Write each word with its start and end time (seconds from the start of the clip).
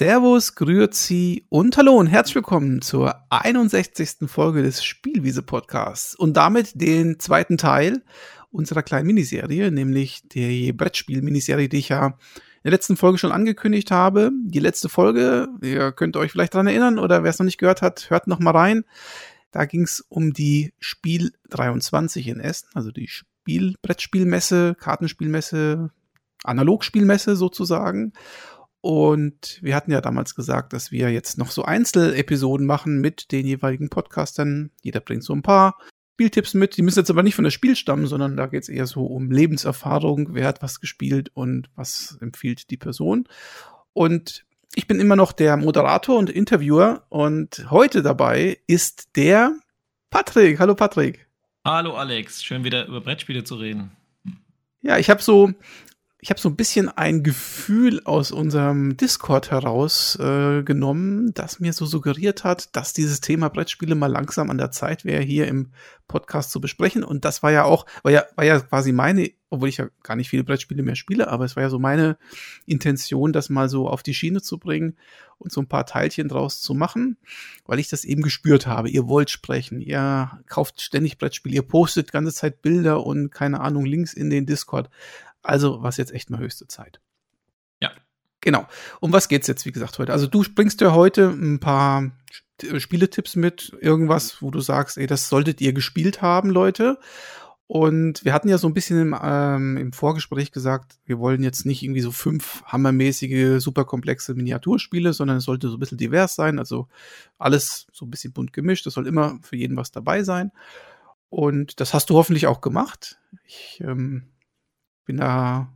Servus, 0.00 0.54
Grüezi 0.54 1.44
und 1.50 1.76
Hallo 1.76 1.92
und 1.92 2.06
herzlich 2.06 2.36
willkommen 2.36 2.80
zur 2.80 3.16
61. 3.28 4.30
Folge 4.30 4.62
des 4.62 4.82
Spielwiese 4.82 5.42
Podcasts 5.42 6.14
und 6.14 6.38
damit 6.38 6.70
den 6.72 7.18
zweiten 7.18 7.58
Teil 7.58 8.02
unserer 8.50 8.82
kleinen 8.82 9.06
Miniserie, 9.06 9.70
nämlich 9.70 10.26
der 10.26 10.72
Brettspiel-Miniserie, 10.72 11.68
die 11.68 11.76
ich 11.76 11.90
ja 11.90 12.06
in 12.06 12.12
der 12.64 12.72
letzten 12.72 12.96
Folge 12.96 13.18
schon 13.18 13.30
angekündigt 13.30 13.90
habe. 13.90 14.30
Die 14.42 14.58
letzte 14.58 14.88
Folge, 14.88 15.48
ihr 15.60 15.92
könnt 15.92 16.16
euch 16.16 16.32
vielleicht 16.32 16.54
daran 16.54 16.68
erinnern 16.68 16.98
oder 16.98 17.22
wer 17.22 17.28
es 17.28 17.38
noch 17.38 17.44
nicht 17.44 17.58
gehört 17.58 17.82
hat, 17.82 18.08
hört 18.08 18.26
noch 18.26 18.38
mal 18.38 18.56
rein. 18.56 18.86
Da 19.50 19.66
ging 19.66 19.82
es 19.82 20.02
um 20.08 20.32
die 20.32 20.72
Spiel 20.78 21.32
23 21.50 22.26
in 22.26 22.40
Essen, 22.40 22.70
also 22.72 22.90
die 22.90 23.08
Spiel 23.08 23.74
Brettspielmesse, 23.82 24.76
Kartenspielmesse, 24.80 25.90
Analogspielmesse 26.42 27.36
sozusagen. 27.36 28.14
Und 28.80 29.58
wir 29.62 29.76
hatten 29.76 29.92
ja 29.92 30.00
damals 30.00 30.34
gesagt, 30.34 30.72
dass 30.72 30.90
wir 30.90 31.10
jetzt 31.10 31.36
noch 31.36 31.50
so 31.50 31.64
Einzelepisoden 31.64 32.66
machen 32.66 33.00
mit 33.00 33.30
den 33.30 33.46
jeweiligen 33.46 33.90
Podcastern. 33.90 34.70
Jeder 34.82 35.00
bringt 35.00 35.22
so 35.22 35.34
ein 35.34 35.42
paar 35.42 35.76
Spieltipps 36.14 36.54
mit. 36.54 36.76
Die 36.76 36.82
müssen 36.82 36.98
jetzt 36.98 37.10
aber 37.10 37.22
nicht 37.22 37.34
von 37.34 37.44
der 37.44 37.50
Spiel 37.50 37.76
stammen, 37.76 38.06
sondern 38.06 38.36
da 38.36 38.46
geht 38.46 38.62
es 38.62 38.68
eher 38.68 38.86
so 38.86 39.04
um 39.04 39.30
Lebenserfahrung. 39.30 40.34
Wer 40.34 40.46
hat 40.46 40.62
was 40.62 40.80
gespielt 40.80 41.30
und 41.34 41.70
was 41.76 42.18
empfiehlt 42.20 42.70
die 42.70 42.76
Person. 42.76 43.28
Und 43.92 44.44
ich 44.74 44.86
bin 44.86 45.00
immer 45.00 45.16
noch 45.16 45.32
der 45.32 45.56
Moderator 45.56 46.18
und 46.18 46.30
Interviewer 46.30 47.04
und 47.08 47.66
heute 47.70 48.02
dabei 48.02 48.58
ist 48.66 49.16
der 49.16 49.56
Patrick. 50.10 50.58
Hallo 50.58 50.74
Patrick. 50.74 51.26
Hallo 51.64 51.96
Alex, 51.96 52.42
schön 52.42 52.64
wieder 52.64 52.86
über 52.86 53.00
Brettspiele 53.00 53.44
zu 53.44 53.56
reden. 53.56 53.90
Ja, 54.82 54.96
ich 54.96 55.10
habe 55.10 55.22
so 55.22 55.52
ich 56.22 56.30
habe 56.30 56.40
so 56.40 56.48
ein 56.48 56.56
bisschen 56.56 56.88
ein 56.88 57.22
Gefühl 57.22 58.02
aus 58.04 58.30
unserem 58.30 58.96
Discord 58.96 59.50
heraus 59.50 60.16
äh, 60.16 60.62
genommen, 60.62 61.32
das 61.34 61.60
mir 61.60 61.72
so 61.72 61.86
suggeriert 61.86 62.44
hat, 62.44 62.74
dass 62.76 62.92
dieses 62.92 63.20
Thema 63.20 63.48
Brettspiele 63.48 63.94
mal 63.94 64.08
langsam 64.08 64.50
an 64.50 64.58
der 64.58 64.70
Zeit 64.70 65.04
wäre, 65.04 65.22
hier 65.22 65.48
im 65.48 65.70
Podcast 66.08 66.50
zu 66.50 66.60
besprechen. 66.60 67.04
Und 67.04 67.24
das 67.24 67.42
war 67.42 67.52
ja 67.52 67.64
auch, 67.64 67.86
war 68.02 68.12
ja, 68.12 68.24
war 68.34 68.44
ja 68.44 68.60
quasi 68.60 68.92
meine, 68.92 69.30
obwohl 69.48 69.68
ich 69.68 69.78
ja 69.78 69.88
gar 70.02 70.16
nicht 70.16 70.28
viele 70.28 70.44
Brettspiele 70.44 70.82
mehr 70.82 70.96
spiele, 70.96 71.28
aber 71.28 71.44
es 71.44 71.56
war 71.56 71.62
ja 71.62 71.70
so 71.70 71.78
meine 71.78 72.18
Intention, 72.66 73.32
das 73.32 73.48
mal 73.48 73.68
so 73.68 73.88
auf 73.88 74.02
die 74.02 74.14
Schiene 74.14 74.42
zu 74.42 74.58
bringen 74.58 74.96
und 75.38 75.52
so 75.52 75.60
ein 75.60 75.68
paar 75.68 75.86
Teilchen 75.86 76.28
draus 76.28 76.60
zu 76.60 76.74
machen, 76.74 77.16
weil 77.64 77.78
ich 77.78 77.88
das 77.88 78.04
eben 78.04 78.22
gespürt 78.22 78.66
habe. 78.66 78.90
Ihr 78.90 79.08
wollt 79.08 79.30
sprechen, 79.30 79.80
ihr 79.80 80.30
kauft 80.48 80.82
ständig 80.82 81.16
Brettspiele, 81.16 81.54
ihr 81.54 81.62
postet 81.62 82.12
ganze 82.12 82.34
Zeit 82.34 82.60
Bilder 82.60 83.06
und 83.06 83.30
keine 83.30 83.60
Ahnung, 83.60 83.86
Links 83.86 84.12
in 84.12 84.28
den 84.28 84.44
Discord. 84.46 84.90
Also 85.42 85.82
was 85.82 85.96
jetzt 85.96 86.12
echt 86.12 86.30
mal 86.30 86.40
höchste 86.40 86.66
Zeit. 86.66 87.00
Ja. 87.80 87.90
Genau. 88.40 88.66
Um 89.00 89.12
was 89.12 89.28
geht's 89.28 89.46
jetzt, 89.46 89.66
wie 89.66 89.72
gesagt, 89.72 89.98
heute? 89.98 90.12
Also 90.12 90.26
du 90.26 90.44
bringst 90.54 90.80
ja 90.80 90.92
heute 90.92 91.28
ein 91.28 91.60
paar 91.60 92.10
Spieletipps 92.78 93.36
mit, 93.36 93.72
irgendwas, 93.80 94.42
wo 94.42 94.50
du 94.50 94.60
sagst, 94.60 94.98
ey, 94.98 95.06
das 95.06 95.28
solltet 95.28 95.60
ihr 95.60 95.72
gespielt 95.72 96.22
haben, 96.22 96.50
Leute. 96.50 96.98
Und 97.66 98.24
wir 98.24 98.32
hatten 98.32 98.48
ja 98.48 98.58
so 98.58 98.66
ein 98.66 98.74
bisschen 98.74 99.00
im, 99.00 99.16
ähm, 99.22 99.76
im 99.76 99.92
Vorgespräch 99.92 100.50
gesagt, 100.50 100.98
wir 101.04 101.20
wollen 101.20 101.44
jetzt 101.44 101.64
nicht 101.64 101.84
irgendwie 101.84 102.00
so 102.00 102.10
fünf 102.10 102.64
hammermäßige, 102.64 103.62
superkomplexe 103.62 104.34
Miniaturspiele, 104.34 105.12
sondern 105.12 105.36
es 105.36 105.44
sollte 105.44 105.68
so 105.68 105.76
ein 105.76 105.78
bisschen 105.78 105.96
divers 105.96 106.34
sein, 106.34 106.58
also 106.58 106.88
alles 107.38 107.86
so 107.92 108.06
ein 108.06 108.10
bisschen 108.10 108.32
bunt 108.32 108.52
gemischt. 108.52 108.88
Es 108.88 108.94
soll 108.94 109.06
immer 109.06 109.38
für 109.42 109.54
jeden 109.54 109.76
was 109.76 109.92
dabei 109.92 110.24
sein. 110.24 110.50
Und 111.28 111.78
das 111.78 111.94
hast 111.94 112.10
du 112.10 112.16
hoffentlich 112.16 112.48
auch 112.48 112.60
gemacht. 112.60 113.20
Ich 113.44 113.80
ähm, 113.84 114.24
bin 115.10 115.16
da 115.16 115.72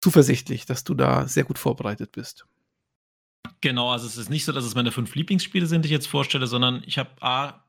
zuversichtlich, 0.00 0.66
dass 0.66 0.82
du 0.82 0.94
da 0.94 1.28
sehr 1.28 1.44
gut 1.44 1.56
vorbereitet 1.56 2.10
bist. 2.10 2.48
Genau, 3.60 3.92
also 3.92 4.08
es 4.08 4.16
ist 4.16 4.28
nicht 4.28 4.44
so, 4.44 4.50
dass 4.50 4.64
es 4.64 4.74
meine 4.74 4.90
fünf 4.90 5.14
Lieblingsspiele 5.14 5.66
sind, 5.66 5.84
die 5.84 5.86
ich 5.86 5.92
jetzt 5.92 6.08
vorstelle, 6.08 6.48
sondern 6.48 6.82
ich 6.84 6.98
habe 6.98 7.10
A, 7.20 7.64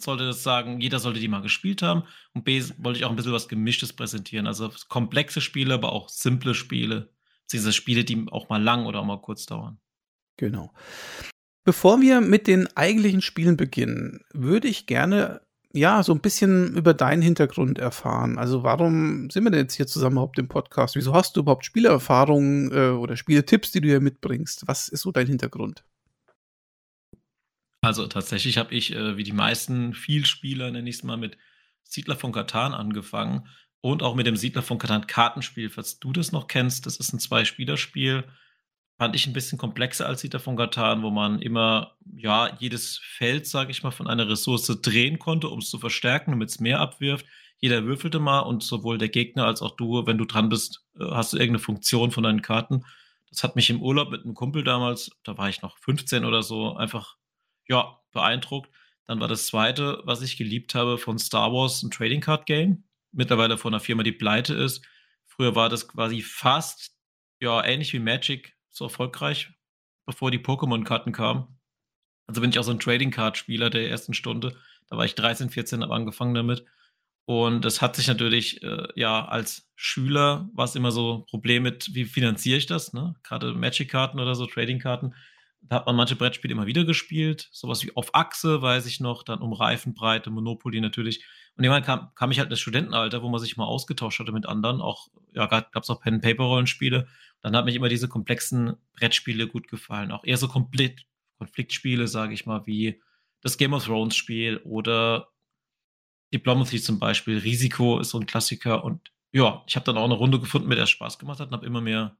sollte 0.00 0.24
das 0.24 0.42
sagen, 0.42 0.80
jeder 0.80 1.00
sollte 1.00 1.20
die 1.20 1.28
mal 1.28 1.42
gespielt 1.42 1.82
haben 1.82 2.04
und 2.32 2.44
B, 2.44 2.62
wollte 2.78 2.98
ich 2.98 3.04
auch 3.04 3.10
ein 3.10 3.16
bisschen 3.16 3.34
was 3.34 3.48
Gemischtes 3.48 3.92
präsentieren. 3.92 4.46
Also 4.46 4.70
komplexe 4.88 5.42
Spiele, 5.42 5.74
aber 5.74 5.92
auch 5.92 6.08
simple 6.08 6.54
Spiele, 6.54 7.12
beziehungsweise 7.42 7.74
Spiele, 7.74 8.04
die 8.04 8.26
auch 8.30 8.48
mal 8.48 8.62
lang 8.62 8.86
oder 8.86 9.00
auch 9.00 9.04
mal 9.04 9.20
kurz 9.20 9.44
dauern. 9.44 9.78
Genau. 10.38 10.72
Bevor 11.64 12.00
wir 12.00 12.22
mit 12.22 12.46
den 12.46 12.74
eigentlichen 12.74 13.20
Spielen 13.20 13.58
beginnen, 13.58 14.24
würde 14.32 14.68
ich 14.68 14.86
gerne 14.86 15.42
ja, 15.74 16.02
so 16.02 16.12
ein 16.12 16.20
bisschen 16.20 16.74
über 16.76 16.94
deinen 16.94 17.20
Hintergrund 17.20 17.78
erfahren. 17.78 18.38
Also 18.38 18.62
warum 18.62 19.28
sind 19.30 19.44
wir 19.44 19.50
denn 19.50 19.60
jetzt 19.60 19.74
hier 19.74 19.86
zusammen 19.86 20.14
überhaupt 20.14 20.38
im 20.38 20.48
Podcast? 20.48 20.96
Wieso 20.96 21.14
hast 21.14 21.36
du 21.36 21.40
überhaupt 21.40 21.66
Spielerfahrungen 21.66 22.72
äh, 22.72 22.90
oder 22.90 23.16
Spieletipps, 23.16 23.72
die 23.72 23.80
du 23.82 23.88
hier 23.88 24.00
mitbringst? 24.00 24.66
Was 24.66 24.88
ist 24.88 25.02
so 25.02 25.12
dein 25.12 25.26
Hintergrund? 25.26 25.84
Also 27.82 28.06
tatsächlich 28.06 28.56
habe 28.56 28.74
ich, 28.74 28.94
äh, 28.94 29.16
wie 29.16 29.24
die 29.24 29.32
meisten 29.32 29.94
Vielspieler, 29.94 30.70
nenne 30.70 30.88
ich 30.88 30.96
es 30.96 31.02
mal, 31.02 31.18
mit 31.18 31.36
Siedler 31.84 32.16
von 32.16 32.32
Katan 32.32 32.72
angefangen 32.72 33.46
und 33.80 34.02
auch 34.02 34.14
mit 34.14 34.26
dem 34.26 34.36
Siedler 34.36 34.62
von 34.62 34.78
Katan 34.78 35.06
Kartenspiel. 35.06 35.68
Falls 35.68 35.98
du 35.98 36.12
das 36.12 36.32
noch 36.32 36.48
kennst, 36.48 36.86
das 36.86 36.96
ist 36.96 37.12
ein 37.12 37.20
Zwei-Spieler-Spiel 37.20 38.24
fand 38.98 39.14
ich 39.14 39.26
ein 39.26 39.32
bisschen 39.32 39.58
komplexer 39.58 40.06
als 40.06 40.20
Siedler 40.22 40.40
von 40.40 40.56
Katan, 40.56 41.02
wo 41.02 41.10
man 41.10 41.40
immer, 41.40 41.96
ja, 42.16 42.56
jedes 42.58 42.98
Feld, 42.98 43.46
sage 43.46 43.70
ich 43.70 43.84
mal, 43.84 43.92
von 43.92 44.08
einer 44.08 44.28
Ressource 44.28 44.66
drehen 44.82 45.20
konnte, 45.20 45.48
um 45.48 45.60
es 45.60 45.70
zu 45.70 45.78
verstärken, 45.78 46.32
damit 46.32 46.50
es 46.50 46.58
mehr 46.58 46.80
abwirft. 46.80 47.24
Jeder 47.60 47.84
würfelte 47.84 48.18
mal 48.18 48.40
und 48.40 48.62
sowohl 48.64 48.98
der 48.98 49.08
Gegner 49.08 49.46
als 49.46 49.62
auch 49.62 49.76
du, 49.76 50.04
wenn 50.06 50.18
du 50.18 50.24
dran 50.24 50.48
bist, 50.48 50.84
äh, 50.98 51.04
hast 51.10 51.32
du 51.32 51.36
irgendeine 51.36 51.60
Funktion 51.60 52.10
von 52.10 52.24
deinen 52.24 52.42
Karten. 52.42 52.84
Das 53.30 53.44
hat 53.44 53.56
mich 53.56 53.70
im 53.70 53.82
Urlaub 53.82 54.10
mit 54.10 54.24
einem 54.24 54.34
Kumpel 54.34 54.64
damals, 54.64 55.10
da 55.22 55.38
war 55.38 55.48
ich 55.48 55.62
noch 55.62 55.78
15 55.78 56.24
oder 56.24 56.42
so, 56.42 56.74
einfach, 56.74 57.16
ja, 57.68 58.00
beeindruckt. 58.12 58.70
Dann 59.06 59.20
war 59.20 59.28
das 59.28 59.46
zweite, 59.46 60.02
was 60.04 60.22
ich 60.22 60.36
geliebt 60.36 60.74
habe, 60.74 60.98
von 60.98 61.18
Star 61.18 61.52
Wars 61.52 61.82
ein 61.82 61.90
Trading 61.90 62.20
Card 62.20 62.46
Game. 62.46 62.84
Mittlerweile 63.12 63.58
von 63.58 63.72
einer 63.72 63.80
Firma, 63.80 64.02
die 64.02 64.12
pleite 64.12 64.54
ist. 64.54 64.84
Früher 65.26 65.54
war 65.54 65.68
das 65.68 65.86
quasi 65.88 66.20
fast, 66.20 66.96
ja, 67.40 67.64
ähnlich 67.64 67.92
wie 67.92 68.00
Magic, 68.00 68.57
so 68.78 68.86
erfolgreich, 68.86 69.50
bevor 70.06 70.30
die 70.30 70.38
Pokémon-Karten 70.38 71.12
kamen. 71.12 71.58
Also 72.26 72.40
bin 72.40 72.50
ich 72.50 72.58
auch 72.58 72.64
so 72.64 72.70
ein 72.70 72.80
Trading-Card-Spieler 72.80 73.70
der 73.70 73.90
ersten 73.90 74.14
Stunde. 74.14 74.56
Da 74.88 74.96
war 74.96 75.04
ich 75.04 75.14
13, 75.14 75.50
14, 75.50 75.82
habe 75.82 75.94
angefangen 75.94 76.34
damit. 76.34 76.64
Und 77.26 77.64
das 77.64 77.82
hat 77.82 77.96
sich 77.96 78.06
natürlich, 78.06 78.62
äh, 78.62 78.88
ja, 78.94 79.26
als 79.26 79.70
Schüler 79.76 80.48
war 80.54 80.64
es 80.64 80.74
immer 80.76 80.92
so 80.92 81.18
ein 81.18 81.26
Problem 81.26 81.62
mit, 81.62 81.94
wie 81.94 82.06
finanziere 82.06 82.56
ich 82.56 82.66
das, 82.66 82.94
ne? 82.94 83.16
Gerade 83.22 83.52
Magic-Karten 83.52 84.18
oder 84.18 84.34
so, 84.34 84.46
Trading-Karten. 84.46 85.14
Da 85.68 85.76
hat 85.76 85.86
man 85.86 85.96
manche 85.96 86.16
Brettspiele 86.16 86.52
immer 86.52 86.66
wieder 86.66 86.84
gespielt. 86.84 87.48
Sowas 87.52 87.84
wie 87.84 87.94
auf 87.94 88.14
Achse, 88.14 88.62
weiß 88.62 88.86
ich 88.86 89.00
noch, 89.00 89.22
dann 89.22 89.40
um 89.40 89.52
Reifenbreite, 89.52 90.30
Monopoly 90.30 90.80
natürlich. 90.80 91.24
Und 91.56 91.64
irgendwann 91.64 91.84
kam, 91.84 92.14
kam 92.14 92.30
ich 92.30 92.38
halt 92.38 92.50
ins 92.50 92.60
Studentenalter, 92.60 93.22
wo 93.22 93.28
man 93.28 93.40
sich 93.40 93.56
mal 93.56 93.66
ausgetauscht 93.66 94.20
hatte 94.20 94.32
mit 94.32 94.46
anderen. 94.46 94.80
Auch, 94.80 95.08
ja, 95.34 95.46
gab 95.46 95.82
es 95.82 95.90
auch 95.90 96.00
Pen-Paper-Rollenspiele. 96.00 97.06
Dann 97.42 97.56
hat 97.56 97.66
mich 97.66 97.74
immer 97.74 97.88
diese 97.88 98.08
komplexen 98.08 98.76
Brettspiele 98.94 99.46
gut 99.46 99.68
gefallen. 99.68 100.10
Auch 100.10 100.24
eher 100.24 100.38
so 100.38 100.48
komplett 100.48 101.06
Konfliktspiele, 101.38 102.08
sage 102.08 102.34
ich 102.34 102.46
mal, 102.46 102.66
wie 102.66 103.02
das 103.42 103.58
Game 103.58 103.74
of 103.74 103.84
Thrones 103.84 104.16
Spiel 104.16 104.58
oder 104.58 105.28
Diplomacy 106.32 106.80
zum 106.80 106.98
Beispiel. 106.98 107.38
Risiko 107.38 108.00
ist 108.00 108.10
so 108.10 108.18
ein 108.18 108.26
Klassiker. 108.26 108.84
Und 108.84 109.12
ja, 109.32 109.62
ich 109.66 109.76
habe 109.76 109.84
dann 109.84 109.98
auch 109.98 110.04
eine 110.04 110.14
Runde 110.14 110.40
gefunden, 110.40 110.68
mit 110.68 110.78
der 110.78 110.86
Spaß 110.86 111.18
gemacht 111.18 111.40
hat 111.40 111.48
und 111.48 111.54
habe 111.54 111.66
immer 111.66 111.80
mehr 111.80 112.16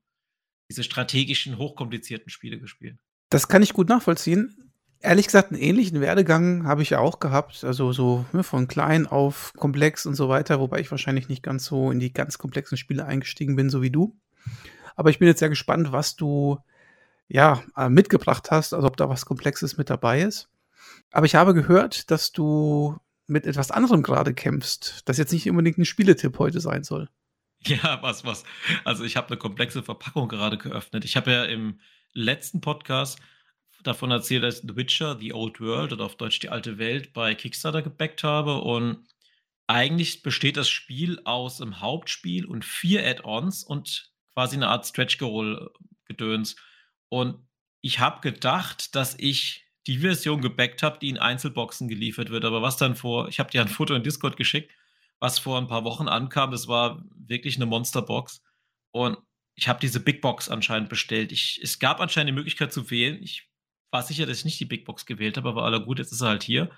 diese 0.70 0.84
strategischen, 0.84 1.56
hochkomplizierten 1.56 2.28
Spiele 2.28 2.58
gespielt. 2.58 2.98
Das 3.30 3.48
kann 3.48 3.62
ich 3.62 3.72
gut 3.72 3.88
nachvollziehen. 3.88 4.72
Ehrlich 5.00 5.26
gesagt, 5.26 5.52
einen 5.52 5.60
ähnlichen 5.60 6.00
Werdegang 6.00 6.66
habe 6.66 6.82
ich 6.82 6.90
ja 6.90 6.98
auch 6.98 7.20
gehabt. 7.20 7.62
Also 7.62 7.92
so 7.92 8.24
ne, 8.32 8.42
von 8.42 8.66
klein 8.66 9.06
auf 9.06 9.52
komplex 9.56 10.06
und 10.06 10.14
so 10.14 10.28
weiter, 10.28 10.58
wobei 10.60 10.80
ich 10.80 10.90
wahrscheinlich 10.90 11.28
nicht 11.28 11.42
ganz 11.42 11.64
so 11.64 11.90
in 11.90 12.00
die 12.00 12.12
ganz 12.12 12.38
komplexen 12.38 12.76
Spiele 12.76 13.04
eingestiegen 13.04 13.54
bin, 13.54 13.70
so 13.70 13.82
wie 13.82 13.90
du. 13.90 14.16
Aber 14.96 15.10
ich 15.10 15.18
bin 15.18 15.28
jetzt 15.28 15.38
sehr 15.38 15.48
gespannt, 15.48 15.92
was 15.92 16.16
du 16.16 16.58
ja 17.28 17.62
äh, 17.76 17.88
mitgebracht 17.88 18.50
hast, 18.50 18.72
also 18.72 18.88
ob 18.88 18.96
da 18.96 19.08
was 19.08 19.26
Komplexes 19.26 19.76
mit 19.76 19.90
dabei 19.90 20.22
ist. 20.22 20.48
Aber 21.12 21.26
ich 21.26 21.36
habe 21.36 21.54
gehört, 21.54 22.10
dass 22.10 22.32
du 22.32 22.96
mit 23.26 23.46
etwas 23.46 23.70
anderem 23.70 24.02
gerade 24.02 24.34
kämpfst, 24.34 25.02
das 25.04 25.18
jetzt 25.18 25.32
nicht 25.32 25.48
unbedingt 25.48 25.78
ein 25.78 25.84
Spieletipp 25.84 26.38
heute 26.38 26.60
sein 26.60 26.82
soll. 26.82 27.08
Ja, 27.64 27.98
was, 28.02 28.24
was. 28.24 28.44
Also 28.84 29.04
ich 29.04 29.16
habe 29.16 29.28
eine 29.28 29.36
komplexe 29.36 29.82
Verpackung 29.82 30.28
gerade 30.28 30.58
geöffnet. 30.58 31.04
Ich 31.04 31.16
habe 31.16 31.32
ja 31.32 31.44
im 31.44 31.80
letzten 32.14 32.60
Podcast 32.60 33.18
davon 33.82 34.10
erzählt, 34.10 34.44
dass 34.44 34.58
The 34.58 34.76
Witcher, 34.76 35.18
The 35.18 35.32
Old 35.32 35.60
World 35.60 35.92
oder 35.92 36.04
auf 36.04 36.16
Deutsch 36.16 36.40
die 36.40 36.48
alte 36.48 36.78
Welt 36.78 37.12
bei 37.12 37.34
Kickstarter 37.34 37.82
gebackt 37.82 38.24
habe. 38.24 38.60
Und 38.60 39.06
eigentlich 39.66 40.22
besteht 40.22 40.56
das 40.56 40.68
Spiel 40.68 41.20
aus 41.24 41.60
einem 41.60 41.80
Hauptspiel 41.80 42.46
und 42.46 42.64
vier 42.64 43.06
Add-ons 43.06 43.64
und 43.64 44.12
quasi 44.34 44.56
eine 44.56 44.68
Art 44.68 44.86
Stretch-Goal-Gedöns. 44.86 46.56
Und 47.08 47.46
ich 47.80 48.00
habe 48.00 48.20
gedacht, 48.20 48.94
dass 48.94 49.14
ich 49.18 49.66
die 49.86 49.98
Version 49.98 50.40
gebackt 50.40 50.82
habe, 50.82 50.98
die 50.98 51.08
in 51.08 51.18
Einzelboxen 51.18 51.88
geliefert 51.88 52.30
wird. 52.30 52.44
Aber 52.44 52.62
was 52.62 52.76
dann 52.76 52.96
vor, 52.96 53.28
ich 53.28 53.38
habe 53.38 53.50
dir 53.50 53.62
ein 53.62 53.68
Foto 53.68 53.94
in 53.94 54.02
Discord 54.02 54.36
geschickt, 54.36 54.70
was 55.20 55.38
vor 55.38 55.58
ein 55.58 55.68
paar 55.68 55.84
Wochen 55.84 56.08
ankam, 56.08 56.50
das 56.50 56.68
war 56.68 57.02
wirklich 57.16 57.56
eine 57.56 57.66
Monsterbox. 57.66 58.42
Und 58.90 59.18
ich 59.58 59.66
habe 59.66 59.80
diese 59.80 59.98
Big 59.98 60.20
Box 60.20 60.48
anscheinend 60.48 60.88
bestellt. 60.88 61.32
Ich, 61.32 61.60
es 61.62 61.80
gab 61.80 62.00
anscheinend 62.00 62.30
die 62.30 62.34
Möglichkeit 62.34 62.72
zu 62.72 62.90
wählen. 62.92 63.20
Ich 63.22 63.50
war 63.90 64.02
sicher, 64.02 64.24
dass 64.24 64.38
ich 64.38 64.44
nicht 64.44 64.60
die 64.60 64.66
Big 64.66 64.84
Box 64.84 65.04
gewählt 65.04 65.36
habe, 65.36 65.48
aber 65.48 65.64
aller 65.64 65.80
gut, 65.80 65.98
jetzt 65.98 66.12
ist 66.12 66.20
er 66.20 66.28
halt 66.28 66.44
hier. 66.44 66.70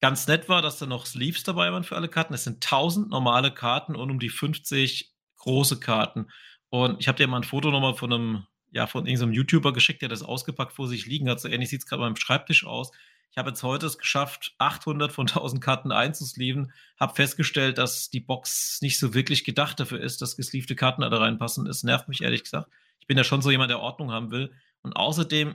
Ganz 0.00 0.26
nett 0.26 0.48
war, 0.48 0.62
dass 0.62 0.78
da 0.78 0.86
noch 0.86 1.06
Sleeves 1.06 1.44
dabei 1.44 1.70
waren 1.70 1.84
für 1.84 1.94
alle 1.94 2.08
Karten. 2.08 2.34
Es 2.34 2.42
sind 2.42 2.64
1000 2.64 3.08
normale 3.08 3.54
Karten 3.54 3.94
und 3.94 4.10
um 4.10 4.18
die 4.18 4.30
50 4.30 5.14
große 5.36 5.78
Karten. 5.78 6.26
Und 6.70 7.00
ich 7.00 7.06
habe 7.06 7.18
dir 7.18 7.28
mal 7.28 7.36
ein 7.36 7.44
Foto 7.44 7.70
nochmal 7.70 7.94
von 7.94 8.12
einem, 8.12 8.46
ja, 8.72 8.88
von 8.88 9.06
irgendeinem 9.06 9.34
YouTuber 9.34 9.72
geschickt, 9.72 10.02
der 10.02 10.08
das 10.08 10.24
ausgepackt 10.24 10.72
vor 10.72 10.88
sich 10.88 11.06
liegen 11.06 11.30
hat. 11.30 11.40
So 11.40 11.48
ähnlich 11.48 11.68
sieht 11.68 11.82
es 11.82 11.86
gerade 11.86 12.02
beim 12.02 12.16
Schreibtisch 12.16 12.66
aus. 12.66 12.90
Ich 13.32 13.38
habe 13.38 13.48
jetzt 13.48 13.62
heute 13.62 13.86
es 13.86 13.96
geschafft, 13.96 14.54
800 14.58 15.10
von 15.10 15.26
1000 15.26 15.62
Karten 15.62 15.90
einzusleeven. 15.90 16.70
Habe 17.00 17.14
festgestellt, 17.14 17.78
dass 17.78 18.10
die 18.10 18.20
Box 18.20 18.78
nicht 18.82 18.98
so 18.98 19.14
wirklich 19.14 19.44
gedacht 19.44 19.80
dafür 19.80 20.00
ist, 20.00 20.20
dass 20.20 20.36
gesleevte 20.36 20.76
Karten 20.76 21.00
da 21.00 21.08
reinpassen. 21.08 21.66
Es 21.66 21.82
nervt 21.82 22.08
mich 22.08 22.20
ehrlich 22.20 22.42
gesagt. 22.44 22.70
Ich 23.00 23.06
bin 23.06 23.16
ja 23.16 23.24
schon 23.24 23.40
so 23.40 23.50
jemand, 23.50 23.70
der 23.70 23.80
Ordnung 23.80 24.12
haben 24.12 24.30
will. 24.30 24.52
Und 24.82 24.92
außerdem 24.92 25.54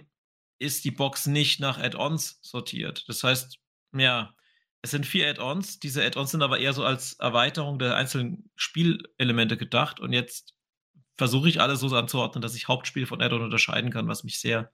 ist 0.57 0.85
die 0.85 0.91
Box 0.91 1.27
nicht 1.27 1.59
nach 1.59 1.77
Add-ons 1.77 2.39
sortiert. 2.41 3.07
Das 3.07 3.23
heißt, 3.23 3.59
ja, 3.95 4.33
es 4.81 4.89
sind 4.89 5.05
vier 5.05 5.29
Add-ons. 5.29 5.77
Diese 5.77 6.03
Add-ons 6.03 6.31
sind 6.31 6.41
aber 6.41 6.57
eher 6.57 6.73
so 6.73 6.83
als 6.83 7.13
Erweiterung 7.13 7.77
der 7.77 7.95
einzelnen 7.95 8.49
Spielelemente 8.55 9.55
gedacht. 9.55 9.99
Und 9.99 10.13
jetzt 10.13 10.55
versuche 11.15 11.47
ich 11.47 11.61
alles 11.61 11.81
so 11.81 11.95
anzuordnen, 11.95 12.41
dass 12.41 12.55
ich 12.55 12.67
Hauptspiel 12.67 13.05
von 13.05 13.21
Add-on 13.21 13.43
unterscheiden 13.43 13.91
kann, 13.91 14.07
was 14.07 14.23
mich 14.23 14.39
sehr 14.39 14.71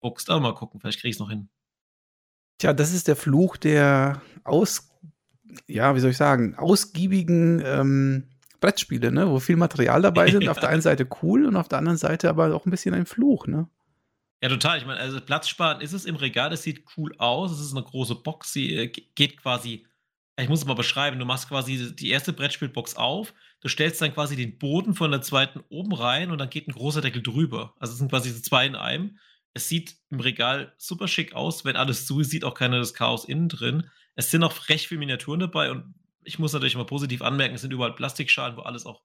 fuchst. 0.00 0.30
Aber 0.30 0.38
mal 0.38 0.54
gucken, 0.54 0.78
vielleicht 0.80 1.00
kriege 1.00 1.10
ich 1.10 1.16
es 1.16 1.20
noch 1.20 1.30
hin. 1.30 1.48
Tja, 2.58 2.72
das 2.72 2.92
ist 2.92 3.08
der 3.08 3.16
Fluch 3.16 3.56
der 3.56 4.22
aus, 4.44 4.90
ja, 5.66 5.94
wie 5.94 6.00
soll 6.00 6.10
ich 6.10 6.16
sagen, 6.16 6.54
ausgiebigen 6.56 7.62
ähm, 7.64 8.28
Brettspiele, 8.60 9.12
ne? 9.12 9.28
wo 9.28 9.38
viel 9.40 9.56
Material 9.56 10.02
dabei 10.02 10.30
sind. 10.30 10.48
Auf 10.48 10.58
der 10.58 10.70
einen 10.70 10.82
Seite 10.82 11.06
cool 11.22 11.46
und 11.46 11.56
auf 11.56 11.68
der 11.68 11.78
anderen 11.78 11.98
Seite 11.98 12.28
aber 12.28 12.54
auch 12.54 12.66
ein 12.66 12.70
bisschen 12.70 12.94
ein 12.94 13.06
Fluch, 13.06 13.46
ne? 13.46 13.68
Ja, 14.42 14.48
total. 14.48 14.78
Ich 14.78 14.86
meine, 14.86 15.00
also 15.00 15.20
Platzsparen 15.20 15.80
ist 15.80 15.92
es 15.92 16.04
im 16.04 16.16
Regal, 16.16 16.50
das 16.50 16.62
sieht 16.62 16.84
cool 16.96 17.14
aus. 17.18 17.52
Es 17.52 17.60
ist 17.60 17.72
eine 17.72 17.84
große 17.84 18.16
Box, 18.16 18.52
sie 18.52 18.74
äh, 18.74 18.86
geht 18.88 19.38
quasi, 19.38 19.86
ich 20.38 20.48
muss 20.48 20.60
es 20.60 20.66
mal 20.66 20.74
beschreiben, 20.74 21.18
du 21.18 21.24
machst 21.24 21.48
quasi 21.48 21.94
die 21.94 22.10
erste 22.10 22.32
Brettspielbox 22.32 22.96
auf, 22.96 23.32
du 23.60 23.68
stellst 23.68 24.00
dann 24.02 24.12
quasi 24.12 24.36
den 24.36 24.58
Boden 24.58 24.94
von 24.94 25.10
der 25.10 25.22
zweiten 25.22 25.60
oben 25.70 25.94
rein 25.94 26.30
und 26.30 26.38
dann 26.38 26.50
geht 26.50 26.68
ein 26.68 26.72
großer 26.72 27.00
Deckel 27.00 27.22
drüber. 27.22 27.74
Also 27.78 27.92
es 27.92 27.98
sind 27.98 28.10
quasi 28.10 28.30
so 28.30 28.40
zwei 28.40 28.66
in 28.66 28.76
einem. 28.76 29.18
Es 29.56 29.68
sieht 29.68 29.96
im 30.10 30.20
Regal 30.20 30.74
super 30.76 31.08
schick 31.08 31.34
aus, 31.34 31.64
wenn 31.64 31.76
alles 31.76 32.06
zu 32.06 32.20
ist, 32.20 32.30
sieht 32.30 32.44
auch 32.44 32.54
keiner 32.54 32.78
das 32.78 32.94
Chaos 32.94 33.24
innen 33.24 33.48
drin. 33.48 33.90
Es 34.14 34.30
sind 34.30 34.44
auch 34.44 34.68
recht 34.68 34.86
viele 34.86 35.00
Miniaturen 35.00 35.40
dabei 35.40 35.70
und 35.70 35.94
ich 36.22 36.38
muss 36.38 36.52
natürlich 36.52 36.76
mal 36.76 36.86
positiv 36.86 37.22
anmerken, 37.22 37.54
es 37.54 37.62
sind 37.62 37.72
überall 37.72 37.94
Plastikschalen, 37.94 38.56
wo 38.56 38.62
alles 38.62 38.86
auch 38.86 39.02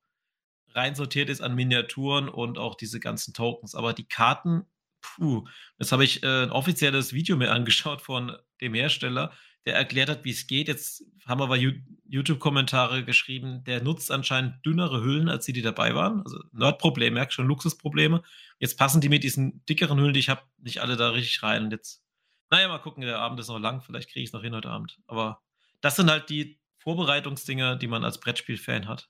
reinsortiert 0.69 1.29
ist 1.29 1.41
an 1.41 1.55
Miniaturen 1.55 2.29
und 2.29 2.57
auch 2.57 2.75
diese 2.75 2.99
ganzen 2.99 3.33
Tokens. 3.33 3.75
Aber 3.75 3.93
die 3.93 4.07
Karten 4.07 4.65
puh, 5.01 5.45
jetzt 5.79 5.91
habe 5.91 6.03
ich 6.03 6.23
äh, 6.23 6.43
ein 6.43 6.51
offizielles 6.51 7.13
Video 7.13 7.37
mir 7.37 7.51
angeschaut 7.51 8.01
von 8.01 8.35
dem 8.61 8.73
Hersteller, 8.73 9.31
der 9.65 9.75
erklärt 9.75 10.09
hat, 10.09 10.23
wie 10.23 10.31
es 10.31 10.47
geht. 10.47 10.67
Jetzt 10.67 11.03
haben 11.25 11.41
aber 11.41 11.57
YouTube-Kommentare 11.57 13.05
geschrieben, 13.05 13.63
der 13.63 13.83
nutzt 13.83 14.11
anscheinend 14.11 14.65
dünnere 14.65 15.03
Hüllen, 15.03 15.29
als 15.29 15.45
die, 15.45 15.53
die 15.53 15.61
dabei 15.61 15.93
waren. 15.93 16.21
Also 16.23 16.39
Nerd-Problem, 16.51 17.13
merkst 17.13 17.35
schon, 17.35 17.47
Luxusprobleme. 17.47 18.23
Jetzt 18.59 18.77
passen 18.77 19.01
die 19.01 19.09
mit 19.09 19.23
diesen 19.23 19.63
dickeren 19.65 19.99
Hüllen, 19.99 20.13
die 20.13 20.19
ich 20.19 20.29
habe, 20.29 20.41
nicht 20.57 20.81
alle 20.81 20.97
da 20.97 21.09
richtig 21.09 21.43
rein. 21.43 21.65
Und 21.65 21.71
jetzt, 21.71 22.03
naja, 22.49 22.67
mal 22.67 22.79
gucken, 22.79 23.03
der 23.03 23.19
Abend 23.19 23.39
ist 23.39 23.47
noch 23.47 23.59
lang, 23.59 23.81
vielleicht 23.81 24.09
kriege 24.09 24.23
ich 24.23 24.29
es 24.29 24.33
noch 24.33 24.41
hin 24.41 24.55
heute 24.55 24.69
Abend. 24.69 24.99
Aber 25.07 25.41
das 25.81 25.95
sind 25.95 26.09
halt 26.09 26.29
die 26.29 26.59
Vorbereitungsdinger, 26.79 27.75
die 27.75 27.87
man 27.87 28.03
als 28.03 28.19
Brettspiel-Fan 28.19 28.87
hat. 28.87 29.09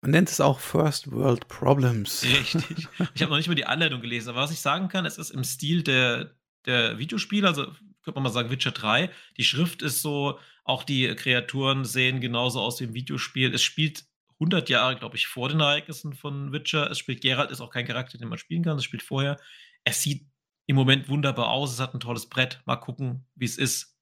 Man 0.00 0.10
nennt 0.10 0.30
es 0.30 0.40
auch 0.40 0.60
First 0.60 1.10
World 1.10 1.48
Problems. 1.48 2.24
Richtig. 2.24 2.88
Ich 3.14 3.22
habe 3.22 3.30
noch 3.30 3.38
nicht 3.38 3.48
mal 3.48 3.54
die 3.54 3.64
Anleitung 3.64 4.02
gelesen, 4.02 4.30
aber 4.30 4.40
was 4.40 4.50
ich 4.50 4.60
sagen 4.60 4.88
kann, 4.88 5.06
es 5.06 5.16
ist 5.16 5.30
im 5.30 5.44
Stil 5.44 5.82
der, 5.82 6.34
der 6.66 6.98
Videospiele, 6.98 7.46
also 7.46 7.72
könnte 8.04 8.16
man 8.16 8.24
mal 8.24 8.30
sagen 8.30 8.50
Witcher 8.50 8.70
3. 8.70 9.10
Die 9.36 9.44
Schrift 9.44 9.82
ist 9.82 10.02
so, 10.02 10.38
auch 10.64 10.84
die 10.84 11.14
Kreaturen 11.14 11.84
sehen 11.84 12.20
genauso 12.20 12.60
aus 12.60 12.80
wie 12.80 12.84
im 12.84 12.94
Videospiel. 12.94 13.52
Es 13.54 13.62
spielt 13.62 14.04
100 14.34 14.68
Jahre, 14.68 14.96
glaube 14.96 15.16
ich, 15.16 15.26
vor 15.26 15.48
den 15.48 15.60
Ereignissen 15.60 16.14
von 16.14 16.52
Witcher. 16.52 16.90
Es 16.90 16.98
spielt 16.98 17.20
Geralt, 17.20 17.50
ist 17.50 17.60
auch 17.60 17.70
kein 17.70 17.86
Charakter, 17.86 18.18
den 18.18 18.28
man 18.28 18.38
spielen 18.38 18.62
kann. 18.62 18.76
Es 18.76 18.84
spielt 18.84 19.02
vorher. 19.02 19.38
Es 19.84 20.02
sieht 20.02 20.26
im 20.66 20.76
Moment 20.76 21.08
wunderbar 21.08 21.48
aus. 21.48 21.72
Es 21.72 21.80
hat 21.80 21.94
ein 21.94 22.00
tolles 22.00 22.28
Brett. 22.28 22.60
Mal 22.66 22.76
gucken, 22.76 23.26
wie 23.34 23.44
es 23.44 23.58
ist. 23.58 23.96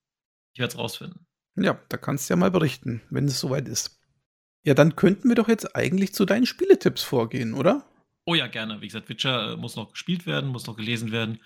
Ich 0.52 0.60
werde 0.60 0.72
es 0.72 0.78
rausfinden. 0.78 1.26
Ja, 1.56 1.78
da 1.88 1.96
kannst 1.96 2.28
du 2.28 2.32
ja 2.32 2.36
mal 2.36 2.50
berichten, 2.50 3.02
wenn 3.10 3.26
es 3.26 3.38
soweit 3.38 3.68
ist. 3.68 4.00
Ja, 4.64 4.74
dann 4.74 4.96
könnten 4.96 5.28
wir 5.28 5.34
doch 5.34 5.48
jetzt 5.48 5.74
eigentlich 5.74 6.14
zu 6.14 6.24
deinen 6.24 6.46
Spieletipps 6.46 7.02
vorgehen, 7.02 7.52
oder? 7.52 7.84
Oh 8.24 8.34
ja, 8.34 8.46
gerne. 8.46 8.80
Wie 8.80 8.86
gesagt, 8.86 9.08
Witcher 9.08 9.52
äh, 9.52 9.56
muss 9.56 9.76
noch 9.76 9.90
gespielt 9.92 10.26
werden, 10.26 10.50
muss 10.50 10.66
noch 10.66 10.76
gelesen 10.76 11.10
werden. 11.10 11.40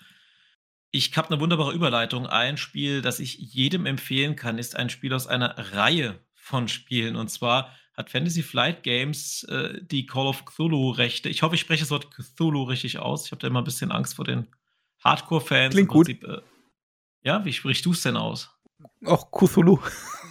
Ich 0.90 1.16
habe 1.16 1.28
eine 1.28 1.40
wunderbare 1.40 1.72
Überleitung. 1.72 2.26
Ein 2.26 2.56
Spiel, 2.56 3.02
das 3.02 3.20
ich 3.20 3.36
jedem 3.36 3.86
empfehlen 3.86 4.36
kann, 4.36 4.58
ist 4.58 4.76
ein 4.76 4.90
Spiel 4.90 5.12
aus 5.12 5.26
einer 5.26 5.54
Reihe 5.74 6.20
von 6.34 6.68
Spielen. 6.68 7.16
Und 7.16 7.28
zwar 7.28 7.74
hat 7.96 8.10
Fantasy 8.10 8.42
Flight 8.42 8.82
Games 8.82 9.42
äh, 9.44 9.80
die 9.82 10.06
Call 10.06 10.26
of 10.26 10.44
Cthulhu-Rechte. 10.44 11.28
Ich 11.28 11.42
hoffe, 11.42 11.54
ich 11.54 11.60
spreche 11.60 11.82
das 11.82 11.90
Wort 11.90 12.10
Cthulhu 12.10 12.64
richtig 12.64 12.98
aus. 12.98 13.26
Ich 13.26 13.32
habe 13.32 13.40
da 13.40 13.48
immer 13.48 13.62
ein 13.62 13.64
bisschen 13.64 13.90
Angst 13.90 14.14
vor 14.16 14.24
den 14.24 14.46
Hardcore-Fans. 15.02 15.74
Klingt 15.74 15.88
gut. 15.88 16.08
äh, 16.08 16.40
ja, 17.22 17.44
wie 17.44 17.52
sprichst 17.52 17.84
du 17.84 17.92
es 17.92 18.02
denn 18.02 18.16
aus? 18.16 18.50
Auch 19.04 19.30
Cthulhu. 19.30 19.78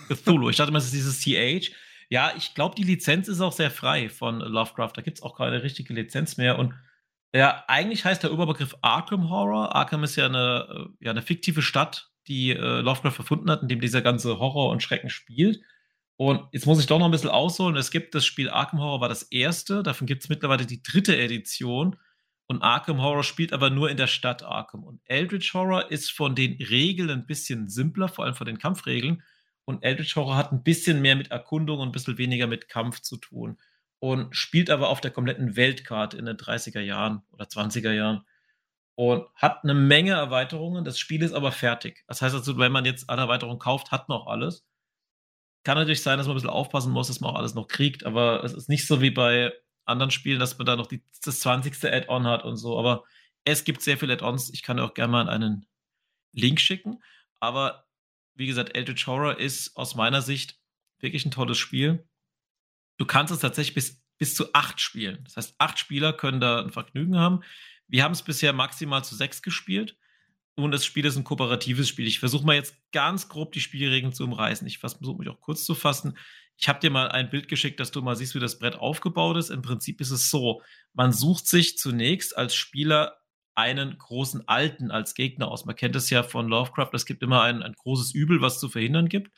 Cthulhu. 0.08 0.50
Ich 0.50 0.58
dachte 0.58 0.70
immer, 0.70 0.78
es 0.78 0.86
ist 0.86 0.94
dieses 0.94 1.20
CH. 1.20 1.72
Ja, 2.10 2.32
ich 2.38 2.54
glaube, 2.54 2.76
die 2.76 2.84
Lizenz 2.84 3.28
ist 3.28 3.42
auch 3.42 3.52
sehr 3.52 3.72
frei 3.72 4.10
von 4.10 4.40
Lovecraft. 4.40 4.92
Da 4.94 5.02
gibt 5.02 5.18
es 5.18 5.24
auch 5.24 5.38
keine 5.38 5.64
richtige 5.64 5.94
Lizenz 5.94 6.38
mehr. 6.38 6.60
Und 6.60 6.74
ja, 7.36 7.64
eigentlich 7.68 8.06
heißt 8.06 8.24
der 8.24 8.30
Überbegriff 8.30 8.76
Arkham 8.82 9.30
Horror. 9.30 9.76
Arkham 9.76 10.04
ist 10.04 10.16
ja 10.16 10.26
eine, 10.26 10.68
äh, 10.70 11.06
ja, 11.06 11.12
eine 11.12 11.22
fiktive 11.22 11.62
Stadt, 11.62 12.10
die 12.28 12.52
äh, 12.52 12.82
Lovecraft 12.82 13.20
erfunden 13.20 13.52
hat, 13.52 13.62
in 13.62 13.68
dem 13.68 13.82
dieser 13.82 14.02
ganze 14.02 14.40
Horror 14.40 14.72
und 14.72 14.82
Schrecken 14.82 15.10
spielt. 15.10 15.62
Und 16.18 16.48
jetzt 16.54 16.66
muss 16.66 16.80
ich 16.80 16.88
doch 16.88 16.98
noch 16.98 17.06
ein 17.06 17.12
bisschen 17.12 17.30
ausholen. 17.30 17.76
Es 17.76 17.92
gibt 17.92 18.16
das 18.16 18.26
Spiel 18.26 18.50
Arkham 18.50 18.80
Horror 18.80 19.02
war 19.02 19.10
das 19.10 19.24
erste. 19.24 19.84
Davon 19.84 20.08
gibt 20.08 20.24
es 20.24 20.30
mittlerweile 20.30 20.66
die 20.66 20.82
dritte 20.82 21.18
Edition. 21.18 21.98
Und 22.48 22.62
Arkham 22.62 23.02
Horror 23.02 23.24
spielt 23.24 23.52
aber 23.54 23.70
nur 23.70 23.90
in 23.90 23.98
der 23.98 24.08
Stadt 24.08 24.44
Arkham. 24.44 24.84
Und 24.84 25.02
Eldritch 25.06 25.54
Horror 25.54 25.92
ist 25.92 26.12
von 26.12 26.36
den 26.36 26.54
Regeln 26.54 27.10
ein 27.10 27.26
bisschen 27.26 27.68
simpler, 27.68 28.08
vor 28.08 28.24
allem 28.24 28.36
von 28.36 28.46
den 28.46 28.60
Kampfregeln. 28.60 29.24
Und 29.66 29.84
Eldritch 29.84 30.16
Horror 30.16 30.38
hat 30.38 30.52
ein 30.52 30.64
bisschen 30.64 31.02
mehr 31.02 31.16
mit 31.16 31.32
Erkundung 31.32 31.80
und 31.80 31.90
ein 31.90 31.92
bisschen 31.92 32.18
weniger 32.18 32.48
mit 32.48 32.70
Kampf 32.70 33.02
zu 33.02 33.18
tun. 33.18 33.58
Und 34.06 34.36
spielt 34.36 34.70
aber 34.70 34.90
auf 34.90 35.02
der 35.02 35.10
kompletten 35.10 35.56
Weltkarte 35.56 36.16
in 36.16 36.28
den 36.28 36.38
30er 36.38 36.80
Jahren 36.80 37.24
oder 37.32 37.46
20er 37.46 37.92
Jahren. 37.92 38.24
Und 38.94 39.26
hat 39.34 39.64
eine 39.64 39.74
Menge 39.74 40.12
Erweiterungen. 40.12 40.86
Das 40.86 41.00
Spiel 41.00 41.24
ist 41.24 41.34
aber 41.34 41.52
fertig. 41.52 42.04
Das 42.08 42.22
heißt 42.22 42.36
also, 42.36 42.60
wenn 42.60 42.72
man 42.72 42.86
jetzt 42.86 43.10
alle 43.10 43.24
Erweiterungen 43.24 43.58
kauft, 43.58 43.90
hat 43.90 44.08
man 44.08 44.20
auch 44.20 44.28
alles. 44.28 44.64
Kann 45.64 45.76
natürlich 45.76 46.04
sein, 46.04 46.20
dass 46.20 46.28
man 46.28 46.36
ein 46.36 46.38
bisschen 46.38 46.52
aufpassen 46.52 46.92
muss, 46.92 47.08
dass 47.08 47.20
man 47.20 47.32
auch 47.32 47.40
alles 47.40 47.56
noch 47.56 47.68
kriegt. 47.68 48.06
Aber 48.06 48.44
es 48.44 48.54
ist 48.54 48.70
nicht 48.70 48.86
so 48.86 49.02
wie 49.02 49.10
bei 49.10 49.52
anderen 49.86 50.12
Spielen, 50.12 50.40
dass 50.40 50.56
man 50.60 50.68
da 50.68 50.76
noch 50.76 50.86
die, 50.86 51.04
das 51.24 51.40
20. 51.40 51.84
Add-on 51.86 52.28
hat 52.28 52.46
und 52.46 52.58
so. 52.58 52.78
Aber 52.78 53.06
es 53.44 53.64
gibt 53.64 53.82
sehr 53.82 53.98
viele 53.98 54.14
Add-ons. 54.14 54.52
Ich 54.54 54.62
kann 54.62 54.80
auch 54.80 54.94
gerne 54.94 55.12
mal 55.14 55.30
einen 55.30 55.66
Link 56.32 56.60
schicken. 56.60 57.02
Aber 57.40 57.88
wie 58.36 58.46
gesagt, 58.46 58.78
Eldritch 58.78 59.08
Horror 59.08 59.40
ist 59.40 59.76
aus 59.76 59.96
meiner 59.96 60.22
Sicht 60.22 60.60
wirklich 61.00 61.26
ein 61.26 61.32
tolles 61.32 61.58
Spiel. 61.58 62.08
Du 62.98 63.06
kannst 63.06 63.34
es 63.34 63.40
tatsächlich 63.40 63.76
bis, 63.76 64.04
bis 64.18 64.36
zu 64.36 64.54
acht 64.54 64.80
spielen. 64.80 65.20
Das 65.24 65.38
heißt, 65.38 65.56
acht 65.58 65.80
Spieler 65.80 66.14
können 66.14 66.40
da 66.40 66.62
ein 66.62 66.72
Vergnügen 66.72 67.18
haben. 67.18 67.42
Wir 67.88 68.04
haben 68.04 68.14
es 68.14 68.24
bisher 68.24 68.54
maximal 68.54 69.04
zu 69.04 69.16
sechs 69.16 69.42
gespielt. 69.42 69.98
Und 70.58 70.72
das 70.72 70.86
Spiel 70.86 71.06
ist 71.06 71.18
ein 71.18 71.26
kooperatives 71.26 71.90
Spiel. 71.90 72.08
Ich 72.08 72.20
versuche 72.20 72.46
mal 72.46 72.56
jetzt 72.56 72.78
ganz 72.94 73.28
grob 73.28 73.52
die 73.52 73.60
Spielregeln 73.60 74.14
zu 74.14 74.24
umreißen. 74.24 74.66
Ich 74.68 74.78
versuche 74.78 75.18
mich 75.18 75.28
auch 75.28 75.42
kurz 75.42 75.66
zu 75.66 75.76
fassen. 75.76 76.18
Ich 76.58 76.70
habe 76.70 76.80
dir 76.80 76.90
mal 76.90 77.10
ein 77.10 77.30
Bild 77.30 77.50
geschickt, 77.50 77.82
dass 77.82 77.92
du 77.92 78.02
mal 78.02 78.16
siehst, 78.16 78.36
wie 78.36 78.40
das 78.40 78.58
Brett 78.58 78.76
aufgebaut 78.76 79.36
ist. 79.36 79.50
Im 79.50 79.62
Prinzip 79.62 80.00
ist 80.00 80.12
es 80.12 80.30
so, 80.30 80.62
man 80.94 81.12
sucht 81.12 81.48
sich 81.48 81.78
zunächst 81.78 82.38
als 82.38 82.56
Spieler 82.56 83.18
einen 83.56 83.98
großen 83.98 84.48
Alten 84.48 84.92
als 84.92 85.14
Gegner 85.14 85.50
aus. 85.50 85.66
Man 85.66 85.76
kennt 85.76 85.96
es 85.98 86.10
ja 86.10 86.24
von 86.24 86.48
Lovecraft, 86.48 86.92
es 86.94 87.06
gibt 87.06 87.24
immer 87.24 87.42
ein, 87.42 87.62
ein 87.62 87.74
großes 87.74 88.14
Übel, 88.14 88.42
was 88.42 88.60
zu 88.60 88.70
verhindern 88.70 89.10
gibt. 89.10 89.32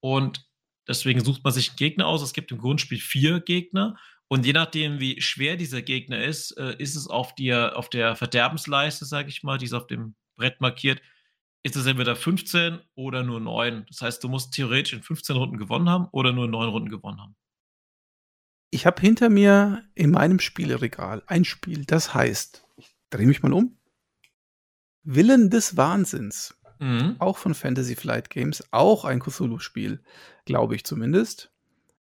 Und 0.00 0.48
deswegen 0.90 1.24
sucht 1.24 1.42
man 1.42 1.52
sich 1.52 1.70
einen 1.70 1.76
Gegner 1.76 2.06
aus. 2.06 2.22
Es 2.22 2.34
gibt 2.34 2.52
im 2.52 2.58
Grundspiel 2.58 2.98
vier 2.98 3.40
Gegner. 3.40 3.96
Und 4.28 4.44
je 4.44 4.52
nachdem, 4.52 5.00
wie 5.00 5.20
schwer 5.20 5.56
dieser 5.56 5.82
Gegner 5.82 6.22
ist, 6.22 6.52
äh, 6.52 6.76
ist 6.78 6.94
es 6.94 7.08
auf, 7.08 7.34
die, 7.34 7.54
auf 7.54 7.88
der 7.88 8.14
Verderbensleiste, 8.14 9.04
sage 9.04 9.28
ich 9.28 9.42
mal, 9.42 9.58
die 9.58 9.64
ist 9.64 9.72
auf 9.72 9.86
dem 9.86 10.14
Brett 10.36 10.60
markiert, 10.60 11.00
ist 11.62 11.76
es 11.76 11.86
entweder 11.86 12.14
15 12.14 12.80
oder 12.94 13.22
nur 13.22 13.40
9. 13.40 13.86
Das 13.88 14.02
heißt, 14.02 14.22
du 14.22 14.28
musst 14.28 14.52
theoretisch 14.52 14.92
in 14.92 15.02
15 15.02 15.36
Runden 15.36 15.58
gewonnen 15.58 15.88
haben 15.88 16.06
oder 16.12 16.32
nur 16.32 16.44
in 16.44 16.50
9 16.50 16.68
Runden 16.68 16.90
gewonnen 16.90 17.20
haben. 17.20 17.36
Ich 18.70 18.86
habe 18.86 19.00
hinter 19.00 19.30
mir 19.30 19.82
in 19.94 20.12
meinem 20.12 20.38
Spieleregal 20.38 21.22
ein 21.26 21.44
Spiel, 21.44 21.84
das 21.84 22.14
heißt 22.14 22.64
dreh 23.10 23.26
mich 23.26 23.42
mal 23.42 23.52
um. 23.52 23.76
Willen 25.02 25.50
des 25.50 25.76
Wahnsinns. 25.76 26.56
Mhm. 26.80 27.16
Auch 27.18 27.38
von 27.38 27.54
Fantasy 27.54 27.94
Flight 27.94 28.30
Games. 28.30 28.64
Auch 28.72 29.04
ein 29.04 29.20
Cthulhu-Spiel, 29.20 30.02
glaube 30.46 30.74
ich 30.74 30.84
zumindest. 30.84 31.52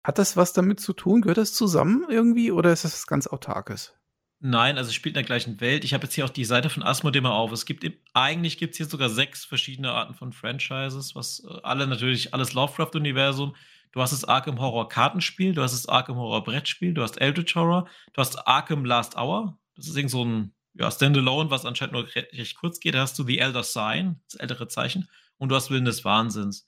Hat 0.03 0.17
das 0.17 0.35
was 0.35 0.53
damit 0.53 0.79
zu 0.79 0.93
tun? 0.93 1.21
Gehört 1.21 1.37
das 1.37 1.53
zusammen 1.53 2.05
irgendwie 2.09 2.51
oder 2.51 2.71
ist 2.71 2.85
das 2.85 2.93
was 2.93 3.05
ganz 3.05 3.27
Autarkes? 3.27 3.93
Nein, 4.39 4.79
also 4.79 4.87
es 4.87 4.95
spielt 4.95 5.13
in 5.13 5.19
der 5.19 5.27
gleichen 5.27 5.61
Welt. 5.61 5.83
Ich 5.83 5.93
habe 5.93 6.05
jetzt 6.05 6.15
hier 6.15 6.25
auch 6.25 6.29
die 6.29 6.45
Seite 6.45 6.71
von 6.71 6.81
Asmodee 6.81 7.21
mal 7.21 7.31
auf. 7.31 7.51
Es 7.51 7.65
gibt 7.67 7.85
eigentlich 8.13 8.57
gibt 8.57 8.71
es 8.71 8.77
hier 8.77 8.87
sogar 8.87 9.09
sechs 9.09 9.45
verschiedene 9.45 9.91
Arten 9.91 10.15
von 10.15 10.33
Franchises, 10.33 11.13
was 11.13 11.43
äh, 11.47 11.59
alle 11.61 11.85
natürlich 11.85 12.33
alles 12.33 12.53
Lovecraft-Universum. 12.53 13.55
Du 13.91 14.01
hast 14.01 14.13
das 14.13 14.25
Arkham 14.25 14.59
Horror 14.59 14.89
Kartenspiel, 14.89 15.53
du 15.53 15.61
hast 15.61 15.73
das 15.73 15.87
Arkham 15.87 16.15
Horror 16.15 16.43
Brettspiel, 16.43 16.93
du 16.93 17.03
hast 17.03 17.21
Eldritch 17.21 17.55
Horror, 17.55 17.87
du 18.13 18.21
hast 18.21 18.47
Arkham 18.47 18.83
Last 18.83 19.15
Hour. 19.15 19.59
Das 19.75 19.87
ist 19.87 19.95
irgend 19.95 20.11
so 20.11 20.25
ein 20.25 20.53
ja, 20.73 20.89
Standalone, 20.89 21.49
was 21.49 21.65
anscheinend 21.65 21.93
nur 21.93 22.07
recht, 22.15 22.55
kurz 22.55 22.79
geht. 22.79 22.95
Da 22.95 23.01
hast 23.01 23.17
du 23.19 23.23
The 23.23 23.39
Elder 23.39 23.63
Sign, 23.63 24.21
das 24.29 24.39
ältere 24.39 24.67
Zeichen, 24.67 25.09
und 25.37 25.49
du 25.49 25.55
hast 25.55 25.69
Willen 25.69 25.85
des 25.85 26.05
Wahnsinns. 26.05 26.67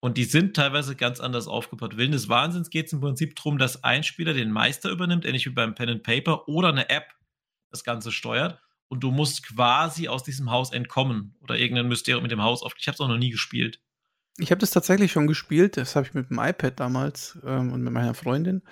Und 0.00 0.18
die 0.18 0.24
sind 0.24 0.56
teilweise 0.56 0.96
ganz 0.96 1.20
anders 1.20 1.46
aufgebaut. 1.46 1.96
Willen 1.96 2.12
des 2.12 2.28
Wahnsinns 2.28 2.70
geht 2.70 2.86
es 2.86 2.92
im 2.92 3.00
Prinzip 3.00 3.36
darum, 3.36 3.58
dass 3.58 3.84
ein 3.84 4.02
Spieler 4.02 4.34
den 4.34 4.50
Meister 4.50 4.90
übernimmt, 4.90 5.24
ähnlich 5.24 5.46
wie 5.46 5.50
beim 5.50 5.74
Pen 5.74 5.90
and 5.90 6.02
Paper, 6.02 6.48
oder 6.48 6.68
eine 6.68 6.90
App 6.90 7.14
das 7.70 7.84
Ganze 7.84 8.10
steuert. 8.10 8.60
Und 8.88 9.00
du 9.00 9.10
musst 9.10 9.46
quasi 9.46 10.08
aus 10.08 10.22
diesem 10.22 10.50
Haus 10.50 10.72
entkommen 10.72 11.36
oder 11.40 11.56
irgendein 11.56 11.88
Mysterium 11.88 12.22
mit 12.22 12.32
dem 12.32 12.42
Haus 12.42 12.62
auf. 12.62 12.74
Ich 12.78 12.88
habe 12.88 12.94
es 12.94 13.00
auch 13.00 13.08
noch 13.08 13.16
nie 13.16 13.30
gespielt. 13.30 13.80
Ich 14.38 14.50
habe 14.50 14.58
das 14.58 14.70
tatsächlich 14.70 15.12
schon 15.12 15.26
gespielt. 15.26 15.76
Das 15.76 15.94
habe 15.94 16.06
ich 16.06 16.14
mit 16.14 16.30
dem 16.30 16.38
iPad 16.38 16.78
damals 16.80 17.38
ähm, 17.44 17.72
und 17.72 17.82
mit 17.82 17.92
meiner 17.92 18.14
Freundin. 18.14 18.62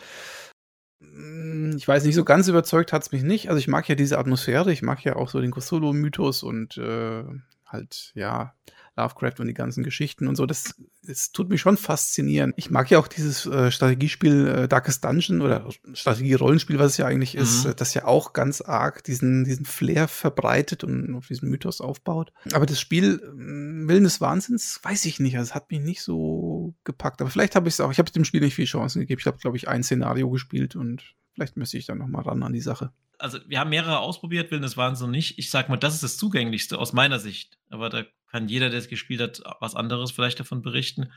Hm, 1.01 1.75
ich 1.77 1.87
weiß 1.87 2.05
nicht, 2.05 2.15
so 2.15 2.25
ganz 2.25 2.49
überzeugt 2.49 2.93
hat 2.93 3.03
es 3.03 3.13
mich 3.13 3.23
nicht. 3.23 3.49
Also 3.49 3.59
ich 3.59 3.69
mag 3.69 3.89
ja 3.89 3.95
diese 3.95 4.19
Atmosphäre, 4.19 4.73
ich 4.73 4.83
mag 4.83 5.03
ja 5.05 5.17
auch 5.17 5.29
so 5.29 5.41
den 5.41 5.53
Cthulhu-Mythos 5.53 6.43
und 6.43 6.77
äh, 6.77 7.25
halt, 7.67 8.13
ja, 8.15 8.55
Lovecraft 8.97 9.41
und 9.41 9.47
die 9.47 9.55
ganzen 9.55 9.83
Geschichten 9.83 10.29
und 10.29 10.37
so. 10.37 10.47
Das, 10.47 10.75
das 11.03 11.33
tut 11.33 11.49
mich 11.49 11.61
schon 11.61 11.77
faszinieren. 11.77 12.53
Ich 12.57 12.71
mag 12.71 12.91
ja 12.91 12.99
auch 12.99 13.09
dieses 13.09 13.47
äh, 13.47 13.71
Strategiespiel 13.71 14.49
äh, 14.49 14.69
Darkest 14.69 15.05
Dungeon 15.05 15.41
oder 15.41 15.67
Strategie-Rollenspiel, 15.93 16.79
was 16.79 16.93
es 16.93 16.97
ja 16.99 17.07
eigentlich 17.07 17.35
mhm. 17.35 17.43
ist, 17.43 17.81
das 17.81 17.95
ja 17.95 18.05
auch 18.05 18.33
ganz 18.33 18.61
arg 18.61 19.03
diesen, 19.05 19.45
diesen 19.45 19.65
Flair 19.65 20.09
verbreitet 20.09 20.85
und 20.85 21.15
auf 21.15 21.29
diesen 21.29 21.49
Mythos 21.49 21.81
aufbaut. 21.81 22.33
Aber 22.53 22.67
das 22.67 22.81
Spiel 22.81 23.21
äh, 23.23 23.89
Willen 23.89 24.05
des 24.05 24.21
Wahnsinns, 24.21 24.81
weiß 24.83 25.05
ich 25.07 25.21
nicht. 25.21 25.37
Also 25.37 25.51
es 25.51 25.55
hat 25.55 25.71
mich 25.71 25.81
nicht 25.81 26.03
so 26.03 26.60
gepackt. 26.85 27.21
Aber 27.21 27.31
vielleicht 27.31 27.57
habe 27.57 27.69
ich 27.69 27.75
es 27.75 27.81
auch, 27.81 27.91
ich 27.91 27.99
habe 27.99 28.11
dem 28.11 28.25
Spiel 28.25 28.41
nicht 28.41 28.55
viel 28.55 28.67
Chancen 28.67 29.01
gegeben. 29.01 29.21
Ich 29.21 29.27
habe, 29.27 29.39
glaube 29.39 29.57
ich, 29.57 29.69
ein 29.69 29.83
Szenario 29.83 30.31
gespielt 30.31 30.77
und 30.77 31.15
vielleicht 31.35 31.57
müsste 31.57 31.79
ich 31.79 31.87
dann 31.87 31.99
noch 31.99 32.09
mal 32.09 32.23
ran 32.23 32.43
an 32.43 32.53
die 32.53 32.61
Sache 32.61 32.93
also 33.21 33.39
wir 33.47 33.61
haben 33.61 33.71
mehrere 33.71 34.01
ausprobiert, 34.01 34.51
Willen 34.51 34.63
des 34.63 34.77
Wahnsinns 34.77 35.11
nicht. 35.11 35.39
Ich 35.39 35.51
sag 35.51 35.69
mal, 35.69 35.77
das 35.77 35.95
ist 35.95 36.03
das 36.03 36.17
zugänglichste 36.17 36.79
aus 36.79 36.93
meiner 36.93 37.19
Sicht. 37.19 37.59
Aber 37.69 37.89
da 37.89 38.05
kann 38.31 38.49
jeder, 38.49 38.71
der 38.71 38.79
es 38.79 38.89
gespielt 38.89 39.21
hat, 39.21 39.43
was 39.61 39.75
anderes 39.75 40.11
vielleicht 40.11 40.41
davon 40.41 40.63
berichten. 40.63 41.13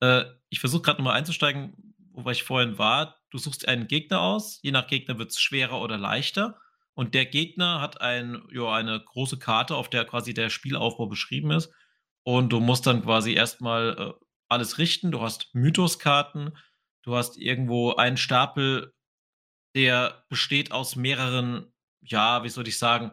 Äh, 0.00 0.24
ich 0.48 0.60
versuche 0.60 0.82
gerade 0.82 0.98
nochmal 0.98 1.16
einzusteigen, 1.16 1.94
wo 2.12 2.30
ich 2.30 2.42
vorhin 2.42 2.78
war. 2.78 3.16
Du 3.30 3.38
suchst 3.38 3.66
einen 3.68 3.88
Gegner 3.88 4.20
aus. 4.20 4.60
Je 4.62 4.70
nach 4.70 4.86
Gegner 4.86 5.18
wird 5.18 5.30
es 5.30 5.40
schwerer 5.40 5.80
oder 5.80 5.98
leichter. 5.98 6.58
Und 6.94 7.14
der 7.14 7.26
Gegner 7.26 7.80
hat 7.80 8.00
ein, 8.00 8.42
jo, 8.50 8.68
eine 8.68 9.00
große 9.00 9.38
Karte, 9.38 9.76
auf 9.76 9.90
der 9.90 10.04
quasi 10.04 10.34
der 10.34 10.50
Spielaufbau 10.50 11.06
beschrieben 11.06 11.50
ist. 11.50 11.72
Und 12.22 12.52
du 12.52 12.60
musst 12.60 12.86
dann 12.86 13.02
quasi 13.02 13.34
erstmal 13.34 13.96
äh, 13.98 14.25
alles 14.48 14.78
richten. 14.78 15.10
Du 15.10 15.20
hast 15.20 15.54
Mythoskarten. 15.54 16.56
Du 17.02 17.14
hast 17.14 17.36
irgendwo 17.36 17.94
einen 17.94 18.16
Stapel, 18.16 18.92
der 19.76 20.24
besteht 20.28 20.72
aus 20.72 20.96
mehreren, 20.96 21.72
ja, 22.00 22.42
wie 22.42 22.48
soll 22.48 22.66
ich 22.66 22.78
sagen, 22.78 23.12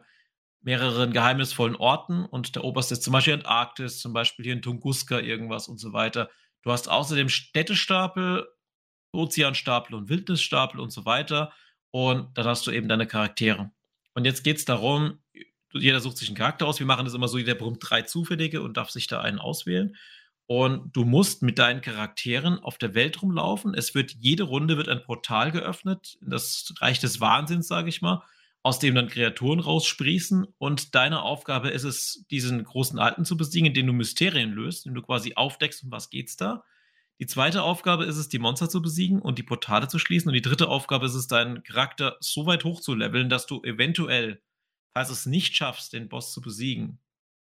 mehreren 0.62 1.14
geheimnisvollen 1.14 1.76
Orten 1.76 2.26
und 2.26 2.56
der 2.56 2.64
oberste 2.64 2.96
ist 2.96 3.04
zum 3.04 3.14
Beispiel 3.14 3.34
Antarktis, 3.34 4.00
zum 4.00 4.14
Beispiel 4.14 4.46
hier 4.46 4.54
in 4.54 4.62
Tunguska 4.62 5.20
irgendwas 5.20 5.68
und 5.68 5.78
so 5.78 5.94
weiter. 5.94 6.30
Du 6.64 6.72
hast 6.72 6.90
außerdem 6.90 7.30
Städtestapel, 7.30 8.48
Ozeanstapel 9.12 9.96
und 9.96 10.10
Wildnisstapel 10.10 10.80
und 10.80 10.92
so 10.92 11.06
weiter. 11.06 11.54
Und 11.92 12.36
dann 12.38 12.46
hast 12.46 12.66
du 12.66 12.72
eben 12.72 12.88
deine 12.88 13.06
Charaktere. 13.06 13.72
Und 14.16 14.26
jetzt 14.26 14.44
geht 14.44 14.58
es 14.58 14.66
darum, 14.66 15.20
jeder 15.72 16.00
sucht 16.00 16.18
sich 16.18 16.30
einen 16.30 16.38
Charakter 16.38 16.66
aus. 16.66 16.80
Wir 16.80 16.88
machen 16.88 17.06
das 17.06 17.14
immer 17.14 17.28
so, 17.28 17.38
jeder 17.38 17.56
bekommt 17.56 17.78
drei 17.82 18.02
zufällige 18.04 18.62
und 18.62 18.78
darf 18.78 18.90
sich 18.90 19.08
da 19.08 19.22
einen 19.22 19.40
auswählen. 19.40 19.96
Und 20.46 20.96
du 20.96 21.06
musst 21.06 21.42
mit 21.42 21.58
deinen 21.58 21.82
Charakteren 21.82 22.60
auf 22.60 22.78
der 22.78 22.94
Welt 22.94 23.22
rumlaufen. 23.22 23.74
Es 23.74 23.96
wird 23.96 24.12
jede 24.20 24.44
Runde 24.44 24.78
wird 24.78 24.90
ein 24.90 25.04
Portal 25.04 25.52
geöffnet, 25.52 26.18
das 26.22 26.74
Reich 26.80 27.00
des 27.00 27.22
Wahnsinns, 27.22 27.68
sage 27.68 27.90
ich 27.90 28.02
mal 28.02 28.24
aus 28.64 28.80
dem 28.80 28.96
dann 28.96 29.10
Kreaturen 29.10 29.60
raussprießen. 29.60 30.48
Und 30.58 30.96
deine 30.96 31.22
Aufgabe 31.22 31.70
ist 31.70 31.84
es, 31.84 32.26
diesen 32.32 32.64
großen 32.64 32.98
Alten 32.98 33.26
zu 33.26 33.36
besiegen, 33.36 33.68
indem 33.68 33.88
du 33.88 33.94
Mysterien 33.94 34.52
löst, 34.52 34.86
indem 34.86 35.02
du 35.02 35.06
quasi 35.06 35.34
aufdeckst, 35.36 35.84
um 35.84 35.92
was 35.92 36.10
geht's 36.10 36.38
da. 36.38 36.64
Die 37.20 37.28
zweite 37.28 37.62
Aufgabe 37.62 38.06
ist 38.06 38.18
es, 38.18 38.30
die 38.30 38.40
Monster 38.40 38.70
zu 38.70 38.82
besiegen 38.82 39.22
und 39.22 39.38
die 39.38 39.44
Portale 39.44 39.88
zu 39.90 40.00
schließen. 40.00 40.30
Und 40.30 40.34
die 40.34 40.42
dritte 40.42 40.70
Aufgabe 40.70 41.06
ist 41.06 41.14
es, 41.14 41.28
deinen 41.28 41.62
Charakter 41.64 42.18
so 42.22 42.46
weit 42.46 42.64
hoch 42.64 42.80
zu 42.80 42.96
leveln, 42.96 43.30
dass 43.30 43.46
du 43.46 43.62
eventuell, 43.64 44.42
falls 44.94 45.10
du 45.10 45.14
es 45.14 45.26
nicht 45.26 45.56
schaffst, 45.56 45.92
den 45.94 46.08
Boss 46.08 46.32
zu 46.32 46.42
besiegen, 46.42 47.00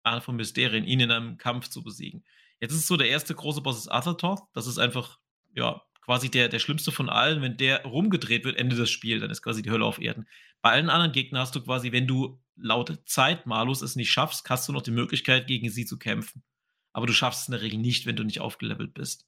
einer 0.02 0.20
von 0.20 0.36
Mysterien, 0.36 0.84
ihn 0.84 1.00
in 1.00 1.10
einem 1.12 1.38
Kampf 1.38 1.68
zu 1.68 1.82
besiegen. 1.84 2.24
Jetzt 2.60 2.72
ist 2.72 2.80
es 2.80 2.86
so, 2.86 2.96
der 2.96 3.08
erste 3.08 3.34
große 3.34 3.60
Boss 3.60 3.78
ist 3.78 3.88
Athertoth. 3.88 4.42
Das 4.52 4.66
ist 4.66 4.78
einfach, 4.78 5.18
ja, 5.54 5.82
quasi 6.02 6.30
der, 6.30 6.48
der 6.48 6.58
schlimmste 6.58 6.92
von 6.92 7.08
allen. 7.08 7.42
Wenn 7.42 7.56
der 7.56 7.84
rumgedreht 7.84 8.44
wird, 8.44 8.56
Ende 8.56 8.76
des 8.76 8.90
Spiels, 8.90 9.20
dann 9.20 9.30
ist 9.30 9.42
quasi 9.42 9.62
die 9.62 9.70
Hölle 9.70 9.84
auf 9.84 10.00
Erden. 10.00 10.26
Bei 10.62 10.70
allen 10.70 10.88
anderen 10.88 11.12
Gegnern 11.12 11.42
hast 11.42 11.54
du 11.54 11.62
quasi, 11.62 11.92
wenn 11.92 12.06
du 12.06 12.40
laut 12.56 12.98
Zeitmalus 13.04 13.82
es 13.82 13.96
nicht 13.96 14.10
schaffst, 14.10 14.48
hast 14.48 14.68
du 14.68 14.72
noch 14.72 14.82
die 14.82 14.90
Möglichkeit, 14.90 15.46
gegen 15.46 15.68
sie 15.68 15.84
zu 15.84 15.98
kämpfen. 15.98 16.42
Aber 16.92 17.06
du 17.06 17.12
schaffst 17.12 17.42
es 17.42 17.48
in 17.48 17.52
der 17.52 17.60
Regel 17.60 17.78
nicht, 17.78 18.06
wenn 18.06 18.16
du 18.16 18.24
nicht 18.24 18.40
aufgelevelt 18.40 18.94
bist. 18.94 19.26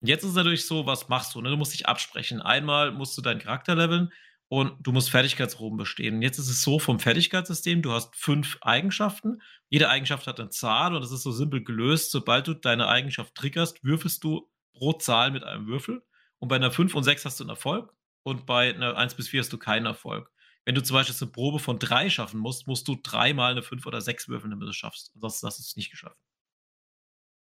Und 0.00 0.08
jetzt 0.08 0.22
ist 0.22 0.30
es 0.30 0.36
natürlich 0.36 0.66
so, 0.66 0.86
was 0.86 1.08
machst 1.08 1.34
du? 1.34 1.40
Ne? 1.40 1.50
Du 1.50 1.56
musst 1.56 1.72
dich 1.72 1.86
absprechen. 1.88 2.40
Einmal 2.40 2.92
musst 2.92 3.16
du 3.18 3.22
deinen 3.22 3.40
Charakter 3.40 3.74
leveln 3.74 4.12
und 4.60 4.76
du 4.86 4.92
musst 4.92 5.10
Fertigkeitsruhen 5.10 5.76
bestehen. 5.76 6.16
Und 6.16 6.22
jetzt 6.22 6.38
ist 6.38 6.48
es 6.48 6.62
so 6.62 6.78
vom 6.78 7.00
Fertigkeitssystem, 7.00 7.82
du 7.82 7.90
hast 7.90 8.14
fünf 8.14 8.58
Eigenschaften. 8.60 9.42
Jede 9.68 9.88
Eigenschaft 9.88 10.28
hat 10.28 10.38
eine 10.38 10.50
Zahl 10.50 10.94
und 10.94 11.02
es 11.02 11.10
ist 11.10 11.24
so 11.24 11.32
simpel 11.32 11.64
gelöst. 11.64 12.12
Sobald 12.12 12.46
du 12.46 12.54
deine 12.54 12.86
Eigenschaft 12.86 13.34
triggerst, 13.34 13.82
würfelst 13.82 14.22
du 14.22 14.48
pro 14.72 14.92
Zahl 14.92 15.32
mit 15.32 15.42
einem 15.42 15.66
Würfel. 15.66 16.04
Und 16.38 16.48
bei 16.48 16.56
einer 16.56 16.70
5 16.70 16.94
und 16.94 17.02
6 17.02 17.24
hast 17.24 17.40
du 17.40 17.44
einen 17.44 17.50
Erfolg 17.50 17.92
und 18.22 18.46
bei 18.46 18.72
einer 18.72 18.96
1 18.96 19.14
bis 19.14 19.28
4 19.28 19.40
hast 19.40 19.52
du 19.52 19.58
keinen 19.58 19.86
Erfolg. 19.86 20.30
Wenn 20.64 20.76
du 20.76 20.82
zum 20.82 20.94
Beispiel 20.94 21.16
eine 21.20 21.32
Probe 21.32 21.58
von 21.58 21.80
3 21.80 22.08
schaffen 22.08 22.38
musst, 22.38 22.68
musst 22.68 22.86
du 22.86 22.96
dreimal 23.02 23.52
eine 23.52 23.62
5 23.62 23.84
oder 23.86 24.00
6 24.00 24.28
würfeln, 24.28 24.50
damit 24.50 24.66
du 24.66 24.70
es 24.70 24.76
schaffst. 24.76 25.10
Ansonsten 25.14 25.46
hast 25.48 25.58
du 25.58 25.62
es 25.62 25.76
nicht 25.76 25.90
geschafft. 25.90 26.18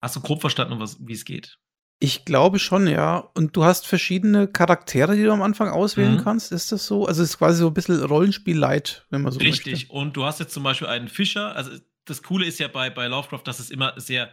Hast 0.02 0.14
du 0.14 0.20
grob 0.20 0.40
verstanden, 0.40 0.78
wie 1.00 1.12
es 1.12 1.24
geht? 1.24 1.58
Ich 2.00 2.24
glaube 2.24 2.58
schon, 2.58 2.86
ja. 2.86 3.18
Und 3.34 3.56
du 3.56 3.64
hast 3.64 3.86
verschiedene 3.86 4.46
Charaktere, 4.46 5.16
die 5.16 5.24
du 5.24 5.32
am 5.32 5.42
Anfang 5.42 5.68
auswählen 5.68 6.14
mhm. 6.14 6.22
kannst. 6.22 6.52
Ist 6.52 6.70
das 6.70 6.86
so? 6.86 7.06
Also 7.06 7.22
es 7.22 7.30
ist 7.30 7.38
quasi 7.38 7.58
so 7.58 7.68
ein 7.68 7.74
bisschen 7.74 8.02
Rollenspiel-Light, 8.02 9.06
wenn 9.10 9.22
man 9.22 9.32
so 9.32 9.40
Richtig. 9.40 9.72
Möchte. 9.72 9.92
Und 9.92 10.16
du 10.16 10.24
hast 10.24 10.38
jetzt 10.38 10.54
zum 10.54 10.62
Beispiel 10.62 10.86
einen 10.86 11.08
Fischer. 11.08 11.56
Also 11.56 11.72
das 12.04 12.22
Coole 12.22 12.46
ist 12.46 12.60
ja 12.60 12.68
bei, 12.68 12.88
bei 12.88 13.08
Lovecraft, 13.08 13.42
dass 13.44 13.58
es 13.58 13.70
immer 13.70 13.94
sehr 13.96 14.30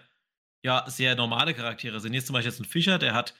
ja 0.65 0.83
sehr 0.87 1.15
normale 1.15 1.53
Charaktere 1.53 1.99
sind. 1.99 2.13
Jetzt 2.13 2.27
zum 2.27 2.33
Beispiel 2.33 2.51
jetzt 2.51 2.59
ein 2.59 2.65
Fischer, 2.65 2.97
der 2.97 3.13
hat 3.13 3.35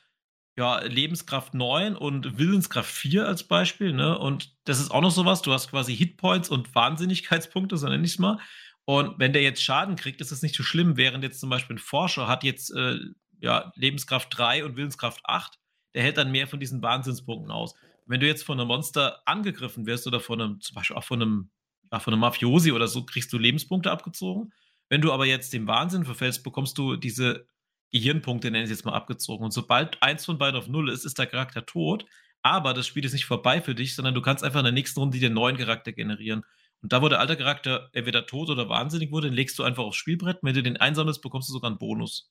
ja 0.58 0.80
Lebenskraft 0.84 1.54
9 1.54 1.96
und 1.96 2.38
Willenskraft 2.38 2.90
4 2.90 3.28
als 3.28 3.44
Beispiel, 3.44 3.92
ne? 3.92 4.18
Und 4.18 4.56
das 4.64 4.80
ist 4.80 4.92
auch 4.92 5.02
noch 5.02 5.12
sowas, 5.12 5.42
du 5.42 5.52
hast 5.52 5.70
quasi 5.70 5.96
Hitpoints 5.96 6.50
und 6.50 6.74
Wahnsinnigkeitspunkte, 6.74 7.78
so 7.78 7.90
nenne 7.90 8.06
ich 8.06 8.14
es 8.14 8.20
mal. 8.20 8.40
Und 8.86 9.18
wenn 9.18 9.34
der 9.34 9.42
jetzt 9.42 9.64
Schaden 9.64 9.96
kriegt, 9.96 10.22
ist 10.22 10.32
das 10.32 10.44
nicht 10.44 10.56
so 10.56 10.62
schlimm, 10.62 10.96
während 10.96 11.24
jetzt 11.24 11.40
zum 11.40 11.50
Beispiel 11.50 11.76
ein 11.76 11.80
Forscher 11.80 12.28
hat 12.28 12.44
jetzt 12.44 12.70
äh, 12.76 13.00
ja, 13.40 13.72
Lebenskraft 13.76 14.30
3 14.32 14.66
und 14.66 14.76
Willenskraft 14.76 15.22
8, 15.26 15.60
der 15.94 16.04
hält 16.04 16.18
dann 16.18 16.32
mehr 16.32 16.48
von 16.48 16.60
diesen 16.60 16.82
Wahnsinnspunkten 16.82 17.52
aus. 17.52 17.76
Wenn 18.06 18.20
du 18.20 18.28
jetzt 18.28 18.44
von 18.44 18.60
einem 18.60 18.68
Monster 18.68 19.22
angegriffen 19.26 19.86
wirst 19.86 20.06
oder 20.08 20.20
von 20.20 20.42
einem, 20.42 20.62
zum 20.62 20.76
Beispiel 20.76 20.96
auch 20.96 21.04
von 21.04 21.22
einem, 21.22 21.50
ja, 21.92 22.00
von 22.00 22.14
einem 22.14 22.22
Mafiosi 22.22 22.72
oder 22.72 22.88
so, 22.88 23.06
kriegst 23.06 23.32
du 23.34 23.38
Lebenspunkte 23.38 23.92
abgezogen. 23.92 24.54
Wenn 24.90 25.02
du 25.02 25.12
aber 25.12 25.26
jetzt 25.26 25.54
dem 25.54 25.68
Wahnsinn 25.68 26.06
verfällst, 26.06 26.44
bekommst 26.44 26.78
du 26.78 26.96
diese 26.96 27.48
Gehirnpunkte, 27.92 28.52
nenne 28.52 28.66
ich 28.66 28.70
jetzt 28.70 28.86
mal, 28.86 28.94
abgezogen. 28.94 29.46
Und 29.46 29.52
sobald 29.52 30.02
eins 30.04 30.26
von 30.26 30.38
beiden 30.38 30.60
auf 30.60 30.68
Null 30.68 30.90
ist, 30.90 31.06
ist 31.06 31.18
der 31.18 31.28
Charakter 31.28 31.66
tot. 31.66 32.06
Aber 32.42 32.74
das 32.74 32.86
Spiel 32.86 33.04
ist 33.06 33.14
nicht 33.14 33.26
vorbei 33.26 33.62
für 33.62 33.74
dich, 33.74 33.96
sondern 33.96 34.14
du 34.14 34.22
kannst 34.22 34.44
einfach 34.44 34.60
in 34.60 34.66
der 34.66 34.74
nächsten 34.74 35.00
Runde 35.00 35.18
einen 35.18 35.34
neuen 35.34 35.58
Charakter 35.58 35.92
generieren. 35.94 36.44
Und 36.82 36.94
da, 36.94 37.02
wo 37.02 37.10
der 37.10 37.20
alte 37.20 37.38
Charakter 37.38 37.90
entweder 37.94 38.28
tot 38.28 38.50
oder 38.50 38.70
wahnsinnig 38.70 39.12
wurde, 39.12 39.30
den 39.30 39.34
legst 39.34 39.58
du 39.58 39.64
einfach 39.64 39.84
aufs 39.84 39.98
Spielbrett. 39.98 40.40
Wenn 40.44 40.54
du 40.54 40.62
den 40.62 40.78
einsammelst, 40.78 41.24
bekommst 41.24 41.50
du 41.50 41.54
sogar 41.54 41.72
einen 41.72 41.80
Bonus. 41.80 42.30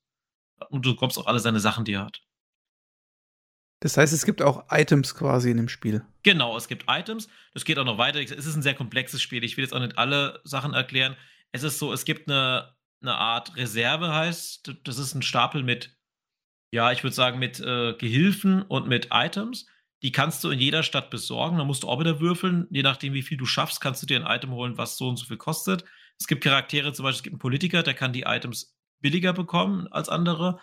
Und 0.70 0.86
du 0.86 0.92
bekommst 0.92 1.18
auch 1.18 1.26
alle 1.26 1.40
seine 1.40 1.60
Sachen, 1.60 1.84
die 1.84 1.94
er 1.94 2.04
hat. 2.04 2.22
Das 3.80 3.96
heißt, 3.96 4.12
es 4.12 4.24
gibt 4.24 4.40
auch 4.40 4.64
Items 4.70 5.14
quasi 5.14 5.50
in 5.50 5.58
dem 5.58 5.68
Spiel. 5.68 6.04
Genau, 6.22 6.56
es 6.56 6.68
gibt 6.68 6.84
Items. 6.88 7.28
Das 7.52 7.64
geht 7.64 7.78
auch 7.78 7.84
noch 7.84 7.98
weiter. 7.98 8.20
Es 8.20 8.30
ist 8.30 8.56
ein 8.56 8.62
sehr 8.62 8.74
komplexes 8.74 9.20
Spiel. 9.20 9.44
Ich 9.44 9.56
will 9.56 9.64
jetzt 9.64 9.74
auch 9.74 9.80
nicht 9.80 9.98
alle 9.98 10.40
Sachen 10.44 10.72
erklären 10.72 11.16
es 11.54 11.62
ist 11.62 11.78
so, 11.78 11.92
es 11.92 12.04
gibt 12.04 12.28
eine, 12.28 12.74
eine 13.00 13.14
Art 13.14 13.56
Reserve, 13.56 14.12
heißt, 14.12 14.74
das 14.82 14.98
ist 14.98 15.14
ein 15.14 15.22
Stapel 15.22 15.62
mit, 15.62 15.96
ja, 16.72 16.90
ich 16.90 17.04
würde 17.04 17.14
sagen, 17.14 17.38
mit 17.38 17.60
äh, 17.60 17.94
Gehilfen 17.94 18.62
und 18.62 18.88
mit 18.88 19.08
Items. 19.12 19.66
Die 20.02 20.10
kannst 20.10 20.42
du 20.42 20.50
in 20.50 20.58
jeder 20.58 20.82
Stadt 20.82 21.10
besorgen. 21.10 21.58
Da 21.58 21.64
musst 21.64 21.84
du 21.84 21.88
auch 21.88 22.00
wieder 22.00 22.18
würfeln. 22.18 22.66
Je 22.70 22.82
nachdem, 22.82 23.14
wie 23.14 23.22
viel 23.22 23.38
du 23.38 23.46
schaffst, 23.46 23.80
kannst 23.80 24.02
du 24.02 24.06
dir 24.06 24.18
ein 24.18 24.36
Item 24.36 24.50
holen, 24.50 24.76
was 24.76 24.96
so 24.96 25.08
und 25.08 25.16
so 25.16 25.26
viel 25.26 25.36
kostet. 25.36 25.84
Es 26.18 26.26
gibt 26.26 26.42
Charaktere, 26.42 26.92
zum 26.92 27.04
Beispiel, 27.04 27.18
es 27.18 27.22
gibt 27.22 27.34
einen 27.34 27.38
Politiker, 27.38 27.84
der 27.84 27.94
kann 27.94 28.12
die 28.12 28.22
Items 28.22 28.76
billiger 29.04 29.34
bekommen 29.34 29.86
als 29.88 30.08
andere. 30.08 30.58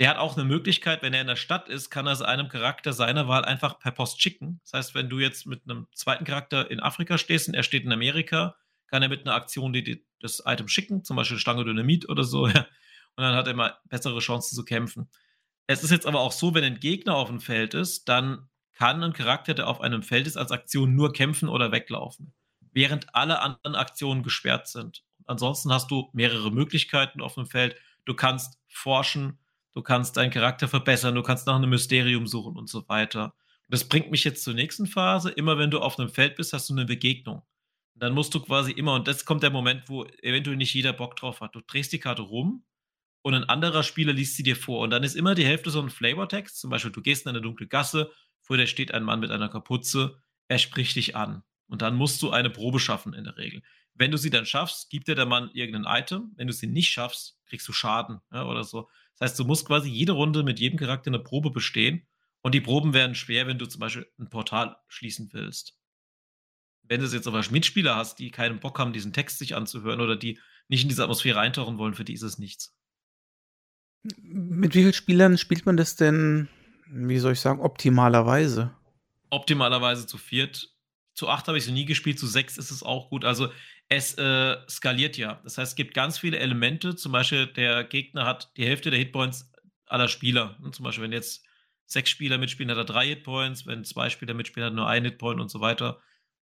Der 0.00 0.10
hat 0.10 0.16
auch 0.16 0.36
eine 0.36 0.44
Möglichkeit, 0.44 1.00
wenn 1.02 1.14
er 1.14 1.20
in 1.20 1.28
der 1.28 1.36
Stadt 1.36 1.68
ist, 1.68 1.90
kann 1.90 2.08
er 2.08 2.20
einem 2.26 2.48
Charakter 2.48 2.92
seiner 2.92 3.28
Wahl 3.28 3.44
einfach 3.44 3.78
per 3.78 3.92
Post 3.92 4.20
schicken. 4.20 4.60
Das 4.64 4.72
heißt, 4.72 4.94
wenn 4.96 5.08
du 5.08 5.20
jetzt 5.20 5.46
mit 5.46 5.62
einem 5.62 5.86
zweiten 5.94 6.24
Charakter 6.24 6.68
in 6.72 6.80
Afrika 6.80 7.18
stehst 7.18 7.46
und 7.46 7.54
er 7.54 7.62
steht 7.62 7.84
in 7.84 7.92
Amerika, 7.92 8.56
kann 8.88 9.04
er 9.04 9.08
mit 9.08 9.20
einer 9.20 9.36
Aktion 9.36 9.72
die, 9.72 10.04
das 10.18 10.42
Item 10.44 10.66
schicken, 10.66 11.04
zum 11.04 11.14
Beispiel 11.14 11.38
Stange 11.38 11.64
Dynamit 11.64 12.08
oder 12.08 12.24
so, 12.24 12.48
ja. 12.48 12.66
Und 13.16 13.22
dann 13.22 13.36
hat 13.36 13.46
er 13.46 13.54
mal 13.54 13.78
bessere 13.84 14.18
Chancen 14.18 14.56
zu 14.56 14.64
kämpfen. 14.64 15.08
Es 15.68 15.84
ist 15.84 15.92
jetzt 15.92 16.06
aber 16.06 16.18
auch 16.18 16.32
so, 16.32 16.52
wenn 16.52 16.64
ein 16.64 16.80
Gegner 16.80 17.14
auf 17.14 17.28
dem 17.28 17.38
Feld 17.38 17.74
ist, 17.74 18.08
dann 18.08 18.48
kann 18.72 19.04
ein 19.04 19.12
Charakter, 19.12 19.54
der 19.54 19.68
auf 19.68 19.80
einem 19.80 20.02
Feld 20.02 20.26
ist, 20.26 20.36
als 20.36 20.50
Aktion 20.50 20.96
nur 20.96 21.12
kämpfen 21.12 21.48
oder 21.48 21.70
weglaufen, 21.70 22.34
während 22.72 23.14
alle 23.14 23.40
anderen 23.40 23.76
Aktionen 23.76 24.24
gesperrt 24.24 24.66
sind. 24.66 25.04
Ansonsten 25.26 25.72
hast 25.72 25.90
du 25.90 26.10
mehrere 26.12 26.50
Möglichkeiten 26.50 27.20
auf 27.20 27.34
dem 27.34 27.46
Feld. 27.46 27.76
Du 28.04 28.14
kannst 28.14 28.58
forschen, 28.68 29.38
du 29.72 29.82
kannst 29.82 30.16
deinen 30.16 30.30
Charakter 30.30 30.68
verbessern, 30.68 31.14
du 31.14 31.22
kannst 31.22 31.46
nach 31.46 31.56
einem 31.56 31.70
Mysterium 31.70 32.26
suchen 32.26 32.56
und 32.56 32.68
so 32.68 32.88
weiter. 32.88 33.34
Das 33.68 33.88
bringt 33.88 34.10
mich 34.10 34.24
jetzt 34.24 34.44
zur 34.44 34.54
nächsten 34.54 34.86
Phase. 34.86 35.30
Immer 35.30 35.58
wenn 35.58 35.70
du 35.70 35.80
auf 35.80 35.98
einem 35.98 36.10
Feld 36.10 36.36
bist, 36.36 36.52
hast 36.52 36.68
du 36.68 36.74
eine 36.74 36.84
Begegnung. 36.84 37.42
Dann 37.94 38.12
musst 38.12 38.34
du 38.34 38.40
quasi 38.40 38.72
immer, 38.72 38.94
und 38.94 39.08
das 39.08 39.24
kommt 39.24 39.42
der 39.42 39.50
Moment, 39.50 39.88
wo 39.88 40.04
eventuell 40.22 40.56
nicht 40.56 40.74
jeder 40.74 40.92
Bock 40.92 41.16
drauf 41.16 41.40
hat. 41.40 41.54
Du 41.54 41.60
drehst 41.60 41.92
die 41.92 42.00
Karte 42.00 42.22
rum 42.22 42.64
und 43.22 43.34
ein 43.34 43.44
anderer 43.44 43.82
Spieler 43.82 44.12
liest 44.12 44.36
sie 44.36 44.42
dir 44.42 44.56
vor. 44.56 44.80
Und 44.80 44.90
dann 44.90 45.04
ist 45.04 45.14
immer 45.14 45.34
die 45.34 45.46
Hälfte 45.46 45.70
so 45.70 45.80
ein 45.80 45.90
Flavortext. 45.90 46.58
Zum 46.60 46.70
Beispiel, 46.70 46.92
du 46.92 47.00
gehst 47.00 47.24
in 47.24 47.30
eine 47.30 47.40
dunkle 47.40 47.66
Gasse, 47.66 48.10
vor 48.42 48.56
dir 48.56 48.66
steht 48.66 48.92
ein 48.92 49.04
Mann 49.04 49.20
mit 49.20 49.30
einer 49.30 49.48
Kapuze, 49.48 50.20
er 50.48 50.58
spricht 50.58 50.96
dich 50.96 51.16
an. 51.16 51.42
Und 51.66 51.80
dann 51.80 51.96
musst 51.96 52.20
du 52.20 52.30
eine 52.30 52.50
Probe 52.50 52.78
schaffen 52.78 53.14
in 53.14 53.24
der 53.24 53.38
Regel. 53.38 53.62
Wenn 53.94 54.10
du 54.10 54.18
sie 54.18 54.30
dann 54.30 54.46
schaffst, 54.46 54.90
gibt 54.90 55.08
dir 55.08 55.14
der 55.14 55.26
Mann 55.26 55.50
irgendein 55.54 56.02
Item. 56.02 56.32
Wenn 56.36 56.48
du 56.48 56.52
sie 56.52 56.66
nicht 56.66 56.90
schaffst, 56.90 57.38
kriegst 57.46 57.68
du 57.68 57.72
Schaden 57.72 58.20
ja, 58.32 58.44
oder 58.44 58.64
so. 58.64 58.88
Das 59.18 59.30
heißt, 59.30 59.38
du 59.38 59.44
musst 59.44 59.66
quasi 59.66 59.88
jede 59.88 60.12
Runde 60.12 60.42
mit 60.42 60.58
jedem 60.58 60.78
Charakter 60.78 61.10
eine 61.10 61.20
Probe 61.20 61.50
bestehen. 61.50 62.06
Und 62.42 62.54
die 62.54 62.60
Proben 62.60 62.92
werden 62.92 63.14
schwer, 63.14 63.46
wenn 63.46 63.58
du 63.58 63.66
zum 63.66 63.80
Beispiel 63.80 64.06
ein 64.18 64.28
Portal 64.28 64.76
schließen 64.88 65.30
willst. 65.32 65.78
Wenn 66.82 67.00
du 67.00 67.06
jetzt 67.06 67.26
aber 67.26 67.42
Mitspieler 67.50 67.96
hast, 67.96 68.18
die 68.18 68.30
keinen 68.30 68.60
Bock 68.60 68.78
haben, 68.78 68.92
diesen 68.92 69.12
Text 69.12 69.38
sich 69.38 69.54
anzuhören 69.54 70.00
oder 70.00 70.16
die 70.16 70.38
nicht 70.68 70.82
in 70.82 70.88
diese 70.88 71.02
Atmosphäre 71.02 71.40
eintauchen 71.40 71.78
wollen, 71.78 71.94
für 71.94 72.04
die 72.04 72.12
ist 72.12 72.22
es 72.22 72.38
nichts. 72.38 72.76
Mit 74.20 74.74
wie 74.74 74.80
vielen 74.80 74.92
Spielern 74.92 75.38
spielt 75.38 75.64
man 75.64 75.78
das 75.78 75.96
denn, 75.96 76.48
wie 76.86 77.18
soll 77.18 77.32
ich 77.32 77.40
sagen, 77.40 77.60
optimalerweise? 77.60 78.74
Optimalerweise 79.30 80.06
zu 80.06 80.18
viert. 80.18 80.74
Zu 81.14 81.28
acht 81.28 81.48
habe 81.48 81.56
ich 81.56 81.64
es 81.64 81.70
nie 81.70 81.86
gespielt, 81.86 82.18
zu 82.18 82.26
sechs 82.26 82.58
ist 82.58 82.70
es 82.70 82.82
auch 82.82 83.08
gut. 83.08 83.24
Also 83.24 83.50
es 83.88 84.16
äh, 84.18 84.56
skaliert 84.68 85.16
ja. 85.16 85.40
Das 85.44 85.58
heißt, 85.58 85.72
es 85.72 85.76
gibt 85.76 85.94
ganz 85.94 86.18
viele 86.18 86.38
Elemente. 86.38 86.96
Zum 86.96 87.12
Beispiel, 87.12 87.46
der 87.46 87.84
Gegner 87.84 88.24
hat 88.26 88.50
die 88.56 88.64
Hälfte 88.64 88.90
der 88.90 88.98
Hitpoints 88.98 89.52
aller 89.86 90.08
Spieler. 90.08 90.56
Und 90.62 90.74
zum 90.74 90.84
Beispiel, 90.84 91.04
wenn 91.04 91.12
jetzt 91.12 91.44
sechs 91.86 92.10
Spieler 92.10 92.38
mitspielen, 92.38 92.70
hat 92.70 92.78
er 92.78 92.84
drei 92.84 93.08
Hitpoints. 93.08 93.66
Wenn 93.66 93.84
zwei 93.84 94.10
Spieler 94.10 94.34
mitspielen, 94.34 94.66
hat 94.66 94.72
er 94.72 94.76
nur 94.76 94.88
ein 94.88 95.04
Hitpoint 95.04 95.40
und 95.40 95.50
so 95.50 95.60
weiter. 95.60 96.00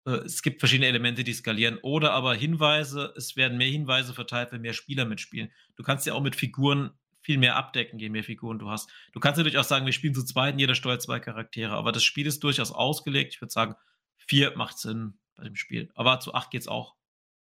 Äh, 0.07 0.12
es 0.25 0.43
gibt 0.43 0.61
verschiedene 0.61 0.87
Elemente, 0.88 1.25
die 1.25 1.33
skalieren. 1.33 1.79
Oder 1.83 2.12
aber 2.12 2.35
Hinweise, 2.35 3.12
es 3.17 3.37
werden 3.37 3.59
mehr 3.59 3.69
Hinweise 3.69 4.14
verteilt, 4.14 4.53
wenn 4.53 4.61
mehr 4.61 4.73
Spieler 4.73 5.05
mitspielen. 5.05 5.50
Du 5.76 5.83
kannst 5.83 6.07
ja 6.07 6.14
auch 6.14 6.23
mit 6.23 6.37
Figuren 6.37 6.93
viel 7.21 7.38
mehr 7.38 7.57
abdecken, 7.57 7.99
je 7.99 8.11
mehr 8.11 8.23
Figuren 8.23 8.59
du 8.59 8.71
hast. 8.71 8.91
Du 9.12 9.21
kannst 9.21 9.38
natürlich 9.38 9.59
auch 9.59 9.64
sagen, 9.64 9.87
wir 9.87 9.95
spielen 9.95 10.14
zu 10.14 10.25
zweit, 10.25 10.61
jeder 10.61 10.75
steuert 10.75 11.00
zwei 11.03 11.21
Charaktere, 11.21 11.73
aber 11.73 11.91
das 11.91 12.05
Spiel 12.05 12.26
ist 12.26 12.45
durchaus 12.45 12.71
ausgelegt. 12.71 13.33
Ich 13.33 13.41
würde 13.41 13.53
sagen, 13.53 13.75
vier 14.17 14.55
macht 14.57 14.79
Sinn 14.79 15.19
bei 15.35 15.45
dem 15.45 15.57
Spiel. 15.57 15.91
Aber 15.95 16.21
zu 16.21 16.35
acht 16.35 16.50
geht's 16.50 16.69
auch. 16.69 16.95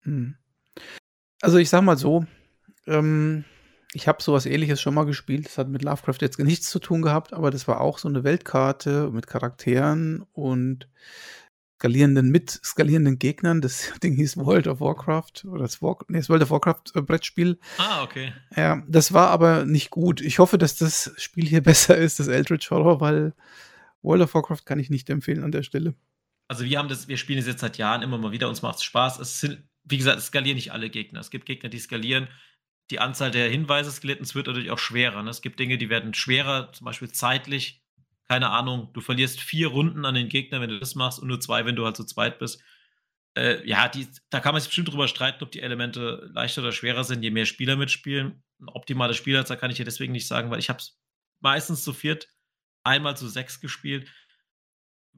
Hm. 0.02 0.36
Also 1.40 1.58
ich 1.58 1.70
sag 1.70 1.82
mal 1.82 1.96
so, 1.96 2.24
ähm, 2.86 3.44
ich 3.92 4.06
habe 4.06 4.22
sowas 4.22 4.46
ähnliches 4.46 4.80
schon 4.80 4.94
mal 4.94 5.04
gespielt. 5.04 5.46
Das 5.46 5.58
hat 5.58 5.68
mit 5.68 5.82
Lovecraft 5.82 6.18
jetzt 6.20 6.38
nichts 6.38 6.70
zu 6.70 6.78
tun 6.78 7.02
gehabt, 7.02 7.32
aber 7.32 7.50
das 7.50 7.66
war 7.66 7.80
auch 7.80 7.98
so 7.98 8.08
eine 8.08 8.24
Weltkarte 8.24 9.10
mit 9.10 9.26
Charakteren 9.26 10.24
und 10.32 10.88
skalierenden, 11.80 12.30
mit 12.30 12.50
skalierenden 12.50 13.18
Gegnern. 13.18 13.60
Das 13.60 13.92
Ding 14.02 14.14
hieß 14.14 14.36
World 14.36 14.68
of 14.68 14.80
Warcraft 14.80 15.44
oder 15.46 15.62
das, 15.62 15.82
War, 15.82 15.98
nee, 16.08 16.18
das 16.18 16.28
World 16.28 16.42
of 16.42 16.50
Warcraft 16.50 16.94
äh, 16.94 17.02
Brettspiel. 17.02 17.58
Ah, 17.78 18.02
okay. 18.02 18.32
Ja, 18.54 18.82
das 18.86 19.12
war 19.12 19.30
aber 19.30 19.64
nicht 19.64 19.90
gut. 19.90 20.20
Ich 20.20 20.38
hoffe, 20.38 20.58
dass 20.58 20.76
das 20.76 21.12
Spiel 21.16 21.46
hier 21.46 21.62
besser 21.62 21.96
ist, 21.96 22.20
das 22.20 22.28
Eldritch 22.28 22.70
Horror, 22.70 23.00
weil 23.00 23.34
World 24.02 24.22
of 24.22 24.34
Warcraft 24.34 24.64
kann 24.64 24.78
ich 24.78 24.90
nicht 24.90 25.10
empfehlen 25.10 25.42
an 25.42 25.52
der 25.52 25.62
Stelle. 25.62 25.94
Also 26.48 26.64
wir 26.64 26.78
haben 26.78 26.88
das, 26.88 27.08
wir 27.08 27.16
spielen 27.16 27.38
es 27.38 27.46
jetzt 27.46 27.60
seit 27.60 27.78
Jahren 27.78 28.02
immer 28.02 28.18
mal 28.18 28.32
wieder, 28.32 28.48
uns 28.48 28.62
macht 28.62 28.76
es 28.76 28.82
Spaß. 28.82 29.20
Es 29.20 29.40
sind 29.40 29.62
wie 29.84 29.96
gesagt, 29.96 30.18
es 30.18 30.26
skalieren 30.26 30.56
nicht 30.56 30.72
alle 30.72 30.90
Gegner. 30.90 31.20
Es 31.20 31.30
gibt 31.30 31.46
Gegner, 31.46 31.68
die 31.68 31.78
skalieren. 31.78 32.28
Die 32.90 32.98
Anzahl 32.98 33.30
der 33.30 33.48
Hinweise 33.48 33.90
skaliert 33.90 34.20
es 34.20 34.34
wird 34.34 34.46
natürlich 34.46 34.70
auch 34.70 34.78
schwerer. 34.78 35.22
Ne? 35.22 35.30
Es 35.30 35.42
gibt 35.42 35.58
Dinge, 35.58 35.78
die 35.78 35.90
werden 35.90 36.14
schwerer, 36.14 36.72
zum 36.72 36.84
Beispiel 36.84 37.10
zeitlich. 37.10 37.82
Keine 38.28 38.50
Ahnung, 38.50 38.92
du 38.92 39.00
verlierst 39.00 39.40
vier 39.40 39.68
Runden 39.68 40.04
an 40.04 40.14
den 40.14 40.28
Gegner, 40.28 40.60
wenn 40.60 40.70
du 40.70 40.78
das 40.78 40.94
machst, 40.94 41.18
und 41.18 41.28
nur 41.28 41.40
zwei, 41.40 41.64
wenn 41.66 41.76
du 41.76 41.84
halt 41.84 41.96
zu 41.96 42.04
zweit 42.04 42.38
bist. 42.38 42.62
Äh, 43.36 43.66
ja, 43.66 43.88
die, 43.88 44.06
da 44.30 44.40
kann 44.40 44.52
man 44.52 44.60
sich 44.60 44.68
bestimmt 44.68 44.88
drüber 44.88 45.08
streiten, 45.08 45.42
ob 45.42 45.52
die 45.52 45.60
Elemente 45.60 46.30
leichter 46.32 46.62
oder 46.62 46.72
schwerer 46.72 47.04
sind, 47.04 47.22
je 47.22 47.30
mehr 47.30 47.46
Spieler 47.46 47.76
mitspielen. 47.76 48.42
Ein 48.60 48.68
optimales 48.68 49.16
Spielerzahl 49.16 49.56
kann 49.56 49.70
ich 49.70 49.76
dir 49.76 49.84
deswegen 49.84 50.12
nicht 50.12 50.26
sagen, 50.26 50.50
weil 50.50 50.58
ich 50.58 50.68
habe 50.68 50.78
es 50.78 51.00
meistens 51.40 51.82
zu 51.82 51.92
viert, 51.92 52.28
einmal 52.84 53.16
zu 53.16 53.28
sechs 53.28 53.60
gespielt 53.60 54.10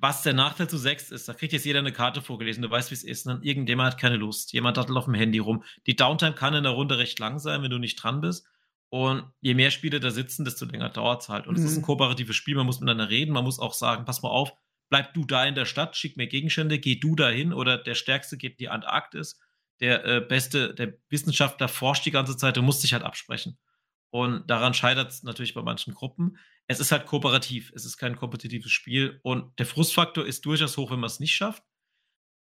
was 0.03 0.23
der 0.23 0.35
Nachteil 0.35 0.69
zu 0.69 0.79
sechs 0.79 1.13
ist, 1.13 1.29
da 1.29 1.33
kriegt 1.33 1.53
jetzt 1.53 1.65
jeder 1.65 1.79
eine 1.79 1.93
Karte 1.93 2.23
vorgelesen, 2.23 2.61
du 2.61 2.69
weißt, 2.69 2.91
wie 2.91 2.97
es 2.97 3.05
ist, 3.05 3.25
und 3.25 3.35
dann 3.35 3.43
irgendjemand 3.45 3.93
hat 3.93 4.01
keine 4.01 4.17
Lust, 4.17 4.53
jemand 4.53 4.77
hat 4.77 4.91
auf 4.91 5.05
dem 5.05 5.15
Handy 5.15 5.39
rum. 5.39 5.63
Die 5.87 5.95
Downtime 5.95 6.35
kann 6.35 6.55
in 6.55 6.65
der 6.65 6.73
Runde 6.73 6.99
recht 6.99 7.21
lang 7.21 7.39
sein, 7.39 7.63
wenn 7.63 7.71
du 7.71 7.79
nicht 7.79 8.03
dran 8.03 8.21
bist. 8.21 8.45
Und 8.89 9.25
je 9.41 9.55
mehr 9.55 9.71
Spieler 9.71 10.01
da 10.01 10.11
sitzen, 10.11 10.45
desto 10.45 10.67
länger 10.67 10.89
dauert 10.89 11.23
es 11.23 11.29
halt. 11.29 11.47
Und 11.47 11.55
es 11.55 11.61
mhm. 11.61 11.67
ist 11.69 11.77
ein 11.77 11.81
mhm. 11.83 11.87
kooperatives 11.87 12.35
Spiel, 12.35 12.57
man 12.57 12.67
muss 12.67 12.81
miteinander 12.81 13.11
reden, 13.11 13.33
man 13.33 13.45
muss 13.45 13.61
auch 13.61 13.75
sagen, 13.75 14.05
pass 14.05 14.23
mal 14.23 14.31
auf, 14.31 14.53
bleib 14.91 15.15
du 15.15 15.25
da 15.25 15.45
in 15.45 15.55
der 15.55 15.67
Stadt, 15.67 15.97
schick 15.97 16.17
mir 16.17 16.27
Gegenstände, 16.27 16.81
geh 16.81 16.97
du 16.97 17.15
dahin 17.15 17.53
oder 17.53 17.79
der 17.79 17.95
Stärkste 17.95 18.37
geht 18.37 18.53
in 18.53 18.59
die 18.59 18.69
Antarktis. 18.71 19.39
Der 19.79 20.05
äh, 20.05 20.21
beste, 20.21 20.75
der 20.75 20.95
Wissenschaftler 21.11 21.69
forscht 21.69 22.05
die 22.07 22.11
ganze 22.11 22.37
Zeit, 22.37 22.57
du 22.57 22.63
musst 22.63 22.83
dich 22.83 22.93
halt 22.93 23.05
absprechen. 23.05 23.57
Und 24.11 24.51
daran 24.51 24.75
scheitert 24.75 25.13
es 25.13 25.23
natürlich 25.23 25.55
bei 25.55 25.63
manchen 25.63 25.95
Gruppen. 25.95 26.37
Es 26.69 26.81
ist 26.81 26.93
halt 26.93 27.07
kooperativ, 27.07 27.73
es 27.75 27.85
ist 27.85 27.97
kein 27.97 28.17
kompetitives 28.17 28.71
Spiel 28.71 29.21
und 29.23 29.59
der 29.59 29.67
Frustfaktor 29.67 30.25
ist 30.25 30.47
durchaus 30.47 30.77
hoch, 30.77 30.91
wenn 30.91 31.01
man 31.01 31.09
es 31.09 31.21
nicht 31.21 31.35
schafft. 31.35 31.63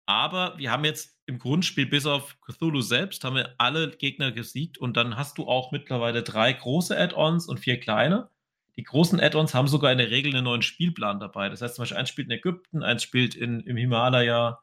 Aber 0.06 0.58
wir 0.58 0.70
haben 0.70 0.84
jetzt 0.84 1.18
im 1.26 1.38
Grundspiel 1.38 1.86
bis 1.86 2.06
auf 2.06 2.36
Cthulhu 2.40 2.80
selbst 2.80 3.24
haben 3.24 3.36
wir 3.36 3.54
alle 3.58 3.90
Gegner 3.90 4.32
gesiegt 4.32 4.78
und 4.78 4.96
dann 4.96 5.16
hast 5.16 5.38
du 5.38 5.46
auch 5.46 5.72
mittlerweile 5.72 6.22
drei 6.22 6.52
große 6.52 6.98
Add-ons 6.98 7.46
und 7.46 7.60
vier 7.60 7.78
kleine. 7.78 8.28
Die 8.76 8.82
großen 8.82 9.20
Add-ons 9.20 9.54
haben 9.54 9.68
sogar 9.68 9.92
in 9.92 9.98
der 9.98 10.10
Regel 10.10 10.34
einen 10.34 10.44
neuen 10.44 10.62
Spielplan 10.62 11.20
dabei. 11.20 11.48
Das 11.48 11.62
heißt 11.62 11.76
zum 11.76 11.82
Beispiel, 11.82 11.98
eins 11.98 12.08
spielt 12.08 12.28
in 12.28 12.32
Ägypten, 12.38 12.82
eins 12.82 13.02
spielt 13.02 13.34
in, 13.34 13.60
im 13.60 13.76
Himalaya, 13.76 14.60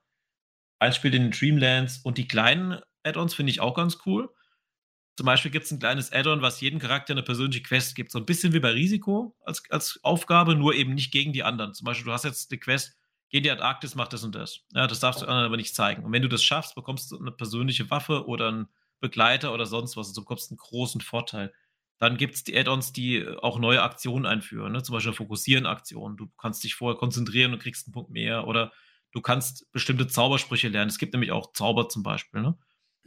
eins 0.79 0.95
spielt 0.95 1.13
in 1.13 1.23
den 1.23 1.31
Dreamlands 1.31 1.99
und 1.99 2.17
die 2.17 2.27
kleinen 2.27 2.79
Add-ons 3.03 3.33
finde 3.33 3.51
ich 3.51 3.61
auch 3.61 3.75
ganz 3.75 3.99
cool. 4.05 4.29
Zum 5.19 5.25
Beispiel 5.25 5.51
gibt 5.51 5.65
es 5.65 5.71
ein 5.71 5.79
kleines 5.79 6.13
Add-on, 6.13 6.41
was 6.41 6.61
jedem 6.61 6.79
Charakter 6.79 7.11
eine 7.11 7.23
persönliche 7.23 7.61
Quest 7.61 7.93
gibt. 7.93 8.09
So 8.09 8.19
ein 8.19 8.25
bisschen 8.25 8.53
wie 8.53 8.61
bei 8.61 8.71
Risiko 8.71 9.35
als, 9.43 9.61
als 9.69 9.99
Aufgabe, 10.01 10.55
nur 10.55 10.73
eben 10.73 10.95
nicht 10.95 11.11
gegen 11.11 11.33
die 11.33 11.43
anderen. 11.43 11.73
Zum 11.73 11.83
Beispiel, 11.83 12.05
du 12.05 12.13
hast 12.13 12.23
jetzt 12.23 12.49
eine 12.49 12.57
Quest, 12.57 12.95
geh 13.29 13.39
in 13.39 13.43
die 13.43 13.51
Antarktis, 13.51 13.95
mach 13.95 14.07
das 14.07 14.23
und 14.23 14.33
das. 14.33 14.61
Ja, 14.71 14.87
das 14.87 15.01
darfst 15.01 15.21
du 15.21 15.25
anderen 15.25 15.43
aber 15.43 15.57
nicht 15.57 15.75
zeigen. 15.75 16.05
Und 16.05 16.13
wenn 16.13 16.21
du 16.21 16.29
das 16.29 16.41
schaffst, 16.41 16.73
bekommst 16.73 17.11
du 17.11 17.19
eine 17.19 17.33
persönliche 17.33 17.91
Waffe 17.91 18.27
oder 18.27 18.47
einen 18.47 18.69
Begleiter 19.01 19.53
oder 19.53 19.65
sonst 19.65 19.97
was. 19.97 20.07
Also 20.07 20.21
du 20.21 20.25
bekommst 20.25 20.51
einen 20.51 20.57
großen 20.57 21.01
Vorteil. 21.01 21.51
Dann 21.97 22.15
gibt 22.15 22.35
es 22.35 22.45
die 22.45 22.57
Add-ons, 22.57 22.93
die 22.93 23.27
auch 23.41 23.59
neue 23.59 23.83
Aktionen 23.83 24.25
einführen. 24.25 24.71
Ne? 24.71 24.83
Zum 24.83 24.93
Beispiel 24.93 25.11
Fokussieren-Aktionen. 25.11 26.15
Du 26.15 26.29
kannst 26.37 26.63
dich 26.63 26.75
vorher 26.75 26.97
konzentrieren 26.97 27.51
und 27.51 27.61
kriegst 27.61 27.87
einen 27.87 27.93
Punkt 27.93 28.09
mehr. 28.09 28.47
Oder 28.47 28.71
du 29.11 29.19
kannst 29.19 29.69
bestimmte 29.73 30.07
Zaubersprüche 30.07 30.69
lernen. 30.69 30.87
Es 30.89 30.97
gibt 30.97 31.11
nämlich 31.11 31.33
auch 31.33 31.51
Zauber 31.51 31.89
zum 31.89 32.03
Beispiel. 32.03 32.39
Ne? 32.41 32.57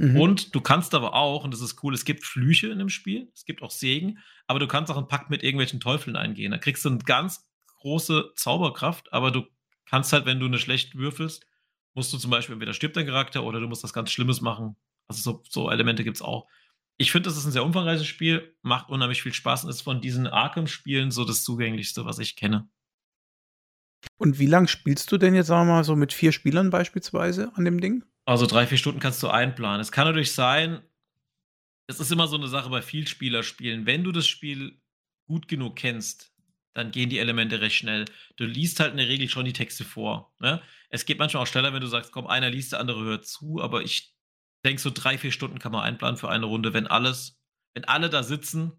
Mhm. 0.02 0.20
Und 0.20 0.54
du 0.54 0.60
kannst 0.60 0.94
aber 0.94 1.14
auch, 1.14 1.44
und 1.44 1.54
das 1.54 1.60
ist 1.60 1.82
cool, 1.84 1.94
es 1.94 2.04
gibt 2.04 2.24
Flüche 2.24 2.66
in 2.66 2.80
dem 2.80 2.88
Spiel, 2.88 3.30
es 3.34 3.44
gibt 3.44 3.62
auch 3.62 3.70
Segen, 3.70 4.18
aber 4.48 4.58
du 4.58 4.66
kannst 4.66 4.90
auch 4.90 4.96
einen 4.96 5.06
Pakt 5.06 5.30
mit 5.30 5.44
irgendwelchen 5.44 5.78
Teufeln 5.78 6.16
eingehen. 6.16 6.50
Da 6.50 6.58
kriegst 6.58 6.84
du 6.84 6.88
eine 6.88 6.98
ganz 6.98 7.48
große 7.78 8.32
Zauberkraft, 8.34 9.12
aber 9.12 9.30
du 9.30 9.44
kannst 9.86 10.12
halt, 10.12 10.26
wenn 10.26 10.40
du 10.40 10.46
eine 10.46 10.58
schlecht 10.58 10.96
würfelst, 10.96 11.46
musst 11.94 12.12
du 12.12 12.18
zum 12.18 12.32
Beispiel 12.32 12.54
entweder 12.54 12.72
stirbt 12.72 12.96
dein 12.96 13.06
Charakter 13.06 13.44
oder 13.44 13.60
du 13.60 13.68
musst 13.68 13.84
was 13.84 13.92
ganz 13.92 14.10
Schlimmes 14.10 14.40
machen. 14.40 14.74
Also 15.06 15.22
so, 15.22 15.42
so 15.48 15.70
Elemente 15.70 16.02
gibt 16.02 16.16
es 16.16 16.22
auch. 16.22 16.48
Ich 16.96 17.12
finde, 17.12 17.28
das 17.28 17.38
ist 17.38 17.44
ein 17.44 17.52
sehr 17.52 17.64
umfangreiches 17.64 18.06
Spiel, 18.06 18.56
macht 18.62 18.88
unheimlich 18.88 19.22
viel 19.22 19.32
Spaß 19.32 19.62
und 19.64 19.70
ist 19.70 19.82
von 19.82 20.00
diesen 20.00 20.26
Arkham-Spielen 20.26 21.12
so 21.12 21.24
das 21.24 21.44
zugänglichste, 21.44 22.04
was 22.04 22.18
ich 22.18 22.34
kenne. 22.34 22.68
Und 24.16 24.40
wie 24.40 24.46
lange 24.46 24.66
spielst 24.66 25.12
du 25.12 25.18
denn 25.18 25.36
jetzt, 25.36 25.46
sagen 25.46 25.68
wir 25.68 25.74
mal, 25.74 25.84
so 25.84 25.94
mit 25.94 26.12
vier 26.12 26.32
Spielern 26.32 26.70
beispielsweise 26.70 27.52
an 27.54 27.64
dem 27.64 27.80
Ding? 27.80 28.04
Also 28.24 28.46
drei, 28.46 28.66
vier 28.66 28.78
Stunden 28.78 29.00
kannst 29.00 29.22
du 29.22 29.28
einplanen. 29.28 29.80
Es 29.80 29.92
kann 29.92 30.06
natürlich 30.06 30.32
sein, 30.32 30.82
es 31.88 32.00
ist 32.00 32.12
immer 32.12 32.28
so 32.28 32.36
eine 32.36 32.48
Sache 32.48 32.70
bei 32.70 32.82
Vielspielerspielen. 32.82 33.86
Wenn 33.86 34.04
du 34.04 34.12
das 34.12 34.26
Spiel 34.26 34.80
gut 35.26 35.48
genug 35.48 35.76
kennst, 35.76 36.32
dann 36.74 36.90
gehen 36.90 37.10
die 37.10 37.18
Elemente 37.18 37.60
recht 37.60 37.76
schnell. 37.76 38.06
Du 38.36 38.44
liest 38.44 38.80
halt 38.80 38.92
in 38.92 38.96
der 38.96 39.08
Regel 39.08 39.28
schon 39.28 39.44
die 39.44 39.52
Texte 39.52 39.84
vor. 39.84 40.34
Ne? 40.38 40.62
Es 40.88 41.04
geht 41.04 41.18
manchmal 41.18 41.42
auch 41.42 41.46
schneller, 41.46 41.72
wenn 41.72 41.80
du 41.80 41.86
sagst, 41.86 42.12
komm, 42.12 42.26
einer 42.26 42.50
liest, 42.50 42.72
der 42.72 42.80
andere 42.80 43.02
hört 43.02 43.26
zu, 43.26 43.60
aber 43.60 43.82
ich 43.82 44.14
denke, 44.64 44.80
so 44.80 44.90
drei, 44.90 45.18
vier 45.18 45.32
Stunden 45.32 45.58
kann 45.58 45.72
man 45.72 45.82
einplanen 45.82 46.16
für 46.16 46.30
eine 46.30 46.46
Runde, 46.46 46.72
wenn 46.72 46.86
alles, 46.86 47.40
wenn 47.74 47.84
alle 47.84 48.08
da 48.08 48.22
sitzen, 48.22 48.72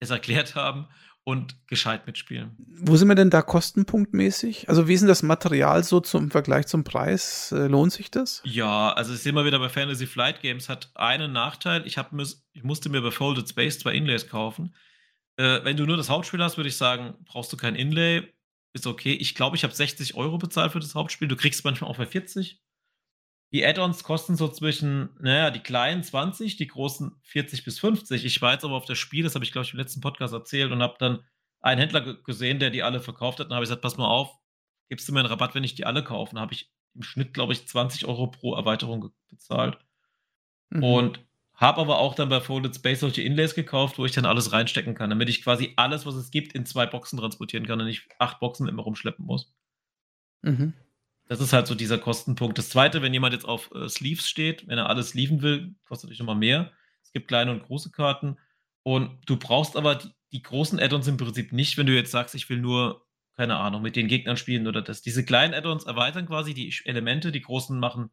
es 0.00 0.10
erklärt 0.10 0.54
haben 0.54 0.88
und 1.24 1.56
gescheit 1.66 2.06
mitspielen. 2.06 2.56
Wo 2.66 2.96
sind 2.96 3.08
wir 3.08 3.14
denn 3.14 3.30
da 3.30 3.42
kostenpunktmäßig? 3.42 4.68
Also 4.68 4.88
wie 4.88 4.94
ist 4.94 5.00
denn 5.00 5.08
das 5.08 5.22
Material 5.22 5.84
so 5.84 6.00
zum 6.00 6.30
Vergleich 6.30 6.66
zum 6.66 6.82
Preis? 6.82 7.52
Äh, 7.52 7.66
lohnt 7.66 7.92
sich 7.92 8.10
das? 8.10 8.42
Ja, 8.44 8.92
also 8.92 9.12
ich 9.12 9.20
sehe 9.20 9.32
mal 9.32 9.44
wieder 9.44 9.58
bei 9.58 9.68
Fantasy 9.68 10.06
Flight 10.06 10.40
Games 10.40 10.68
hat 10.68 10.90
einen 10.94 11.32
Nachteil. 11.32 11.86
Ich, 11.86 11.98
hab, 11.98 12.12
ich 12.52 12.64
musste 12.64 12.88
mir 12.88 13.02
bei 13.02 13.10
Folded 13.10 13.48
Space 13.48 13.78
zwei 13.78 13.94
Inlays 13.94 14.28
kaufen. 14.28 14.74
Äh, 15.36 15.64
wenn 15.64 15.76
du 15.76 15.86
nur 15.86 15.96
das 15.96 16.08
Hauptspiel 16.08 16.42
hast, 16.42 16.56
würde 16.56 16.68
ich 16.68 16.76
sagen, 16.76 17.14
brauchst 17.24 17.52
du 17.52 17.56
kein 17.56 17.74
Inlay. 17.74 18.22
Ist 18.72 18.86
okay. 18.86 19.12
Ich 19.12 19.34
glaube, 19.34 19.56
ich 19.56 19.64
habe 19.64 19.74
60 19.74 20.14
Euro 20.14 20.38
bezahlt 20.38 20.72
für 20.72 20.80
das 20.80 20.94
Hauptspiel. 20.94 21.28
Du 21.28 21.36
kriegst 21.36 21.64
manchmal 21.64 21.90
auch 21.90 21.98
bei 21.98 22.06
40. 22.06 22.62
Die 23.52 23.66
Add-ons 23.66 24.04
kosten 24.04 24.36
so 24.36 24.48
zwischen, 24.48 25.10
naja, 25.20 25.50
die 25.50 25.60
kleinen 25.60 26.04
20, 26.04 26.56
die 26.56 26.68
großen 26.68 27.16
40 27.24 27.64
bis 27.64 27.80
50. 27.80 28.24
Ich 28.24 28.40
war 28.40 28.52
jetzt 28.52 28.64
aber 28.64 28.74
auf 28.74 28.84
das 28.84 28.98
Spiel, 28.98 29.24
das 29.24 29.34
habe 29.34 29.44
ich, 29.44 29.50
glaube 29.50 29.64
ich, 29.64 29.72
im 29.72 29.78
letzten 29.78 30.00
Podcast 30.00 30.32
erzählt 30.32 30.70
und 30.70 30.82
habe 30.82 30.94
dann 30.98 31.24
einen 31.60 31.80
Händler 31.80 32.14
gesehen, 32.22 32.60
der 32.60 32.70
die 32.70 32.82
alle 32.82 33.00
verkauft 33.00 33.40
hat. 33.40 33.48
Und 33.48 33.54
habe 33.54 33.64
ich 33.64 33.68
gesagt, 33.68 33.82
pass 33.82 33.96
mal 33.96 34.06
auf, 34.06 34.38
gibst 34.88 35.08
du 35.08 35.12
mir 35.12 35.20
einen 35.20 35.28
Rabatt, 35.28 35.54
wenn 35.54 35.64
ich 35.64 35.74
die 35.74 35.84
alle 35.84 36.04
kaufe? 36.04 36.34
Und 36.34 36.40
habe 36.40 36.54
ich 36.54 36.72
im 36.94 37.02
Schnitt, 37.02 37.34
glaube 37.34 37.52
ich, 37.52 37.66
20 37.66 38.06
Euro 38.06 38.28
pro 38.28 38.54
Erweiterung 38.54 39.10
bezahlt. 39.28 39.78
Mhm. 40.70 40.84
Und 40.84 41.20
habe 41.54 41.80
aber 41.80 41.98
auch 41.98 42.14
dann 42.14 42.30
bei 42.30 42.40
Folded 42.40 42.74
Space 42.74 43.00
solche 43.00 43.22
Inlays 43.22 43.54
gekauft, 43.54 43.98
wo 43.98 44.06
ich 44.06 44.12
dann 44.12 44.24
alles 44.24 44.52
reinstecken 44.52 44.94
kann, 44.94 45.10
damit 45.10 45.28
ich 45.28 45.42
quasi 45.42 45.74
alles, 45.76 46.06
was 46.06 46.14
es 46.14 46.30
gibt, 46.30 46.54
in 46.54 46.64
zwei 46.64 46.86
Boxen 46.86 47.18
transportieren 47.18 47.66
kann 47.66 47.80
und 47.80 47.86
nicht 47.86 48.08
acht 48.18 48.40
Boxen 48.40 48.66
immer 48.66 48.82
rumschleppen 48.82 49.26
muss. 49.26 49.52
Mhm. 50.42 50.72
Das 51.30 51.40
ist 51.40 51.52
halt 51.52 51.68
so 51.68 51.76
dieser 51.76 51.96
Kostenpunkt. 51.96 52.58
Das 52.58 52.70
zweite, 52.70 53.02
wenn 53.02 53.12
jemand 53.12 53.34
jetzt 53.34 53.44
auf 53.44 53.70
äh, 53.72 53.88
Sleeves 53.88 54.28
steht, 54.28 54.66
wenn 54.66 54.78
er 54.78 54.88
alles 54.88 55.10
sleeven 55.10 55.42
will, 55.42 55.76
kostet 55.86 56.08
natürlich 56.08 56.18
nochmal 56.18 56.34
mehr. 56.34 56.72
Es 57.04 57.12
gibt 57.12 57.28
kleine 57.28 57.52
und 57.52 57.62
große 57.62 57.92
Karten. 57.92 58.36
Und 58.82 59.16
du 59.26 59.36
brauchst 59.36 59.76
aber 59.76 59.94
die, 59.94 60.08
die 60.32 60.42
großen 60.42 60.80
Add-ons 60.80 61.06
im 61.06 61.18
Prinzip 61.18 61.52
nicht, 61.52 61.78
wenn 61.78 61.86
du 61.86 61.94
jetzt 61.94 62.10
sagst, 62.10 62.34
ich 62.34 62.48
will 62.50 62.58
nur, 62.58 63.06
keine 63.36 63.58
Ahnung, 63.58 63.80
mit 63.80 63.94
den 63.94 64.08
Gegnern 64.08 64.36
spielen 64.36 64.66
oder 64.66 64.82
das. 64.82 65.02
Diese 65.02 65.24
kleinen 65.24 65.54
Add-ons 65.54 65.84
erweitern 65.84 66.26
quasi 66.26 66.52
die 66.52 66.74
Elemente, 66.84 67.30
die 67.30 67.42
großen 67.42 67.78
machen 67.78 68.10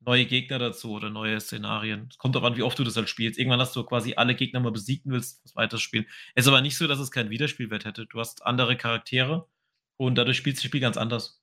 neue 0.00 0.26
Gegner 0.26 0.58
dazu 0.58 0.92
oder 0.92 1.08
neue 1.08 1.40
Szenarien. 1.40 2.08
Es 2.10 2.18
kommt 2.18 2.34
darauf 2.34 2.50
an, 2.50 2.58
wie 2.58 2.62
oft 2.62 2.78
du 2.78 2.84
das 2.84 2.96
halt 2.96 3.08
spielst. 3.08 3.38
Irgendwann 3.38 3.60
hast 3.60 3.74
du 3.74 3.84
quasi 3.84 4.16
alle 4.16 4.34
Gegner 4.34 4.60
mal 4.60 4.72
besiegt 4.72 5.06
und 5.06 5.12
willst 5.12 5.42
was 5.44 5.56
weiter 5.56 5.78
spielen. 5.78 6.04
Es 6.34 6.44
ist 6.44 6.48
aber 6.48 6.60
nicht 6.60 6.76
so, 6.76 6.86
dass 6.86 6.98
es 6.98 7.10
keinen 7.10 7.30
Wiederspielwert 7.30 7.86
hätte. 7.86 8.04
Du 8.04 8.20
hast 8.20 8.44
andere 8.44 8.76
Charaktere 8.76 9.48
und 9.96 10.16
dadurch 10.16 10.36
spielst 10.36 10.58
du 10.58 10.64
das 10.64 10.68
Spiel 10.68 10.80
ganz 10.82 10.98
anders. 10.98 11.39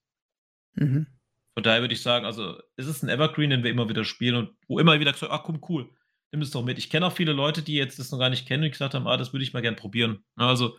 Mhm. 0.78 1.08
Von 1.54 1.64
daher 1.64 1.82
würde 1.82 1.94
ich 1.94 2.02
sagen, 2.02 2.26
also 2.26 2.60
es 2.76 2.88
ist 2.88 3.04
ein 3.04 3.10
Evergreen, 3.10 3.50
den 3.50 3.64
wir 3.64 3.72
immer 3.72 3.90
wieder 3.90 4.06
spielen 4.06 4.36
und 4.36 4.50
wo 4.68 4.80
immer 4.80 5.00
wieder 5.00 5.12
gesagt, 5.12 5.32
ach 5.32 5.44
komm, 5.44 5.60
cool, 5.70 5.90
nimm 6.32 6.42
es 6.42 6.52
doch 6.52 6.64
mit. 6.64 6.78
Ich 6.78 6.90
kenne 6.90 7.08
auch 7.08 7.14
viele 7.14 7.34
Leute, 7.34 7.62
die 7.62 7.74
jetzt 7.74 8.00
das 8.00 8.12
noch 8.12 8.20
gar 8.20 8.30
nicht 8.30 8.48
kennen 8.48 8.64
und 8.64 8.72
gesagt 8.72 8.94
haben, 8.94 9.08
ah, 9.08 9.18
das 9.18 9.34
würde 9.34 9.44
ich 9.44 9.54
mal 9.54 9.62
gern 9.62 9.76
probieren. 9.76 10.24
Also, 10.36 10.78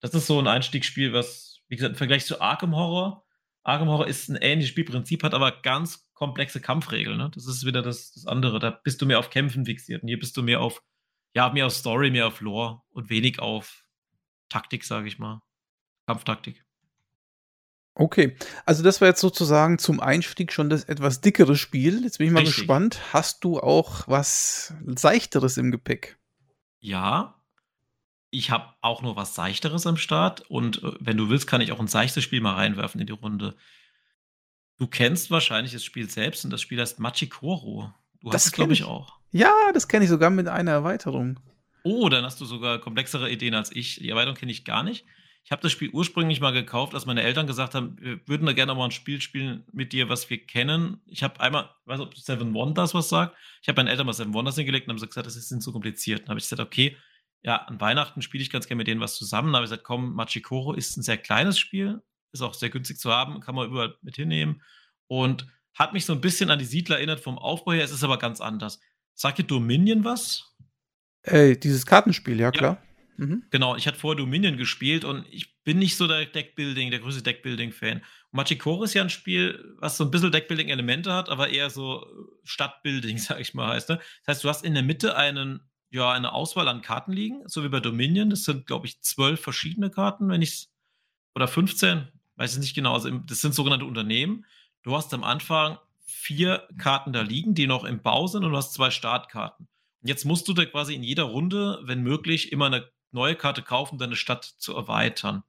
das 0.00 0.14
ist 0.14 0.26
so 0.26 0.38
ein 0.38 0.46
Einstiegsspiel, 0.46 1.12
was, 1.12 1.62
wie 1.68 1.76
gesagt, 1.76 1.92
im 1.92 1.98
Vergleich 1.98 2.24
zu 2.24 2.40
Arkham 2.40 2.76
Horror, 2.76 3.24
Arkham 3.68 3.88
Horror 3.88 4.06
ist 4.06 4.30
ein 4.30 4.36
ähnliches 4.36 4.70
Spielprinzip, 4.70 5.22
hat 5.22 5.34
aber 5.34 5.52
ganz 5.60 6.10
komplexe 6.14 6.58
Kampfregeln. 6.58 7.18
Ne? 7.18 7.30
Das 7.34 7.46
ist 7.46 7.66
wieder 7.66 7.82
das, 7.82 8.12
das 8.12 8.26
andere. 8.26 8.58
Da 8.58 8.70
bist 8.70 9.02
du 9.02 9.06
mehr 9.06 9.18
auf 9.18 9.28
Kämpfen 9.28 9.66
fixiert. 9.66 10.02
Und 10.02 10.08
hier 10.08 10.18
bist 10.18 10.36
du 10.38 10.42
mehr 10.42 10.62
auf, 10.62 10.82
ja, 11.34 11.50
mehr 11.50 11.66
auf 11.66 11.74
Story, 11.74 12.10
mehr 12.10 12.26
auf 12.26 12.40
Lore 12.40 12.80
und 12.88 13.10
wenig 13.10 13.40
auf 13.40 13.84
Taktik, 14.48 14.84
sage 14.84 15.06
ich 15.06 15.18
mal. 15.18 15.42
Kampftaktik. 16.06 16.64
Okay, 17.98 18.36
also 18.64 18.84
das 18.84 19.00
war 19.00 19.08
jetzt 19.08 19.20
sozusagen 19.20 19.80
zum 19.80 19.98
Einstieg 19.98 20.52
schon 20.52 20.70
das 20.70 20.84
etwas 20.84 21.20
dickere 21.20 21.56
Spiel. 21.56 22.04
Jetzt 22.04 22.18
bin 22.18 22.28
ich 22.28 22.32
mal 22.32 22.40
Richtig. 22.40 22.58
gespannt. 22.58 23.00
Hast 23.12 23.42
du 23.42 23.58
auch 23.58 24.06
was 24.06 24.72
Seichteres 24.86 25.56
im 25.56 25.72
Gepäck? 25.72 26.16
Ja, 26.78 27.34
ich 28.30 28.52
habe 28.52 28.72
auch 28.82 29.02
nur 29.02 29.16
was 29.16 29.34
Seichteres 29.34 29.84
am 29.84 29.96
Start 29.96 30.48
und 30.48 30.80
äh, 30.84 30.92
wenn 31.00 31.16
du 31.16 31.28
willst, 31.28 31.48
kann 31.48 31.60
ich 31.60 31.72
auch 31.72 31.80
ein 31.80 31.88
seichtes 31.88 32.22
Spiel 32.22 32.40
mal 32.40 32.54
reinwerfen 32.54 33.00
in 33.00 33.08
die 33.08 33.12
Runde. 33.12 33.56
Du 34.78 34.86
kennst 34.86 35.32
wahrscheinlich 35.32 35.72
das 35.72 35.82
Spiel 35.82 36.08
selbst 36.08 36.44
und 36.44 36.52
das 36.52 36.60
Spiel 36.60 36.80
heißt 36.80 37.00
Machikoro. 37.00 37.92
Du 38.20 38.30
das 38.30 38.42
hast 38.42 38.46
es, 38.46 38.52
glaube 38.52 38.74
ich, 38.74 38.84
auch. 38.84 39.18
Ja, 39.32 39.52
das 39.74 39.88
kenne 39.88 40.04
ich 40.04 40.10
sogar 40.10 40.30
mit 40.30 40.46
einer 40.46 40.70
Erweiterung. 40.70 41.40
Oh, 41.82 42.08
dann 42.08 42.24
hast 42.24 42.40
du 42.40 42.44
sogar 42.44 42.78
komplexere 42.78 43.28
Ideen 43.28 43.54
als 43.54 43.74
ich. 43.74 43.96
Die 43.96 44.08
Erweiterung 44.08 44.36
kenne 44.36 44.52
ich 44.52 44.64
gar 44.64 44.84
nicht. 44.84 45.04
Ich 45.48 45.52
habe 45.52 45.62
das 45.62 45.72
Spiel 45.72 45.88
ursprünglich 45.88 46.42
mal 46.42 46.52
gekauft, 46.52 46.92
als 46.92 47.06
meine 47.06 47.22
Eltern 47.22 47.46
gesagt 47.46 47.74
haben, 47.74 47.96
wir 47.98 48.20
würden 48.28 48.44
da 48.44 48.52
gerne 48.52 48.74
mal 48.74 48.84
ein 48.84 48.90
Spiel 48.90 49.22
spielen 49.22 49.64
mit 49.72 49.94
dir, 49.94 50.10
was 50.10 50.28
wir 50.28 50.44
kennen. 50.44 51.00
Ich 51.06 51.22
habe 51.22 51.40
einmal, 51.40 51.70
ich 51.80 51.86
weiß 51.86 52.00
nicht, 52.00 52.08
ob 52.08 52.18
Seven 52.18 52.52
Wonders 52.52 52.92
was 52.92 53.08
sagt. 53.08 53.34
Ich 53.62 53.68
habe 53.68 53.76
meinen 53.76 53.88
Eltern 53.88 54.04
mal 54.04 54.12
Seven 54.12 54.34
Wonders 54.34 54.56
hingelegt 54.56 54.86
und 54.86 54.90
haben 54.90 55.00
gesagt, 55.00 55.26
das 55.26 55.36
ist 55.36 55.48
zu 55.62 55.72
kompliziert. 55.72 56.20
Dann 56.20 56.28
habe 56.28 56.38
ich 56.38 56.44
gesagt, 56.44 56.60
okay, 56.60 56.98
ja, 57.40 57.56
an 57.56 57.80
Weihnachten 57.80 58.20
spiele 58.20 58.42
ich 58.42 58.50
ganz 58.50 58.66
gerne 58.66 58.76
mit 58.76 58.88
denen 58.88 59.00
was 59.00 59.16
zusammen. 59.16 59.50
Da 59.50 59.56
habe 59.56 59.64
ich 59.64 59.70
gesagt, 59.70 59.84
komm, 59.84 60.12
Machikoro 60.12 60.74
ist 60.74 60.98
ein 60.98 61.02
sehr 61.02 61.16
kleines 61.16 61.58
Spiel, 61.58 62.02
ist 62.32 62.42
auch 62.42 62.52
sehr 62.52 62.68
günstig 62.68 62.98
zu 62.98 63.10
haben, 63.10 63.40
kann 63.40 63.54
man 63.54 63.68
überall 63.68 63.96
mit 64.02 64.16
hinnehmen 64.16 64.60
und 65.06 65.46
hat 65.72 65.94
mich 65.94 66.04
so 66.04 66.12
ein 66.12 66.20
bisschen 66.20 66.50
an 66.50 66.58
die 66.58 66.66
Siedler 66.66 66.96
erinnert 66.96 67.20
vom 67.20 67.38
Aufbau 67.38 67.72
her. 67.72 67.84
Es 67.84 67.90
ist 67.90 68.04
aber 68.04 68.18
ganz 68.18 68.42
anders. 68.42 68.80
Sagt 69.14 69.38
dir 69.38 69.44
Dominion 69.44 70.04
was? 70.04 70.54
Ey, 71.22 71.58
dieses 71.58 71.86
Kartenspiel, 71.86 72.38
ja 72.38 72.50
klar. 72.50 72.82
Mhm. 73.18 73.42
Genau, 73.50 73.74
ich 73.74 73.86
hatte 73.88 73.98
vorher 73.98 74.16
Dominion 74.16 74.56
gespielt 74.56 75.04
und 75.04 75.26
ich 75.28 75.62
bin 75.64 75.78
nicht 75.80 75.96
so 75.96 76.06
der 76.06 76.24
Deckbuilding, 76.24 76.90
der 76.90 77.00
größte 77.00 77.22
Deckbuilding-Fan. 77.22 78.02
Machikoro 78.30 78.84
ist 78.84 78.94
ja 78.94 79.02
ein 79.02 79.10
Spiel, 79.10 79.74
was 79.78 79.96
so 79.96 80.04
ein 80.04 80.12
bisschen 80.12 80.30
Deckbuilding-Elemente 80.30 81.12
hat, 81.12 81.28
aber 81.28 81.48
eher 81.48 81.68
so 81.68 82.06
Stadtbuilding, 82.44 83.18
sag 83.18 83.40
ich 83.40 83.54
mal, 83.54 83.74
heißt. 83.74 83.88
Ne? 83.88 83.98
Das 84.24 84.36
heißt, 84.36 84.44
du 84.44 84.48
hast 84.48 84.64
in 84.64 84.74
der 84.74 84.84
Mitte 84.84 85.16
einen, 85.16 85.60
ja, 85.90 86.12
eine 86.12 86.32
Auswahl 86.32 86.68
an 86.68 86.80
Karten 86.80 87.12
liegen, 87.12 87.42
so 87.46 87.64
wie 87.64 87.68
bei 87.68 87.80
Dominion. 87.80 88.30
Das 88.30 88.44
sind, 88.44 88.66
glaube 88.66 88.86
ich, 88.86 89.02
zwölf 89.02 89.40
verschiedene 89.40 89.90
Karten, 89.90 90.28
wenn 90.28 90.42
ich 90.42 90.68
oder 91.34 91.48
15, 91.48 92.06
weiß 92.36 92.54
ich 92.54 92.60
nicht 92.60 92.74
genau. 92.74 92.94
Also 92.94 93.10
das 93.10 93.40
sind 93.40 93.54
sogenannte 93.54 93.84
Unternehmen. 93.84 94.44
Du 94.84 94.96
hast 94.96 95.12
am 95.12 95.24
Anfang 95.24 95.78
vier 96.04 96.68
Karten 96.78 97.12
da 97.12 97.22
liegen, 97.22 97.54
die 97.54 97.66
noch 97.66 97.84
im 97.84 98.00
Bau 98.00 98.28
sind 98.28 98.44
und 98.44 98.52
du 98.52 98.56
hast 98.56 98.74
zwei 98.74 98.90
Startkarten. 98.90 99.66
Jetzt 100.02 100.24
musst 100.24 100.46
du 100.46 100.52
da 100.52 100.64
quasi 100.64 100.94
in 100.94 101.02
jeder 101.02 101.24
Runde, 101.24 101.80
wenn 101.82 102.02
möglich, 102.02 102.52
immer 102.52 102.66
eine 102.66 102.88
neue 103.10 103.36
Karte 103.36 103.62
kaufen, 103.62 103.98
deine 103.98 104.16
Stadt 104.16 104.44
zu 104.44 104.74
erweitern. 104.74 105.42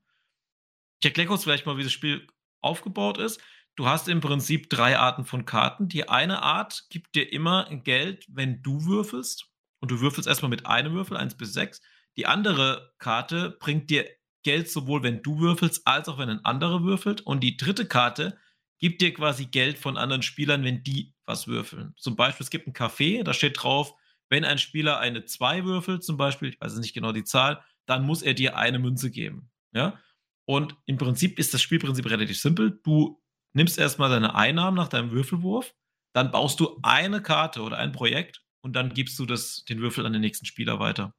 Ich 1.01 1.05
erkläre 1.05 1.29
kurz 1.29 1.43
vielleicht 1.43 1.65
mal, 1.65 1.77
wie 1.77 1.83
das 1.83 1.91
Spiel 1.91 2.27
aufgebaut 2.61 3.17
ist. 3.17 3.39
Du 3.75 3.87
hast 3.87 4.09
im 4.09 4.19
Prinzip 4.19 4.69
drei 4.69 4.97
Arten 4.97 5.23
von 5.23 5.45
Karten. 5.45 5.87
Die 5.87 6.09
eine 6.09 6.41
Art 6.41 6.87
gibt 6.89 7.15
dir 7.15 7.31
immer 7.31 7.65
Geld, 7.83 8.25
wenn 8.29 8.61
du 8.61 8.85
würfelst. 8.85 9.47
Und 9.79 9.91
du 9.91 10.01
würfelst 10.01 10.27
erstmal 10.27 10.49
mit 10.49 10.65
einem 10.65 10.93
Würfel, 10.93 11.15
1 11.15 11.37
bis 11.37 11.53
6. 11.53 11.81
Die 12.17 12.25
andere 12.25 12.93
Karte 12.97 13.51
bringt 13.59 13.89
dir 13.89 14.05
Geld 14.43 14.69
sowohl, 14.69 15.03
wenn 15.03 15.21
du 15.21 15.39
würfelst, 15.39 15.87
als 15.87 16.09
auch 16.09 16.17
wenn 16.17 16.29
ein 16.29 16.43
anderer 16.43 16.83
würfelt. 16.83 17.21
Und 17.21 17.41
die 17.41 17.55
dritte 17.55 17.85
Karte 17.85 18.37
gibt 18.79 19.01
dir 19.01 19.13
quasi 19.13 19.45
Geld 19.45 19.77
von 19.77 19.97
anderen 19.97 20.23
Spielern, 20.23 20.63
wenn 20.63 20.83
die 20.83 21.13
was 21.25 21.47
würfeln. 21.47 21.93
Zum 21.97 22.15
Beispiel, 22.15 22.43
es 22.43 22.49
gibt 22.49 22.67
ein 22.67 22.73
Café, 22.73 23.23
da 23.23 23.33
steht 23.33 23.61
drauf, 23.61 23.93
wenn 24.29 24.45
ein 24.45 24.57
Spieler 24.57 24.99
eine 24.99 25.25
2 25.25 25.65
würfelt, 25.65 26.03
zum 26.03 26.17
Beispiel, 26.17 26.49
ich 26.49 26.61
weiß 26.61 26.75
nicht 26.77 26.93
genau 26.93 27.11
die 27.11 27.23
Zahl, 27.23 27.63
dann 27.85 28.05
muss 28.05 28.21
er 28.21 28.33
dir 28.33 28.57
eine 28.57 28.79
Münze 28.79 29.11
geben. 29.11 29.49
Ja? 29.73 29.99
Und 30.45 30.75
im 30.85 30.97
Prinzip 30.97 31.37
ist 31.39 31.53
das 31.53 31.61
Spielprinzip 31.61 32.09
relativ 32.09 32.39
simpel. 32.39 32.79
Du 32.83 33.21
nimmst 33.53 33.77
erstmal 33.77 34.09
deine 34.09 34.35
Einnahmen 34.35 34.77
nach 34.77 34.87
deinem 34.87 35.11
Würfelwurf, 35.11 35.73
dann 36.13 36.31
baust 36.31 36.59
du 36.59 36.79
eine 36.83 37.21
Karte 37.21 37.61
oder 37.61 37.77
ein 37.77 37.91
Projekt 37.91 38.43
und 38.61 38.75
dann 38.75 38.93
gibst 38.93 39.17
du 39.19 39.25
das, 39.25 39.65
den 39.65 39.81
Würfel 39.81 40.05
an 40.05 40.13
den 40.13 40.21
nächsten 40.21 40.45
Spieler 40.45 40.79
weiter. 40.79 41.15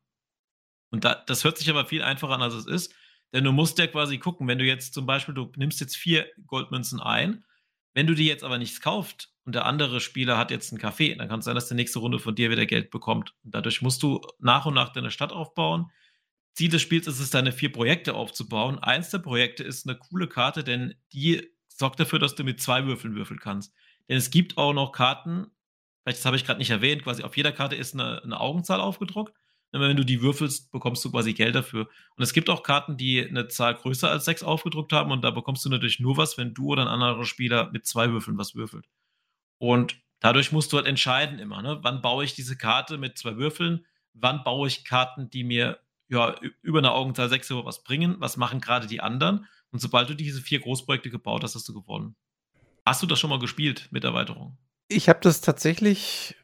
Und 0.91 1.05
da, 1.05 1.15
das 1.15 1.45
hört 1.45 1.59
sich 1.59 1.71
aber 1.71 1.87
viel 1.87 2.03
einfacher 2.03 2.35
an, 2.35 2.43
als 2.43 2.55
es 2.55 2.67
ist, 2.67 2.95
denn 3.33 3.45
du 3.45 3.53
musst 3.53 3.79
ja 3.79 3.87
quasi 3.87 4.19
gucken, 4.19 4.49
wenn 4.49 4.59
du 4.59 4.65
jetzt 4.65 4.95
zum 4.95 5.07
Beispiel, 5.07 5.35
du 5.35 5.53
nimmst 5.57 5.81
jetzt 5.81 5.97
vier 5.97 6.29
Goldmünzen 6.47 7.01
ein, 7.01 7.45
wenn 7.95 8.07
du 8.07 8.15
die 8.15 8.27
jetzt 8.27 8.45
aber 8.45 8.59
nichts 8.59 8.81
kaufst 8.81 9.30
und 9.45 9.55
der 9.55 9.65
andere 9.67 10.01
Spieler 10.01 10.37
hat 10.37 10.51
jetzt 10.51 10.73
einen 10.73 10.81
Kaffee, 10.81 11.15
dann 11.15 11.29
kann 11.29 11.41
es 11.41 11.45
sein, 11.45 11.55
dass 11.55 11.69
der 11.69 11.77
nächste 11.77 11.99
Runde 11.99 12.19
von 12.19 12.35
dir 12.35 12.51
wieder 12.51 12.67
Geld 12.67 12.91
bekommt. 12.91 13.35
Und 13.43 13.55
dadurch 13.55 13.83
musst 13.83 14.03
du 14.03 14.21
nach 14.39 14.67
und 14.67 14.75
nach 14.75 14.91
deine 14.91 15.11
Stadt 15.11 15.33
aufbauen. 15.33 15.91
Ziel 16.55 16.71
des 16.71 16.83
Spiels 16.83 17.07
ist 17.07 17.21
es, 17.21 17.31
deine 17.31 17.53
vier 17.53 17.73
Projekte 17.73 18.15
aufzubauen. 18.15 18.79
Eins 18.79 19.11
der 19.11 19.19
Projekte 19.19 19.65
ist 19.65 19.89
eine 19.89 19.97
coole 19.97 20.29
Karte, 20.29 20.63
denn 20.65 20.95
die 21.13 21.49
sorgt 21.69 22.01
dafür, 22.01 22.19
dass 22.19 22.35
du 22.35 22.45
mit 22.45 22.61
zwei 22.61 22.85
Würfeln 22.87 23.15
würfeln 23.15 23.41
kannst. 23.41 23.73
Denn 24.09 24.17
es 24.17 24.31
gibt 24.31 24.59
auch 24.59 24.75
noch 24.75 24.93
Karten, 24.93 25.47
vielleicht 26.03 26.19
das 26.19 26.27
habe 26.27 26.37
ich 26.37 26.45
gerade 26.45 26.59
nicht 26.59 26.71
erwähnt, 26.71 27.05
quasi 27.05 27.23
auf 27.23 27.37
jeder 27.37 27.53
Karte 27.53 27.77
ist 27.77 27.95
eine, 27.95 28.23
eine 28.23 28.41
Augenzahl 28.41 28.81
aufgedruckt. 28.81 29.33
Wenn 29.73 29.97
du 29.97 30.05
die 30.05 30.21
würfelst, 30.21 30.73
bekommst 30.73 31.05
du 31.05 31.13
quasi 31.13 31.33
Geld 31.33 31.55
dafür. 31.55 31.89
Und 32.17 32.23
es 32.25 32.33
gibt 32.33 32.51
auch 32.51 32.65
Karten, 32.65 32.97
die 32.97 33.25
eine 33.25 33.47
Zahl 33.47 33.77
größer 33.77 34.11
als 34.11 34.25
sechs 34.25 34.43
aufgedruckt 34.43 34.93
haben 34.93 35.13
und 35.13 35.23
da 35.23 35.31
bekommst 35.31 35.65
du 35.65 35.69
natürlich 35.69 36.01
nur 36.01 36.17
was, 36.17 36.37
wenn 36.37 36.55
du 36.55 36.67
oder 36.67 36.83
ein 36.83 36.89
anderer 36.89 37.25
Spieler 37.25 37.71
mit 37.71 37.87
zwei 37.87 38.11
Würfeln 38.11 38.37
was 38.37 38.57
würfelt. 38.57 38.87
Und 39.61 40.01
dadurch 40.21 40.53
musst 40.53 40.73
du 40.73 40.79
halt 40.79 40.87
entscheiden 40.87 41.39
immer, 41.39 41.61
ne? 41.61 41.79
wann 41.83 42.01
baue 42.01 42.25
ich 42.25 42.35
diese 42.35 42.57
Karte 42.57 42.97
mit 42.97 43.19
zwei 43.19 43.37
Würfeln, 43.37 43.85
wann 44.15 44.43
baue 44.43 44.67
ich 44.67 44.87
Karten, 44.87 45.29
die 45.29 45.45
mir 45.45 45.79
ja, 46.09 46.35
über 46.63 46.79
eine 46.79 46.93
Augenzahl 46.93 47.29
sechs 47.29 47.51
was 47.51 47.85
bringen, 47.85 48.17
was 48.19 48.39
machen 48.39 48.61
gerade 48.61 48.87
die 48.87 49.01
anderen. 49.01 49.47
Und 49.71 49.81
sobald 49.81 50.09
du 50.09 50.15
diese 50.15 50.41
vier 50.41 50.61
Großprojekte 50.61 51.11
gebaut 51.11 51.45
hast, 51.45 51.55
hast 51.55 51.69
du 51.69 51.75
gewonnen. 51.75 52.17
Hast 52.87 53.03
du 53.03 53.07
das 53.07 53.21
schon 53.21 53.31
mal 53.31 53.39
gespielt 53.39 53.89
mit 53.91 54.03
Erweiterung? 54.03 54.57
Ich 54.89 55.11
habe 55.11 55.21
das 55.23 55.43
tatsächlich 55.43 56.35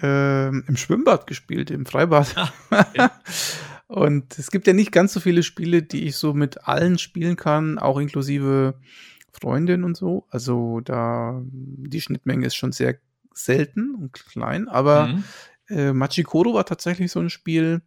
ähm, 0.00 0.64
im 0.68 0.76
Schwimmbad 0.76 1.26
gespielt, 1.26 1.70
im 1.70 1.86
Freibad. 1.86 2.36
Ah, 2.36 2.52
okay. 2.70 3.08
Und 3.88 4.38
es 4.38 4.50
gibt 4.50 4.66
ja 4.66 4.74
nicht 4.74 4.92
ganz 4.92 5.14
so 5.14 5.20
viele 5.20 5.42
Spiele, 5.42 5.82
die 5.82 6.06
ich 6.06 6.16
so 6.16 6.34
mit 6.34 6.68
allen 6.68 6.98
spielen 6.98 7.36
kann, 7.36 7.78
auch 7.78 7.98
inklusive 7.98 8.78
Freundin 9.40 9.84
und 9.84 9.96
so. 9.96 10.26
Also 10.30 10.80
da 10.80 11.40
die 11.50 12.00
Schnittmenge 12.00 12.46
ist 12.46 12.56
schon 12.56 12.72
sehr 12.72 12.96
selten 13.32 13.94
und 13.94 14.12
klein, 14.12 14.68
aber 14.68 15.08
mhm. 15.08 15.24
äh, 15.68 15.92
Machikoro 15.92 16.54
war 16.54 16.66
tatsächlich 16.66 17.12
so 17.12 17.20
ein 17.20 17.30
Spiel, 17.30 17.82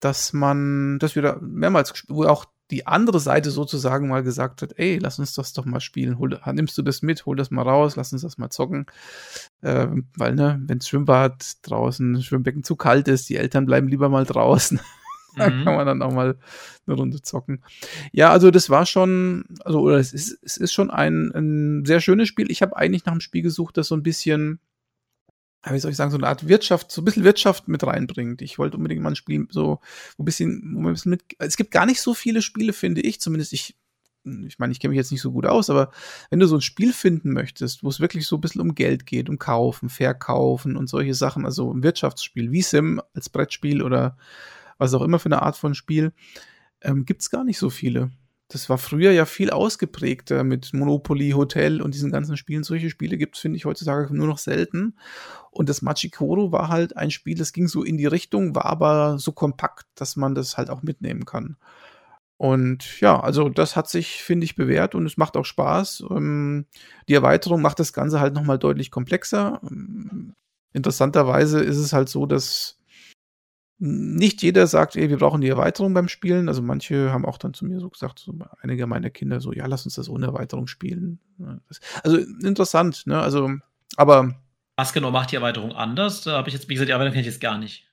dass 0.00 0.32
man, 0.32 0.98
dass 0.98 1.14
wir 1.14 1.22
da 1.22 1.38
mehrmals 1.40 1.92
gespielt, 1.92 2.16
wo 2.16 2.24
auch 2.24 2.46
die 2.70 2.86
andere 2.86 3.20
Seite 3.20 3.50
sozusagen 3.50 4.08
mal 4.08 4.22
gesagt 4.22 4.62
hat, 4.62 4.78
ey, 4.78 4.98
lass 4.98 5.18
uns 5.18 5.34
das 5.34 5.52
doch 5.52 5.64
mal 5.64 5.80
spielen, 5.80 6.18
hol, 6.18 6.40
nimmst 6.52 6.76
du 6.78 6.82
das 6.82 7.02
mit, 7.02 7.26
hol 7.26 7.36
das 7.36 7.50
mal 7.50 7.62
raus, 7.62 7.96
lass 7.96 8.12
uns 8.12 8.22
das 8.22 8.38
mal 8.38 8.50
zocken, 8.50 8.86
äh, 9.60 9.86
weil 10.16 10.34
ne, 10.34 10.60
wenn 10.66 10.80
Schwimmbad 10.80 11.56
draußen, 11.62 12.22
Schwimmbecken 12.22 12.64
zu 12.64 12.76
kalt 12.76 13.08
ist, 13.08 13.28
die 13.28 13.36
Eltern 13.36 13.66
bleiben 13.66 13.88
lieber 13.88 14.08
mal 14.08 14.24
draußen. 14.24 14.80
da 15.36 15.50
mhm. 15.50 15.64
kann 15.64 15.76
man 15.76 15.86
dann 15.86 16.02
auch 16.02 16.12
mal 16.12 16.36
eine 16.86 16.96
Runde 16.96 17.22
zocken. 17.22 17.62
Ja, 18.12 18.30
also 18.30 18.50
das 18.50 18.70
war 18.70 18.86
schon, 18.86 19.44
also 19.64 19.80
oder 19.80 19.96
es 19.96 20.12
ist, 20.12 20.38
es 20.42 20.56
ist 20.56 20.72
schon 20.72 20.90
ein, 20.90 21.32
ein 21.34 21.84
sehr 21.84 22.00
schönes 22.00 22.28
Spiel. 22.28 22.50
Ich 22.50 22.62
habe 22.62 22.76
eigentlich 22.76 23.04
nach 23.04 23.12
einem 23.12 23.20
Spiel 23.20 23.42
gesucht, 23.42 23.76
das 23.76 23.88
so 23.88 23.96
ein 23.96 24.02
bisschen 24.02 24.60
wie 25.72 25.78
soll 25.78 25.90
ich 25.90 25.96
sagen, 25.96 26.10
so 26.10 26.18
eine 26.18 26.28
Art 26.28 26.46
Wirtschaft, 26.48 26.92
so 26.92 27.00
ein 27.00 27.04
bisschen 27.04 27.24
Wirtschaft 27.24 27.68
mit 27.68 27.84
reinbringt. 27.84 28.42
Ich 28.42 28.58
wollte 28.58 28.76
unbedingt 28.76 29.02
mal 29.02 29.10
ein 29.10 29.16
Spiel 29.16 29.46
so 29.50 29.80
ein 30.18 30.24
bisschen, 30.24 30.76
ein 30.76 30.92
bisschen 30.92 31.10
mit, 31.10 31.22
es 31.38 31.56
gibt 31.56 31.70
gar 31.70 31.86
nicht 31.86 32.00
so 32.00 32.12
viele 32.14 32.42
Spiele, 32.42 32.72
finde 32.72 33.00
ich, 33.00 33.20
zumindest 33.20 33.52
ich, 33.52 33.76
ich 34.24 34.58
meine, 34.58 34.72
ich 34.72 34.80
kenne 34.80 34.90
mich 34.90 34.98
jetzt 34.98 35.12
nicht 35.12 35.20
so 35.20 35.32
gut 35.32 35.46
aus, 35.46 35.70
aber 35.70 35.90
wenn 36.30 36.40
du 36.40 36.46
so 36.46 36.56
ein 36.56 36.62
Spiel 36.62 36.92
finden 36.92 37.32
möchtest, 37.32 37.82
wo 37.82 37.88
es 37.88 38.00
wirklich 38.00 38.26
so 38.26 38.36
ein 38.36 38.40
bisschen 38.40 38.60
um 38.60 38.74
Geld 38.74 39.06
geht, 39.06 39.28
um 39.28 39.38
Kaufen, 39.38 39.88
Verkaufen 39.88 40.76
und 40.76 40.88
solche 40.88 41.14
Sachen, 41.14 41.44
also 41.44 41.72
ein 41.72 41.82
Wirtschaftsspiel, 41.82 42.50
wie 42.50 42.62
Sim 42.62 43.00
als 43.14 43.28
Brettspiel 43.28 43.82
oder 43.82 44.16
was 44.78 44.94
auch 44.94 45.02
immer 45.02 45.18
für 45.18 45.26
eine 45.26 45.42
Art 45.42 45.56
von 45.56 45.74
Spiel, 45.74 46.12
ähm, 46.82 47.04
gibt 47.04 47.22
es 47.22 47.30
gar 47.30 47.44
nicht 47.44 47.58
so 47.58 47.70
viele 47.70 48.10
das 48.48 48.68
war 48.68 48.78
früher 48.78 49.10
ja 49.10 49.24
viel 49.24 49.50
ausgeprägter 49.50 50.44
mit 50.44 50.72
Monopoly, 50.74 51.30
Hotel 51.30 51.80
und 51.80 51.94
diesen 51.94 52.12
ganzen 52.12 52.36
Spielen. 52.36 52.62
Solche 52.62 52.90
Spiele 52.90 53.16
gibt 53.16 53.36
es, 53.36 53.40
finde 53.40 53.56
ich, 53.56 53.64
heutzutage 53.64 54.14
nur 54.14 54.26
noch 54.26 54.38
selten. 54.38 54.96
Und 55.50 55.68
das 55.68 55.82
Machikoro 55.82 56.52
war 56.52 56.68
halt 56.68 56.96
ein 56.96 57.10
Spiel, 57.10 57.36
das 57.36 57.52
ging 57.52 57.68
so 57.68 57.82
in 57.82 57.96
die 57.96 58.06
Richtung, 58.06 58.54
war 58.54 58.66
aber 58.66 59.18
so 59.18 59.32
kompakt, 59.32 59.86
dass 59.94 60.16
man 60.16 60.34
das 60.34 60.58
halt 60.58 60.68
auch 60.70 60.82
mitnehmen 60.82 61.24
kann. 61.24 61.56
Und 62.36 63.00
ja, 63.00 63.18
also 63.18 63.48
das 63.48 63.76
hat 63.76 63.88
sich, 63.88 64.22
finde 64.22 64.44
ich, 64.44 64.56
bewährt 64.56 64.94
und 64.94 65.06
es 65.06 65.16
macht 65.16 65.36
auch 65.36 65.44
Spaß. 65.44 66.04
Ähm, 66.10 66.66
die 67.08 67.14
Erweiterung 67.14 67.62
macht 67.62 67.80
das 67.80 67.92
Ganze 67.92 68.20
halt 68.20 68.34
nochmal 68.34 68.58
deutlich 68.58 68.90
komplexer. 68.90 69.60
Ähm, 69.68 70.34
interessanterweise 70.72 71.60
ist 71.60 71.78
es 71.78 71.92
halt 71.92 72.08
so, 72.08 72.26
dass 72.26 72.78
nicht 73.84 74.42
jeder 74.42 74.66
sagt, 74.66 74.96
ey, 74.96 75.10
wir 75.10 75.18
brauchen 75.18 75.42
die 75.42 75.48
Erweiterung 75.48 75.92
beim 75.92 76.08
Spielen. 76.08 76.48
Also 76.48 76.62
manche 76.62 77.12
haben 77.12 77.26
auch 77.26 77.36
dann 77.36 77.52
zu 77.52 77.66
mir 77.66 77.80
so 77.80 77.90
gesagt, 77.90 78.18
so 78.18 78.34
einige 78.62 78.86
meiner 78.86 79.10
Kinder 79.10 79.40
so, 79.40 79.52
ja, 79.52 79.66
lass 79.66 79.84
uns 79.84 79.96
das 79.96 80.08
ohne 80.08 80.24
Erweiterung 80.24 80.66
spielen. 80.66 81.20
Also 82.02 82.16
interessant, 82.16 83.06
ne? 83.06 83.20
Also, 83.20 83.50
aber. 83.96 84.40
Was 84.76 84.94
genau 84.94 85.10
macht 85.10 85.32
die 85.32 85.36
Erweiterung 85.36 85.72
anders? 85.72 86.22
Da 86.22 86.38
habe 86.38 86.48
ich 86.48 86.54
jetzt, 86.54 86.68
wie 86.70 86.74
gesagt, 86.74 86.88
die 86.88 86.92
Erweiterung 86.92 87.12
kenne 87.12 87.26
ich 87.26 87.32
jetzt 87.32 87.42
gar 87.42 87.58
nicht. 87.58 87.86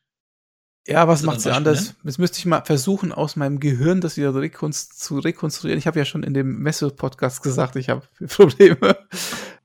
Ja, 0.87 1.07
was 1.09 1.23
macht 1.23 1.41
sie 1.41 1.53
anders? 1.53 1.95
Jetzt 2.03 2.19
müsste 2.19 2.39
ich 2.39 2.45
mal 2.45 2.63
versuchen, 2.63 3.11
aus 3.11 3.35
meinem 3.35 3.59
Gehirn 3.59 3.99
das 3.99 4.15
wieder 4.15 4.33
rekonst 4.33 4.99
zu 4.99 5.19
rekonstruieren. 5.19 5.77
Ich 5.77 5.87
habe 5.87 5.99
ja 5.99 6.05
schon 6.05 6.23
in 6.23 6.33
dem 6.33 6.59
Messe-Podcast 6.59 7.43
gesagt, 7.43 7.75
ich 7.75 7.89
habe 7.89 8.03
Probleme, 8.27 8.97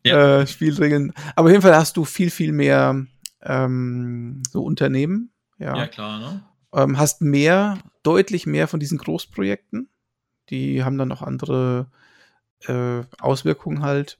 ja. 0.04 0.40
äh, 0.40 0.46
Spielregeln. 0.46 1.12
Aber 1.36 1.46
auf 1.46 1.52
jeden 1.52 1.62
Fall 1.62 1.76
hast 1.76 1.96
du 1.96 2.04
viel, 2.04 2.30
viel 2.30 2.52
mehr 2.52 3.06
ähm, 3.42 4.42
so 4.50 4.62
Unternehmen, 4.62 5.30
ja, 5.58 5.76
ja 5.76 5.86
klar, 5.86 6.18
ne? 6.18 6.42
Ähm, 6.72 6.98
hast 6.98 7.22
mehr, 7.22 7.78
deutlich 8.02 8.46
mehr 8.46 8.68
von 8.68 8.80
diesen 8.80 8.98
Großprojekten. 8.98 9.88
Die 10.50 10.84
haben 10.84 10.98
dann 10.98 11.08
noch 11.08 11.22
andere 11.22 11.90
äh, 12.66 13.02
Auswirkungen 13.18 13.82
halt. 13.82 14.18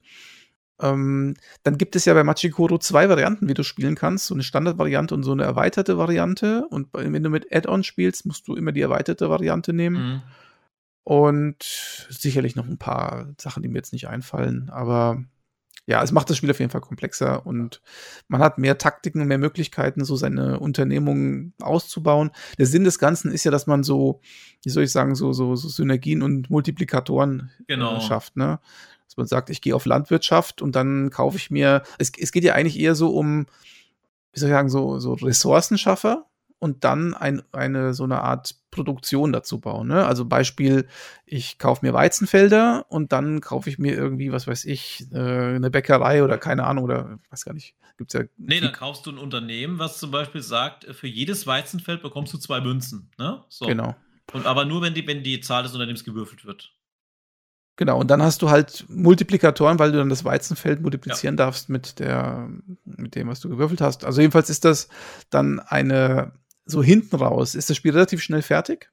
Ähm, 0.80 1.34
dann 1.62 1.78
gibt 1.78 1.96
es 1.96 2.04
ja 2.04 2.14
bei 2.14 2.24
Machikoro 2.24 2.78
zwei 2.78 3.08
Varianten, 3.08 3.48
wie 3.48 3.54
du 3.54 3.62
spielen 3.62 3.94
kannst. 3.94 4.26
So 4.26 4.34
eine 4.34 4.42
Standardvariante 4.42 5.14
und 5.14 5.22
so 5.22 5.32
eine 5.32 5.44
erweiterte 5.44 5.98
Variante. 5.98 6.66
Und 6.68 6.88
wenn 6.92 7.22
du 7.22 7.30
mit 7.30 7.54
Add-on 7.54 7.82
spielst, 7.82 8.26
musst 8.26 8.46
du 8.48 8.54
immer 8.54 8.72
die 8.72 8.82
erweiterte 8.82 9.30
Variante 9.30 9.72
nehmen. 9.72 9.96
Mhm. 9.96 10.22
Und 11.04 11.62
sicherlich 12.10 12.56
noch 12.56 12.66
ein 12.66 12.78
paar 12.78 13.28
Sachen, 13.40 13.62
die 13.62 13.68
mir 13.68 13.76
jetzt 13.78 13.92
nicht 13.92 14.08
einfallen. 14.08 14.70
Aber 14.70 15.22
ja, 15.86 16.02
es 16.02 16.10
macht 16.10 16.28
das 16.28 16.36
Spiel 16.36 16.50
auf 16.50 16.58
jeden 16.58 16.70
Fall 16.70 16.80
komplexer 16.80 17.46
und 17.46 17.80
man 18.26 18.40
hat 18.40 18.58
mehr 18.58 18.76
Taktiken 18.76 19.20
und 19.20 19.28
mehr 19.28 19.38
Möglichkeiten, 19.38 20.04
so 20.04 20.16
seine 20.16 20.58
Unternehmungen 20.58 21.54
auszubauen. 21.60 22.32
Der 22.58 22.66
Sinn 22.66 22.84
des 22.84 22.98
Ganzen 22.98 23.30
ist 23.30 23.44
ja, 23.44 23.52
dass 23.52 23.68
man 23.68 23.84
so, 23.84 24.20
wie 24.62 24.70
soll 24.70 24.82
ich 24.82 24.90
sagen, 24.92 25.14
so, 25.14 25.32
so, 25.32 25.54
so 25.54 25.68
Synergien 25.68 26.22
und 26.22 26.50
Multiplikatoren 26.50 27.52
äh, 27.60 27.74
genau. 27.74 28.00
schafft, 28.00 28.36
ne? 28.36 28.58
Dass 29.04 29.16
man 29.16 29.26
sagt, 29.26 29.50
ich 29.50 29.60
gehe 29.60 29.76
auf 29.76 29.86
Landwirtschaft 29.86 30.60
und 30.60 30.74
dann 30.74 31.10
kaufe 31.10 31.36
ich 31.36 31.52
mir, 31.52 31.82
es, 31.98 32.10
es 32.18 32.32
geht 32.32 32.42
ja 32.42 32.54
eigentlich 32.54 32.80
eher 32.80 32.96
so 32.96 33.14
um, 33.14 33.46
wie 34.32 34.40
soll 34.40 34.48
ich 34.48 34.54
sagen, 34.54 34.68
so, 34.68 34.98
so 34.98 35.12
Ressourcenschaffer, 35.14 36.26
und 36.58 36.84
dann 36.84 37.14
ein, 37.14 37.42
eine 37.52 37.94
so 37.94 38.04
eine 38.04 38.22
Art 38.22 38.54
Produktion 38.70 39.32
dazu 39.32 39.60
bauen. 39.60 39.88
Ne? 39.88 40.06
Also 40.06 40.24
Beispiel, 40.24 40.86
ich 41.24 41.58
kaufe 41.58 41.84
mir 41.84 41.92
Weizenfelder 41.92 42.86
und 42.88 43.12
dann 43.12 43.40
kaufe 43.40 43.68
ich 43.70 43.78
mir 43.78 43.94
irgendwie, 43.94 44.32
was 44.32 44.46
weiß 44.46 44.64
ich, 44.64 45.06
äh, 45.12 45.18
eine 45.18 45.70
Bäckerei 45.70 46.22
oder 46.22 46.38
keine 46.38 46.64
Ahnung 46.64 46.84
oder 46.84 47.18
weiß 47.30 47.44
gar 47.44 47.54
nicht. 47.54 47.74
Gibt's 47.96 48.12
ja. 48.12 48.22
Nee, 48.36 48.60
dann 48.60 48.72
kaufst 48.72 49.06
du 49.06 49.10
ein 49.10 49.18
Unternehmen, 49.18 49.78
was 49.78 49.98
zum 49.98 50.10
Beispiel 50.10 50.42
sagt, 50.42 50.84
für 50.94 51.06
jedes 51.06 51.46
Weizenfeld 51.46 52.02
bekommst 52.02 52.32
du 52.34 52.38
zwei 52.38 52.60
Münzen. 52.60 53.10
Ne? 53.18 53.42
So. 53.48 53.66
Genau. 53.66 53.96
Und 54.32 54.46
aber 54.46 54.64
nur, 54.64 54.82
wenn 54.82 54.92
die, 54.94 55.06
wenn 55.06 55.22
die 55.22 55.40
Zahl 55.40 55.62
des 55.62 55.72
Unternehmens 55.72 56.04
gewürfelt 56.04 56.44
wird. 56.44 56.72
Genau, 57.76 58.00
und 58.00 58.10
dann 58.10 58.22
hast 58.22 58.40
du 58.40 58.48
halt 58.48 58.86
Multiplikatoren, 58.88 59.78
weil 59.78 59.92
du 59.92 59.98
dann 59.98 60.08
das 60.08 60.24
Weizenfeld 60.24 60.80
multiplizieren 60.80 61.36
ja. 61.36 61.44
darfst 61.44 61.68
mit 61.68 61.98
der, 61.98 62.48
mit 62.84 63.14
dem, 63.14 63.28
was 63.28 63.40
du 63.40 63.50
gewürfelt 63.50 63.82
hast. 63.82 64.04
Also 64.04 64.22
jedenfalls 64.22 64.48
ist 64.48 64.64
das 64.64 64.88
dann 65.28 65.60
eine 65.60 66.32
so 66.66 66.82
hinten 66.82 67.16
raus 67.16 67.54
ist 67.54 67.70
das 67.70 67.76
Spiel 67.76 67.92
relativ 67.92 68.22
schnell 68.22 68.42
fertig. 68.42 68.90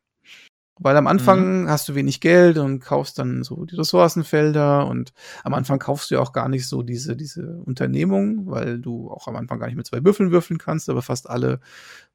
Weil 0.80 0.98
am 0.98 1.06
Anfang 1.06 1.64
mhm. 1.64 1.70
hast 1.70 1.88
du 1.88 1.94
wenig 1.94 2.20
Geld 2.20 2.58
und 2.58 2.80
kaufst 2.80 3.20
dann 3.20 3.44
so 3.44 3.64
die 3.66 3.76
Ressourcenfelder 3.76 4.88
und 4.88 5.14
am 5.44 5.54
Anfang 5.54 5.78
kaufst 5.78 6.10
du 6.10 6.16
ja 6.16 6.22
auch 6.22 6.34
gar 6.34 6.50
nicht 6.50 6.68
so 6.68 6.82
diese, 6.82 7.16
diese 7.16 7.62
Unternehmung, 7.64 8.48
weil 8.48 8.80
du 8.80 9.12
auch 9.12 9.28
am 9.28 9.36
Anfang 9.36 9.60
gar 9.60 9.68
nicht 9.68 9.76
mit 9.76 9.86
zwei 9.86 10.04
Würfeln 10.04 10.32
würfeln 10.32 10.58
kannst, 10.58 10.90
aber 10.90 11.04
fast 11.04 11.30
alle 11.30 11.60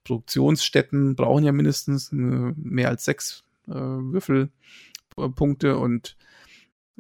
Produktionsstätten 0.03 1.15
brauchen 1.15 1.45
ja 1.45 1.53
mindestens 1.53 2.09
mehr 2.11 2.89
als 2.89 3.05
sechs 3.05 3.45
äh, 3.69 3.75
Würfelpunkte 3.75 5.79
und 5.79 6.17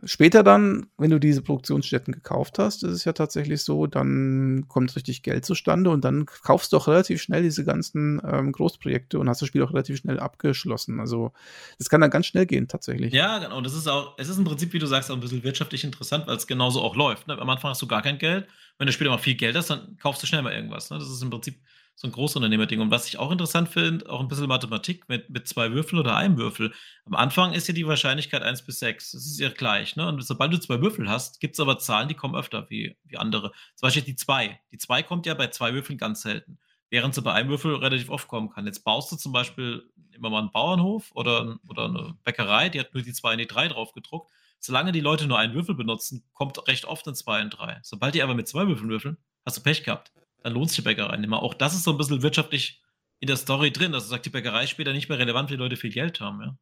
Später 0.04 0.44
dann, 0.44 0.86
wenn 0.96 1.10
du 1.10 1.18
diese 1.18 1.42
Produktionsstätten 1.42 2.14
gekauft 2.14 2.60
hast, 2.60 2.84
ist 2.84 2.92
es 2.92 3.04
ja 3.04 3.12
tatsächlich 3.12 3.62
so, 3.62 3.88
dann 3.88 4.66
kommt 4.68 4.94
richtig 4.94 5.24
Geld 5.24 5.44
zustande 5.44 5.90
und 5.90 6.04
dann 6.04 6.26
kaufst 6.26 6.72
du 6.72 6.76
auch 6.76 6.86
relativ 6.86 7.20
schnell 7.20 7.42
diese 7.42 7.64
ganzen 7.64 8.22
ähm, 8.24 8.52
Großprojekte 8.52 9.18
und 9.18 9.28
hast 9.28 9.42
das 9.42 9.48
Spiel 9.48 9.62
auch 9.62 9.72
relativ 9.72 9.98
schnell 9.98 10.20
abgeschlossen. 10.20 11.00
Also 11.00 11.32
das 11.78 11.88
kann 11.88 12.00
dann 12.00 12.10
ganz 12.10 12.26
schnell 12.26 12.46
gehen 12.46 12.68
tatsächlich. 12.68 13.12
Ja, 13.12 13.38
genau. 13.38 13.60
Das 13.60 13.74
ist 13.74 13.88
auch, 13.88 14.14
es 14.18 14.28
ist 14.28 14.38
im 14.38 14.44
Prinzip, 14.44 14.72
wie 14.72 14.78
du 14.78 14.86
sagst, 14.86 15.10
auch 15.10 15.14
ein 15.14 15.20
bisschen 15.20 15.42
wirtschaftlich 15.42 15.82
interessant, 15.82 16.28
weil 16.28 16.36
es 16.36 16.46
genauso 16.46 16.80
auch 16.80 16.94
läuft. 16.94 17.26
Ne? 17.26 17.36
Am 17.36 17.50
Anfang 17.50 17.70
hast 17.70 17.82
du 17.82 17.88
gar 17.88 18.02
kein 18.02 18.18
Geld. 18.18 18.46
Wenn 18.78 18.86
du 18.86 18.92
später 18.92 19.10
mal 19.10 19.18
viel 19.18 19.34
Geld 19.34 19.56
hast, 19.56 19.70
dann 19.70 19.96
kaufst 19.98 20.22
du 20.22 20.28
schnell 20.28 20.42
mal 20.42 20.52
irgendwas. 20.52 20.90
Ne? 20.90 20.98
Das 20.98 21.10
ist 21.10 21.22
im 21.22 21.30
Prinzip 21.30 21.58
so 21.98 22.06
ein 22.06 22.12
Großunternehmerding. 22.12 22.80
Und 22.80 22.92
was 22.92 23.08
ich 23.08 23.18
auch 23.18 23.32
interessant 23.32 23.68
finde, 23.70 24.08
auch 24.08 24.20
ein 24.20 24.28
bisschen 24.28 24.46
Mathematik 24.46 25.08
mit, 25.08 25.30
mit 25.30 25.48
zwei 25.48 25.72
Würfeln 25.72 25.98
oder 25.98 26.14
einem 26.14 26.38
Würfel. 26.38 26.72
Am 27.04 27.16
Anfang 27.16 27.52
ist 27.52 27.66
ja 27.66 27.74
die 27.74 27.88
Wahrscheinlichkeit 27.88 28.40
1 28.40 28.62
bis 28.62 28.78
6. 28.78 29.10
Das 29.10 29.26
ist 29.26 29.40
ja 29.40 29.48
gleich. 29.48 29.96
Ne? 29.96 30.06
Und 30.06 30.24
sobald 30.24 30.52
du 30.52 30.60
zwei 30.60 30.80
Würfel 30.80 31.08
hast, 31.08 31.40
gibt 31.40 31.54
es 31.54 31.60
aber 31.60 31.80
Zahlen, 31.80 32.06
die 32.08 32.14
kommen 32.14 32.36
öfter 32.36 32.70
wie, 32.70 32.96
wie 33.02 33.16
andere. 33.16 33.50
Zum 33.74 33.88
Beispiel 33.88 34.04
die 34.04 34.14
2. 34.14 34.60
Die 34.70 34.78
2 34.78 35.02
kommt 35.02 35.26
ja 35.26 35.34
bei 35.34 35.48
zwei 35.48 35.74
Würfeln 35.74 35.98
ganz 35.98 36.22
selten. 36.22 36.60
Während 36.88 37.16
sie 37.16 37.20
bei 37.20 37.32
einem 37.32 37.50
Würfel 37.50 37.74
relativ 37.74 38.10
oft 38.10 38.28
kommen 38.28 38.48
kann. 38.48 38.64
Jetzt 38.64 38.84
baust 38.84 39.10
du 39.10 39.16
zum 39.16 39.32
Beispiel 39.32 39.90
immer 40.12 40.30
mal 40.30 40.38
einen 40.38 40.52
Bauernhof 40.52 41.10
oder, 41.14 41.58
oder 41.68 41.86
eine 41.86 42.14
Bäckerei, 42.22 42.68
die 42.68 42.78
hat 42.78 42.94
nur 42.94 43.02
die 43.02 43.12
2 43.12 43.32
und 43.32 43.38
die 43.38 43.48
3 43.48 43.68
drauf 43.68 43.92
gedruckt. 43.92 44.30
Solange 44.60 44.92
die 44.92 45.00
Leute 45.00 45.26
nur 45.26 45.38
einen 45.38 45.54
Würfel 45.54 45.74
benutzen, 45.74 46.24
kommt 46.32 46.68
recht 46.68 46.84
oft 46.84 47.08
ein 47.08 47.16
2 47.16 47.42
und 47.42 47.50
3. 47.50 47.80
Sobald 47.82 48.14
die 48.14 48.22
aber 48.22 48.34
mit 48.34 48.46
zwei 48.46 48.68
Würfeln 48.68 48.88
würfeln, 48.88 49.16
hast 49.44 49.56
du 49.56 49.62
Pech 49.62 49.82
gehabt 49.82 50.12
dann 50.42 50.52
lohnt 50.52 50.70
sich 50.70 50.76
die 50.76 50.82
Bäckerei 50.82 51.16
nicht 51.16 51.28
mehr. 51.28 51.42
Auch 51.42 51.54
das 51.54 51.74
ist 51.74 51.84
so 51.84 51.92
ein 51.92 51.98
bisschen 51.98 52.22
wirtschaftlich 52.22 52.82
in 53.20 53.26
der 53.26 53.36
Story 53.36 53.72
drin, 53.72 53.92
dass 53.92 54.04
also 54.04 54.14
sagt, 54.14 54.26
die 54.26 54.30
Bäckerei 54.30 54.66
später 54.66 54.92
nicht 54.92 55.08
mehr 55.08 55.18
relevant, 55.18 55.50
wenn 55.50 55.58
Leute 55.58 55.76
viel 55.76 55.90
Geld 55.90 56.20
haben, 56.20 56.40
ja. 56.40 56.56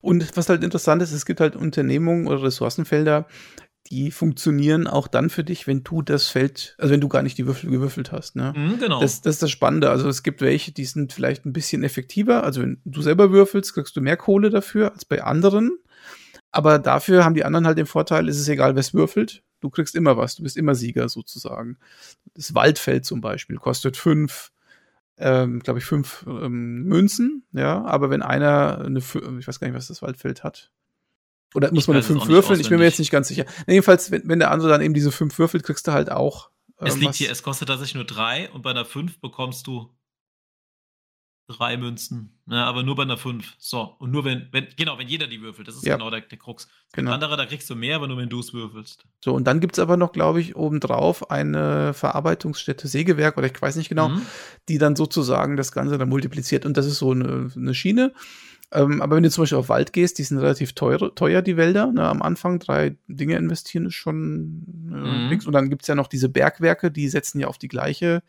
Und 0.00 0.36
was 0.36 0.48
halt 0.48 0.62
interessant 0.62 1.02
ist, 1.02 1.12
es 1.12 1.26
gibt 1.26 1.40
halt 1.40 1.56
Unternehmungen 1.56 2.28
oder 2.28 2.44
Ressourcenfelder, 2.44 3.26
die 3.90 4.10
funktionieren 4.10 4.86
auch 4.86 5.08
dann 5.08 5.30
für 5.30 5.44
dich, 5.44 5.66
wenn 5.66 5.82
du 5.82 6.02
das 6.02 6.28
Feld, 6.28 6.76
also 6.78 6.92
wenn 6.92 7.00
du 7.00 7.08
gar 7.08 7.22
nicht 7.22 7.38
die 7.38 7.46
Würfel 7.46 7.70
gewürfelt 7.70 8.12
hast. 8.12 8.36
Ne? 8.36 8.52
Mhm, 8.54 8.78
genau. 8.78 9.00
Das, 9.00 9.22
das 9.22 9.36
ist 9.36 9.42
das 9.42 9.50
Spannende. 9.50 9.90
Also 9.90 10.08
es 10.08 10.22
gibt 10.22 10.40
welche, 10.40 10.72
die 10.72 10.84
sind 10.84 11.12
vielleicht 11.12 11.46
ein 11.46 11.52
bisschen 11.52 11.82
effektiver. 11.82 12.44
Also 12.44 12.60
wenn 12.60 12.80
du 12.84 13.00
selber 13.00 13.32
würfelst, 13.32 13.72
kriegst 13.74 13.96
du 13.96 14.00
mehr 14.00 14.16
Kohle 14.16 14.50
dafür 14.50 14.92
als 14.92 15.04
bei 15.04 15.22
anderen. 15.24 15.78
Aber 16.50 16.78
dafür 16.78 17.24
haben 17.24 17.34
die 17.34 17.44
anderen 17.44 17.66
halt 17.66 17.78
den 17.78 17.86
Vorteil, 17.86 18.28
ist 18.28 18.38
es 18.38 18.48
egal, 18.48 18.74
wer 18.74 18.80
es 18.80 18.94
würfelt. 18.94 19.42
Du 19.60 19.70
kriegst 19.70 19.94
immer 19.94 20.16
was, 20.16 20.36
du 20.36 20.42
bist 20.42 20.56
immer 20.56 20.74
Sieger 20.74 21.08
sozusagen. 21.08 21.78
Das 22.34 22.54
Waldfeld 22.54 23.04
zum 23.04 23.20
Beispiel 23.20 23.56
kostet 23.56 23.96
fünf. 23.96 24.52
ähm, 25.20 25.58
glaube 25.60 25.80
ich, 25.80 25.84
fünf 25.84 26.24
ähm, 26.28 26.84
Münzen, 26.84 27.42
ja, 27.52 27.84
aber 27.84 28.08
wenn 28.08 28.22
einer 28.22 28.82
eine, 28.84 29.00
ich 29.00 29.48
weiß 29.48 29.58
gar 29.58 29.66
nicht, 29.66 29.76
was 29.76 29.88
das 29.88 30.00
Waldfeld 30.00 30.44
hat. 30.44 30.70
Oder 31.54 31.72
muss 31.72 31.88
man 31.88 31.96
eine 31.96 32.04
fünf 32.04 32.28
würfeln? 32.28 32.60
Ich 32.60 32.68
bin 32.68 32.78
mir 32.78 32.84
jetzt 32.84 33.00
nicht 33.00 33.10
ganz 33.10 33.26
sicher. 33.28 33.44
Nee, 33.66 33.74
jedenfalls, 33.74 34.10
wenn, 34.10 34.28
wenn 34.28 34.38
der 34.38 34.50
andere 34.50 34.68
dann 34.68 34.80
eben 34.80 34.94
diese 34.94 35.10
fünf 35.10 35.38
würfelt, 35.38 35.64
kriegst 35.64 35.88
du 35.88 35.92
halt 35.92 36.12
auch. 36.12 36.50
Ähm, 36.78 36.86
es 36.86 36.96
liegt 36.96 37.14
hier, 37.14 37.32
es 37.32 37.42
kostet 37.42 37.68
tatsächlich 37.68 37.96
nur 37.96 38.04
drei 38.04 38.48
und 38.50 38.62
bei 38.62 38.70
einer 38.70 38.84
fünf 38.84 39.18
bekommst 39.20 39.66
du 39.66 39.90
drei 41.48 41.76
Münzen. 41.76 42.38
Ne, 42.46 42.62
aber 42.62 42.82
nur 42.82 42.94
bei 42.94 43.02
einer 43.02 43.16
5. 43.16 43.54
So. 43.58 43.94
Und 43.98 44.10
nur 44.10 44.24
wenn, 44.24 44.48
wenn, 44.52 44.68
genau, 44.76 44.98
wenn 44.98 45.08
jeder 45.08 45.26
die 45.26 45.40
würfelt. 45.40 45.66
Das 45.66 45.74
ist 45.76 45.84
ja. 45.84 45.96
genau 45.96 46.10
der, 46.10 46.20
der 46.20 46.38
Krux. 46.38 46.68
Genau. 46.92 47.10
Andere, 47.10 47.36
da 47.36 47.46
kriegst 47.46 47.68
du 47.68 47.74
mehr, 47.74 47.96
aber 47.96 48.06
nur 48.06 48.18
wenn 48.18 48.28
du 48.28 48.38
es 48.38 48.52
würfelst. 48.52 49.04
So, 49.24 49.34
und 49.34 49.44
dann 49.44 49.60
gibt 49.60 49.74
es 49.74 49.78
aber 49.78 49.96
noch, 49.96 50.12
glaube 50.12 50.40
ich, 50.40 50.56
obendrauf 50.56 51.30
eine 51.30 51.94
Verarbeitungsstätte 51.94 52.86
Sägewerk 52.86 53.36
oder 53.36 53.46
ich 53.46 53.60
weiß 53.60 53.76
nicht 53.76 53.88
genau, 53.88 54.10
mhm. 54.10 54.22
die 54.68 54.78
dann 54.78 54.94
sozusagen 54.94 55.56
das 55.56 55.72
Ganze 55.72 55.98
dann 55.98 56.08
multipliziert. 56.08 56.64
Und 56.64 56.76
das 56.76 56.86
ist 56.86 56.98
so 56.98 57.12
eine, 57.12 57.50
eine 57.56 57.74
Schiene. 57.74 58.12
Ähm, 58.70 59.00
aber 59.00 59.16
wenn 59.16 59.22
du 59.22 59.30
zum 59.30 59.42
Beispiel 59.42 59.58
auf 59.58 59.70
Wald 59.70 59.94
gehst, 59.94 60.18
die 60.18 60.24
sind 60.24 60.38
relativ 60.38 60.74
teuer, 60.74 61.14
teuer 61.14 61.40
die 61.40 61.56
Wälder. 61.56 61.86
Ne? 61.86 62.06
Am 62.06 62.20
Anfang 62.20 62.58
drei 62.58 62.96
Dinge 63.08 63.36
investieren 63.36 63.86
ist 63.86 63.94
schon 63.94 64.90
äh, 64.90 64.94
mhm. 64.94 65.28
nichts. 65.30 65.46
Und 65.46 65.54
dann 65.54 65.70
gibt 65.70 65.82
es 65.82 65.88
ja 65.88 65.94
noch 65.94 66.08
diese 66.08 66.28
Bergwerke, 66.28 66.90
die 66.90 67.08
setzen 67.08 67.40
ja 67.40 67.46
auf 67.46 67.56
die 67.56 67.68
gleiche 67.68 68.22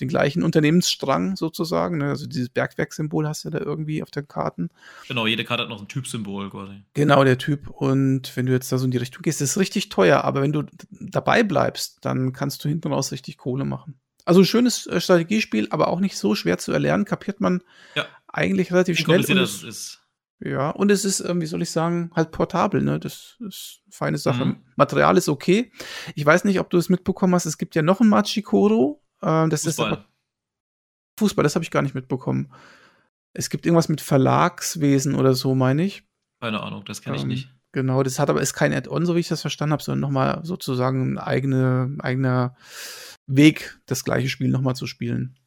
den 0.00 0.08
gleichen 0.08 0.42
Unternehmensstrang 0.42 1.36
sozusagen. 1.36 1.98
Ne? 1.98 2.08
Also 2.08 2.26
dieses 2.26 2.48
Bergwerksymbol 2.48 3.26
hast 3.26 3.44
du 3.44 3.50
da 3.50 3.58
irgendwie 3.58 4.02
auf 4.02 4.10
den 4.10 4.28
Karten. 4.28 4.68
Genau, 5.08 5.26
jede 5.26 5.44
Karte 5.44 5.62
hat 5.62 5.70
noch 5.70 5.80
ein 5.80 5.88
Typsymbol 5.88 6.50
quasi. 6.50 6.82
Genau, 6.94 7.24
der 7.24 7.38
Typ. 7.38 7.68
Und 7.68 8.36
wenn 8.36 8.46
du 8.46 8.52
jetzt 8.52 8.70
da 8.70 8.78
so 8.78 8.84
in 8.84 8.90
die 8.90 8.98
Richtung 8.98 9.22
gehst, 9.22 9.40
ist 9.40 9.50
es 9.50 9.58
richtig 9.58 9.88
teuer. 9.88 10.24
Aber 10.24 10.42
wenn 10.42 10.52
du 10.52 10.64
dabei 10.90 11.42
bleibst, 11.42 11.98
dann 12.02 12.32
kannst 12.32 12.64
du 12.64 12.68
hinten 12.68 12.92
raus 12.92 13.12
richtig 13.12 13.38
Kohle 13.38 13.64
machen. 13.64 13.98
Also 14.24 14.40
ein 14.40 14.46
schönes 14.46 14.86
äh, 14.86 15.00
Strategiespiel, 15.00 15.68
aber 15.70 15.88
auch 15.88 16.00
nicht 16.00 16.18
so 16.18 16.34
schwer 16.34 16.58
zu 16.58 16.72
erlernen. 16.72 17.04
Kapiert 17.04 17.40
man 17.40 17.62
ja. 17.94 18.04
eigentlich 18.26 18.72
relativ 18.72 18.98
schnell. 18.98 19.24
Und 19.24 19.38
es, 19.38 19.62
ist. 19.62 20.02
Ja, 20.40 20.70
und 20.70 20.90
es 20.90 21.04
ist, 21.04 21.20
ähm, 21.20 21.40
wie 21.40 21.46
soll 21.46 21.62
ich 21.62 21.70
sagen, 21.70 22.10
halt 22.14 22.30
portabel, 22.30 22.82
ne? 22.82 23.00
Das 23.00 23.36
ist 23.40 23.80
eine 23.84 23.92
feine 23.92 24.18
Sache. 24.18 24.44
Mhm. 24.44 24.56
Material 24.76 25.16
ist 25.16 25.28
okay. 25.28 25.72
Ich 26.14 26.26
weiß 26.26 26.44
nicht, 26.44 26.60
ob 26.60 26.68
du 26.68 26.76
es 26.76 26.90
mitbekommen 26.90 27.34
hast. 27.34 27.46
Es 27.46 27.56
gibt 27.56 27.74
ja 27.74 27.82
noch 27.82 28.00
ein 28.00 28.08
Machikoro, 28.08 29.00
äh, 29.22 29.48
das 29.48 29.64
Fußball. 29.64 29.92
ist 29.92 29.98
aber 29.98 30.04
Fußball, 31.18 31.42
das 31.42 31.54
habe 31.54 31.64
ich 31.64 31.70
gar 31.70 31.82
nicht 31.82 31.94
mitbekommen. 31.94 32.52
Es 33.32 33.50
gibt 33.50 33.66
irgendwas 33.66 33.88
mit 33.88 34.00
Verlagswesen 34.00 35.14
oder 35.14 35.34
so, 35.34 35.54
meine 35.54 35.84
ich. 35.84 36.04
Keine 36.40 36.62
Ahnung, 36.62 36.84
das 36.84 37.02
kenne 37.02 37.16
ich 37.16 37.22
ähm, 37.22 37.28
nicht. 37.28 37.50
Genau, 37.72 38.02
das 38.02 38.18
hat 38.18 38.30
aber 38.30 38.40
ist 38.40 38.54
kein 38.54 38.72
Add-on, 38.72 39.04
so 39.04 39.14
wie 39.14 39.20
ich 39.20 39.28
das 39.28 39.42
verstanden 39.42 39.72
habe, 39.72 39.82
sondern 39.82 40.00
nochmal 40.00 40.40
sozusagen 40.44 41.14
ein 41.14 41.18
eigene, 41.18 41.94
eigener 41.98 42.56
Weg, 43.26 43.78
das 43.86 44.04
gleiche 44.04 44.28
Spiel 44.28 44.48
nochmal 44.48 44.76
zu 44.76 44.86
spielen. 44.86 45.38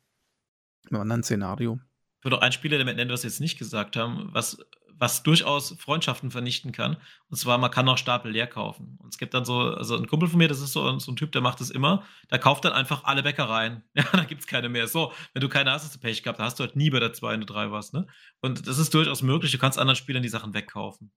Im 0.89 0.97
anderen 0.97 1.23
Szenario. 1.23 1.79
Ich 2.19 2.25
würde 2.25 2.37
auch 2.37 2.41
einen 2.41 2.51
Spieler 2.51 2.77
damit 2.77 2.97
nennen, 2.97 3.11
was 3.11 3.23
wir 3.23 3.29
jetzt 3.29 3.39
nicht 3.39 3.57
gesagt 3.57 3.95
haben, 3.95 4.29
was 4.31 4.59
was 4.99 5.23
durchaus 5.23 5.75
Freundschaften 5.79 6.29
vernichten 6.29 6.71
kann. 6.71 6.97
Und 7.29 7.37
zwar, 7.37 7.57
man 7.57 7.71
kann 7.71 7.87
auch 7.87 7.97
Stapel 7.97 8.31
leer 8.31 8.47
kaufen. 8.47 8.97
Und 9.01 9.13
es 9.13 9.17
gibt 9.17 9.33
dann 9.33 9.45
so, 9.45 9.61
also 9.61 9.97
ein 9.97 10.07
Kumpel 10.07 10.27
von 10.29 10.37
mir, 10.37 10.47
das 10.49 10.59
ist 10.59 10.73
so, 10.73 10.99
so 10.99 11.11
ein 11.11 11.15
Typ, 11.15 11.31
der 11.31 11.41
macht 11.41 11.61
das 11.61 11.69
immer, 11.69 12.03
der 12.29 12.39
kauft 12.39 12.65
dann 12.65 12.73
einfach 12.73 13.05
alle 13.05 13.23
Bäckereien. 13.23 13.83
Ja, 13.95 14.05
da 14.13 14.23
gibt 14.23 14.41
es 14.41 14.47
keine 14.47 14.69
mehr. 14.69 14.87
So, 14.87 15.11
wenn 15.33 15.41
du 15.41 15.49
keine 15.49 15.71
hast, 15.71 15.83
hast 15.83 15.95
du 15.95 15.99
Pech 15.99 16.23
gehabt, 16.23 16.39
da 16.39 16.43
hast 16.43 16.59
du 16.59 16.63
halt 16.63 16.75
nie 16.75 16.89
bei 16.89 16.99
der 16.99 17.13
2 17.13 17.35
und 17.35 17.45
3 17.45 17.71
was, 17.71 17.91
ne? 17.91 18.07
Und 18.41 18.67
das 18.67 18.77
ist 18.77 18.93
durchaus 18.93 19.21
möglich, 19.21 19.51
du 19.51 19.57
kannst 19.57 19.77
anderen 19.77 19.97
Spielern 19.97 20.23
die 20.23 20.29
Sachen 20.29 20.53
wegkaufen. 20.53 21.11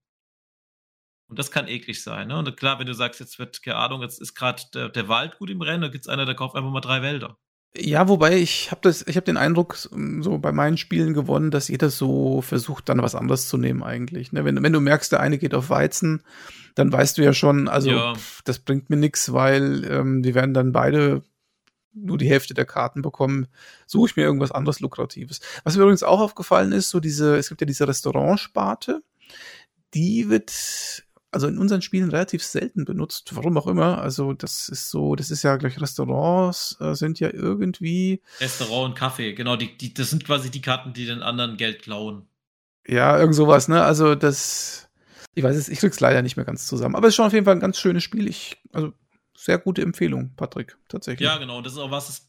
Und 1.32 1.38
das 1.38 1.50
kann 1.50 1.66
eklig 1.66 2.02
sein. 2.02 2.28
Ne? 2.28 2.36
Und 2.36 2.56
klar, 2.58 2.78
wenn 2.78 2.86
du 2.86 2.92
sagst, 2.92 3.18
jetzt 3.18 3.38
wird, 3.38 3.62
keine 3.62 3.76
Ahnung, 3.76 4.02
jetzt 4.02 4.20
ist 4.20 4.34
gerade 4.34 4.62
der, 4.74 4.90
der, 4.90 5.08
Wald 5.08 5.38
gut 5.38 5.48
im 5.48 5.62
Rennen, 5.62 5.80
da 5.80 5.88
gibt 5.88 6.04
es 6.04 6.08
einer, 6.08 6.26
der 6.26 6.34
kauft 6.34 6.56
einfach 6.56 6.70
mal 6.70 6.82
drei 6.82 7.00
Wälder. 7.00 7.38
Ja, 7.74 8.06
wobei 8.06 8.36
ich 8.36 8.70
habe 8.70 8.82
das, 8.82 9.06
ich 9.06 9.16
habe 9.16 9.24
den 9.24 9.38
Eindruck 9.38 9.76
so 9.76 10.38
bei 10.38 10.52
meinen 10.52 10.76
Spielen 10.76 11.14
gewonnen, 11.14 11.50
dass 11.50 11.68
jeder 11.68 11.88
so 11.88 12.42
versucht, 12.42 12.88
dann 12.90 13.00
was 13.00 13.14
anderes 13.14 13.48
zu 13.48 13.56
nehmen 13.56 13.82
eigentlich. 13.82 14.30
Ne? 14.30 14.44
Wenn, 14.44 14.62
wenn 14.62 14.74
du 14.74 14.80
merkst, 14.80 15.10
der 15.10 15.20
eine 15.20 15.38
geht 15.38 15.54
auf 15.54 15.70
Weizen, 15.70 16.22
dann 16.74 16.92
weißt 16.92 17.16
du 17.16 17.22
ja 17.22 17.32
schon, 17.32 17.68
also 17.68 17.90
ja. 17.90 18.14
Pff, 18.14 18.42
das 18.42 18.58
bringt 18.58 18.90
mir 18.90 18.96
nichts, 18.96 19.32
weil 19.32 19.84
ähm, 19.90 20.22
die 20.22 20.34
werden 20.34 20.52
dann 20.52 20.72
beide 20.72 21.24
nur 21.94 22.18
die 22.18 22.28
Hälfte 22.28 22.52
der 22.52 22.66
Karten 22.66 23.00
bekommen. 23.00 23.48
Suche 23.86 24.10
ich 24.10 24.16
mir 24.16 24.22
irgendwas 24.22 24.52
anderes 24.52 24.80
Lukratives. 24.80 25.40
Was 25.64 25.76
mir 25.76 25.82
übrigens 25.82 26.02
auch 26.02 26.20
aufgefallen 26.20 26.72
ist, 26.72 26.90
so 26.90 27.00
diese, 27.00 27.36
es 27.36 27.48
gibt 27.48 27.62
ja 27.62 27.66
diese 27.66 27.88
Restaurantsparte, 27.88 29.02
die 29.94 30.28
wird 30.28 31.04
also 31.32 31.48
in 31.48 31.58
unseren 31.58 31.80
Spielen 31.80 32.10
relativ 32.10 32.44
selten 32.44 32.84
benutzt, 32.84 33.34
warum 33.34 33.56
auch 33.56 33.66
immer. 33.66 33.98
Also 34.00 34.34
das 34.34 34.68
ist 34.68 34.90
so, 34.90 35.16
das 35.16 35.30
ist 35.30 35.42
ja 35.42 35.56
gleich 35.56 35.80
Restaurants 35.80 36.76
äh, 36.78 36.94
sind 36.94 37.20
ja 37.20 37.32
irgendwie 37.32 38.20
Restaurant 38.38 38.90
und 38.90 38.98
Kaffee, 38.98 39.32
genau, 39.32 39.56
die, 39.56 39.76
die, 39.76 39.94
das 39.94 40.10
sind 40.10 40.24
quasi 40.24 40.50
die 40.50 40.60
Karten, 40.60 40.92
die 40.92 41.06
den 41.06 41.22
anderen 41.22 41.56
Geld 41.56 41.82
klauen. 41.82 42.28
Ja, 42.86 43.18
irgend 43.18 43.34
sowas, 43.34 43.68
ne? 43.68 43.82
Also 43.82 44.14
das, 44.14 44.90
ich 45.34 45.42
weiß 45.42 45.56
es, 45.56 45.70
ich 45.70 45.78
krieg's 45.78 46.00
leider 46.00 46.20
nicht 46.20 46.36
mehr 46.36 46.44
ganz 46.44 46.66
zusammen, 46.66 46.96
aber 46.96 47.08
es 47.08 47.12
ist 47.12 47.16
schon 47.16 47.26
auf 47.26 47.32
jeden 47.32 47.46
Fall 47.46 47.54
ein 47.54 47.60
ganz 47.60 47.78
schönes 47.78 48.02
Spiel. 48.02 48.28
Ich, 48.28 48.58
also 48.72 48.92
sehr 49.34 49.58
gute 49.58 49.82
Empfehlung, 49.82 50.34
Patrick, 50.36 50.76
tatsächlich. 50.88 51.26
Ja, 51.26 51.38
genau. 51.38 51.62
Das 51.62 51.72
ist 51.72 51.78
auch 51.78 51.90
was, 51.90 52.28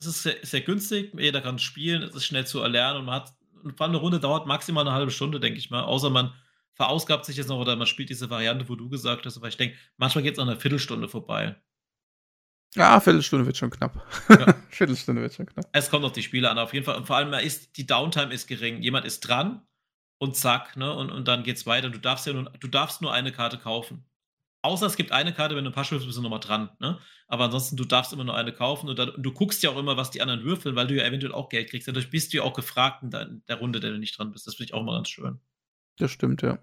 es 0.00 0.06
ist 0.06 0.22
sehr, 0.24 0.36
sehr 0.42 0.62
günstig, 0.62 1.12
jeder 1.16 1.40
kann 1.40 1.60
spielen, 1.60 2.02
es 2.02 2.16
ist 2.16 2.24
schnell 2.24 2.46
zu 2.46 2.60
erlernen 2.60 3.00
und 3.00 3.04
man 3.04 3.16
hat, 3.16 3.34
vor 3.76 3.86
allem 3.86 3.94
eine 3.94 3.98
Runde 3.98 4.18
dauert 4.18 4.46
maximal 4.46 4.84
eine 4.84 4.96
halbe 4.96 5.12
Stunde, 5.12 5.38
denke 5.38 5.58
ich 5.58 5.70
mal, 5.70 5.82
außer 5.82 6.10
man 6.10 6.32
verausgabt 6.80 7.26
sich 7.26 7.36
jetzt 7.36 7.48
noch 7.48 7.58
oder 7.58 7.76
man 7.76 7.86
spielt 7.86 8.08
diese 8.08 8.30
Variante, 8.30 8.66
wo 8.70 8.74
du 8.74 8.88
gesagt 8.88 9.26
hast, 9.26 9.36
aber 9.36 9.48
ich 9.48 9.58
denke, 9.58 9.76
manchmal 9.98 10.24
geht 10.24 10.32
es 10.32 10.38
noch 10.38 10.46
eine 10.46 10.58
Viertelstunde 10.58 11.10
vorbei. 11.10 11.54
Ja, 12.74 12.98
Viertelstunde 13.00 13.44
wird 13.44 13.58
schon 13.58 13.68
knapp. 13.68 14.02
Ja. 14.30 14.54
Viertelstunde 14.70 15.20
wird 15.20 15.34
schon 15.34 15.44
knapp. 15.44 15.66
Es 15.72 15.90
kommt 15.90 16.06
auf 16.06 16.12
die 16.12 16.22
Spiele 16.22 16.48
an, 16.48 16.58
auf 16.58 16.72
jeden 16.72 16.86
Fall. 16.86 16.96
Und 16.96 17.06
vor 17.06 17.16
allem 17.16 17.34
ist, 17.34 17.76
die 17.76 17.86
Downtime 17.86 18.32
ist 18.32 18.46
gering. 18.46 18.80
Jemand 18.80 19.04
ist 19.04 19.20
dran 19.20 19.60
und 20.16 20.36
zack, 20.36 20.78
ne? 20.78 20.90
Und, 20.94 21.10
und 21.10 21.28
dann 21.28 21.42
geht's 21.42 21.66
weiter. 21.66 21.90
Du 21.90 21.98
darfst 21.98 22.26
ja 22.26 22.32
nur, 22.32 22.44
du 22.44 22.68
darfst 22.68 23.02
nur 23.02 23.12
eine 23.12 23.30
Karte 23.30 23.58
kaufen. 23.58 24.06
Außer 24.62 24.86
es 24.86 24.96
gibt 24.96 25.12
eine 25.12 25.34
Karte, 25.34 25.56
wenn 25.56 25.64
du 25.64 25.70
ein 25.70 25.74
paar 25.74 25.84
Schrift 25.84 26.06
bist 26.06 26.16
du 26.16 26.22
nochmal 26.22 26.40
dran, 26.40 26.70
ne? 26.78 26.98
Aber 27.28 27.44
ansonsten, 27.44 27.76
du 27.76 27.84
darfst 27.84 28.14
immer 28.14 28.24
nur 28.24 28.36
eine 28.36 28.54
kaufen 28.54 28.88
und, 28.88 28.98
dann, 28.98 29.10
und, 29.10 29.22
du 29.22 29.32
guckst 29.32 29.62
ja 29.62 29.68
auch 29.68 29.76
immer, 29.76 29.98
was 29.98 30.10
die 30.10 30.22
anderen 30.22 30.44
würfeln, 30.44 30.76
weil 30.76 30.86
du 30.86 30.94
ja 30.94 31.04
eventuell 31.04 31.34
auch 31.34 31.50
Geld 31.50 31.68
kriegst. 31.68 31.88
Dadurch 31.88 32.08
bist 32.08 32.32
du 32.32 32.38
ja 32.38 32.42
auch 32.42 32.54
gefragt 32.54 33.02
in 33.02 33.10
der, 33.10 33.22
in 33.22 33.42
der 33.48 33.56
Runde, 33.56 33.80
der 33.80 33.90
du 33.90 33.98
nicht 33.98 34.18
dran 34.18 34.32
bist. 34.32 34.46
Das 34.46 34.54
finde 34.54 34.64
ich 34.64 34.74
auch 34.74 34.82
mal 34.82 34.96
ganz 34.96 35.10
schön. 35.10 35.40
Das 36.00 36.10
stimmt, 36.10 36.40
ja. 36.40 36.58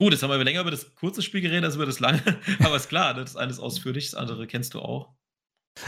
Gut, 0.00 0.12
jetzt 0.12 0.22
haben 0.22 0.30
wir 0.30 0.42
länger 0.42 0.62
über 0.62 0.70
das 0.70 0.94
kurze 0.96 1.22
Spiel 1.22 1.40
geredet 1.40 1.64
als 1.64 1.76
über 1.76 1.86
das 1.86 2.00
lange. 2.00 2.20
Aber 2.60 2.76
ist 2.76 2.88
klar, 2.88 3.14
ne, 3.14 3.20
das 3.20 3.36
eine 3.36 3.50
ist 3.50 3.60
ausführlich, 3.60 4.10
das 4.10 4.14
andere 4.14 4.46
kennst 4.46 4.74
du 4.74 4.80
auch. 4.80 5.14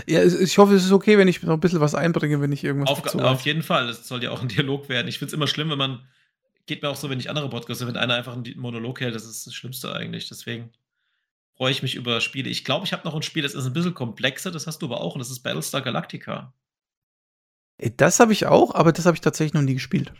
Ja, 0.06 0.22
ich 0.22 0.56
hoffe, 0.58 0.74
es 0.74 0.84
ist 0.84 0.92
okay, 0.92 1.18
wenn 1.18 1.26
ich 1.26 1.42
noch 1.42 1.54
ein 1.54 1.60
bisschen 1.60 1.80
was 1.80 1.96
einbringe, 1.96 2.40
wenn 2.40 2.52
ich 2.52 2.62
irgendwas 2.62 2.90
Auf, 2.90 3.14
auf 3.16 3.40
jeden 3.44 3.64
Fall, 3.64 3.88
es 3.88 4.06
soll 4.06 4.22
ja 4.22 4.30
auch 4.30 4.40
ein 4.40 4.48
Dialog 4.48 4.88
werden. 4.88 5.08
Ich 5.08 5.18
finde 5.18 5.30
es 5.30 5.32
immer 5.32 5.48
schlimm, 5.48 5.70
wenn 5.70 5.78
man, 5.78 6.06
geht 6.66 6.82
mir 6.82 6.90
auch 6.90 6.96
so, 6.96 7.10
wenn 7.10 7.18
ich 7.18 7.28
andere 7.28 7.50
Podcasts, 7.50 7.84
wenn 7.84 7.96
einer 7.96 8.14
einfach 8.14 8.34
einen 8.34 8.56
Monolog 8.56 9.00
hält, 9.00 9.16
das 9.16 9.24
ist 9.24 9.48
das 9.48 9.54
Schlimmste 9.54 9.92
eigentlich. 9.92 10.28
Deswegen 10.28 10.70
freue 11.56 11.72
ich 11.72 11.82
mich 11.82 11.96
über 11.96 12.20
Spiele. 12.20 12.48
Ich 12.48 12.64
glaube, 12.64 12.86
ich 12.86 12.92
habe 12.92 13.04
noch 13.04 13.16
ein 13.16 13.22
Spiel, 13.22 13.42
das 13.42 13.54
ist 13.54 13.66
ein 13.66 13.72
bisschen 13.72 13.94
komplexer, 13.94 14.52
das 14.52 14.68
hast 14.68 14.80
du 14.82 14.86
aber 14.86 15.00
auch, 15.00 15.14
und 15.14 15.18
das 15.18 15.30
ist 15.30 15.40
Battlestar 15.40 15.82
Galactica. 15.82 16.52
Das 17.96 18.20
habe 18.20 18.32
ich 18.32 18.46
auch, 18.46 18.76
aber 18.76 18.92
das 18.92 19.06
habe 19.06 19.16
ich 19.16 19.20
tatsächlich 19.20 19.54
noch 19.54 19.62
nie 19.62 19.74
gespielt. 19.74 20.12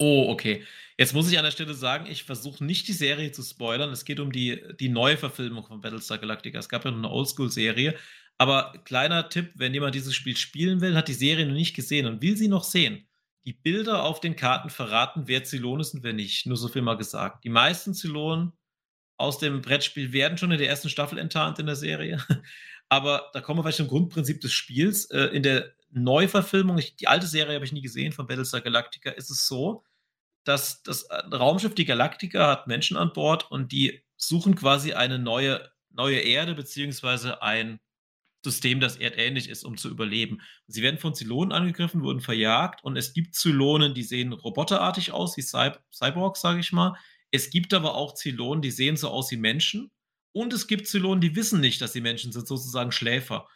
Oh, 0.00 0.30
okay. 0.30 0.64
Jetzt 0.96 1.12
muss 1.12 1.30
ich 1.30 1.38
an 1.38 1.44
der 1.44 1.50
Stelle 1.50 1.74
sagen, 1.74 2.06
ich 2.06 2.24
versuche 2.24 2.64
nicht 2.64 2.88
die 2.88 2.94
Serie 2.94 3.32
zu 3.32 3.42
spoilern. 3.42 3.90
Es 3.90 4.06
geht 4.06 4.18
um 4.18 4.32
die, 4.32 4.62
die 4.80 4.88
neue 4.88 5.18
Verfilmung 5.18 5.64
von 5.66 5.82
Battlestar 5.82 6.16
Galactica. 6.18 6.58
Es 6.58 6.70
gab 6.70 6.86
ja 6.86 6.90
noch 6.90 6.98
eine 6.98 7.10
Oldschool-Serie. 7.10 7.94
Aber 8.38 8.72
kleiner 8.86 9.28
Tipp, 9.28 9.52
wenn 9.56 9.74
jemand 9.74 9.94
dieses 9.94 10.14
Spiel 10.14 10.38
spielen 10.38 10.80
will, 10.80 10.96
hat 10.96 11.08
die 11.08 11.12
Serie 11.12 11.44
noch 11.44 11.52
nicht 11.54 11.76
gesehen 11.76 12.06
und 12.06 12.22
will 12.22 12.34
sie 12.34 12.48
noch 12.48 12.64
sehen. 12.64 13.06
Die 13.44 13.52
Bilder 13.52 14.04
auf 14.04 14.20
den 14.20 14.36
Karten 14.36 14.70
verraten, 14.70 15.24
wer 15.26 15.44
Zylon 15.44 15.80
ist 15.80 15.92
und 15.92 16.02
wer 16.02 16.14
nicht. 16.14 16.46
Nur 16.46 16.56
so 16.56 16.68
viel 16.68 16.82
mal 16.82 16.96
gesagt. 16.96 17.44
Die 17.44 17.50
meisten 17.50 17.92
Zylonen 17.92 18.52
aus 19.18 19.38
dem 19.38 19.60
Brettspiel 19.60 20.14
werden 20.14 20.38
schon 20.38 20.50
in 20.50 20.58
der 20.58 20.68
ersten 20.68 20.88
Staffel 20.88 21.18
enttarnt 21.18 21.58
in 21.58 21.66
der 21.66 21.76
Serie. 21.76 22.24
Aber 22.88 23.30
da 23.34 23.42
kommen 23.42 23.58
wir 23.58 23.64
vielleicht 23.64 23.76
zum 23.76 23.88
Grundprinzip 23.88 24.40
des 24.40 24.52
Spiels. 24.52 25.10
Äh, 25.10 25.26
in 25.26 25.42
der 25.42 25.74
Neuverfilmung, 25.90 26.80
die 26.98 27.08
alte 27.08 27.26
Serie 27.26 27.54
habe 27.54 27.66
ich 27.66 27.72
nie 27.72 27.82
gesehen 27.82 28.12
von 28.12 28.26
Battlestar 28.26 28.62
Galactica, 28.62 29.10
ist 29.10 29.30
es 29.30 29.46
so, 29.46 29.84
dass 30.44 30.82
das 30.82 31.02
äh, 31.04 31.16
Raumschiff, 31.34 31.74
die 31.74 31.84
Galaktika, 31.84 32.48
hat 32.48 32.66
Menschen 32.66 32.96
an 32.96 33.12
Bord 33.12 33.50
und 33.50 33.72
die 33.72 34.02
suchen 34.16 34.54
quasi 34.54 34.92
eine 34.92 35.18
neue, 35.18 35.70
neue 35.90 36.18
Erde, 36.18 36.54
beziehungsweise 36.54 37.42
ein 37.42 37.80
System, 38.42 38.80
das 38.80 38.96
erdähnlich 38.96 39.48
ist, 39.48 39.64
um 39.64 39.76
zu 39.76 39.90
überleben. 39.90 40.40
Sie 40.66 40.82
werden 40.82 40.98
von 40.98 41.14
Zylonen 41.14 41.52
angegriffen, 41.52 42.02
wurden 42.02 42.20
verjagt 42.20 42.82
und 42.82 42.96
es 42.96 43.12
gibt 43.12 43.34
Zylonen, 43.34 43.94
die 43.94 44.02
sehen 44.02 44.32
roboterartig 44.32 45.12
aus, 45.12 45.36
wie 45.36 45.42
Cy 45.42 45.72
Cyborgs, 45.92 46.40
sage 46.40 46.60
ich 46.60 46.72
mal. 46.72 46.96
Es 47.30 47.50
gibt 47.50 47.74
aber 47.74 47.94
auch 47.94 48.14
Zylonen, 48.14 48.62
die 48.62 48.70
sehen 48.70 48.96
so 48.96 49.08
aus 49.08 49.30
wie 49.30 49.36
Menschen. 49.36 49.90
Und 50.32 50.52
es 50.52 50.68
gibt 50.68 50.86
Zylonen, 50.86 51.20
die 51.20 51.36
wissen 51.36 51.60
nicht, 51.60 51.80
dass 51.80 51.92
sie 51.92 52.00
Menschen 52.00 52.32
sind, 52.32 52.46
sozusagen 52.46 52.92
Schläfer. 52.92 53.46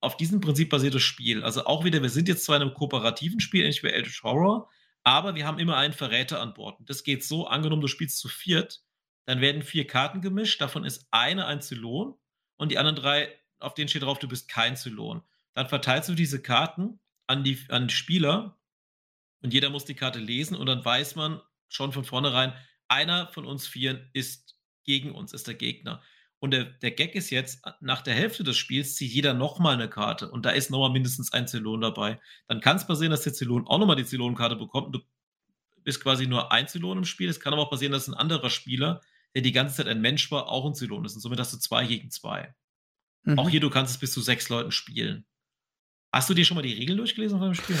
Auf 0.00 0.16
diesem 0.16 0.40
Prinzip 0.40 0.70
basiert 0.70 0.94
das 0.94 1.02
Spiel. 1.02 1.42
Also 1.42 1.66
auch 1.66 1.84
wieder, 1.84 2.02
wir 2.02 2.10
sind 2.10 2.28
jetzt 2.28 2.44
zwar 2.44 2.56
in 2.56 2.62
einem 2.62 2.74
kooperativen 2.74 3.40
Spiel, 3.40 3.62
ähnlich 3.62 3.82
wie 3.82 3.88
Eldritch 3.88 4.22
Horror, 4.22 4.68
aber 5.04 5.34
wir 5.34 5.46
haben 5.46 5.58
immer 5.58 5.76
einen 5.76 5.92
Verräter 5.92 6.40
an 6.40 6.54
Bord. 6.54 6.78
Und 6.80 6.90
das 6.90 7.02
geht 7.02 7.24
so, 7.24 7.46
angenommen, 7.46 7.82
du 7.82 7.88
spielst 7.88 8.18
zu 8.18 8.28
viert, 8.28 8.82
dann 9.24 9.40
werden 9.40 9.62
vier 9.62 9.86
Karten 9.86 10.20
gemischt, 10.20 10.60
davon 10.60 10.84
ist 10.84 11.06
eine 11.10 11.46
ein 11.46 11.60
Zylon 11.60 12.14
und 12.56 12.70
die 12.70 12.78
anderen 12.78 12.96
drei, 12.96 13.38
auf 13.58 13.74
denen 13.74 13.88
steht 13.88 14.02
drauf, 14.02 14.18
du 14.18 14.28
bist 14.28 14.48
kein 14.48 14.76
Zylon. 14.76 15.22
Dann 15.54 15.68
verteilst 15.68 16.08
du 16.08 16.14
diese 16.14 16.42
Karten 16.42 16.98
an 17.26 17.44
die, 17.44 17.58
an 17.68 17.88
die 17.88 17.94
Spieler 17.94 18.58
und 19.42 19.52
jeder 19.52 19.70
muss 19.70 19.84
die 19.84 19.94
Karte 19.94 20.18
lesen 20.18 20.56
und 20.56 20.66
dann 20.66 20.84
weiß 20.84 21.14
man 21.14 21.40
schon 21.68 21.92
von 21.92 22.04
vornherein, 22.04 22.52
einer 22.88 23.28
von 23.28 23.46
uns 23.46 23.66
vier 23.66 24.08
ist 24.12 24.56
gegen 24.84 25.12
uns, 25.12 25.32
ist 25.32 25.46
der 25.46 25.54
Gegner. 25.54 26.02
Und 26.42 26.50
der, 26.50 26.64
der 26.64 26.90
Gag 26.90 27.14
ist 27.14 27.30
jetzt, 27.30 27.62
nach 27.80 28.02
der 28.02 28.14
Hälfte 28.14 28.42
des 28.42 28.56
Spiels 28.56 28.96
zieht 28.96 29.12
jeder 29.12 29.32
nochmal 29.32 29.74
eine 29.74 29.88
Karte 29.88 30.28
und 30.28 30.44
da 30.44 30.50
ist 30.50 30.72
nochmal 30.72 30.90
mindestens 30.90 31.32
ein 31.32 31.46
Zylon 31.46 31.80
dabei. 31.80 32.20
Dann 32.48 32.60
kann 32.60 32.76
es 32.76 32.84
passieren, 32.84 33.12
dass 33.12 33.22
der 33.22 33.32
Zylon 33.32 33.68
auch 33.68 33.78
nochmal 33.78 33.94
die 33.94 34.04
Zylonenkarte 34.04 34.56
bekommt 34.56 34.88
und 34.88 34.92
du 34.96 35.00
bist 35.84 36.02
quasi 36.02 36.26
nur 36.26 36.50
ein 36.50 36.66
Zylon 36.66 36.98
im 36.98 37.04
Spiel. 37.04 37.28
Es 37.28 37.38
kann 37.38 37.52
aber 37.52 37.62
auch 37.62 37.70
passieren, 37.70 37.92
dass 37.92 38.08
ein 38.08 38.14
anderer 38.14 38.50
Spieler, 38.50 39.02
der 39.36 39.42
die 39.42 39.52
ganze 39.52 39.76
Zeit 39.76 39.86
ein 39.86 40.00
Mensch 40.00 40.32
war, 40.32 40.48
auch 40.48 40.66
ein 40.66 40.74
Zylon 40.74 41.04
ist. 41.04 41.14
Und 41.14 41.20
somit 41.20 41.38
hast 41.38 41.52
du 41.52 41.58
zwei 41.58 41.86
gegen 41.86 42.10
zwei. 42.10 42.52
Mhm. 43.22 43.38
Auch 43.38 43.48
hier, 43.48 43.60
du 43.60 43.70
kannst 43.70 43.94
es 43.94 44.00
bis 44.00 44.12
zu 44.12 44.20
sechs 44.20 44.48
Leuten 44.48 44.72
spielen. 44.72 45.24
Hast 46.10 46.28
du 46.28 46.34
dir 46.34 46.44
schon 46.44 46.56
mal 46.56 46.62
die 46.62 46.74
Regeln 46.74 46.98
durchgelesen 46.98 47.38
von 47.38 47.50
dem 47.50 47.54
Spiel? 47.54 47.78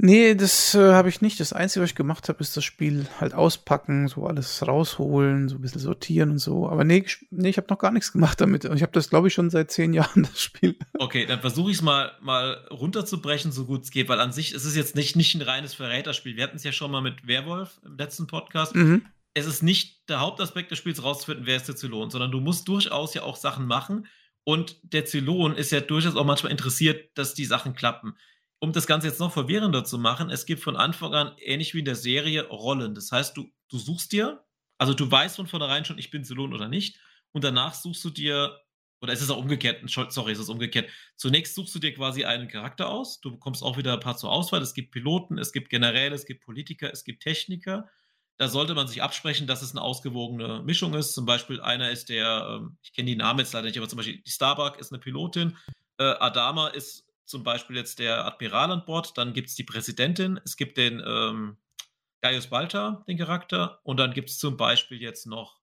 Nee, 0.00 0.36
das 0.36 0.76
äh, 0.76 0.92
habe 0.92 1.08
ich 1.08 1.22
nicht. 1.22 1.40
Das 1.40 1.52
Einzige, 1.52 1.82
was 1.82 1.90
ich 1.90 1.96
gemacht 1.96 2.28
habe, 2.28 2.38
ist 2.38 2.56
das 2.56 2.62
Spiel 2.62 3.06
halt 3.18 3.34
auspacken, 3.34 4.06
so 4.06 4.26
alles 4.26 4.64
rausholen, 4.64 5.48
so 5.48 5.56
ein 5.56 5.60
bisschen 5.60 5.80
sortieren 5.80 6.30
und 6.30 6.38
so. 6.38 6.68
Aber 6.68 6.84
nee, 6.84 7.02
ich, 7.04 7.26
nee, 7.30 7.48
ich 7.48 7.56
habe 7.56 7.66
noch 7.68 7.80
gar 7.80 7.90
nichts 7.90 8.12
gemacht 8.12 8.40
damit. 8.40 8.64
Ich 8.64 8.82
habe 8.82 8.92
das, 8.92 9.10
glaube 9.10 9.26
ich, 9.26 9.34
schon 9.34 9.50
seit 9.50 9.72
zehn 9.72 9.92
Jahren, 9.94 10.22
das 10.22 10.40
Spiel. 10.40 10.78
Okay, 10.98 11.26
dann 11.26 11.40
versuche 11.40 11.72
ich 11.72 11.78
es 11.78 11.82
mal, 11.82 12.12
mal 12.20 12.64
runterzubrechen, 12.70 13.50
so 13.50 13.64
gut 13.64 13.82
es 13.82 13.90
geht, 13.90 14.08
weil 14.08 14.20
an 14.20 14.30
sich 14.30 14.54
ist 14.54 14.64
es 14.64 14.76
jetzt 14.76 14.94
nicht, 14.94 15.16
nicht 15.16 15.34
ein 15.34 15.42
reines 15.42 15.74
Verräterspiel. 15.74 16.36
Wir 16.36 16.44
hatten 16.44 16.56
es 16.56 16.64
ja 16.64 16.70
schon 16.70 16.92
mal 16.92 17.02
mit 17.02 17.26
Werwolf 17.26 17.80
im 17.84 17.96
letzten 17.96 18.28
Podcast. 18.28 18.76
Mhm. 18.76 19.04
Es 19.34 19.46
ist 19.46 19.64
nicht 19.64 20.08
der 20.08 20.20
Hauptaspekt 20.20 20.70
des 20.70 20.78
Spiels 20.78 21.02
rauszufinden, 21.02 21.44
wer 21.44 21.56
ist 21.56 21.66
der 21.66 21.76
Zylon, 21.76 22.10
sondern 22.10 22.30
du 22.30 22.38
musst 22.38 22.68
durchaus 22.68 23.14
ja 23.14 23.22
auch 23.22 23.36
Sachen 23.36 23.66
machen. 23.66 24.06
Und 24.44 24.78
der 24.82 25.06
Zylon 25.06 25.56
ist 25.56 25.72
ja 25.72 25.80
durchaus 25.80 26.14
auch 26.14 26.24
manchmal 26.24 26.52
interessiert, 26.52 27.10
dass 27.18 27.34
die 27.34 27.44
Sachen 27.44 27.74
klappen 27.74 28.14
um 28.60 28.72
das 28.72 28.86
Ganze 28.86 29.06
jetzt 29.06 29.20
noch 29.20 29.32
verwirrender 29.32 29.84
zu 29.84 29.98
machen, 29.98 30.30
es 30.30 30.46
gibt 30.46 30.62
von 30.62 30.76
Anfang 30.76 31.14
an, 31.14 31.32
ähnlich 31.38 31.74
wie 31.74 31.80
in 31.80 31.84
der 31.84 31.94
Serie, 31.94 32.46
Rollen. 32.48 32.94
Das 32.94 33.12
heißt, 33.12 33.36
du, 33.36 33.50
du 33.68 33.78
suchst 33.78 34.12
dir, 34.12 34.44
also 34.78 34.94
du 34.94 35.10
weißt 35.10 35.36
von 35.36 35.46
vornherein 35.46 35.84
schon, 35.84 35.98
ich 35.98 36.10
bin 36.10 36.24
Zylon 36.24 36.54
oder 36.54 36.68
nicht, 36.68 36.98
und 37.32 37.44
danach 37.44 37.74
suchst 37.74 38.04
du 38.04 38.10
dir, 38.10 38.58
oder 39.00 39.12
es 39.12 39.22
ist 39.22 39.30
auch 39.30 39.38
umgekehrt, 39.38 39.88
sorry, 39.88 40.32
es 40.32 40.38
ist 40.40 40.48
umgekehrt. 40.48 40.90
Zunächst 41.16 41.54
suchst 41.54 41.74
du 41.74 41.78
dir 41.78 41.94
quasi 41.94 42.24
einen 42.24 42.48
Charakter 42.48 42.88
aus, 42.88 43.20
du 43.20 43.30
bekommst 43.30 43.62
auch 43.62 43.76
wieder 43.76 43.92
ein 43.92 44.00
paar 44.00 44.16
zur 44.16 44.32
Auswahl. 44.32 44.60
Es 44.60 44.74
gibt 44.74 44.90
Piloten, 44.90 45.38
es 45.38 45.52
gibt 45.52 45.70
Generäle, 45.70 46.14
es 46.14 46.26
gibt 46.26 46.44
Politiker, 46.44 46.90
es 46.92 47.04
gibt 47.04 47.22
Techniker. 47.22 47.88
Da 48.38 48.48
sollte 48.48 48.74
man 48.74 48.88
sich 48.88 49.02
absprechen, 49.02 49.46
dass 49.46 49.62
es 49.62 49.72
eine 49.72 49.82
ausgewogene 49.82 50.62
Mischung 50.62 50.94
ist. 50.94 51.12
Zum 51.12 51.26
Beispiel 51.26 51.60
einer 51.60 51.90
ist 51.90 52.08
der, 52.08 52.60
ähm, 52.60 52.78
ich 52.82 52.92
kenne 52.92 53.06
die 53.10 53.16
Namen 53.16 53.40
jetzt 53.40 53.52
leider 53.52 53.66
nicht, 53.66 53.78
aber 53.78 53.88
zum 53.88 53.98
Beispiel 53.98 54.20
die 54.20 54.30
Starbuck 54.30 54.78
ist 54.78 54.92
eine 54.92 55.00
Pilotin, 55.00 55.56
äh, 55.98 56.04
Adama 56.04 56.68
ist 56.68 57.07
zum 57.28 57.44
Beispiel 57.44 57.76
jetzt 57.76 57.98
der 57.98 58.24
Admiral 58.24 58.72
an 58.72 58.84
Bord, 58.86 59.16
dann 59.18 59.34
gibt 59.34 59.48
es 59.48 59.54
die 59.54 59.64
Präsidentin, 59.64 60.40
es 60.44 60.56
gibt 60.56 60.78
den 60.78 61.02
ähm, 61.06 61.58
Gaius 62.22 62.48
Balta, 62.48 63.04
den 63.06 63.18
Charakter, 63.18 63.80
und 63.84 63.98
dann 63.98 64.14
gibt 64.14 64.30
es 64.30 64.38
zum 64.38 64.56
Beispiel 64.56 65.00
jetzt 65.00 65.26
noch 65.26 65.60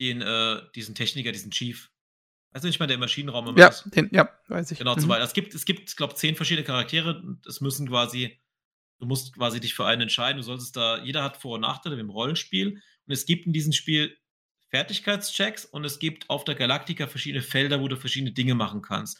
den, 0.00 0.22
äh, 0.22 0.62
diesen 0.74 0.94
Techniker, 0.94 1.30
diesen 1.30 1.50
Chief. 1.50 1.90
Weißt 2.52 2.64
du 2.64 2.68
nicht 2.68 2.80
mal, 2.80 2.86
der 2.86 2.98
Maschinenraum 2.98 3.48
immer 3.48 3.58
ja, 3.58 3.68
ist? 3.68 3.84
Den, 3.94 4.08
ja, 4.12 4.28
weiß 4.48 4.70
ich. 4.72 4.78
Genau, 4.78 4.94
mhm. 4.94 5.00
zum 5.00 5.08
Beispiel. 5.10 5.24
Es 5.24 5.32
gibt, 5.34 5.54
es 5.54 5.64
gibt, 5.64 5.96
glaube 5.96 6.14
zehn 6.14 6.34
verschiedene 6.34 6.66
Charaktere. 6.66 7.22
Es 7.46 7.60
müssen 7.60 7.88
quasi, 7.88 8.38
du 8.98 9.06
musst 9.06 9.34
quasi 9.34 9.60
dich 9.60 9.74
für 9.74 9.86
einen 9.86 10.02
entscheiden. 10.02 10.38
Du 10.38 10.42
solltest 10.42 10.76
da, 10.76 11.02
jeder 11.02 11.22
hat 11.22 11.36
Vor- 11.36 11.54
und 11.54 11.60
Nachteile 11.62 11.98
im 11.98 12.10
Rollenspiel. 12.10 12.82
Und 13.06 13.12
es 13.12 13.26
gibt 13.26 13.46
in 13.46 13.52
diesem 13.52 13.72
Spiel 13.72 14.18
Fertigkeitschecks 14.68 15.66
und 15.66 15.84
es 15.84 15.98
gibt 15.98 16.28
auf 16.30 16.44
der 16.44 16.54
Galaktika 16.54 17.06
verschiedene 17.06 17.42
Felder, 17.42 17.80
wo 17.80 17.88
du 17.88 17.96
verschiedene 17.96 18.32
Dinge 18.32 18.54
machen 18.54 18.82
kannst. 18.82 19.18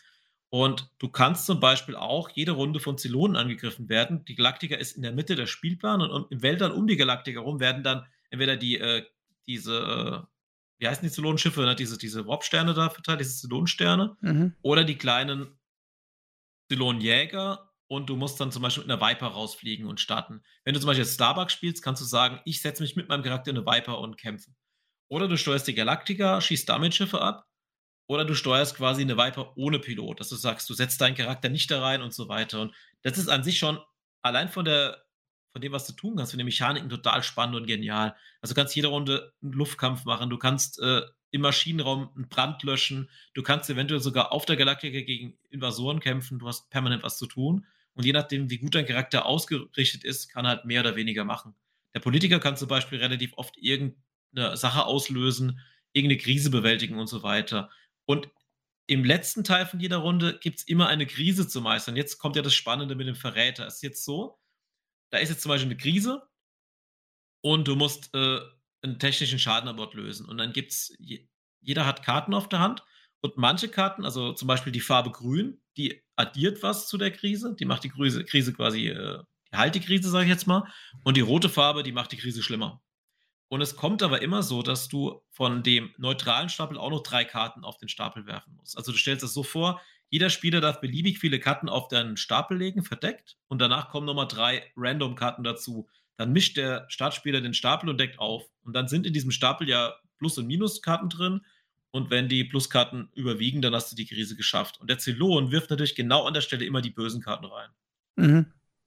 Und 0.54 0.90
du 0.98 1.08
kannst 1.08 1.46
zum 1.46 1.60
Beispiel 1.60 1.96
auch 1.96 2.28
jede 2.28 2.52
Runde 2.52 2.78
von 2.78 2.98
Zylonen 2.98 3.36
angegriffen 3.36 3.88
werden. 3.88 4.26
Die 4.26 4.34
Galaktika 4.34 4.76
ist 4.76 4.94
in 4.94 5.02
der 5.02 5.12
Mitte 5.12 5.34
der 5.34 5.46
Spielplan 5.46 6.02
und 6.02 6.30
im 6.30 6.42
Weltall 6.42 6.72
um 6.72 6.86
die 6.86 6.98
Galaktika 6.98 7.40
herum 7.40 7.58
werden 7.58 7.82
dann 7.82 8.04
entweder 8.28 8.58
die, 8.58 8.78
äh, 8.78 9.02
diese, 9.46 9.78
äh, 9.78 10.26
wie 10.78 10.86
heißen 10.86 11.08
die 11.08 11.10
Zylonenschiffe, 11.10 11.62
ne? 11.62 11.74
diese, 11.74 11.96
diese 11.96 12.26
Warp-Sterne 12.26 12.74
da 12.74 12.90
verteilt, 12.90 13.20
diese 13.20 13.34
Zylonensterne, 13.38 14.18
mhm. 14.20 14.54
oder 14.60 14.84
die 14.84 14.98
kleinen 14.98 15.58
Zylonenjäger 16.70 17.72
und 17.86 18.10
du 18.10 18.16
musst 18.16 18.38
dann 18.38 18.52
zum 18.52 18.62
Beispiel 18.62 18.84
mit 18.84 18.92
einer 18.92 19.00
Viper 19.00 19.28
rausfliegen 19.28 19.86
und 19.86 20.00
starten. 20.00 20.42
Wenn 20.64 20.74
du 20.74 20.80
zum 20.80 20.88
Beispiel 20.88 21.06
Starbuck 21.06 21.50
spielst, 21.50 21.82
kannst 21.82 22.02
du 22.02 22.06
sagen, 22.06 22.40
ich 22.44 22.60
setze 22.60 22.82
mich 22.82 22.94
mit 22.94 23.08
meinem 23.08 23.22
Charakter 23.22 23.50
in 23.52 23.56
eine 23.56 23.64
Viper 23.64 24.00
und 24.00 24.18
kämpfe. 24.18 24.50
Oder 25.08 25.28
du 25.28 25.38
steuerst 25.38 25.66
die 25.66 25.74
Galaktika, 25.74 26.42
schießt 26.42 26.68
damit 26.68 26.94
Schiffe 26.94 27.22
ab 27.22 27.48
oder 28.06 28.24
du 28.24 28.34
steuerst 28.34 28.76
quasi 28.76 29.02
eine 29.02 29.16
Viper 29.16 29.56
ohne 29.56 29.78
Pilot, 29.78 30.20
dass 30.20 30.28
du 30.28 30.36
sagst, 30.36 30.68
du 30.68 30.74
setzt 30.74 31.00
deinen 31.00 31.14
Charakter 31.14 31.48
nicht 31.48 31.70
da 31.70 31.80
rein 31.80 32.02
und 32.02 32.12
so 32.12 32.28
weiter. 32.28 32.60
Und 32.60 32.74
das 33.02 33.18
ist 33.18 33.28
an 33.28 33.44
sich 33.44 33.58
schon 33.58 33.78
allein 34.22 34.48
von 34.48 34.64
der 34.64 35.02
von 35.52 35.60
dem, 35.60 35.72
was 35.72 35.86
du 35.86 35.92
tun 35.92 36.16
kannst, 36.16 36.32
von 36.32 36.38
den 36.38 36.46
Mechaniken 36.46 36.88
total 36.88 37.22
spannend 37.22 37.56
und 37.56 37.66
genial. 37.66 38.16
Also 38.40 38.54
du 38.54 38.60
kannst 38.60 38.74
jede 38.74 38.88
Runde 38.88 39.32
einen 39.42 39.52
Luftkampf 39.52 40.04
machen, 40.04 40.30
du 40.30 40.38
kannst 40.38 40.80
äh, 40.80 41.02
im 41.30 41.42
Maschinenraum 41.42 42.10
einen 42.14 42.28
Brand 42.28 42.62
löschen, 42.62 43.10
du 43.34 43.42
kannst 43.42 43.68
eventuell 43.68 44.00
sogar 44.00 44.32
auf 44.32 44.46
der 44.46 44.56
Galaktika 44.56 45.00
gegen 45.00 45.38
Invasoren 45.50 46.00
kämpfen, 46.00 46.38
du 46.38 46.48
hast 46.48 46.70
permanent 46.70 47.02
was 47.02 47.18
zu 47.18 47.26
tun. 47.26 47.66
Und 47.94 48.06
je 48.06 48.12
nachdem, 48.12 48.48
wie 48.48 48.58
gut 48.58 48.74
dein 48.74 48.86
Charakter 48.86 49.26
ausgerichtet 49.26 50.04
ist, 50.04 50.28
kann 50.30 50.46
er 50.46 50.50
halt 50.50 50.64
mehr 50.64 50.80
oder 50.80 50.96
weniger 50.96 51.24
machen. 51.24 51.54
Der 51.94 52.00
Politiker 52.00 52.40
kann 52.40 52.56
zum 52.56 52.68
Beispiel 52.68 52.98
relativ 52.98 53.34
oft 53.34 53.58
irgendeine 53.58 54.56
Sache 54.56 54.86
auslösen, 54.86 55.60
irgendeine 55.92 56.22
Krise 56.22 56.50
bewältigen 56.50 56.98
und 56.98 57.08
so 57.08 57.22
weiter. 57.22 57.70
Und 58.06 58.28
im 58.86 59.04
letzten 59.04 59.44
Teil 59.44 59.66
von 59.66 59.80
jeder 59.80 59.98
Runde 59.98 60.38
gibt 60.40 60.58
es 60.58 60.64
immer 60.68 60.88
eine 60.88 61.06
Krise 61.06 61.48
zu 61.48 61.60
meistern. 61.60 61.96
Jetzt 61.96 62.18
kommt 62.18 62.36
ja 62.36 62.42
das 62.42 62.54
Spannende 62.54 62.94
mit 62.94 63.06
dem 63.06 63.14
Verräter. 63.14 63.66
Es 63.66 63.76
ist 63.76 63.82
jetzt 63.82 64.04
so, 64.04 64.38
da 65.10 65.18
ist 65.18 65.30
jetzt 65.30 65.42
zum 65.42 65.50
Beispiel 65.50 65.70
eine 65.70 65.76
Krise 65.76 66.22
und 67.42 67.68
du 67.68 67.76
musst 67.76 68.14
äh, 68.14 68.40
einen 68.82 68.98
technischen 68.98 69.38
Schaden 69.38 69.68
an 69.68 69.76
Bord 69.76 69.94
lösen. 69.94 70.26
Und 70.26 70.38
dann 70.38 70.52
gibt 70.52 70.72
es, 70.72 70.96
jeder 71.60 71.86
hat 71.86 72.02
Karten 72.02 72.34
auf 72.34 72.48
der 72.48 72.58
Hand 72.58 72.84
und 73.20 73.36
manche 73.36 73.68
Karten, 73.68 74.04
also 74.04 74.32
zum 74.32 74.48
Beispiel 74.48 74.72
die 74.72 74.80
Farbe 74.80 75.10
Grün, 75.10 75.60
die 75.76 76.02
addiert 76.16 76.62
was 76.62 76.88
zu 76.88 76.98
der 76.98 77.12
Krise, 77.12 77.54
die 77.58 77.64
macht 77.64 77.84
die 77.84 77.88
Krise, 77.88 78.24
Krise 78.24 78.52
quasi, 78.52 78.88
äh, 78.88 79.22
die 79.70 79.80
Krise, 79.80 80.10
sage 80.10 80.24
ich 80.24 80.30
jetzt 80.30 80.46
mal. 80.46 80.66
Und 81.04 81.16
die 81.16 81.20
rote 81.20 81.48
Farbe, 81.48 81.82
die 81.82 81.92
macht 81.92 82.12
die 82.12 82.16
Krise 82.16 82.42
schlimmer. 82.42 82.82
Und 83.52 83.60
es 83.60 83.76
kommt 83.76 84.02
aber 84.02 84.22
immer 84.22 84.42
so, 84.42 84.62
dass 84.62 84.88
du 84.88 85.20
von 85.28 85.62
dem 85.62 85.90
neutralen 85.98 86.48
Stapel 86.48 86.78
auch 86.78 86.88
noch 86.88 87.02
drei 87.02 87.26
Karten 87.26 87.64
auf 87.64 87.76
den 87.76 87.90
Stapel 87.90 88.24
werfen 88.24 88.54
musst. 88.56 88.78
Also 88.78 88.92
du 88.92 88.96
stellst 88.96 89.22
es 89.22 89.34
so 89.34 89.42
vor, 89.42 89.78
jeder 90.08 90.30
Spieler 90.30 90.62
darf 90.62 90.80
beliebig 90.80 91.18
viele 91.18 91.38
Karten 91.38 91.68
auf 91.68 91.88
deinen 91.88 92.16
Stapel 92.16 92.56
legen, 92.56 92.82
verdeckt, 92.82 93.36
und 93.48 93.60
danach 93.60 93.90
kommen 93.90 94.06
nochmal 94.06 94.26
drei 94.26 94.72
Random-Karten 94.74 95.44
dazu. 95.44 95.86
Dann 96.16 96.32
mischt 96.32 96.56
der 96.56 96.86
Startspieler 96.88 97.42
den 97.42 97.52
Stapel 97.52 97.90
und 97.90 98.00
deckt 98.00 98.18
auf. 98.18 98.42
Und 98.62 98.72
dann 98.72 98.88
sind 98.88 99.06
in 99.06 99.12
diesem 99.12 99.30
Stapel 99.30 99.68
ja 99.68 99.96
Plus- 100.16 100.38
und 100.38 100.46
Minuskarten 100.46 101.10
drin. 101.10 101.42
Und 101.90 102.08
wenn 102.08 102.30
die 102.30 102.44
Pluskarten 102.44 103.10
überwiegen, 103.12 103.60
dann 103.60 103.74
hast 103.74 103.92
du 103.92 103.96
die 103.96 104.06
Krise 104.06 104.34
geschafft. 104.34 104.80
Und 104.80 104.88
der 104.88 104.96
Zylon 104.96 105.50
wirft 105.50 105.68
natürlich 105.68 105.94
genau 105.94 106.24
an 106.24 106.32
der 106.32 106.40
Stelle 106.40 106.64
immer 106.64 106.80
die 106.80 106.88
bösen 106.88 107.20
Karten 107.20 107.44
rein. 107.44 107.68
Mhm. 108.16 108.46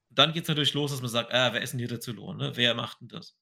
Dann 0.09 0.34
geht 0.34 0.41
es 0.41 0.49
natürlich 0.49 0.74
los, 0.74 0.89
dass 0.89 1.01
man 1.01 1.11
sagt, 1.11 1.32
ah, 1.32 1.53
wer 1.53 1.61
ist 1.61 1.74
denn 1.74 1.80
hier 1.80 1.88
der 1.88 2.01
Zylon? 2.01 2.38
Ne? 2.38 2.53
Wer 2.55 2.74
macht 2.74 3.01
denn 3.01 3.09
das? 3.09 3.38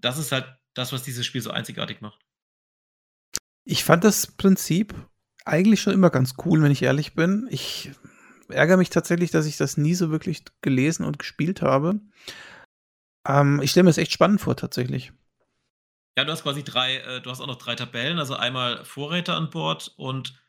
Das 0.00 0.18
ist 0.18 0.32
halt 0.32 0.46
das, 0.74 0.92
was 0.92 1.02
dieses 1.02 1.26
Spiel 1.26 1.40
so 1.40 1.50
einzigartig 1.50 2.00
macht. 2.00 2.20
Ich 3.64 3.84
fand 3.84 4.04
das 4.04 4.26
Prinzip 4.26 4.94
eigentlich 5.44 5.80
schon 5.80 5.94
immer 5.94 6.10
ganz 6.10 6.34
cool, 6.44 6.62
wenn 6.62 6.70
ich 6.70 6.82
ehrlich 6.82 7.14
bin. 7.14 7.48
Ich 7.50 7.90
ärgere 8.48 8.76
mich 8.76 8.90
tatsächlich, 8.90 9.30
dass 9.30 9.46
ich 9.46 9.56
das 9.56 9.76
nie 9.76 9.94
so 9.94 10.10
wirklich 10.10 10.44
gelesen 10.60 11.04
und 11.04 11.18
gespielt 11.18 11.62
habe. 11.62 12.00
Ähm, 13.26 13.60
ich 13.62 13.70
stelle 13.70 13.84
mir 13.84 13.90
das 13.90 13.98
echt 13.98 14.12
spannend 14.12 14.40
vor, 14.40 14.56
tatsächlich. 14.56 15.12
Ja, 16.16 16.24
du 16.24 16.32
hast 16.32 16.44
quasi 16.44 16.62
drei, 16.62 16.96
äh, 16.96 17.20
du 17.20 17.30
hast 17.30 17.40
auch 17.40 17.46
noch 17.46 17.58
drei 17.58 17.74
Tabellen, 17.74 18.18
also 18.18 18.34
einmal 18.34 18.84
Vorräte 18.84 19.34
an 19.34 19.50
Bord 19.50 19.92
und 19.96 20.40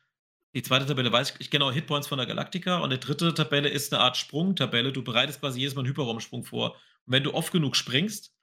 die 0.53 0.63
zweite 0.63 0.85
Tabelle 0.85 1.11
weiß 1.11 1.35
ich, 1.39 1.53
ich 1.53 1.61
auch 1.61 1.71
Hitpoints 1.71 2.07
von 2.07 2.17
der 2.17 2.25
Galactica 2.25 2.77
und 2.79 2.91
die 2.91 2.99
dritte 2.99 3.33
Tabelle 3.33 3.69
ist 3.69 3.93
eine 3.93 4.01
Art 4.01 4.17
Sprungtabelle. 4.17 4.91
Du 4.91 5.03
bereitest 5.03 5.39
quasi 5.39 5.59
jedes 5.59 5.75
Mal 5.75 5.81
einen 5.81 5.89
Hyperraumsprung 5.89 6.45
vor. 6.45 6.71
Und 7.05 7.13
wenn 7.13 7.23
du 7.23 7.33
oft 7.33 7.51
genug 7.51 7.75
springst, 7.75 8.33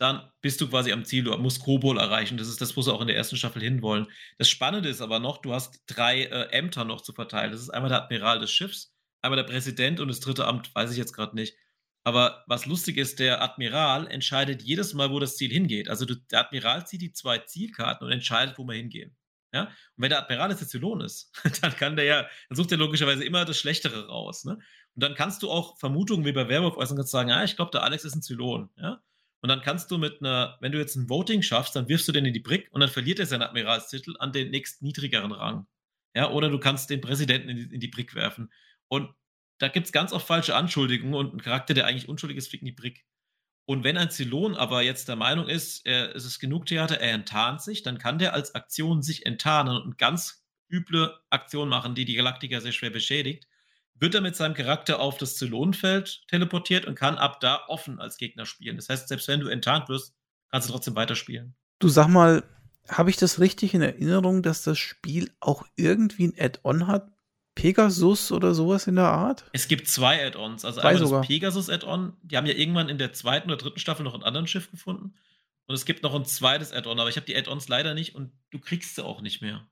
dann 0.00 0.32
bist 0.40 0.58
du 0.62 0.68
quasi 0.68 0.92
am 0.92 1.04
Ziel. 1.04 1.24
Du 1.24 1.36
musst 1.36 1.62
Kobol 1.62 1.98
erreichen. 1.98 2.38
Das 2.38 2.48
ist 2.48 2.62
das, 2.62 2.74
wo 2.74 2.80
sie 2.80 2.90
auch 2.90 3.02
in 3.02 3.06
der 3.06 3.16
ersten 3.16 3.36
Staffel 3.36 3.60
hinwollen. 3.60 4.06
Das 4.38 4.48
Spannende 4.48 4.88
ist 4.88 5.02
aber 5.02 5.18
noch, 5.18 5.38
du 5.38 5.52
hast 5.52 5.82
drei 5.86 6.22
äh, 6.22 6.48
Ämter 6.52 6.86
noch 6.86 7.02
zu 7.02 7.12
verteilen. 7.12 7.52
Das 7.52 7.60
ist 7.60 7.68
einmal 7.68 7.90
der 7.90 8.04
Admiral 8.04 8.38
des 8.38 8.50
Schiffs, 8.50 8.94
einmal 9.20 9.36
der 9.36 9.52
Präsident 9.52 10.00
und 10.00 10.08
das 10.08 10.20
dritte 10.20 10.46
Amt 10.46 10.74
weiß 10.74 10.90
ich 10.90 10.96
jetzt 10.96 11.12
gerade 11.12 11.36
nicht. 11.36 11.54
Aber 12.02 12.44
was 12.46 12.64
lustig 12.64 12.96
ist, 12.96 13.18
der 13.18 13.42
Admiral 13.42 14.06
entscheidet 14.06 14.62
jedes 14.62 14.94
Mal, 14.94 15.10
wo 15.10 15.18
das 15.18 15.36
Ziel 15.36 15.50
hingeht. 15.50 15.90
Also 15.90 16.06
der 16.06 16.40
Admiral 16.40 16.86
zieht 16.86 17.02
die 17.02 17.12
zwei 17.12 17.36
Zielkarten 17.38 18.06
und 18.06 18.12
entscheidet, 18.12 18.56
wo 18.56 18.64
wir 18.64 18.74
hingehen. 18.74 19.14
Ja? 19.52 19.64
Und 19.64 19.72
wenn 19.96 20.08
der 20.08 20.20
Admiral 20.20 20.48
jetzt 20.48 20.60
der 20.60 20.68
Zylon 20.68 21.02
ist, 21.02 21.30
dann 21.60 21.76
kann 21.76 21.96
der 21.96 22.06
ja, 22.06 22.22
dann 22.48 22.56
sucht 22.56 22.72
er 22.72 22.78
logischerweise 22.78 23.22
immer 23.22 23.44
das 23.44 23.58
Schlechtere 23.58 24.06
raus. 24.06 24.46
Ne? 24.46 24.54
Und 24.54 25.02
dann 25.02 25.14
kannst 25.14 25.42
du 25.42 25.50
auch 25.50 25.78
Vermutungen 25.78 26.24
wie 26.24 26.32
bei 26.32 26.48
Werwolf 26.48 26.78
äußern 26.78 26.96
kannst 26.96 27.12
sagen, 27.12 27.30
ah, 27.32 27.44
ich 27.44 27.56
glaube, 27.56 27.70
der 27.70 27.82
Alex 27.82 28.04
ist 28.06 28.14
ein 28.14 28.22
Zylon. 28.22 28.70
Ja? 28.78 29.02
Und 29.42 29.48
dann 29.48 29.62
kannst 29.62 29.90
du 29.90 29.98
mit 29.98 30.20
einer, 30.20 30.58
wenn 30.60 30.72
du 30.72 30.78
jetzt 30.78 30.96
ein 30.96 31.08
Voting 31.08 31.42
schaffst, 31.42 31.74
dann 31.74 31.88
wirfst 31.88 32.06
du 32.06 32.12
den 32.12 32.26
in 32.26 32.34
die 32.34 32.40
Brick 32.40 32.68
und 32.72 32.80
dann 32.80 32.90
verliert 32.90 33.18
er 33.18 33.26
seinen 33.26 33.42
Admiralstitel 33.42 34.16
an 34.18 34.32
den 34.32 34.50
nächst 34.50 34.82
niedrigeren 34.82 35.32
Rang. 35.32 35.66
Ja, 36.14 36.30
oder 36.30 36.50
du 36.50 36.58
kannst 36.58 36.90
den 36.90 37.00
Präsidenten 37.00 37.48
in 37.48 37.56
die, 37.56 37.74
in 37.74 37.80
die 37.80 37.88
Brick 37.88 38.14
werfen. 38.14 38.52
Und 38.88 39.14
da 39.58 39.68
gibt 39.68 39.86
es 39.86 39.92
ganz 39.92 40.12
oft 40.12 40.26
falsche 40.26 40.56
Anschuldigungen 40.56 41.14
und 41.14 41.34
ein 41.34 41.40
Charakter, 41.40 41.74
der 41.74 41.86
eigentlich 41.86 42.08
unschuldig 42.08 42.36
ist, 42.36 42.48
fliegt 42.48 42.62
in 42.62 42.66
die 42.66 42.72
Brick. 42.72 43.04
Und 43.66 43.84
wenn 43.84 43.96
ein 43.96 44.10
Zylon 44.10 44.56
aber 44.56 44.82
jetzt 44.82 45.08
der 45.08 45.16
Meinung 45.16 45.48
ist, 45.48 45.86
er, 45.86 46.14
es 46.16 46.24
ist 46.24 46.40
genug 46.40 46.66
Theater, 46.66 47.00
er 47.00 47.12
enttarnt 47.12 47.62
sich, 47.62 47.82
dann 47.82 47.98
kann 47.98 48.18
der 48.18 48.34
als 48.34 48.54
Aktion 48.54 49.02
sich 49.02 49.26
enttarnen 49.26 49.80
und 49.80 49.96
ganz 49.96 50.44
üble 50.68 51.18
Aktion 51.30 51.68
machen, 51.68 51.94
die 51.94 52.04
die 52.04 52.14
Galaktiker 52.14 52.60
sehr 52.60 52.72
schwer 52.72 52.90
beschädigt, 52.90 53.46
wird 54.00 54.14
er 54.14 54.20
mit 54.22 54.34
seinem 54.34 54.54
Charakter 54.54 54.98
auf 54.98 55.18
das 55.18 55.36
Zylonenfeld 55.36 56.22
teleportiert 56.28 56.86
und 56.86 56.94
kann 56.94 57.18
ab 57.18 57.40
da 57.40 57.60
offen 57.68 58.00
als 58.00 58.16
Gegner 58.16 58.46
spielen. 58.46 58.76
Das 58.76 58.88
heißt, 58.88 59.08
selbst 59.08 59.28
wenn 59.28 59.40
du 59.40 59.48
enttarnt 59.48 59.88
wirst, 59.88 60.14
kannst 60.50 60.68
du 60.68 60.72
trotzdem 60.72 60.96
weiterspielen. 60.96 61.54
Du 61.78 61.88
sag 61.88 62.08
mal, 62.08 62.42
habe 62.88 63.10
ich 63.10 63.16
das 63.16 63.38
richtig 63.38 63.74
in 63.74 63.82
Erinnerung, 63.82 64.42
dass 64.42 64.62
das 64.62 64.78
Spiel 64.78 65.30
auch 65.40 65.64
irgendwie 65.76 66.28
ein 66.28 66.34
Add-on 66.38 66.86
hat? 66.86 67.12
Pegasus 67.54 68.32
oder 68.32 68.54
sowas 68.54 68.86
in 68.86 68.96
der 68.96 69.08
Art? 69.08 69.44
Es 69.52 69.68
gibt 69.68 69.86
zwei 69.88 70.26
Add-ons. 70.26 70.64
Also 70.64 70.80
zwei 70.80 70.88
einmal 70.90 71.06
sogar. 71.06 71.20
das 71.20 71.28
Pegasus-Add-on. 71.28 72.16
Die 72.22 72.36
haben 72.36 72.46
ja 72.46 72.54
irgendwann 72.54 72.88
in 72.88 72.96
der 72.96 73.12
zweiten 73.12 73.50
oder 73.50 73.58
dritten 73.58 73.78
Staffel 73.78 74.02
noch 74.02 74.14
ein 74.14 74.22
anderes 74.22 74.48
Schiff 74.48 74.70
gefunden. 74.70 75.14
Und 75.66 75.74
es 75.74 75.84
gibt 75.84 76.02
noch 76.02 76.14
ein 76.14 76.24
zweites 76.24 76.72
Add-on, 76.72 76.98
aber 76.98 77.10
ich 77.10 77.16
habe 77.16 77.26
die 77.26 77.36
Add-ons 77.36 77.68
leider 77.68 77.94
nicht 77.94 78.14
und 78.14 78.32
du 78.50 78.58
kriegst 78.58 78.94
sie 78.94 79.04
auch 79.04 79.20
nicht 79.20 79.42
mehr. 79.42 79.66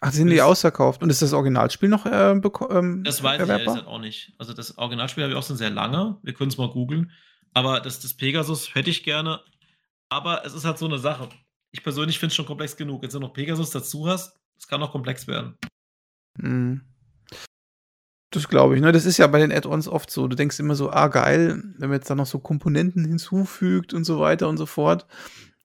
Ach, 0.00 0.12
sind 0.12 0.28
die 0.28 0.42
ausverkauft? 0.42 1.02
Und 1.02 1.10
ist 1.10 1.22
das 1.22 1.32
Originalspiel 1.32 1.88
noch 1.88 2.04
äh, 2.06 2.32
ähm, 2.32 3.02
Das 3.04 3.22
weiß 3.22 3.40
erwerbbar? 3.40 3.74
ich 3.74 3.80
ehrlich 3.80 3.86
auch 3.86 3.98
nicht. 3.98 4.32
Also 4.38 4.52
das 4.52 4.76
Originalspiel 4.76 5.24
habe 5.24 5.32
ich 5.32 5.38
auch 5.38 5.46
schon 5.46 5.56
sehr 5.56 5.70
lange. 5.70 6.18
Wir 6.22 6.34
können 6.34 6.50
es 6.50 6.58
mal 6.58 6.70
googeln. 6.70 7.12
Aber 7.54 7.80
das, 7.80 8.00
das 8.00 8.14
Pegasus 8.14 8.74
hätte 8.74 8.90
ich 8.90 9.02
gerne. 9.04 9.40
Aber 10.08 10.44
es 10.44 10.52
ist 10.54 10.64
halt 10.64 10.78
so 10.78 10.86
eine 10.86 10.98
Sache. 10.98 11.28
Ich 11.72 11.82
persönlich 11.82 12.18
finde 12.18 12.30
es 12.30 12.36
schon 12.36 12.46
komplex 12.46 12.76
genug. 12.76 13.02
Wenn 13.02 13.10
du 13.10 13.20
noch 13.20 13.32
Pegasus 13.32 13.70
dazu 13.70 14.06
hast, 14.06 14.38
es 14.58 14.68
kann 14.68 14.80
noch 14.80 14.92
komplex 14.92 15.26
werden. 15.26 15.56
Hm. 16.38 16.82
Das 18.30 18.48
glaube 18.48 18.74
ich, 18.74 18.82
ne? 18.82 18.92
Das 18.92 19.06
ist 19.06 19.16
ja 19.16 19.26
bei 19.26 19.38
den 19.38 19.52
Add-ons 19.52 19.88
oft 19.88 20.10
so. 20.10 20.28
Du 20.28 20.36
denkst 20.36 20.58
immer 20.58 20.74
so, 20.74 20.90
ah, 20.90 21.08
geil, 21.08 21.62
wenn 21.78 21.88
man 21.88 21.98
jetzt 21.98 22.10
da 22.10 22.14
noch 22.14 22.26
so 22.26 22.38
Komponenten 22.38 23.04
hinzufügt 23.04 23.94
und 23.94 24.04
so 24.04 24.20
weiter 24.20 24.48
und 24.48 24.58
so 24.58 24.66
fort. 24.66 25.06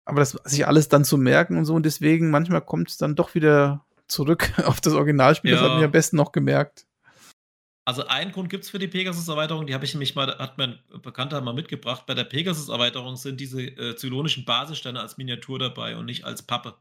Aber 0.05 0.19
das 0.19 0.31
sich 0.45 0.65
alles 0.65 0.87
dann 0.87 1.03
zu 1.03 1.17
merken 1.17 1.57
und 1.57 1.65
so. 1.65 1.73
Und 1.73 1.85
deswegen, 1.85 2.29
manchmal 2.29 2.61
kommt 2.61 2.89
es 2.89 2.97
dann 2.97 3.15
doch 3.15 3.35
wieder 3.35 3.85
zurück 4.11 4.51
auf 4.65 4.81
das 4.81 4.93
Originalspiel. 4.93 5.51
Ja. 5.51 5.61
Das 5.61 5.69
hat 5.69 5.79
mir 5.79 5.85
am 5.85 5.91
besten 5.91 6.17
noch 6.17 6.31
gemerkt. 6.31 6.85
Also 7.83 8.05
einen 8.05 8.31
Grund 8.31 8.49
gibt 8.49 8.63
es 8.63 8.69
für 8.69 8.77
die 8.77 8.87
Pegasus-Erweiterung, 8.87 9.65
die 9.65 9.73
habe 9.73 9.85
ich 9.85 9.93
nämlich 9.93 10.13
mal, 10.13 10.37
hat 10.37 10.57
mein 10.59 10.79
Bekannter 11.01 11.41
mal 11.41 11.53
mitgebracht. 11.53 12.05
Bei 12.05 12.13
der 12.13 12.25
Pegasus-Erweiterung 12.25 13.15
sind 13.15 13.39
diese 13.39 13.63
äh, 13.63 13.95
zylonischen 13.95 14.45
Basissteine 14.45 14.99
als 14.99 15.17
Miniatur 15.17 15.57
dabei 15.57 15.97
und 15.97 16.05
nicht 16.05 16.23
als 16.23 16.43
Pappe. 16.43 16.75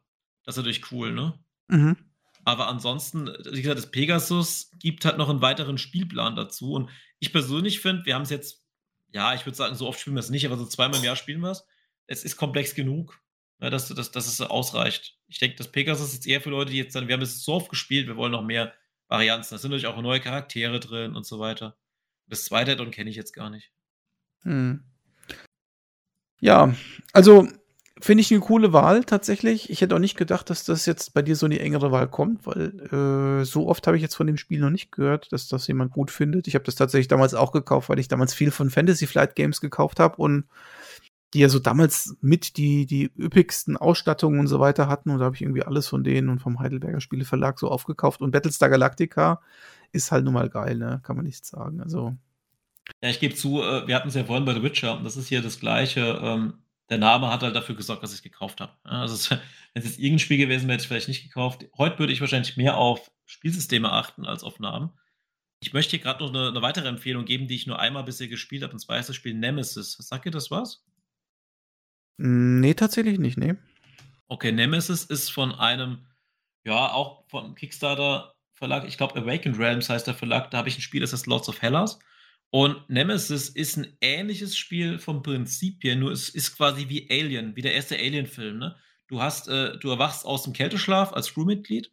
Das 0.44 0.54
ist 0.54 0.58
natürlich 0.58 0.92
cool, 0.92 1.12
ne? 1.12 1.38
Mhm. 1.68 1.96
Aber 2.44 2.68
ansonsten, 2.68 3.28
wie 3.50 3.62
gesagt, 3.62 3.78
das 3.78 3.90
Pegasus 3.90 4.70
gibt 4.78 5.04
halt 5.04 5.18
noch 5.18 5.28
einen 5.28 5.42
weiteren 5.42 5.78
Spielplan 5.78 6.36
dazu. 6.36 6.72
Und 6.72 6.90
ich 7.18 7.32
persönlich 7.32 7.80
finde, 7.80 8.04
wir 8.06 8.14
haben 8.14 8.22
es 8.22 8.30
jetzt, 8.30 8.64
ja, 9.12 9.34
ich 9.34 9.46
würde 9.46 9.56
sagen, 9.56 9.74
so 9.74 9.86
oft 9.86 10.00
spielen 10.00 10.16
wir 10.16 10.20
es 10.20 10.30
nicht, 10.30 10.46
aber 10.46 10.56
so 10.56 10.66
zweimal 10.66 10.98
im 10.98 11.04
Jahr 11.04 11.16
spielen 11.16 11.40
wir 11.40 11.50
es. 11.50 11.64
Es 12.06 12.24
ist 12.24 12.36
komplex 12.36 12.74
genug, 12.74 13.20
ja, 13.60 13.66
ne, 13.66 13.70
dass, 13.70 13.88
dass, 13.88 14.10
dass 14.10 14.26
es 14.26 14.40
ausreicht. 14.40 15.18
Ich 15.28 15.38
denke, 15.38 15.56
das 15.56 15.68
Pegasus 15.68 16.08
ist 16.08 16.14
jetzt 16.14 16.26
eher 16.26 16.40
für 16.40 16.50
Leute, 16.50 16.72
die 16.72 16.78
jetzt 16.78 16.94
dann, 16.94 17.08
wir 17.08 17.14
haben 17.14 17.22
es 17.22 17.44
so 17.44 17.54
oft 17.54 17.68
gespielt, 17.68 18.06
wir 18.06 18.16
wollen 18.16 18.32
noch 18.32 18.44
mehr 18.44 18.72
Varianzen. 19.08 19.54
Da 19.54 19.58
sind 19.58 19.70
natürlich 19.70 19.86
auch 19.86 20.00
neue 20.00 20.20
Charaktere 20.20 20.80
drin 20.80 21.14
und 21.14 21.26
so 21.26 21.38
weiter. 21.38 21.76
Das 22.26 22.44
zweite 22.44 22.72
Addon 22.72 22.90
kenne 22.90 23.10
ich 23.10 23.16
jetzt 23.16 23.32
gar 23.32 23.50
nicht. 23.50 23.70
Hm. 24.42 24.84
Ja, 26.40 26.74
also 27.12 27.48
Finde 28.02 28.22
ich 28.22 28.30
eine 28.30 28.40
coole 28.40 28.72
Wahl 28.72 29.04
tatsächlich. 29.04 29.68
Ich 29.68 29.82
hätte 29.82 29.94
auch 29.94 30.00
nicht 30.00 30.16
gedacht, 30.16 30.48
dass 30.48 30.64
das 30.64 30.86
jetzt 30.86 31.12
bei 31.12 31.20
dir 31.20 31.36
so 31.36 31.44
eine 31.44 31.60
engere 31.60 31.92
Wahl 31.92 32.08
kommt, 32.08 32.46
weil 32.46 33.40
äh, 33.40 33.44
so 33.44 33.68
oft 33.68 33.86
habe 33.86 33.96
ich 33.96 34.02
jetzt 34.02 34.14
von 34.14 34.26
dem 34.26 34.38
Spiel 34.38 34.58
noch 34.58 34.70
nicht 34.70 34.90
gehört, 34.90 35.30
dass 35.32 35.48
das 35.48 35.66
jemand 35.66 35.92
gut 35.92 36.10
findet. 36.10 36.48
Ich 36.48 36.54
habe 36.54 36.64
das 36.64 36.76
tatsächlich 36.76 37.08
damals 37.08 37.34
auch 37.34 37.52
gekauft, 37.52 37.90
weil 37.90 37.98
ich 37.98 38.08
damals 38.08 38.32
viel 38.32 38.52
von 38.52 38.70
Fantasy 38.70 39.06
Flight 39.06 39.36
Games 39.36 39.60
gekauft 39.60 40.00
habe 40.00 40.16
und 40.16 40.44
die 41.34 41.40
ja 41.40 41.48
so 41.48 41.58
damals 41.58 42.16
mit 42.20 42.56
die, 42.56 42.86
die 42.86 43.10
üppigsten 43.18 43.76
Ausstattungen 43.76 44.40
und 44.40 44.48
so 44.48 44.58
weiter 44.58 44.88
hatten. 44.88 45.10
Und 45.10 45.18
da 45.20 45.26
habe 45.26 45.36
ich 45.36 45.42
irgendwie 45.42 45.62
alles 45.62 45.86
von 45.86 46.02
denen 46.02 46.28
und 46.28 46.40
vom 46.40 46.58
Heidelberger 46.58 47.00
Spieleverlag 47.00 47.58
so 47.58 47.68
aufgekauft. 47.68 48.20
Und 48.20 48.32
Battlestar 48.32 48.68
Galactica 48.68 49.40
ist 49.92 50.10
halt 50.10 50.24
nun 50.24 50.34
mal 50.34 50.48
geil, 50.48 50.76
ne? 50.76 51.00
Kann 51.04 51.16
man 51.16 51.24
nichts 51.24 51.48
sagen. 51.48 51.80
Also. 51.80 52.16
Ja, 53.02 53.10
ich 53.10 53.20
gebe 53.20 53.34
zu, 53.34 53.62
äh, 53.62 53.86
wir 53.86 53.94
hatten 53.94 54.08
es 54.08 54.14
ja 54.14 54.24
vorhin 54.24 54.44
bei 54.44 54.54
The 54.54 54.62
Witcher 54.62 54.96
und 54.96 55.04
das 55.04 55.16
ist 55.16 55.28
hier 55.28 55.42
das 55.42 55.60
gleiche. 55.60 56.20
Ähm, 56.22 56.54
der 56.90 56.98
Name 56.98 57.30
hat 57.30 57.42
halt 57.42 57.54
dafür 57.54 57.76
gesorgt, 57.76 58.02
dass 58.02 58.10
ich 58.10 58.18
es 58.18 58.22
gekauft 58.22 58.60
habe. 58.60 58.72
Also 58.82 59.30
wenn 59.30 59.38
es 59.74 59.84
jetzt 59.84 59.98
irgendein 59.98 60.18
Spiel 60.18 60.38
gewesen 60.38 60.66
wäre, 60.66 60.74
hätte 60.74 60.82
ich 60.82 60.88
vielleicht 60.88 61.08
nicht 61.08 61.22
gekauft. 61.22 61.64
Heute 61.78 62.00
würde 62.00 62.12
ich 62.12 62.20
wahrscheinlich 62.20 62.56
mehr 62.56 62.76
auf 62.76 63.12
Spielsysteme 63.26 63.92
achten 63.92 64.26
als 64.26 64.42
auf 64.42 64.58
Namen. 64.58 64.90
Ich 65.62 65.72
möchte 65.72 65.90
hier 65.90 66.00
gerade 66.00 66.24
noch 66.24 66.30
eine, 66.30 66.48
eine, 66.48 66.62
weitere 66.62 66.88
Empfehlung 66.88 67.26
geben, 67.26 67.46
die 67.46 67.54
ich 67.54 67.66
nur 67.66 67.78
einmal 67.78 68.02
bisher 68.02 68.28
gespielt 68.28 68.62
habe, 68.62 68.72
und 68.72 68.80
zwar 68.80 68.98
ist 68.98 69.08
das 69.08 69.16
Spiel 69.16 69.34
Nemesis. 69.34 69.92
Sagt 69.92 70.26
ihr 70.26 70.32
das 70.32 70.50
was? 70.50 70.82
Nee, 72.16 72.74
tatsächlich 72.74 73.18
nicht, 73.18 73.38
nee. 73.38 73.54
Okay, 74.28 74.52
Nemesis 74.52 75.04
ist 75.04 75.30
von 75.30 75.52
einem, 75.52 76.06
ja, 76.64 76.92
auch 76.92 77.24
vom 77.28 77.54
Kickstarter 77.54 78.34
Verlag, 78.52 78.86
ich 78.86 78.98
glaube 78.98 79.18
Awakened 79.18 79.58
Realms 79.58 79.88
heißt 79.88 80.06
der 80.06 80.14
Verlag, 80.14 80.50
da 80.50 80.58
habe 80.58 80.68
ich 80.68 80.76
ein 80.76 80.82
Spiel, 80.82 81.00
das 81.00 81.14
heißt 81.14 81.26
Lords 81.26 81.48
of 81.48 81.62
Hellas. 81.62 81.98
Und 82.50 82.88
Nemesis 82.90 83.48
ist 83.48 83.78
ein 83.78 83.96
ähnliches 84.00 84.56
Spiel 84.56 84.98
vom 84.98 85.22
Prinzip 85.22 85.82
her, 85.82 85.96
nur 85.96 86.10
es 86.10 86.28
ist 86.28 86.56
quasi 86.56 86.88
wie 86.88 87.08
Alien, 87.10 87.56
wie 87.56 87.62
der 87.62 87.74
erste 87.74 87.96
Alien-Film. 87.96 88.58
Ne? 88.58 88.76
Du 89.06 89.22
hast, 89.22 89.48
äh, 89.48 89.78
du 89.78 89.88
erwachst 89.90 90.26
aus 90.26 90.42
dem 90.42 90.52
Kälteschlaf 90.52 91.12
als 91.12 91.32
Crewmitglied. 91.32 91.90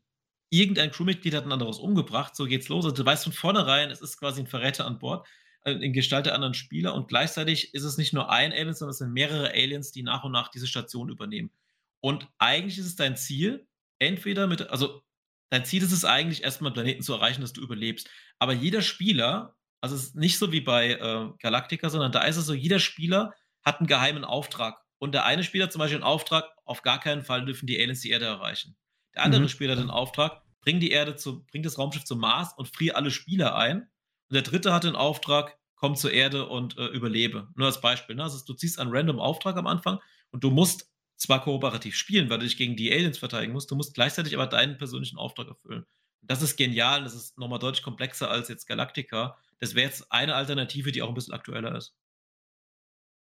Irgendein 0.49 0.91
Crewmitglied 0.91 1.35
hat 1.35 1.45
ein 1.45 1.51
anderes 1.51 1.77
umgebracht, 1.77 2.35
so 2.35 2.45
geht's 2.45 2.69
los. 2.69 2.85
Also 2.85 2.95
du 2.95 3.05
weißt 3.05 3.23
von 3.23 3.33
vornherein, 3.33 3.89
es 3.89 4.01
ist 4.01 4.17
quasi 4.17 4.41
ein 4.41 4.47
Verräter 4.47 4.85
an 4.85 4.99
Bord, 4.99 5.27
in 5.67 5.93
Gestalt 5.93 6.25
der 6.25 6.35
anderen 6.35 6.53
Spieler. 6.53 6.93
Und 6.93 7.07
gleichzeitig 7.07 7.73
ist 7.73 7.83
es 7.83 7.97
nicht 7.97 8.13
nur 8.13 8.29
ein 8.29 8.51
Alien, 8.51 8.73
sondern 8.73 8.91
es 8.91 8.97
sind 8.97 9.13
mehrere 9.13 9.51
Aliens, 9.51 9.91
die 9.91 10.03
nach 10.03 10.23
und 10.23 10.31
nach 10.31 10.49
diese 10.49 10.67
Station 10.67 11.09
übernehmen. 11.09 11.51
Und 11.99 12.27
eigentlich 12.37 12.77
ist 12.77 12.85
es 12.85 12.95
dein 12.95 13.17
Ziel, 13.17 13.67
entweder 13.99 14.47
mit, 14.47 14.69
also 14.69 15.01
dein 15.49 15.65
Ziel 15.65 15.83
ist 15.83 15.91
es 15.91 16.05
eigentlich, 16.05 16.43
erstmal 16.43 16.71
Planeten 16.71 17.01
zu 17.01 17.13
erreichen, 17.13 17.41
dass 17.41 17.53
du 17.53 17.61
überlebst. 17.61 18.09
Aber 18.39 18.53
jeder 18.53 18.81
Spieler 18.81 19.57
also 19.81 19.95
es 19.95 20.03
ist 20.05 20.15
nicht 20.15 20.37
so 20.37 20.51
wie 20.51 20.61
bei 20.61 20.91
äh, 20.91 21.29
Galactica, 21.39 21.89
sondern 21.89 22.11
da 22.11 22.23
ist 22.23 22.37
es 22.37 22.45
so, 22.45 22.53
jeder 22.53 22.79
Spieler 22.79 23.33
hat 23.63 23.79
einen 23.79 23.87
geheimen 23.87 24.23
Auftrag. 24.23 24.81
Und 24.97 25.13
der 25.13 25.25
eine 25.25 25.43
Spieler 25.43 25.69
zum 25.69 25.79
Beispiel 25.79 25.97
einen 25.97 26.03
Auftrag, 26.03 26.45
auf 26.65 26.81
gar 26.81 26.99
keinen 26.99 27.21
Fall 27.21 27.45
dürfen 27.45 27.67
die 27.67 27.79
Aliens 27.79 28.01
die 28.01 28.09
Erde 28.09 28.25
erreichen. 28.25 28.75
Der 29.13 29.23
andere 29.23 29.41
mhm. 29.41 29.49
Spieler 29.49 29.73
hat 29.73 29.79
den 29.79 29.91
Auftrag, 29.91 30.41
bring 30.61 30.79
die 30.79 30.91
Erde 30.91 31.15
zu, 31.15 31.45
bring 31.45 31.61
das 31.61 31.77
Raumschiff 31.77 32.05
zum 32.05 32.19
Mars 32.19 32.53
und 32.57 32.67
friere 32.67 32.95
alle 32.95 33.11
Spieler 33.11 33.55
ein. 33.55 33.87
Und 34.29 34.33
der 34.35 34.41
dritte 34.41 34.73
hat 34.73 34.83
den 34.83 34.95
Auftrag, 34.95 35.57
komm 35.75 35.95
zur 35.95 36.11
Erde 36.11 36.47
und 36.47 36.77
äh, 36.77 36.87
überlebe. 36.87 37.47
Nur 37.55 37.67
als 37.67 37.81
Beispiel. 37.81 38.15
Ne? 38.15 38.23
Also 38.23 38.43
du 38.45 38.53
ziehst 38.53 38.79
einen 38.79 38.91
random 38.93 39.19
Auftrag 39.19 39.57
am 39.57 39.67
Anfang 39.67 39.99
und 40.31 40.43
du 40.43 40.49
musst 40.49 40.91
zwar 41.15 41.41
kooperativ 41.41 41.95
spielen, 41.95 42.29
weil 42.29 42.39
du 42.39 42.45
dich 42.45 42.57
gegen 42.57 42.75
die 42.75 42.91
Aliens 42.91 43.17
verteidigen 43.17 43.53
musst, 43.53 43.71
du 43.71 43.75
musst 43.75 43.95
gleichzeitig 43.95 44.35
aber 44.35 44.47
deinen 44.47 44.77
persönlichen 44.77 45.17
Auftrag 45.17 45.47
erfüllen. 45.47 45.85
Das 46.21 46.41
ist 46.41 46.57
genial, 46.57 47.03
das 47.03 47.15
ist 47.15 47.37
nochmal 47.37 47.59
deutlich 47.59 47.83
komplexer 47.83 48.29
als 48.29 48.49
jetzt 48.49 48.67
Galactica, 48.67 49.37
das 49.59 49.75
wäre 49.75 49.87
jetzt 49.87 50.11
eine 50.11 50.35
Alternative, 50.35 50.91
die 50.91 51.01
auch 51.01 51.07
ein 51.07 51.13
bisschen 51.13 51.33
aktueller 51.33 51.75
ist. 51.75 51.95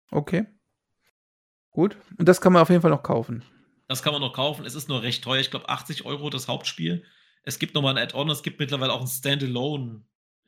Okay. 0.10 0.46
Gut. 1.72 1.98
Und 2.18 2.28
das 2.28 2.42
kann 2.42 2.54
man 2.54 2.62
auf 2.62 2.70
jeden 2.70 2.82
Fall 2.82 2.92
noch 2.92 3.04
kaufen. 3.04 3.44
Das 3.88 4.04
kann 4.04 4.14
man 4.14 4.22
noch 4.22 4.34
kaufen. 4.34 4.66
Es 4.66 4.76
ist 4.76 4.90
nur 4.90 5.02
recht 5.04 5.24
teuer. 5.24 5.40
Ich 5.40 5.52
glaube, 5.52 5.70
80 5.70 6.06
Euro 6.06 6.30
das 6.30 6.48
Hauptspiel. 6.48 7.04
Es 7.44 7.60
gibt 7.60 7.76
nochmal 7.76 7.98
ein 7.98 8.04
Add-on. 8.04 8.30
Es 8.30 8.44
gibt 8.44 8.60
mittlerweile 8.60 8.94
auch 8.94 9.02
ein 9.02 9.08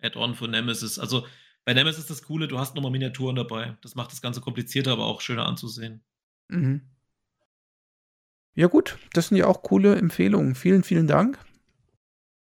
Standalone-Add-on 0.04 0.36
für 0.36 0.48
Nemesis. 0.48 1.00
Also 1.00 1.26
bei 1.66 1.74
Nemesis 1.74 2.02
ist 2.02 2.10
das 2.10 2.24
Coole, 2.24 2.48
du 2.48 2.60
hast 2.60 2.76
nochmal 2.76 2.92
Miniaturen 2.92 3.36
dabei. 3.36 3.78
Das 3.82 3.96
macht 3.96 4.12
das 4.12 4.22
Ganze 4.22 4.42
komplizierter, 4.42 4.92
aber 4.92 5.06
auch 5.06 5.22
schöner 5.22 5.46
anzusehen. 5.46 6.04
Mhm. 6.50 6.82
Ja, 8.56 8.68
gut. 8.68 8.98
Das 9.14 9.30
sind 9.30 9.38
ja 9.38 9.48
auch 9.48 9.64
coole 9.64 9.96
Empfehlungen. 9.96 10.56
Vielen, 10.56 10.84
vielen 10.84 11.08
Dank. 11.08 11.40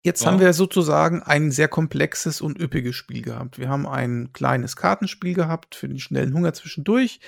Jetzt 0.03 0.23
ja. 0.23 0.31
haben 0.31 0.39
wir 0.39 0.53
sozusagen 0.53 1.23
ein 1.23 1.51
sehr 1.51 1.67
komplexes 1.67 2.41
und 2.41 2.59
üppiges 2.59 2.95
Spiel 2.95 3.21
gehabt. 3.21 3.57
Wir 3.57 3.69
haben 3.69 3.87
ein 3.87 4.33
kleines 4.33 4.75
Kartenspiel 4.75 5.33
gehabt 5.33 5.73
für 5.73 5.87
den 5.87 5.99
schnellen 5.99 6.33
Hunger 6.33 6.53
zwischendurch. 6.53 7.19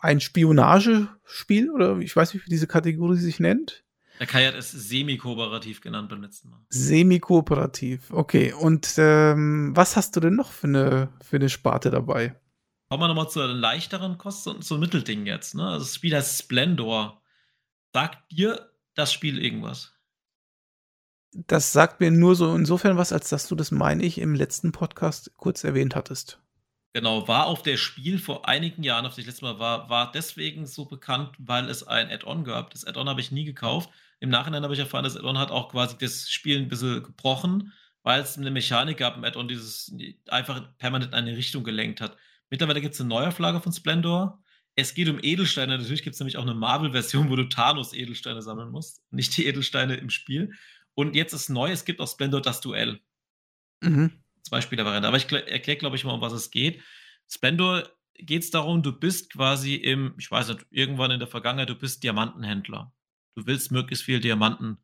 Ein 0.00 0.20
Spionagespiel 0.20 1.70
oder 1.70 1.98
ich 1.98 2.14
weiß 2.14 2.34
nicht, 2.34 2.46
wie 2.46 2.50
diese 2.50 2.66
Kategorie 2.66 3.16
sich 3.16 3.40
nennt. 3.40 3.84
Der 4.18 4.26
Kai 4.26 4.46
hat 4.46 4.54
es 4.54 4.72
semi-kooperativ 4.72 5.80
genannt 5.80 6.08
beim 6.08 6.22
letzten 6.22 6.50
Mal. 6.50 6.60
Semi-kooperativ, 6.70 8.10
okay. 8.10 8.52
Und 8.52 8.94
ähm, 8.98 9.70
was 9.74 9.96
hast 9.96 10.16
du 10.16 10.20
denn 10.20 10.34
noch 10.34 10.50
für 10.50 10.66
eine, 10.66 11.08
für 11.22 11.36
eine 11.36 11.48
Sparte 11.48 11.90
dabei? 11.90 12.34
Kommen 12.88 13.02
wir 13.02 13.08
nochmal 13.08 13.30
zu 13.30 13.40
einer 13.40 13.52
leichteren 13.52 14.18
Kosten 14.18 14.50
und 14.50 14.64
zum 14.64 14.80
Mittelding 14.80 15.26
jetzt. 15.26 15.54
Ne? 15.54 15.66
Also 15.66 15.84
das 15.84 15.94
Spiel 15.94 16.16
heißt 16.16 16.38
Splendor. 16.38 17.22
Sagt 17.92 18.32
dir 18.32 18.70
das 18.94 19.12
Spiel 19.12 19.38
irgendwas? 19.42 19.92
Das 21.32 21.72
sagt 21.72 22.00
mir 22.00 22.10
nur 22.10 22.34
so 22.34 22.54
insofern 22.54 22.96
was, 22.96 23.12
als 23.12 23.28
dass 23.28 23.46
du 23.46 23.54
das, 23.54 23.70
meine 23.70 24.02
ich, 24.02 24.18
im 24.18 24.34
letzten 24.34 24.72
Podcast 24.72 25.32
kurz 25.36 25.62
erwähnt 25.62 25.94
hattest. 25.94 26.40
Genau, 26.94 27.28
war 27.28 27.46
auf 27.46 27.62
der 27.62 27.76
Spiel 27.76 28.18
vor 28.18 28.48
einigen 28.48 28.82
Jahren, 28.82 29.04
auf 29.04 29.12
das 29.12 29.18
ich 29.18 29.26
letztes 29.26 29.42
Mal 29.42 29.58
war, 29.58 29.90
war 29.90 30.10
deswegen 30.10 30.66
so 30.66 30.86
bekannt, 30.86 31.36
weil 31.38 31.68
es 31.68 31.86
ein 31.86 32.10
Add-on 32.10 32.44
gab. 32.44 32.70
Das 32.70 32.86
Add-on 32.86 33.08
habe 33.08 33.20
ich 33.20 33.30
nie 33.30 33.44
gekauft. 33.44 33.90
Im 34.20 34.30
Nachhinein 34.30 34.62
habe 34.62 34.74
ich 34.74 34.80
erfahren, 34.80 35.04
das 35.04 35.16
Add-on 35.16 35.38
hat 35.38 35.50
auch 35.50 35.70
quasi 35.70 35.96
das 35.98 36.30
Spiel 36.30 36.58
ein 36.58 36.68
bisschen 36.68 37.02
gebrochen, 37.02 37.72
weil 38.02 38.20
es 38.20 38.36
eine 38.36 38.50
Mechanik 38.50 38.98
gab 38.98 39.16
im 39.16 39.24
Add-on, 39.24 39.48
dieses 39.48 39.94
einfach 40.28 40.76
permanent 40.78 41.12
in 41.12 41.18
eine 41.18 41.36
Richtung 41.36 41.64
gelenkt 41.64 42.00
hat. 42.00 42.16
Mittlerweile 42.50 42.80
gibt 42.80 42.94
es 42.94 43.00
eine 43.00 43.08
Neuauflage 43.08 43.60
von 43.60 43.72
Splendor. 43.72 44.42
Es 44.74 44.94
geht 44.94 45.08
um 45.08 45.18
Edelsteine. 45.22 45.76
Natürlich 45.76 46.02
gibt 46.02 46.14
es 46.14 46.20
nämlich 46.20 46.36
auch 46.36 46.42
eine 46.42 46.54
Marvel-Version, 46.54 47.30
wo 47.30 47.36
du 47.36 47.48
Thanos-Edelsteine 47.48 48.42
sammeln 48.42 48.70
musst. 48.70 49.02
Nicht 49.10 49.36
die 49.36 49.46
Edelsteine 49.46 49.96
im 49.96 50.10
Spiel. 50.10 50.54
Und 50.94 51.14
jetzt 51.14 51.32
ist 51.32 51.48
neu, 51.48 51.70
es 51.70 51.84
gibt 51.84 52.00
auch 52.00 52.08
Splendor 52.08 52.40
das 52.40 52.60
Duell. 52.60 53.00
Mhm. 53.80 54.22
Zwei 54.42 54.60
Spielervariante. 54.60 55.08
Aber 55.08 55.16
ich 55.16 55.30
erkläre, 55.30 55.78
glaube 55.78 55.96
ich, 55.96 56.04
mal, 56.04 56.12
um 56.12 56.20
was 56.20 56.32
es 56.32 56.50
geht. 56.50 56.82
Splendor 57.28 57.88
geht 58.14 58.42
es 58.42 58.50
darum, 58.50 58.82
du 58.82 58.92
bist 58.92 59.32
quasi 59.32 59.74
im, 59.74 60.14
ich 60.18 60.30
weiß 60.30 60.48
nicht, 60.48 60.66
irgendwann 60.70 61.10
in 61.10 61.18
der 61.18 61.28
Vergangenheit, 61.28 61.68
du 61.68 61.74
bist 61.74 62.02
Diamantenhändler. 62.02 62.92
Du 63.38 63.46
willst 63.46 63.70
möglichst 63.70 64.04
viel 64.04 64.18
Diamanten 64.18 64.78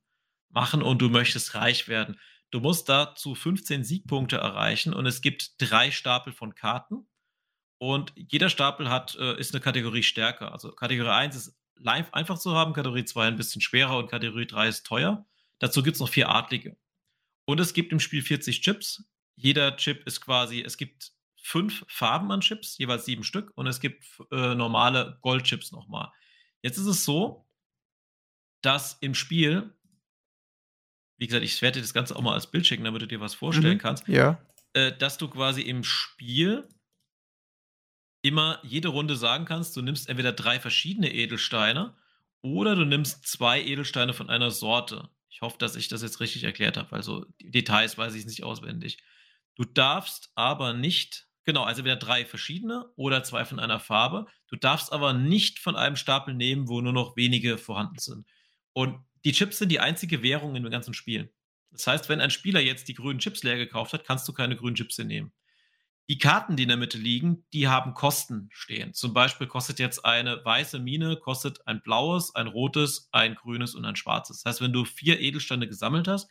machen 0.49 0.81
und 0.81 1.03
du 1.03 1.09
möchtest 1.09 1.57
reich 1.57 1.89
werden. 1.89 2.21
Du 2.53 2.61
musst 2.61 2.89
dazu 2.89 3.35
15 3.35 3.83
Siegpunkte 3.83 4.37
erreichen 4.37 4.95
und 4.95 5.07
es 5.07 5.23
gibt 5.23 5.61
drei 5.61 5.91
Stapel 5.91 6.33
von 6.33 6.55
Karten. 6.55 7.05
Und 7.79 8.13
jeder 8.15 8.49
Stapel 8.49 8.89
hat, 8.91 9.17
äh, 9.17 9.37
ist 9.41 9.53
eine 9.53 9.61
Kategorie 9.61 10.05
stärker. 10.05 10.53
Also 10.53 10.71
Kategorie 10.71 11.09
1 11.09 11.35
ist 11.35 11.59
live 11.75 12.15
einfach 12.15 12.39
zu 12.39 12.55
haben, 12.55 12.75
Kategorie 12.75 13.05
2 13.05 13.27
ein 13.27 13.37
bisschen 13.37 13.61
schwerer 13.61 13.99
und 13.99 14.09
Kategorie 14.09 14.47
3 14.47 14.69
ist 14.69 14.87
teuer. 14.87 15.27
Dazu 15.59 15.83
gibt 15.83 15.97
es 15.97 16.01
noch 16.01 16.09
vier 16.09 16.29
Adlige. 16.29 16.77
Und 17.47 17.59
es 17.59 17.75
gibt 17.75 17.91
im 17.91 17.99
Spiel 17.99 18.23
40 18.23 18.61
Chips. 18.61 19.03
Jeder 19.35 19.77
Chip 19.77 20.07
ist 20.07 20.21
quasi, 20.21 20.63
es 20.63 20.77
gibt 20.77 21.11
fünf 21.43 21.85
Farben 21.89 22.31
an 22.31 22.41
Chips, 22.41 22.79
jeweils 22.79 23.05
sieben 23.05 23.25
Stück, 23.25 23.51
und 23.57 23.67
es 23.67 23.81
gibt 23.81 24.05
äh, 24.31 24.55
normale 24.55 25.19
Goldchips 25.23 25.73
nochmal. 25.73 26.13
Jetzt 26.63 26.79
ist 26.79 26.87
es 26.87 27.05
so, 27.05 27.45
dass 28.65 28.97
im 29.01 29.15
Spiel, 29.15 29.71
wie 31.19 31.27
gesagt, 31.27 31.45
ich 31.45 31.61
werde 31.63 31.79
dir 31.79 31.83
das 31.83 31.95
Ganze 31.95 32.17
auch 32.17 32.23
mal 32.23 32.35
als 32.35 32.51
Bild 32.51 32.67
schicken, 32.67 32.85
damit 32.85 33.03
du 33.03 33.07
dir 33.07 33.21
was 33.21 33.35
vorstellen 33.35 33.75
mhm, 33.75 33.81
kannst, 33.81 34.09
ja. 34.09 34.41
äh, 34.73 34.97
dass 34.97 35.19
du 35.19 35.29
quasi 35.29 35.63
im 35.63 35.85
Spiel 35.85 36.69
immer 38.23 38.59
jede 38.63 38.89
Runde 38.89 39.17
sagen 39.17 39.45
kannst, 39.45 39.77
du 39.77 39.83
nimmst 39.83 40.09
entweder 40.09 40.33
drei 40.33 40.59
verschiedene 40.59 41.13
Edelsteine 41.13 41.95
oder 42.41 42.75
du 42.75 42.85
nimmst 42.85 43.27
zwei 43.27 43.63
Edelsteine 43.63 44.15
von 44.15 44.31
einer 44.31 44.51
Sorte. 44.51 45.11
Ich 45.29 45.43
hoffe, 45.43 45.59
dass 45.59 45.77
ich 45.77 45.89
das 45.89 46.03
jetzt 46.03 46.21
richtig 46.21 46.45
erklärt 46.45 46.77
habe, 46.77 46.93
also 46.93 47.27
die 47.41 47.51
Details 47.51 47.99
weiß 47.99 48.15
ich 48.15 48.25
nicht 48.25 48.45
auswendig. 48.45 49.03
Du 49.57 49.65
darfst 49.65 50.31
aber 50.35 50.73
nicht 50.73 51.29
Genau, 51.45 51.65
also 51.65 51.85
wieder 51.85 51.97
drei 51.97 52.25
verschiedene 52.25 52.91
oder 52.97 53.23
zwei 53.23 53.45
von 53.45 53.61
einer 53.61 53.79
Farbe. 53.79 54.27
Du 54.49 54.57
darfst 54.57 54.93
aber 54.93 55.13
nicht 55.13 55.59
von 55.59 55.77
einem 55.77 55.97
Stapel 55.97 56.35
nehmen, 56.35 56.69
wo 56.69 56.81
nur 56.81 56.95
noch 56.95 57.17
wenige 57.17 57.59
vorhanden 57.59 57.99
sind. 57.99 58.27
Und 58.75 59.03
die 59.25 59.33
Chips 59.33 59.59
sind 59.59 59.71
die 59.71 59.81
einzige 59.81 60.23
Währung 60.23 60.55
in 60.55 60.63
dem 60.63 60.71
ganzen 60.71 60.93
Spiel. 60.93 61.33
Das 61.71 61.87
heißt, 61.87 62.09
wenn 62.09 62.21
ein 62.21 62.31
Spieler 62.31 62.61
jetzt 62.61 62.89
die 62.89 62.95
grünen 62.95 63.19
Chips 63.19 63.43
leer 63.43 63.57
gekauft 63.57 63.95
hat, 63.95 64.05
kannst 64.05 64.29
du 64.29 64.33
keine 64.33 64.57
grünen 64.57 64.77
Chips 64.77 64.97
hier 64.97 65.07
nehmen. 65.07 65.33
Die 66.11 66.19
Karten, 66.19 66.57
die 66.57 66.65
in 66.65 66.69
der 66.69 66.77
Mitte 66.77 66.99
liegen, 66.99 67.47
die 67.55 67.67
haben 67.67 67.95
Kosten 67.95 68.51
stehen. 68.53 68.93
Zum 68.93 69.15
Beispiel 69.15 69.47
kostet 69.47 69.79
jetzt 69.79 70.05
eine 70.05 70.45
weiße 70.45 70.79
Mine, 70.79 71.17
kostet 71.17 71.67
ein 71.67 71.81
blaues, 71.81 72.35
ein 72.35 72.47
rotes, 72.47 73.09
ein 73.11 73.35
grünes 73.35 73.75
und 73.75 73.87
ein 73.87 73.97
schwarzes. 73.97 74.43
Das 74.43 74.51
heißt, 74.51 74.61
wenn 74.61 74.75
du 74.75 74.85
vier 74.85 75.19
Edelsteine 75.19 75.67
gesammelt 75.67 76.07
hast, 76.07 76.31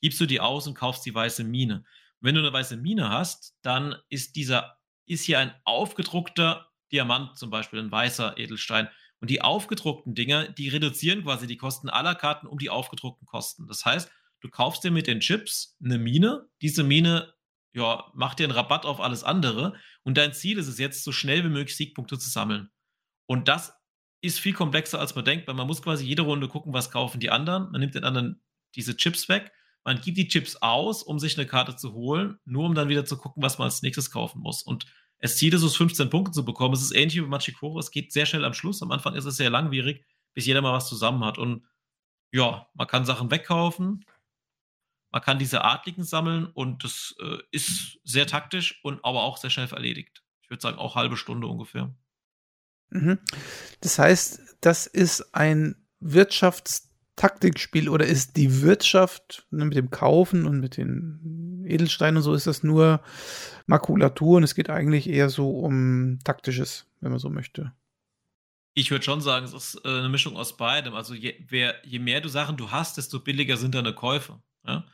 gibst 0.00 0.20
du 0.20 0.26
die 0.26 0.40
aus 0.40 0.66
und 0.66 0.74
kaufst 0.74 1.06
die 1.06 1.14
weiße 1.14 1.44
Mine. 1.44 1.84
Wenn 2.20 2.34
du 2.34 2.40
eine 2.40 2.52
weiße 2.52 2.76
Mine 2.76 3.10
hast, 3.10 3.56
dann 3.62 3.94
ist 4.08 4.34
dieser, 4.34 4.76
ist 5.06 5.24
hier 5.24 5.38
ein 5.38 5.54
aufgedruckter 5.64 6.68
Diamant, 6.90 7.38
zum 7.38 7.50
Beispiel 7.50 7.78
ein 7.78 7.92
weißer 7.92 8.36
Edelstein. 8.38 8.88
Und 9.22 9.30
die 9.30 9.40
aufgedruckten 9.40 10.14
Dinger, 10.14 10.48
die 10.48 10.68
reduzieren 10.68 11.22
quasi 11.22 11.46
die 11.46 11.56
Kosten 11.56 11.88
aller 11.88 12.16
Karten 12.16 12.48
um 12.48 12.58
die 12.58 12.70
aufgedruckten 12.70 13.24
Kosten. 13.24 13.68
Das 13.68 13.84
heißt, 13.84 14.10
du 14.40 14.48
kaufst 14.50 14.82
dir 14.82 14.90
mit 14.90 15.06
den 15.06 15.20
Chips 15.20 15.76
eine 15.82 15.96
Mine. 15.96 16.48
Diese 16.60 16.82
Mine, 16.82 17.32
ja, 17.72 18.10
macht 18.14 18.40
dir 18.40 18.44
einen 18.44 18.52
Rabatt 18.52 18.84
auf 18.84 19.00
alles 19.00 19.22
andere. 19.22 19.74
Und 20.02 20.18
dein 20.18 20.34
Ziel 20.34 20.58
ist 20.58 20.66
es 20.66 20.78
jetzt, 20.78 21.04
so 21.04 21.12
schnell 21.12 21.44
wie 21.44 21.50
möglich 21.50 21.76
Siegpunkte 21.76 22.18
zu 22.18 22.28
sammeln. 22.28 22.68
Und 23.26 23.46
das 23.46 23.72
ist 24.22 24.40
viel 24.40 24.54
komplexer, 24.54 24.98
als 24.98 25.14
man 25.14 25.24
denkt, 25.24 25.46
weil 25.46 25.54
man 25.54 25.68
muss 25.68 25.82
quasi 25.82 26.04
jede 26.04 26.22
Runde 26.22 26.48
gucken, 26.48 26.72
was 26.72 26.90
kaufen 26.90 27.20
die 27.20 27.30
anderen. 27.30 27.70
Man 27.70 27.80
nimmt 27.80 27.94
den 27.94 28.04
anderen 28.04 28.42
diese 28.74 28.96
Chips 28.96 29.28
weg 29.28 29.52
man 29.84 30.00
gibt 30.00 30.16
die 30.16 30.28
Chips 30.28 30.56
aus, 30.56 31.02
um 31.02 31.18
sich 31.18 31.36
eine 31.36 31.46
Karte 31.46 31.76
zu 31.76 31.92
holen, 31.92 32.38
nur 32.44 32.64
um 32.64 32.74
dann 32.74 32.88
wieder 32.88 33.04
zu 33.04 33.16
gucken, 33.16 33.42
was 33.42 33.58
man 33.58 33.66
als 33.66 33.82
nächstes 33.82 34.10
kaufen 34.10 34.40
muss. 34.40 34.62
Und 34.62 34.86
es 35.22 35.36
Ziel 35.36 35.54
ist 35.54 35.62
es, 35.62 35.76
15 35.76 36.10
Punkte 36.10 36.32
zu 36.32 36.44
bekommen. 36.44 36.74
Es 36.74 36.82
ist 36.82 36.90
ähnlich 36.90 37.14
wie 37.16 37.20
bei 37.20 37.28
Machikoro. 37.28 37.78
Es 37.78 37.92
geht 37.92 38.12
sehr 38.12 38.26
schnell 38.26 38.44
am 38.44 38.54
Schluss. 38.54 38.82
Am 38.82 38.90
Anfang 38.90 39.14
ist 39.14 39.24
es 39.24 39.36
sehr 39.36 39.50
langwierig, 39.50 40.04
bis 40.34 40.46
jeder 40.46 40.60
mal 40.60 40.72
was 40.72 40.88
zusammen 40.88 41.24
hat. 41.24 41.38
Und 41.38 41.64
ja, 42.32 42.66
man 42.74 42.88
kann 42.88 43.04
Sachen 43.04 43.30
wegkaufen. 43.30 44.04
Man 45.12 45.22
kann 45.22 45.38
diese 45.38 45.62
Adligen 45.62 46.02
sammeln 46.02 46.46
und 46.46 46.82
das 46.82 47.14
äh, 47.20 47.38
ist 47.52 48.00
sehr 48.02 48.26
taktisch 48.26 48.80
und 48.82 49.04
aber 49.04 49.22
auch 49.22 49.36
sehr 49.36 49.50
schnell 49.50 49.68
erledigt. 49.70 50.24
Ich 50.42 50.50
würde 50.50 50.60
sagen, 50.60 50.78
auch 50.78 50.96
halbe 50.96 51.16
Stunde 51.16 51.46
ungefähr. 51.46 51.94
Mhm. 52.90 53.20
Das 53.80 54.00
heißt, 54.00 54.56
das 54.60 54.86
ist 54.88 55.34
ein 55.36 55.86
Wirtschafts- 56.02 56.92
Taktikspiel 57.16 57.88
oder 57.88 58.06
ist 58.06 58.36
die 58.36 58.62
Wirtschaft 58.62 59.46
ne, 59.50 59.66
mit 59.66 59.76
dem 59.76 59.90
Kaufen 59.90 60.46
und 60.46 60.60
mit 60.60 60.78
den 60.78 61.64
Edelsteinen 61.68 62.16
und 62.16 62.22
so, 62.22 62.34
ist 62.34 62.46
das 62.46 62.62
nur 62.62 63.02
Makulatur 63.66 64.38
und 64.38 64.42
es 64.42 64.54
geht 64.54 64.70
eigentlich 64.70 65.08
eher 65.08 65.28
so 65.28 65.50
um 65.50 66.18
Taktisches, 66.24 66.86
wenn 67.00 67.10
man 67.10 67.20
so 67.20 67.30
möchte. 67.30 67.72
Ich 68.74 68.90
würde 68.90 69.04
schon 69.04 69.20
sagen, 69.20 69.44
es 69.44 69.52
ist 69.52 69.84
äh, 69.84 69.88
eine 69.88 70.08
Mischung 70.08 70.36
aus 70.36 70.56
beidem. 70.56 70.94
Also 70.94 71.14
je, 71.14 71.34
wer, 71.48 71.74
je 71.84 71.98
mehr 71.98 72.20
du 72.20 72.28
Sachen 72.28 72.56
du 72.56 72.70
hast, 72.70 72.96
desto 72.96 73.20
billiger 73.20 73.56
sind 73.56 73.74
deine 73.74 73.92
Käufe. 73.92 74.40
Ja? 74.66 74.84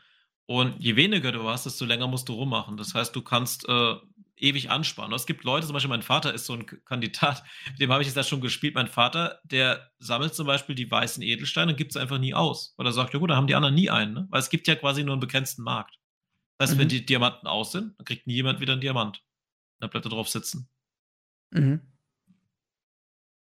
Und 0.47 0.75
je 0.81 0.97
weniger 0.97 1.31
du 1.31 1.49
hast, 1.49 1.66
desto 1.66 1.85
länger 1.85 2.09
musst 2.09 2.29
du 2.29 2.33
rummachen. 2.33 2.77
Das 2.77 2.95
heißt, 2.95 3.14
du 3.14 3.23
kannst 3.23 3.69
äh, 3.69 3.95
ewig 4.37 4.71
ansparen. 4.71 5.12
Es 5.12 5.27
gibt 5.27 5.45
Leute, 5.45 5.66
zum 5.66 5.75
Beispiel 5.75 5.91
mein 5.91 6.03
Vater 6.03 6.33
ist 6.35 6.47
so 6.47 6.55
ein 6.55 6.66
Kandidat, 6.66 7.45
mit 7.71 7.81
dem 7.81 7.93
habe 7.93 8.03
ich 8.03 8.12
jetzt 8.12 8.29
schon 8.29 8.41
gespielt. 8.41 8.75
Mein 8.75 8.89
Vater, 8.89 9.41
der 9.45 9.91
sammelt 9.99 10.35
zum 10.35 10.47
Beispiel 10.47 10.75
die 10.75 10.91
weißen 10.91 11.23
Edelsteine 11.23 11.73
und 11.73 11.77
gibt 11.77 11.93
sie 11.93 12.01
einfach 12.01 12.19
nie 12.19 12.35
aus. 12.35 12.75
Weil 12.77 12.87
er 12.87 12.93
sagt, 12.93 13.12
ja 13.12 13.21
gut, 13.21 13.31
da 13.31 13.37
haben 13.37 13.47
die 13.47 13.55
anderen 13.55 13.75
nie 13.75 13.91
einen. 13.91 14.14
Ne? 14.14 14.27
Weil 14.31 14.41
es 14.41 14.51
gibt 14.51 14.66
ja 14.66 14.75
quasi 14.75 15.05
nur 15.05 15.12
einen 15.12 15.21
begrenzten 15.21 15.62
Markt. 15.62 15.99
Das 16.59 16.71
heißt, 16.71 16.77
mhm. 16.77 16.83
wenn 16.83 16.89
die 16.89 17.07
Diamanten 17.07 17.47
aus 17.47 17.73
sind, 17.73 17.99
dann 17.99 18.05
kriegt 18.05 18.27
nie 18.27 18.35
jemand 18.35 18.61
wieder 18.61 18.73
einen 18.73 18.83
Diamant. 18.83 19.23
Dann 19.81 19.91
bleibt 19.91 20.07
er 20.07 20.11
drauf 20.11 20.29
sitzen. 20.29 20.69
Mhm. 21.51 21.81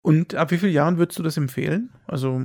Und 0.02 0.34
ab 0.34 0.50
wie 0.50 0.58
vielen 0.58 0.72
Jahren 0.72 0.98
würdest 0.98 1.18
du 1.18 1.22
das 1.22 1.36
empfehlen? 1.36 1.90
Also 2.06 2.44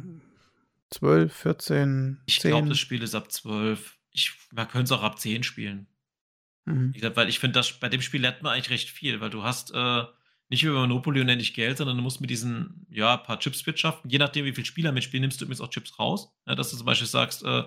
12, 0.91 1.34
14, 1.34 1.67
10? 1.67 2.24
Ich 2.28 2.39
glaube, 2.39 2.70
das 2.70 2.80
Spiel 2.80 3.03
ist 3.03 3.15
ab 3.15 3.32
12. 3.32 3.97
Ich, 4.11 4.34
man 4.51 4.67
könnte 4.67 4.86
es 4.86 4.91
auch 4.91 5.03
ab 5.03 5.20
10 5.20 5.43
spielen. 5.43 5.88
Mhm. 6.65 6.91
Ich 6.93 7.01
glaub, 7.01 7.15
weil 7.15 7.30
ich 7.30 7.39
finde, 7.39 7.61
bei 7.82 7.89
dem 7.89 8.01
Spiel 8.01 8.22
lernt 8.22 8.43
man 8.43 8.53
eigentlich 8.53 8.70
recht 8.70 8.89
viel, 8.89 9.20
weil 9.22 9.30
du 9.30 9.43
hast 9.43 9.72
äh, 9.74 10.03
nicht 10.49 10.63
wie 10.63 10.70
bei 10.70 10.74
Monopoly 10.74 11.22
unendlich 11.22 11.53
Geld, 11.53 11.78
sondern 11.78 11.97
du 11.97 12.03
musst 12.03 12.22
mit 12.22 12.30
diesen, 12.30 12.86
ja, 12.89 13.17
paar 13.17 13.39
Chips 13.39 13.65
wirtschaften. 13.65 14.09
Je 14.09 14.17
nachdem, 14.17 14.45
wie 14.45 14.53
viele 14.53 14.65
Spieler 14.65 14.91
mitspielen, 14.91 15.22
nimmst 15.22 15.39
du 15.39 15.45
übrigens 15.45 15.61
auch 15.61 15.70
Chips 15.70 15.99
raus. 15.99 16.32
Ja, 16.47 16.55
dass 16.55 16.72
du 16.72 16.78
zum 16.78 16.86
Beispiel 16.86 17.07
sagst, 17.07 17.43
äh, 17.43 17.63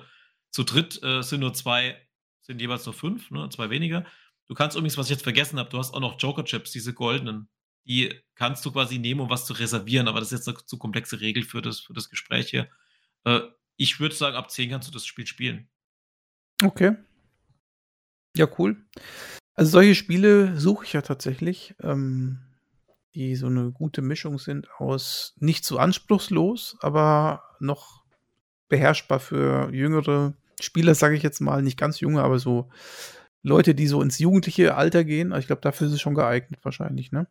zu 0.51 0.65
dritt 0.65 1.03
äh, 1.03 1.23
sind 1.23 1.41
nur 1.41 1.55
zwei, 1.55 1.97
sind 2.43 2.61
jeweils 2.61 2.85
nur 2.85 2.95
fünf, 2.95 3.31
ne, 3.31 3.49
zwei 3.51 3.71
weniger. 3.71 4.05
Du 4.49 4.55
kannst 4.55 4.77
übrigens, 4.77 4.99
was 4.99 5.07
ich 5.07 5.13
jetzt 5.13 5.23
vergessen 5.23 5.59
habe, 5.59 5.71
du 5.71 5.79
hast 5.79 5.95
auch 5.95 6.01
noch 6.01 6.21
Joker-Chips, 6.21 6.73
diese 6.73 6.93
goldenen. 6.93 7.49
Die 7.85 8.13
kannst 8.35 8.65
du 8.65 8.73
quasi 8.73 8.99
nehmen, 8.99 9.21
um 9.21 9.31
was 9.31 9.47
zu 9.47 9.55
reservieren, 9.55 10.09
aber 10.09 10.21
das 10.21 10.31
ist 10.31 10.47
jetzt 10.47 10.49
eine 10.49 10.67
zu 10.67 10.79
komplexe 10.79 11.21
Regel 11.21 11.43
für 11.43 11.63
das, 11.63 11.81
für 11.81 11.95
das 11.95 12.11
Gespräch 12.11 12.51
hier. 12.51 12.69
Äh, 13.25 13.41
ich 13.77 13.99
würde 13.99 14.15
sagen, 14.15 14.37
ab 14.37 14.51
10 14.51 14.71
kannst 14.71 14.89
du 14.89 14.93
das 14.93 15.07
Spiel 15.07 15.27
spielen. 15.27 15.69
Okay. 16.63 16.97
Ja, 18.37 18.47
cool. 18.59 18.77
Also 19.55 19.73
solche 19.73 19.95
Spiele 19.95 20.59
suche 20.59 20.85
ich 20.85 20.93
ja 20.93 21.03
tatsächlich, 21.03 21.75
ähm, 21.83 22.39
die 23.15 23.37
so 23.37 23.47
eine 23.47 23.73
gute 23.73 24.01
Mischung 24.01 24.39
sind 24.39 24.71
aus 24.79 25.35
nicht 25.39 25.65
so 25.65 25.79
anspruchslos, 25.79 26.77
aber 26.81 27.43
noch 27.61 28.05
beherrschbar 28.69 29.21
für 29.21 29.71
jüngere 29.73 30.35
Spieler, 30.65 30.95
sage 30.95 31.17
ich 31.17 31.23
jetzt 31.23 31.41
mal, 31.41 31.63
nicht 31.63 31.79
ganz 31.79 32.01
junge, 32.01 32.23
aber 32.23 32.39
so 32.39 32.71
Leute, 33.43 33.75
die 33.75 33.87
so 33.87 34.01
ins 34.03 34.19
jugendliche 34.19 34.75
Alter 34.77 35.05
gehen. 35.05 35.33
Ich 35.33 35.47
glaube, 35.47 35.63
dafür 35.63 35.89
ist 35.89 35.95
es 35.95 36.01
schon 36.01 36.15
geeignet 36.15 36.61
wahrscheinlich, 36.63 37.13
ne? 37.13 37.27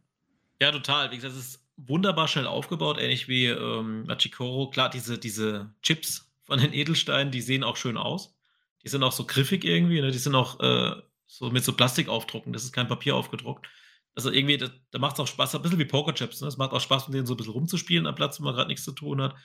Ja, 0.60 0.72
total. 0.72 1.12
Wie 1.12 1.16
gesagt, 1.16 1.34
es 1.34 1.40
ist 1.40 1.66
wunderbar 1.78 2.28
schnell 2.28 2.48
aufgebaut, 2.48 2.98
ähnlich 3.00 3.28
wie 3.28 3.48
ähm, 3.48 4.04
Machikoro. 4.04 4.70
Klar, 4.70 4.90
diese, 4.90 5.18
diese 5.18 5.74
Chips 5.82 6.30
von 6.44 6.60
den 6.60 6.74
Edelsteinen, 6.74 7.32
die 7.32 7.42
sehen 7.42 7.64
auch 7.64 7.78
schön 7.78 7.98
aus. 7.98 8.36
Die 8.84 8.90
sind 8.90 9.04
auch 9.04 9.12
so 9.12 9.26
griffig 9.26 9.64
irgendwie, 9.64 10.02
ne? 10.02 10.12
die 10.12 10.18
sind 10.18 10.36
auch 10.36 10.60
äh, 10.60 11.02
so 11.28 11.50
mit 11.50 11.64
so 11.64 11.74
Plastik 11.74 12.10
aufdrucken, 12.10 12.52
das 12.52 12.64
ist 12.64 12.74
kein 12.74 12.88
Papier 12.88 13.16
aufgedruckt. 13.16 13.68
Also 14.16 14.32
irgendwie, 14.32 14.58
da, 14.58 14.70
da 14.92 15.00
macht 15.00 15.14
es 15.14 15.20
auch 15.22 15.28
Spaß, 15.28 15.56
ein 15.56 15.62
bisschen 15.62 15.80
wie 15.80 15.86
Pokerchips. 15.86 16.42
Ne? 16.42 16.48
Es 16.48 16.58
macht 16.58 16.74
auch 16.74 16.82
Spaß, 16.82 17.08
mit 17.08 17.16
denen 17.16 17.26
so 17.26 17.36
ein 17.36 17.38
bisschen 17.38 17.54
rumzuspielen 17.54 18.06
am 18.06 18.16
Platz, 18.16 18.40
wo 18.40 18.44
man 18.44 18.54
gerade 18.54 18.68
nichts 18.68 18.84
zu 18.84 18.92
tun 18.92 19.22
hat. 19.22 19.36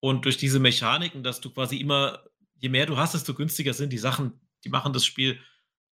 Und 0.00 0.24
durch 0.24 0.36
diese 0.36 0.58
Mechaniken, 0.58 1.22
dass 1.22 1.40
du 1.40 1.50
quasi 1.50 1.76
immer, 1.76 2.24
je 2.58 2.68
mehr 2.68 2.86
du 2.86 2.96
hast, 2.96 3.14
desto 3.14 3.34
günstiger 3.34 3.74
sind 3.74 3.92
die 3.92 3.98
Sachen, 3.98 4.40
die 4.64 4.68
machen 4.68 4.92
das 4.92 5.04
Spiel 5.04 5.40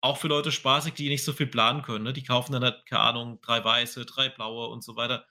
auch 0.01 0.19
für 0.19 0.29
Leute 0.29 0.53
spaßig, 0.53 0.95
die 0.95 1.09
nicht 1.09 1.25
so 1.25 1.33
viel 1.33 1.47
planen 1.47 1.83
können. 1.83 2.05
Ne? 2.05 2.13
Die 2.13 2.23
kaufen 2.23 2.53
dann 2.53 2.63
halt, 2.63 2.87
keine 2.87 3.03
Ahnung, 3.03 3.41
drei 3.41 3.65
weiße, 3.65 4.07
drei 4.07 4.29
blaue 4.29 4.69
und 4.69 4.85
so 4.85 4.97
weiter. 4.97 5.27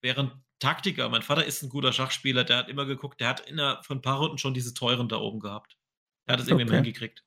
Während 0.00 0.32
Taktiker, 0.58 1.08
mein 1.08 1.22
Vater 1.22 1.44
ist 1.44 1.62
ein 1.62 1.68
guter 1.68 1.92
Schachspieler, 1.92 2.44
der 2.44 2.58
hat 2.58 2.68
immer 2.68 2.84
geguckt, 2.84 3.20
der 3.20 3.28
hat 3.28 3.40
innerhalb 3.40 3.86
von 3.86 3.98
ein 3.98 4.02
paar 4.02 4.18
Runden 4.18 4.38
schon 4.38 4.54
diese 4.54 4.74
teuren 4.74 5.08
da 5.08 5.18
oben 5.18 5.38
gehabt. 5.38 5.76
Er 6.26 6.32
hat 6.32 6.40
es 6.40 6.48
irgendwie 6.48 6.66
okay. 6.66 6.76
hingekriegt. 6.76 7.24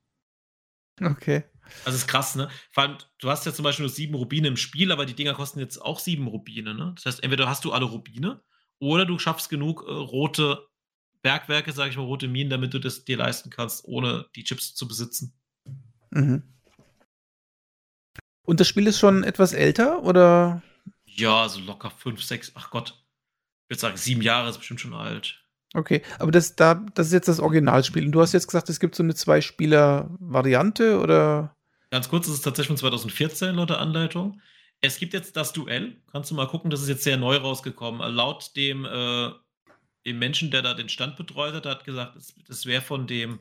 Okay. 1.02 1.44
Also 1.86 1.98
ist 1.98 2.08
krass, 2.08 2.36
ne? 2.36 2.50
Vor 2.72 2.84
allem, 2.84 2.98
du 3.20 3.30
hast 3.30 3.46
ja 3.46 3.54
zum 3.54 3.64
Beispiel 3.64 3.86
nur 3.86 3.94
sieben 3.94 4.16
Rubine 4.16 4.50
im 4.50 4.58
Spiel, 4.58 4.92
aber 4.92 5.06
die 5.06 5.14
Dinger 5.14 5.34
kosten 5.34 5.60
jetzt 5.60 5.78
auch 5.78 6.00
sieben 6.00 6.28
Rubine, 6.28 6.74
ne? 6.74 6.92
Das 6.96 7.06
heißt, 7.06 7.24
entweder 7.24 7.48
hast 7.48 7.64
du 7.64 7.72
alle 7.72 7.86
Rubine 7.86 8.44
oder 8.80 9.06
du 9.06 9.18
schaffst 9.18 9.50
genug 9.50 9.84
äh, 9.88 9.92
rote 9.92 10.68
Bergwerke, 11.22 11.72
sage 11.72 11.92
ich 11.92 11.98
mal, 11.98 12.04
rote 12.04 12.28
Minen, 12.28 12.50
damit 12.50 12.74
du 12.74 12.80
das 12.80 13.06
dir 13.06 13.18
leisten 13.18 13.50
kannst, 13.50 13.86
ohne 13.86 14.26
die 14.36 14.44
Chips 14.44 14.76
zu 14.76 14.88
besitzen. 14.88 15.34
Mhm. 16.12 16.44
Und 18.44 18.60
das 18.60 18.68
Spiel 18.68 18.88
ist 18.88 19.00
schon 19.00 19.24
etwas 19.24 19.54
älter, 19.54 20.04
oder? 20.04 20.62
Ja, 21.06 21.48
so 21.48 21.60
locker 21.62 21.92
fünf, 21.92 22.24
sechs, 22.24 22.52
ach 22.56 22.72
Gott. 22.72 23.06
Ich 23.66 23.76
würde 23.76 23.80
sagen, 23.80 23.98
sieben 23.98 24.22
Jahre 24.22 24.50
ist 24.50 24.58
bestimmt 24.58 24.82
schon 24.82 24.94
alt. 24.94 25.42
Okay, 25.74 26.02
aber 26.20 26.32
das, 26.32 26.56
da, 26.56 26.76
das 26.96 27.08
ist 27.08 27.14
jetzt 27.14 27.28
das 27.28 27.40
Originalspiel. 27.40 28.06
Und 28.06 28.12
du 28.12 28.22
hast 28.22 28.34
jetzt 28.34 28.48
gesagt, 28.48 28.70
es 28.70 28.80
gibt 28.80 28.96
so 28.96 29.04
eine 29.04 29.16
Zwei-Spieler-Variante, 29.16 31.00
oder? 31.00 31.56
Ganz 31.92 32.10
kurz, 32.10 32.28
es 32.28 32.36
ist 32.36 32.42
tatsächlich 32.42 32.68
von 32.68 32.78
2014 32.78 33.56
laut 33.56 33.70
der 33.70 33.80
Anleitung. 33.80 34.42
Es 34.82 34.98
gibt 34.98 35.14
jetzt 35.14 35.38
das 35.38 35.54
Duell. 35.54 36.02
Kannst 36.12 36.32
du 36.32 36.36
mal 36.36 36.48
gucken, 36.48 36.72
das 36.72 36.82
ist 36.82 36.90
jetzt 36.90 37.04
sehr 37.04 37.18
neu 37.18 37.38
rausgekommen. 37.38 38.02
Laut 38.14 38.56
dem, 38.56 38.84
äh, 38.84 39.30
dem 40.06 40.20
Menschen, 40.20 40.52
der 40.52 40.62
da 40.62 40.74
den 40.74 40.90
Stand 40.90 41.16
betreut 41.16 41.54
hat, 41.54 41.66
hat 41.66 41.84
gesagt, 41.84 42.16
das, 42.16 42.34
das 42.48 42.66
wäre 42.66 42.82
von 42.82 43.08
dem 43.08 43.40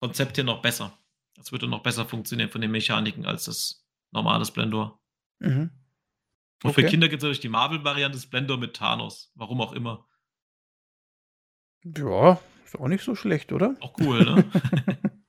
Konzept 0.00 0.36
hier 0.36 0.44
noch 0.44 0.62
besser. 0.62 0.96
Das 1.36 1.52
würde 1.52 1.66
noch 1.66 1.82
besser 1.82 2.04
funktionieren 2.04 2.50
von 2.50 2.60
den 2.60 2.70
Mechaniken 2.70 3.26
als 3.26 3.44
das 3.44 3.84
normale 4.12 4.44
Splendor. 4.44 5.00
Mhm. 5.40 5.70
Und 6.62 6.70
okay. 6.70 6.82
für 6.82 6.88
Kinder 6.88 7.08
gibt 7.08 7.22
es 7.22 7.24
natürlich 7.24 7.40
die 7.40 7.48
Marvel-Variante 7.48 8.18
Splendor 8.18 8.56
mit 8.56 8.74
Thanos. 8.74 9.32
Warum 9.34 9.60
auch 9.60 9.72
immer. 9.72 10.06
Ja, 11.84 12.40
ist 12.64 12.78
auch 12.78 12.88
nicht 12.88 13.04
so 13.04 13.14
schlecht, 13.14 13.52
oder? 13.52 13.76
Auch 13.80 13.94
cool, 14.00 14.24
ne? 14.24 14.50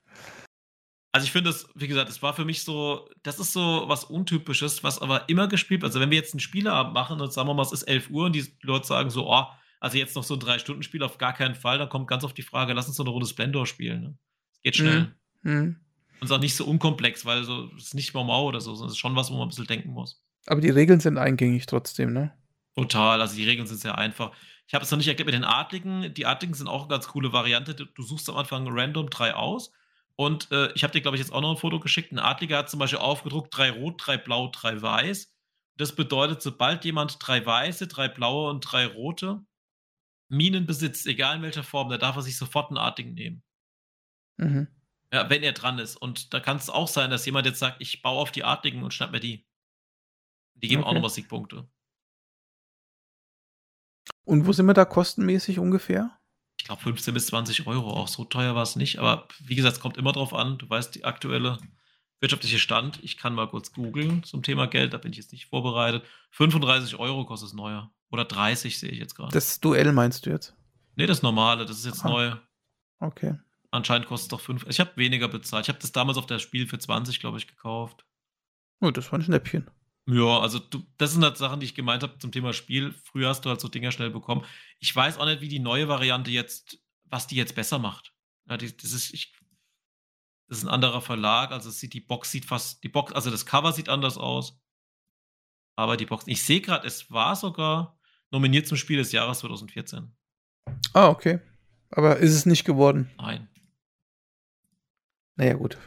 also 1.12 1.26
ich 1.26 1.32
finde 1.32 1.50
das, 1.50 1.68
wie 1.76 1.88
gesagt, 1.88 2.10
es 2.10 2.22
war 2.22 2.34
für 2.34 2.46
mich 2.46 2.64
so, 2.64 3.10
das 3.24 3.40
ist 3.40 3.52
so 3.52 3.84
was 3.88 4.06
Untypisches, 4.06 4.84
was 4.84 5.00
aber 5.00 5.28
immer 5.28 5.48
gespielt 5.48 5.82
wird. 5.82 5.90
Also 5.90 6.00
wenn 6.00 6.12
wir 6.12 6.18
jetzt 6.18 6.34
einen 6.34 6.40
Spieleabend 6.40 6.94
machen 6.94 7.20
und 7.20 7.34
sagen 7.34 7.50
wir 7.50 7.54
mal, 7.54 7.64
es 7.64 7.74
ist 7.74 7.84
11 7.84 8.10
Uhr 8.10 8.28
und 8.28 8.34
die 8.34 8.46
Leute 8.62 8.88
sagen 8.88 9.10
so, 9.10 9.30
oh, 9.30 9.46
also 9.80 9.98
jetzt 9.98 10.16
noch 10.16 10.24
so 10.24 10.36
ein 10.36 10.40
Drei-Stunden-Spiel 10.40 11.04
auf 11.04 11.18
gar 11.18 11.34
keinen 11.34 11.56
Fall, 11.56 11.78
dann 11.78 11.90
kommt 11.90 12.08
ganz 12.08 12.24
oft 12.24 12.38
die 12.38 12.44
Frage, 12.44 12.74
lass 12.74 12.88
uns 12.88 12.98
so 12.98 13.04
eine 13.04 13.12
Runde 13.12 13.28
Splendor 13.28 13.66
spielen. 13.66 14.02
Ne? 14.02 14.18
Geht 14.64 14.76
schnell. 14.78 15.16
Mhm. 15.42 15.52
Mhm. 15.52 15.76
Und 16.20 16.26
ist 16.26 16.32
auch 16.32 16.40
nicht 16.40 16.56
so 16.56 16.66
unkomplex, 16.66 17.26
weil 17.26 17.44
so, 17.44 17.70
es 17.78 17.88
ist 17.88 17.96
nicht 17.96 18.14
Mau 18.14 18.46
oder 18.48 18.62
so, 18.62 18.74
sondern 18.74 18.88
es 18.88 18.94
ist 18.94 19.00
schon 19.00 19.16
was, 19.16 19.30
wo 19.30 19.34
man 19.34 19.44
ein 19.44 19.50
bisschen 19.50 19.68
denken 19.68 19.92
muss. 19.92 20.22
Aber 20.48 20.62
die 20.62 20.70
Regeln 20.70 21.00
sind 21.00 21.18
eingängig 21.18 21.66
trotzdem, 21.66 22.14
ne? 22.14 22.34
Total, 22.76 23.22
also 23.22 23.36
die 23.36 23.46
Regeln 23.46 23.68
sind 23.68 23.80
sehr 23.80 23.98
einfach. 23.98 24.32
Ich 24.68 24.74
habe 24.74 24.84
es 24.84 24.92
noch 24.92 24.98
nicht 24.98 25.08
erklärt 25.08 25.28
mit 25.28 25.36
den 25.36 25.44
Adligen. 25.44 26.14
Die 26.14 26.26
Adligen 26.26 26.54
sind 26.54 26.68
auch 26.68 26.82
eine 26.82 26.90
ganz 26.90 27.08
coole 27.08 27.32
Variante. 27.32 27.76
Du 27.76 28.04
suchst 28.04 28.30
am 28.30 28.38
Anfang 28.38 28.68
random 28.68 29.10
drei 29.10 29.34
aus. 29.34 29.72
Und 30.16 30.52
äh, 30.52 30.72
ich 30.74 30.84
habe 30.84 30.92
dir, 30.92 31.02
glaube 31.02 31.18
ich, 31.18 31.22
jetzt 31.22 31.32
auch 31.32 31.42
noch 31.42 31.52
ein 31.52 31.58
Foto 31.58 31.80
geschickt. 31.80 32.12
Ein 32.12 32.20
Adliger 32.20 32.58
hat 32.58 32.70
zum 32.70 32.80
Beispiel 32.80 33.00
aufgedruckt: 33.00 33.56
drei 33.56 33.70
rot, 33.72 34.02
drei 34.06 34.18
blau, 34.18 34.50
drei 34.52 34.82
weiß. 34.82 35.34
Das 35.78 35.96
bedeutet, 35.96 36.42
sobald 36.42 36.86
jemand 36.86 37.18
drei 37.20 37.46
weiße, 37.46 37.88
drei 37.88 38.08
blaue 38.08 38.50
und 38.50 38.62
drei 38.62 38.86
rote 38.86 39.42
Minen 40.28 40.66
besitzt, 40.66 41.06
egal 41.08 41.38
in 41.38 41.42
welcher 41.42 41.64
Form, 41.64 41.90
da 41.90 41.98
darf 41.98 42.16
er 42.16 42.22
sich 42.22 42.38
sofort 42.38 42.70
einen 42.70 42.78
Adligen 42.78 43.14
nehmen. 43.14 43.44
Mhm. 44.38 44.68
Ja, 45.14 45.30
wenn 45.30 45.44
er 45.44 45.54
dran 45.54 45.80
ist. 45.80 45.96
Und 45.96 46.34
da 46.34 46.40
kann 46.40 46.58
es 46.58 46.70
auch 46.70 46.88
sein, 46.88 47.10
dass 47.10 47.26
jemand 47.26 47.46
jetzt 47.46 47.60
sagt: 47.60 47.78
Ich 47.80 48.02
baue 48.02 48.20
auf 48.20 48.32
die 48.32 48.44
Adligen 48.44 48.84
und 48.84 48.94
schnapp 48.94 49.12
mir 49.12 49.20
die. 49.20 49.46
Die 50.56 50.68
geben 50.68 50.82
okay. 50.82 50.90
auch 50.90 50.94
nochmal 50.94 51.10
Siegpunkte. 51.10 51.68
Und 54.24 54.48
wo 54.48 54.54
sind 54.54 54.66
wir 54.66 54.74
da 54.74 54.86
kostenmäßig 54.86 55.60
ungefähr? 55.60 56.18
Ich 56.58 56.66
glaube 56.66 56.82
15 56.82 57.14
bis 57.14 57.28
20 57.28 57.68
Euro. 57.68 57.92
Auch 57.92 58.08
so 58.08 58.26
teuer 58.26 58.56
war 58.56 58.64
es 58.64 58.76
nicht. 58.76 58.98
Aber 58.98 59.28
wie 59.40 59.56
gesagt, 59.56 59.76
es 59.76 59.82
kommt 59.82 59.98
immer 59.98 60.14
drauf 60.14 60.34
an. 60.34 60.58
Du 60.58 60.70
weißt 60.70 60.96
die 60.96 61.04
aktuelle 61.04 61.60
wirtschaftliche 62.20 62.60
Stand. 62.60 63.04
Ich 63.04 63.18
kann 63.18 63.36
mal 63.36 63.48
kurz 63.48 63.72
googeln 63.72 64.24
zum 64.24 64.42
Thema 64.42 64.66
Geld. 64.66 64.94
Da 64.94 64.98
bin 64.98 65.12
ich 65.12 65.18
jetzt 65.18 65.32
nicht 65.32 65.46
vorbereitet. 65.46 66.04
35 66.32 66.98
Euro 66.98 67.26
kostet 67.26 67.50
es 67.50 67.54
neuer. 67.54 67.94
Oder 68.12 68.26
30 68.26 68.80
sehe 68.80 68.90
ich 68.90 69.00
jetzt 69.00 69.16
gerade. 69.16 69.34
Das 69.34 69.60
Duell 69.60 69.92
meinst 69.92 70.26
du 70.26 70.30
jetzt? 70.30 70.56
Nee, 70.96 71.06
das 71.06 71.22
normale. 71.22 71.66
Das 71.66 71.78
ist 71.78 71.86
jetzt 71.86 72.06
Aha. 72.06 72.10
neu. 72.10 72.36
Okay. 73.00 73.38
Anscheinend 73.72 74.08
kostet 74.08 74.28
es 74.28 74.30
doch 74.30 74.42
5. 74.42 74.68
Ich 74.70 74.80
habe 74.80 74.96
weniger 74.96 75.28
bezahlt. 75.28 75.66
Ich 75.66 75.70
habe 75.70 75.80
das 75.80 75.92
damals 75.92 76.18
auf 76.18 76.26
das 76.26 76.42
Spiel 76.42 76.68
für 76.68 76.80
20, 76.80 77.20
glaube 77.20 77.38
ich, 77.38 77.48
gekauft. 77.48 78.06
Oh, 78.80 78.92
das 78.92 79.12
war 79.12 79.20
ein 79.20 79.24
Schnäppchen. 79.24 79.70
Ja, 80.08 80.40
also 80.40 80.60
du, 80.60 80.84
das 80.98 81.14
sind 81.14 81.24
halt 81.24 81.38
Sachen, 81.38 81.60
die 81.60 81.66
ich 81.66 81.74
gemeint 81.74 82.04
habe 82.04 82.18
zum 82.20 82.32
Thema 82.32 82.54
Spiel. 82.54 82.94
Früher 83.04 83.30
hast 83.30 83.42
du 83.42 83.50
halt 83.50 83.60
so 83.60 83.68
Dinger 83.68 83.92
schnell 83.92 84.12
bekommen. 84.12 84.46
Ich 84.80 84.96
weiß 84.96 85.18
auch 85.18 85.26
nicht, 85.26 85.42
wie 85.42 85.48
die 85.48 85.60
neue 85.60 85.88
Variante 85.88 86.30
jetzt, 86.30 86.78
was 87.06 87.28
die 87.28 87.36
jetzt 87.36 87.56
besser 87.56 87.80
macht. 87.80 88.14
Ja, 88.48 88.58
die, 88.58 88.76
das 88.76 88.92
ist, 88.92 89.14
ich, 89.14 89.34
das 90.48 90.60
ist 90.60 90.64
ein 90.64 90.70
anderer 90.70 91.02
Verlag, 91.02 91.52
also 91.52 91.72
sieht, 91.72 91.94
die 91.94 92.02
Box 92.02 92.32
sieht 92.32 92.46
fast, 92.46 92.84
die 92.84 92.90
Box, 92.90 93.14
also 93.14 93.32
das 93.32 93.48
Cover 93.48 93.74
sieht 93.74 93.90
anders 93.90 94.18
aus. 94.18 94.60
Aber 95.76 95.98
die 95.98 96.06
Box, 96.06 96.26
ich 96.28 96.44
sehe 96.44 96.62
gerade, 96.62 96.88
es 96.88 97.12
war 97.12 97.36
sogar 97.36 97.98
nominiert 98.32 98.68
zum 98.68 98.78
Spiel 98.78 98.98
des 98.98 99.12
Jahres 99.12 99.40
2014. 99.40 100.16
Ah, 100.94 101.10
okay. 101.10 101.40
Aber 101.90 102.18
ist 102.18 102.34
es 102.34 102.46
nicht 102.46 102.66
geworden? 102.66 103.12
Nein. 103.18 103.50
Naja, 105.36 105.54
gut. 105.54 105.78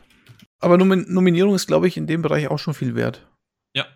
Aber 0.60 0.76
Nominierung 0.76 1.54
ist, 1.54 1.66
glaube 1.66 1.88
ich, 1.88 1.96
in 1.96 2.06
dem 2.06 2.22
Bereich 2.22 2.48
auch 2.48 2.58
schon 2.58 2.74
viel 2.74 2.94
wert. 2.94 3.26
Ja, 3.74 3.86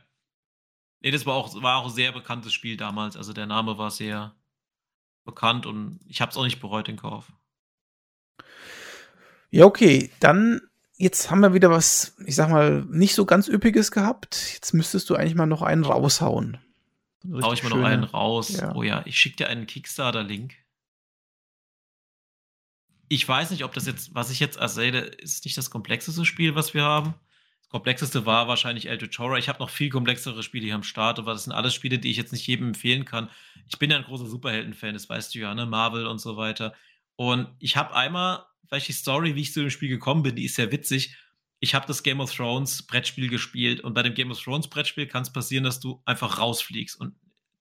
Nee, 1.02 1.10
das 1.10 1.26
war 1.26 1.34
auch, 1.34 1.60
war 1.62 1.78
auch 1.78 1.86
ein 1.86 1.92
sehr 1.92 2.12
bekanntes 2.12 2.52
Spiel 2.52 2.76
damals. 2.76 3.16
Also 3.16 3.32
der 3.32 3.46
Name 3.46 3.76
war 3.76 3.90
sehr 3.90 4.36
bekannt 5.24 5.66
und 5.66 5.98
ich 6.06 6.20
habe 6.20 6.30
es 6.30 6.36
auch 6.36 6.44
nicht 6.44 6.60
bereut, 6.60 6.86
den 6.86 6.96
Kauf. 6.96 7.32
Ja, 9.50 9.64
okay. 9.64 10.12
Dann, 10.20 10.60
jetzt 10.96 11.30
haben 11.30 11.40
wir 11.40 11.54
wieder 11.54 11.70
was, 11.70 12.16
ich 12.26 12.34
sag 12.34 12.50
mal, 12.50 12.84
nicht 12.88 13.14
so 13.14 13.24
ganz 13.24 13.48
Üppiges 13.48 13.90
gehabt. 13.90 14.52
Jetzt 14.54 14.72
müsstest 14.72 15.08
du 15.10 15.14
eigentlich 15.14 15.34
mal 15.34 15.46
noch 15.46 15.62
einen 15.62 15.84
raushauen. 15.84 16.58
Hau 17.24 17.52
ich 17.52 17.62
mal 17.62 17.70
schöne. 17.70 17.82
noch 17.82 17.88
einen 17.88 18.04
raus. 18.04 18.56
Ja. 18.56 18.74
Oh 18.74 18.82
ja, 18.82 19.02
ich 19.04 19.18
schicke 19.18 19.36
dir 19.36 19.48
einen 19.48 19.66
Kickstarter-Link. 19.66 20.54
Ich 23.08 23.28
weiß 23.28 23.50
nicht, 23.50 23.64
ob 23.64 23.74
das 23.74 23.86
jetzt, 23.86 24.14
was 24.14 24.30
ich 24.30 24.40
jetzt 24.40 24.56
erzähle, 24.56 25.00
ist 25.00 25.44
nicht 25.44 25.56
das 25.56 25.70
komplexeste 25.70 26.24
Spiel, 26.24 26.54
was 26.54 26.72
wir 26.72 26.82
haben 26.82 27.14
komplexeste 27.72 28.26
war 28.26 28.48
wahrscheinlich 28.48 28.88
El 28.88 28.98
Tutora. 28.98 29.38
Ich 29.38 29.48
habe 29.48 29.58
noch 29.58 29.70
viel 29.70 29.88
komplexere 29.88 30.42
Spiele 30.42 30.66
hier 30.66 30.74
am 30.74 30.82
Start, 30.82 31.18
aber 31.18 31.32
das 31.32 31.44
sind 31.44 31.54
alles 31.54 31.74
Spiele, 31.74 31.98
die 31.98 32.10
ich 32.10 32.18
jetzt 32.18 32.32
nicht 32.32 32.46
jedem 32.46 32.68
empfehlen 32.68 33.06
kann. 33.06 33.30
Ich 33.66 33.78
bin 33.78 33.90
ja 33.90 33.96
ein 33.96 34.04
großer 34.04 34.26
Superhelden-Fan, 34.26 34.92
das 34.92 35.08
weißt 35.08 35.34
du 35.34 35.38
ja, 35.38 35.54
ne? 35.54 35.64
Marvel 35.64 36.06
und 36.06 36.20
so 36.20 36.36
weiter. 36.36 36.74
Und 37.16 37.48
ich 37.58 37.78
habe 37.78 37.94
einmal, 37.94 38.44
vielleicht 38.66 38.88
die 38.88 38.92
Story, 38.92 39.34
wie 39.34 39.42
ich 39.42 39.52
zu 39.52 39.60
dem 39.60 39.70
Spiel 39.70 39.88
gekommen 39.88 40.22
bin, 40.22 40.36
die 40.36 40.44
ist 40.44 40.56
sehr 40.56 40.72
witzig. 40.72 41.16
Ich 41.60 41.74
habe 41.74 41.86
das 41.86 42.02
Game 42.02 42.20
of 42.20 42.34
Thrones 42.34 42.86
Brettspiel 42.86 43.28
gespielt 43.28 43.80
und 43.82 43.94
bei 43.94 44.02
dem 44.02 44.14
Game 44.14 44.30
of 44.30 44.40
Thrones 44.40 44.68
Brettspiel 44.68 45.06
kann 45.06 45.22
es 45.22 45.32
passieren, 45.32 45.64
dass 45.64 45.78
du 45.78 46.02
einfach 46.04 46.38
rausfliegst. 46.38 46.98
Und 46.98 47.14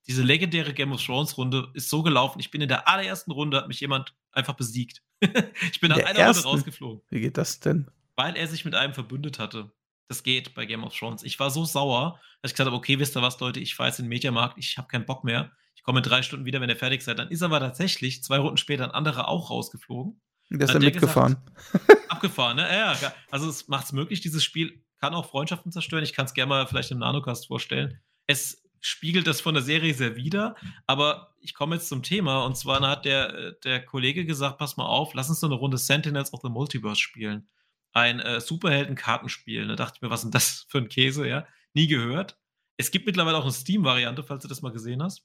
diese 0.08 0.24
legendäre 0.24 0.74
Game 0.74 0.92
of 0.92 1.04
Thrones 1.04 1.38
Runde 1.38 1.70
ist 1.74 1.90
so 1.90 2.02
gelaufen. 2.02 2.40
Ich 2.40 2.50
bin 2.50 2.62
in 2.62 2.68
der 2.68 2.88
allerersten 2.88 3.32
Runde, 3.32 3.58
hat 3.58 3.68
mich 3.68 3.80
jemand 3.80 4.16
einfach 4.32 4.56
besiegt. 4.56 5.04
ich 5.22 5.80
bin 5.80 5.90
nach 5.90 5.98
einer 5.98 6.18
ersten? 6.18 6.44
Runde 6.44 6.58
rausgeflogen. 6.58 7.02
Wie 7.10 7.22
geht 7.22 7.38
das 7.38 7.60
denn? 7.60 7.90
Weil 8.16 8.36
er 8.36 8.48
sich 8.48 8.66
mit 8.66 8.76
einem 8.76 8.94
verbündet 8.94 9.40
hatte. 9.40 9.72
Das 10.08 10.24
geht 10.24 10.54
bei 10.56 10.66
Game 10.66 10.84
of 10.84 10.98
Thrones. 10.98 11.24
Ich 11.24 11.40
war 11.40 11.52
so 11.52 11.64
sauer, 11.64 12.20
dass 12.42 12.52
ich 12.52 12.56
gesagt 12.56 12.68
habe, 12.68 12.76
okay, 12.76 13.00
wisst 13.00 13.16
ihr 13.16 13.22
was, 13.22 13.40
Leute, 13.40 13.60
ich 13.60 13.76
fahre 13.76 13.90
jetzt 13.90 14.00
in 14.00 14.06
den 14.06 14.10
Mediamarkt, 14.10 14.58
ich 14.58 14.78
habe 14.78 14.88
keinen 14.88 15.06
Bock 15.06 15.24
mehr. 15.24 15.52
Ich 15.76 15.84
komme 15.84 16.00
in 16.00 16.04
drei 16.04 16.22
Stunden 16.22 16.46
wieder, 16.46 16.60
wenn 16.60 16.70
ihr 16.70 16.76
fertig 16.76 17.02
seid. 17.02 17.18
Dann 17.18 17.30
ist 17.30 17.44
aber 17.44 17.60
tatsächlich 17.60 18.24
zwei 18.24 18.38
Runden 18.38 18.58
später 18.58 18.84
ein 18.84 18.92
anderer 18.92 19.28
auch 19.28 19.50
rausgeflogen. 19.50 20.20
Der 20.52 20.68
ist 20.68 20.74
dann 20.74 20.84
mitgefahren. 20.84 21.38
Gesagt, 21.72 22.12
abgefahren, 22.12 22.58
ne? 22.58 22.64
Ja, 22.64 22.94
ja. 22.94 23.14
Also 23.32 23.50
es 23.50 23.68
macht 23.68 23.86
es 23.86 23.92
möglich, 23.94 24.22
dieses 24.22 24.44
Spiel 24.44 24.84
kann 25.00 25.14
auch 25.14 25.30
Freundschaften 25.30 25.72
zerstören. 25.72 26.04
Ich 26.04 26.14
kann 26.14 26.26
es 26.26 26.34
gerne 26.34 26.50
mal 26.50 26.68
vielleicht 26.68 26.92
im 26.92 27.00
Nanocast 27.00 27.48
vorstellen. 27.48 28.00
Es 28.28 28.64
spiegelt 28.82 29.28
das 29.28 29.42
von 29.42 29.54
der 29.54 29.64
Serie 29.64 29.94
sehr 29.94 30.16
wider, 30.16 30.56
aber 30.88 31.36
ich 31.40 31.54
komme 31.54 31.76
jetzt 31.76 31.88
zum 31.88 32.04
Thema 32.04 32.46
und 32.46 32.58
zwar 32.58 32.82
hat 32.88 33.06
der, 33.06 33.54
der 33.64 33.84
Kollege 33.84 34.26
gesagt, 34.26 34.58
pass 34.58 34.78
mal 34.78 34.86
auf, 34.86 35.14
lass 35.14 35.30
uns 35.30 35.40
so 35.40 35.48
eine 35.48 35.56
Runde 35.56 35.78
Sentinels 35.78 36.34
of 36.34 36.42
the 36.44 36.50
Multiverse 36.50 37.00
spielen 37.00 37.48
ein 37.94 38.20
äh, 38.20 38.40
Superhelden-Kartenspiel. 38.40 39.68
Da 39.68 39.76
dachte 39.76 39.98
ich 39.98 40.02
mir, 40.02 40.10
was 40.10 40.22
ist 40.22 40.26
denn 40.26 40.32
das 40.32 40.66
für 40.70 40.80
ein 40.80 40.90
Käse, 40.90 41.28
ja? 41.28 41.46
Nie 41.74 41.88
gehört. 41.88 42.38
Es 42.78 42.92
gibt 42.92 43.06
mittlerweile 43.06 43.38
auch 43.38 43.44
eine 43.44 43.52
Steam-Variante, 43.52 44.24
falls 44.24 44.44
du 44.44 44.48
das 44.48 44.62
mal 44.62 44.72
gesehen 44.72 45.04
hast. 45.04 45.24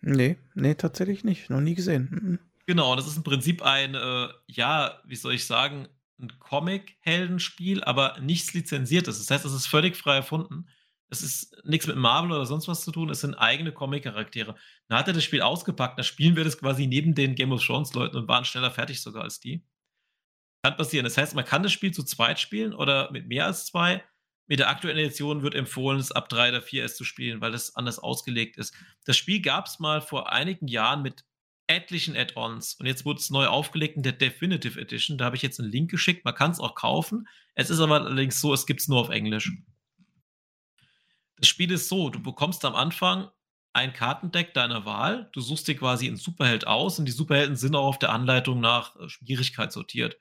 Nee, 0.00 0.38
nee, 0.54 0.74
tatsächlich 0.74 1.24
nicht. 1.24 1.50
Noch 1.50 1.60
nie 1.60 1.74
gesehen. 1.74 2.38
Genau, 2.68 2.94
das 2.96 3.06
ist 3.06 3.16
im 3.16 3.22
Prinzip 3.22 3.62
ein, 3.62 3.94
äh, 3.94 4.28
ja, 4.46 5.00
wie 5.06 5.16
soll 5.16 5.32
ich 5.32 5.46
sagen, 5.46 5.88
ein 6.20 6.38
Comic-Heldenspiel, 6.38 7.82
aber 7.82 8.18
nichts 8.20 8.52
lizenziertes. 8.52 9.16
Das 9.18 9.30
heißt, 9.30 9.46
es 9.46 9.54
ist 9.54 9.66
völlig 9.66 9.96
frei 9.96 10.16
erfunden. 10.16 10.68
Es 11.08 11.22
ist 11.22 11.56
nichts 11.64 11.86
mit 11.86 11.96
Marvel 11.96 12.32
oder 12.32 12.44
sonst 12.44 12.68
was 12.68 12.84
zu 12.84 12.92
tun. 12.92 13.08
Es 13.08 13.22
sind 13.22 13.36
eigene 13.36 13.72
Comic-Charaktere. 13.72 14.54
Dann 14.88 14.98
hat 14.98 15.08
er 15.08 15.14
das 15.14 15.24
Spiel 15.24 15.40
ausgepackt. 15.40 15.98
Da 15.98 16.02
spielen 16.02 16.36
wir 16.36 16.44
das 16.44 16.58
quasi 16.58 16.86
neben 16.86 17.14
den 17.14 17.34
Game 17.36 17.52
of 17.52 17.64
Thrones-Leuten 17.64 18.18
und 18.18 18.28
waren 18.28 18.44
schneller 18.44 18.70
fertig 18.70 19.00
sogar 19.00 19.22
als 19.22 19.40
die. 19.40 19.64
Kann 20.62 20.76
passieren. 20.76 21.04
Das 21.04 21.16
heißt, 21.16 21.34
man 21.34 21.44
kann 21.44 21.62
das 21.62 21.72
Spiel 21.72 21.92
zu 21.92 22.02
zweit 22.04 22.38
spielen 22.38 22.74
oder 22.74 23.10
mit 23.12 23.28
mehr 23.28 23.46
als 23.46 23.66
zwei. 23.66 24.04
Mit 24.46 24.58
der 24.60 24.68
aktuellen 24.68 24.98
Edition 24.98 25.42
wird 25.42 25.54
empfohlen, 25.54 26.00
es 26.00 26.12
ab 26.12 26.28
drei 26.28 26.48
oder 26.50 26.62
vier 26.62 26.84
s 26.84 26.96
zu 26.96 27.04
spielen, 27.04 27.40
weil 27.40 27.54
es 27.54 27.76
anders 27.76 27.98
ausgelegt 27.98 28.56
ist. 28.56 28.74
Das 29.04 29.16
Spiel 29.16 29.40
gab 29.40 29.66
es 29.66 29.78
mal 29.78 30.00
vor 30.00 30.32
einigen 30.32 30.68
Jahren 30.68 31.02
mit 31.02 31.24
etlichen 31.68 32.16
Add-ons. 32.16 32.74
Und 32.74 32.86
jetzt 32.86 33.04
wurde 33.04 33.20
es 33.20 33.30
neu 33.30 33.46
aufgelegt 33.46 33.96
in 33.96 34.02
der 34.02 34.12
Definitive 34.12 34.80
Edition. 34.80 35.18
Da 35.18 35.26
habe 35.26 35.36
ich 35.36 35.42
jetzt 35.42 35.60
einen 35.60 35.70
Link 35.70 35.90
geschickt. 35.90 36.24
Man 36.24 36.34
kann 36.34 36.50
es 36.50 36.60
auch 36.60 36.74
kaufen. 36.74 37.28
Es 37.54 37.70
ist 37.70 37.80
aber 37.80 37.96
allerdings 37.96 38.40
so, 38.40 38.52
es 38.52 38.66
gibt 38.66 38.80
es 38.80 38.88
nur 38.88 39.00
auf 39.00 39.10
Englisch. 39.10 39.52
Das 41.36 41.48
Spiel 41.48 41.70
ist 41.70 41.88
so, 41.88 42.10
du 42.10 42.20
bekommst 42.20 42.64
am 42.64 42.74
Anfang 42.74 43.30
ein 43.72 43.92
Kartendeck 43.92 44.54
deiner 44.54 44.84
Wahl. 44.84 45.28
Du 45.32 45.40
suchst 45.40 45.68
dir 45.68 45.76
quasi 45.76 46.08
einen 46.08 46.16
Superheld 46.16 46.66
aus 46.66 46.98
und 46.98 47.04
die 47.04 47.12
Superhelden 47.12 47.56
sind 47.56 47.76
auch 47.76 47.86
auf 47.86 47.98
der 47.98 48.10
Anleitung 48.10 48.60
nach 48.60 48.96
äh, 48.96 49.08
Schwierigkeit 49.08 49.72
sortiert. 49.72 50.18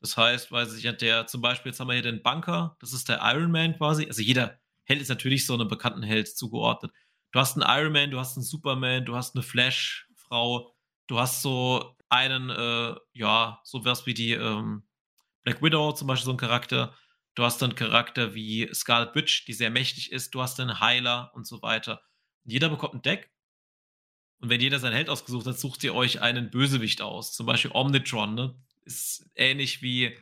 Das 0.00 0.16
heißt, 0.16 0.52
weiß 0.52 0.76
ich, 0.76 0.96
der 0.98 1.26
zum 1.26 1.42
Beispiel, 1.42 1.72
jetzt 1.72 1.80
haben 1.80 1.88
wir 1.88 1.94
hier 1.94 2.02
den 2.02 2.22
Bunker, 2.22 2.76
das 2.80 2.92
ist 2.92 3.08
der 3.08 3.20
Iron 3.22 3.50
Man 3.50 3.76
quasi. 3.76 4.06
Also 4.06 4.22
jeder 4.22 4.58
Held 4.84 5.02
ist 5.02 5.08
natürlich 5.08 5.44
so 5.44 5.54
einem 5.54 5.68
bekannten 5.68 6.02
Held 6.02 6.28
zugeordnet. 6.28 6.92
Du 7.32 7.38
hast 7.38 7.56
einen 7.56 7.68
Iron 7.68 7.92
Man, 7.92 8.10
du 8.10 8.18
hast 8.18 8.36
einen 8.36 8.44
Superman, 8.44 9.04
du 9.04 9.14
hast 9.14 9.34
eine 9.34 9.42
Flash-Frau, 9.42 10.74
du 11.10 11.18
hast 11.18 11.42
so 11.42 11.96
einen, 12.08 12.50
äh, 12.50 12.94
ja, 13.12 13.60
so 13.64 13.84
was 13.84 14.06
wie 14.06 14.14
die 14.14 14.32
ähm, 14.32 14.84
Black 15.42 15.60
Widow 15.62 15.92
zum 15.92 16.06
Beispiel, 16.06 16.26
so 16.26 16.32
ein 16.32 16.36
Charakter. 16.36 16.94
Du 17.34 17.42
hast 17.44 17.62
einen 17.62 17.74
Charakter 17.74 18.34
wie 18.34 18.72
Scarlet 18.72 19.14
Witch, 19.14 19.44
die 19.44 19.52
sehr 19.52 19.70
mächtig 19.70 20.12
ist. 20.12 20.34
Du 20.34 20.40
hast 20.40 20.60
einen 20.60 20.80
Heiler 20.80 21.32
und 21.34 21.46
so 21.46 21.62
weiter. 21.62 22.00
Jeder 22.44 22.68
bekommt 22.68 22.94
ein 22.94 23.02
Deck. 23.02 23.30
Und 24.38 24.50
wenn 24.50 24.60
jeder 24.60 24.78
sein 24.78 24.92
Held 24.92 25.08
ausgesucht 25.08 25.46
hat, 25.46 25.58
sucht 25.58 25.84
ihr 25.84 25.94
euch 25.94 26.22
einen 26.22 26.50
Bösewicht 26.50 27.02
aus. 27.02 27.32
Zum 27.32 27.46
Beispiel 27.46 27.72
Omnitron, 27.74 28.34
ne? 28.34 28.54
Ist 28.84 29.28
ähnlich 29.34 29.82
wie, 29.82 30.16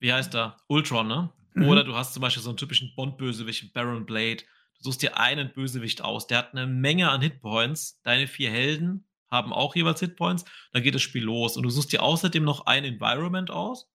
wie 0.00 0.12
heißt 0.12 0.34
er? 0.34 0.58
Ultron, 0.68 1.08
ne? 1.08 1.32
Mhm. 1.54 1.68
Oder 1.68 1.84
du 1.84 1.94
hast 1.94 2.12
zum 2.12 2.20
Beispiel 2.20 2.42
so 2.42 2.50
einen 2.50 2.58
typischen 2.58 2.92
Bond-Bösewicht, 2.94 3.72
Baron 3.72 4.04
Blade. 4.04 4.44
Du 4.78 4.84
suchst 4.84 5.02
dir 5.02 5.16
einen 5.16 5.52
Bösewicht 5.52 6.02
aus. 6.02 6.26
Der 6.26 6.38
hat 6.38 6.52
eine 6.52 6.66
Menge 6.66 7.10
an 7.10 7.22
Hitpoints. 7.22 8.00
Deine 8.02 8.26
vier 8.26 8.50
Helden 8.50 9.05
haben 9.30 9.52
auch 9.52 9.74
jeweils 9.74 10.00
Hitpoints. 10.00 10.44
Dann 10.72 10.82
geht 10.82 10.94
das 10.94 11.02
Spiel 11.02 11.24
los. 11.24 11.56
Und 11.56 11.62
du 11.64 11.70
suchst 11.70 11.92
dir 11.92 12.02
außerdem 12.02 12.44
noch 12.44 12.66
ein 12.66 12.84
Environment 12.84 13.50
aus. 13.50 13.90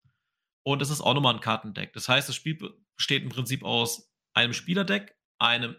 Und 0.63 0.79
das 0.79 0.89
ist 0.89 1.01
auch 1.01 1.13
nochmal 1.13 1.35
ein 1.35 1.41
Kartendeck. 1.41 1.93
Das 1.93 2.07
heißt, 2.07 2.29
das 2.29 2.35
Spiel 2.35 2.57
besteht 2.95 3.23
im 3.23 3.29
Prinzip 3.29 3.63
aus 3.63 4.11
einem 4.33 4.53
Spielerdeck, 4.53 5.15
einem 5.39 5.75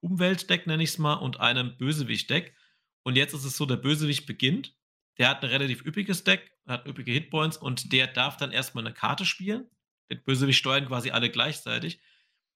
Umweltdeck, 0.00 0.66
nenne 0.66 0.82
ich 0.82 0.90
es 0.90 0.98
mal, 0.98 1.14
und 1.14 1.40
einem 1.40 1.76
Bösewicht-Deck. 1.76 2.56
Und 3.04 3.16
jetzt 3.16 3.34
ist 3.34 3.44
es 3.44 3.56
so, 3.56 3.66
der 3.66 3.76
Bösewicht 3.76 4.26
beginnt. 4.26 4.74
Der 5.18 5.28
hat 5.28 5.42
ein 5.42 5.50
relativ 5.50 5.84
üppiges 5.84 6.24
Deck, 6.24 6.56
hat 6.66 6.86
üppige 6.86 7.12
Hitpoints 7.12 7.56
und 7.56 7.92
der 7.92 8.06
darf 8.06 8.36
dann 8.36 8.50
erstmal 8.50 8.86
eine 8.86 8.94
Karte 8.94 9.26
spielen. 9.26 9.68
Den 10.10 10.22
Bösewicht 10.24 10.58
steuern 10.58 10.86
quasi 10.86 11.10
alle 11.10 11.30
gleichzeitig. 11.30 12.00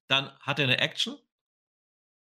Dann 0.08 0.30
hat 0.38 0.58
er 0.58 0.64
eine 0.64 0.78
Action 0.78 1.16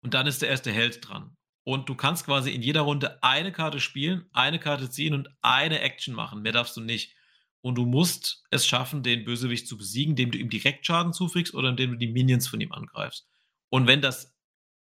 und 0.02 0.14
dann 0.14 0.28
ist 0.28 0.42
der 0.42 0.50
erste 0.50 0.72
Held 0.72 1.08
dran. 1.08 1.38
Und 1.66 1.90
du 1.90 1.96
kannst 1.96 2.26
quasi 2.26 2.52
in 2.52 2.62
jeder 2.62 2.82
Runde 2.82 3.22
eine 3.24 3.52
Karte 3.52 3.80
spielen, 3.80 4.30
eine 4.32 4.60
Karte 4.60 4.90
ziehen 4.90 5.16
und 5.16 5.30
eine 5.42 5.80
Action 5.82 6.14
machen. 6.14 6.44
Mehr 6.44 6.52
darfst 6.52 6.78
du 6.78 6.82
nicht. 6.82 7.16
Und 7.62 7.76
du 7.76 7.88
musst 7.88 8.44
es 8.52 8.68
schaffen, 8.68 9.02
den 9.02 9.26
Bösewicht 9.26 9.68
zu 9.68 9.76
besiegen, 9.76 10.12
indem 10.12 10.30
du 10.30 10.38
ihm 10.38 10.52
direkt 10.52 10.86
Schaden 10.86 11.12
zufügst 11.12 11.56
oder 11.56 11.70
indem 11.70 11.94
du 11.94 11.98
die 11.98 12.12
Minions 12.12 12.48
von 12.48 12.62
ihm 12.62 12.72
angreifst. 12.72 13.28
Und 13.70 13.88
wenn 13.88 14.02
das 14.02 14.38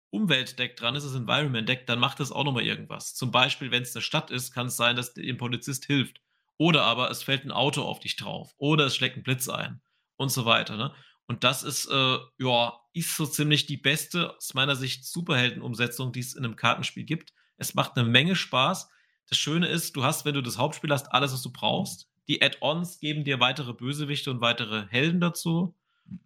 Umweltdeck 0.08 0.76
dran 0.76 0.94
ist, 0.94 1.04
das 1.04 1.14
Environment-Deck, 1.14 1.86
dann 1.86 1.98
macht 1.98 2.18
das 2.18 2.32
auch 2.32 2.44
nochmal 2.44 2.64
irgendwas. 2.64 3.14
Zum 3.14 3.30
Beispiel, 3.30 3.70
wenn 3.70 3.82
es 3.82 3.94
eine 3.94 4.00
Stadt 4.00 4.30
ist, 4.30 4.52
kann 4.52 4.68
es 4.68 4.76
sein, 4.76 4.96
dass 4.96 5.12
dem 5.12 5.36
Polizist 5.36 5.84
hilft. 5.84 6.22
Oder 6.56 6.84
aber 6.84 7.10
es 7.10 7.22
fällt 7.22 7.44
ein 7.44 7.52
Auto 7.52 7.82
auf 7.82 8.00
dich 8.00 8.16
drauf. 8.16 8.54
Oder 8.56 8.86
es 8.86 8.96
schlägt 8.96 9.18
ein 9.18 9.22
Blitz 9.22 9.50
ein. 9.50 9.82
Und 10.16 10.30
so 10.30 10.46
weiter. 10.46 10.78
Ne? 10.78 10.94
Und 11.26 11.44
das 11.44 11.62
ist, 11.62 11.86
äh, 11.90 12.18
ja, 12.38 12.79
ist 12.92 13.16
so 13.16 13.26
ziemlich 13.26 13.66
die 13.66 13.76
beste, 13.76 14.36
aus 14.36 14.54
meiner 14.54 14.76
Sicht, 14.76 15.04
Superhelden-Umsetzung, 15.06 16.12
die 16.12 16.20
es 16.20 16.34
in 16.34 16.44
einem 16.44 16.56
Kartenspiel 16.56 17.04
gibt. 17.04 17.32
Es 17.56 17.74
macht 17.74 17.96
eine 17.96 18.08
Menge 18.08 18.36
Spaß. 18.36 18.90
Das 19.28 19.38
Schöne 19.38 19.68
ist, 19.68 19.94
du 19.96 20.02
hast, 20.02 20.24
wenn 20.24 20.34
du 20.34 20.42
das 20.42 20.58
Hauptspiel 20.58 20.90
hast, 20.90 21.12
alles, 21.12 21.32
was 21.32 21.42
du 21.42 21.52
brauchst. 21.52 22.08
Die 22.26 22.42
Add-ons 22.42 22.98
geben 22.98 23.24
dir 23.24 23.40
weitere 23.40 23.72
Bösewichte 23.72 24.30
und 24.30 24.40
weitere 24.40 24.86
Helden 24.88 25.20
dazu. 25.20 25.74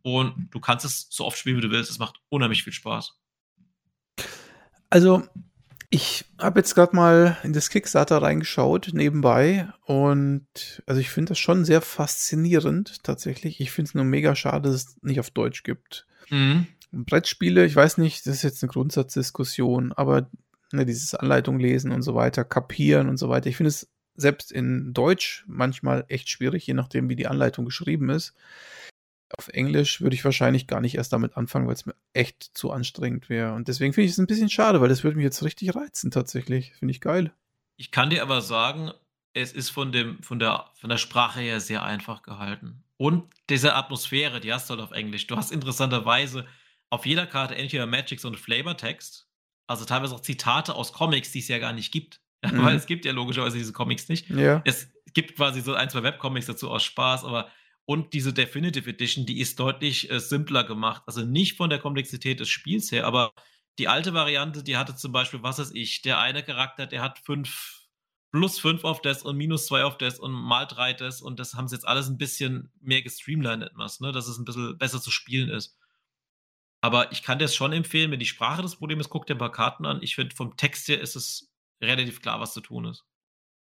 Und 0.02 0.48
du 0.50 0.60
kannst 0.60 0.84
es 0.84 1.08
so 1.10 1.26
oft 1.26 1.38
spielen, 1.38 1.58
wie 1.58 1.62
du 1.62 1.70
willst. 1.70 1.90
Es 1.90 1.98
macht 1.98 2.20
unheimlich 2.30 2.62
viel 2.62 2.72
Spaß. 2.72 3.18
Also, 4.88 5.26
ich 5.94 6.24
habe 6.40 6.58
jetzt 6.58 6.74
gerade 6.74 6.96
mal 6.96 7.38
in 7.44 7.52
das 7.52 7.70
Kickstarter 7.70 8.20
reingeschaut, 8.20 8.90
nebenbei. 8.94 9.68
Und 9.84 10.82
also 10.86 11.00
ich 11.00 11.08
finde 11.08 11.30
das 11.30 11.38
schon 11.38 11.64
sehr 11.64 11.80
faszinierend, 11.80 13.04
tatsächlich. 13.04 13.60
Ich 13.60 13.70
finde 13.70 13.90
es 13.90 13.94
nur 13.94 14.02
mega 14.02 14.34
schade, 14.34 14.68
dass 14.68 14.74
es 14.74 14.96
nicht 15.02 15.20
auf 15.20 15.30
Deutsch 15.30 15.62
gibt. 15.62 16.04
Mhm. 16.30 16.66
Brettspiele, 16.90 17.64
ich 17.64 17.76
weiß 17.76 17.98
nicht, 17.98 18.26
das 18.26 18.34
ist 18.34 18.42
jetzt 18.42 18.64
eine 18.64 18.72
Grundsatzdiskussion, 18.72 19.92
aber 19.92 20.28
ne, 20.72 20.84
dieses 20.84 21.14
Anleitung 21.14 21.60
lesen 21.60 21.92
und 21.92 22.02
so 22.02 22.16
weiter, 22.16 22.42
kapieren 22.44 23.08
und 23.08 23.16
so 23.16 23.28
weiter. 23.28 23.48
Ich 23.48 23.56
finde 23.56 23.68
es 23.68 23.88
selbst 24.16 24.50
in 24.50 24.94
Deutsch 24.94 25.44
manchmal 25.46 26.06
echt 26.08 26.28
schwierig, 26.28 26.66
je 26.66 26.74
nachdem, 26.74 27.08
wie 27.08 27.16
die 27.16 27.28
Anleitung 27.28 27.64
geschrieben 27.64 28.10
ist 28.10 28.34
auf 29.38 29.48
Englisch 29.48 30.00
würde 30.00 30.14
ich 30.14 30.24
wahrscheinlich 30.24 30.66
gar 30.66 30.80
nicht 30.80 30.94
erst 30.94 31.12
damit 31.12 31.36
anfangen, 31.36 31.66
weil 31.66 31.74
es 31.74 31.86
mir 31.86 31.94
echt 32.12 32.50
zu 32.54 32.70
anstrengend 32.70 33.28
wäre. 33.28 33.52
Und 33.54 33.68
deswegen 33.68 33.92
finde 33.92 34.06
ich 34.06 34.12
es 34.12 34.18
ein 34.18 34.26
bisschen 34.26 34.50
schade, 34.50 34.80
weil 34.80 34.88
das 34.88 35.04
würde 35.04 35.16
mich 35.16 35.24
jetzt 35.24 35.42
richtig 35.42 35.74
reizen 35.74 36.10
tatsächlich. 36.10 36.72
Finde 36.78 36.92
ich 36.92 37.00
geil. 37.00 37.32
Ich 37.76 37.90
kann 37.90 38.10
dir 38.10 38.22
aber 38.22 38.40
sagen, 38.40 38.92
es 39.32 39.52
ist 39.52 39.70
von, 39.70 39.92
dem, 39.92 40.22
von, 40.22 40.38
der, 40.38 40.66
von 40.74 40.88
der 40.88 40.98
Sprache 40.98 41.40
her 41.40 41.60
sehr 41.60 41.82
einfach 41.82 42.22
gehalten. 42.22 42.84
Und 42.96 43.24
diese 43.50 43.74
Atmosphäre, 43.74 44.40
die 44.40 44.52
hast 44.52 44.70
du 44.70 44.74
halt 44.74 44.82
auf 44.82 44.92
Englisch. 44.92 45.26
Du 45.26 45.36
hast 45.36 45.50
interessanterweise 45.50 46.46
auf 46.90 47.06
jeder 47.06 47.26
Karte 47.26 47.56
entweder 47.56 47.86
Magic 47.86 48.20
so 48.20 48.28
einen 48.28 48.36
Flavortext, 48.36 49.28
also 49.66 49.84
teilweise 49.84 50.14
auch 50.14 50.20
Zitate 50.20 50.74
aus 50.74 50.92
Comics, 50.92 51.32
die 51.32 51.40
es 51.40 51.48
ja 51.48 51.58
gar 51.58 51.72
nicht 51.72 51.92
gibt. 51.92 52.20
Mhm. 52.44 52.62
Weil 52.62 52.76
es 52.76 52.84
gibt 52.84 53.06
ja 53.06 53.12
logischerweise 53.12 53.56
diese 53.56 53.72
Comics 53.72 54.10
nicht. 54.10 54.28
Ja. 54.28 54.60
Es 54.66 54.92
gibt 55.14 55.34
quasi 55.34 55.62
so 55.62 55.72
ein, 55.72 55.88
zwei 55.88 56.02
Webcomics 56.02 56.44
dazu 56.44 56.70
aus 56.70 56.84
Spaß, 56.84 57.24
aber 57.24 57.48
und 57.86 58.14
diese 58.14 58.32
Definitive 58.32 58.88
Edition, 58.88 59.26
die 59.26 59.40
ist 59.40 59.60
deutlich 59.60 60.10
äh, 60.10 60.20
simpler 60.20 60.64
gemacht. 60.64 61.02
Also 61.06 61.24
nicht 61.24 61.56
von 61.56 61.70
der 61.70 61.78
Komplexität 61.78 62.40
des 62.40 62.48
Spiels 62.48 62.90
her, 62.92 63.06
aber 63.06 63.32
die 63.78 63.88
alte 63.88 64.14
Variante, 64.14 64.62
die 64.62 64.76
hatte 64.76 64.96
zum 64.96 65.12
Beispiel, 65.12 65.42
was 65.42 65.58
weiß 65.58 65.72
ich, 65.72 66.02
der 66.02 66.18
eine 66.18 66.42
Charakter, 66.42 66.86
der 66.86 67.02
hat 67.02 67.18
fünf, 67.18 67.88
plus 68.30 68.58
fünf 68.58 68.84
auf 68.84 69.02
das 69.02 69.22
und 69.22 69.36
minus 69.36 69.66
zwei 69.66 69.84
auf 69.84 69.98
das 69.98 70.18
und 70.18 70.32
mal 70.32 70.64
drei 70.64 70.92
das 70.92 71.20
und 71.20 71.38
das 71.38 71.54
haben 71.54 71.68
sie 71.68 71.76
jetzt 71.76 71.86
alles 71.86 72.08
ein 72.08 72.18
bisschen 72.18 72.72
mehr 72.80 73.02
gestreamlined 73.02 73.64
etwas, 73.64 74.00
ne, 74.00 74.12
dass 74.12 74.28
es 74.28 74.38
ein 74.38 74.44
bisschen 74.44 74.78
besser 74.78 75.00
zu 75.00 75.10
spielen 75.10 75.50
ist. 75.50 75.78
Aber 76.80 77.12
ich 77.12 77.22
kann 77.22 77.38
das 77.38 77.54
schon 77.54 77.72
empfehlen, 77.72 78.10
wenn 78.10 78.20
die 78.20 78.26
Sprache 78.26 78.62
das 78.62 78.76
Problem 78.76 79.00
ist, 79.00 79.08
guck 79.08 79.26
dir 79.26 79.34
ein 79.34 79.38
paar 79.38 79.52
Karten 79.52 79.86
an. 79.86 80.02
Ich 80.02 80.14
finde, 80.14 80.34
vom 80.34 80.56
Text 80.56 80.88
her 80.88 81.00
ist 81.00 81.16
es 81.16 81.50
relativ 81.80 82.20
klar, 82.20 82.40
was 82.40 82.52
zu 82.52 82.60
tun 82.60 82.84
ist. 82.86 83.04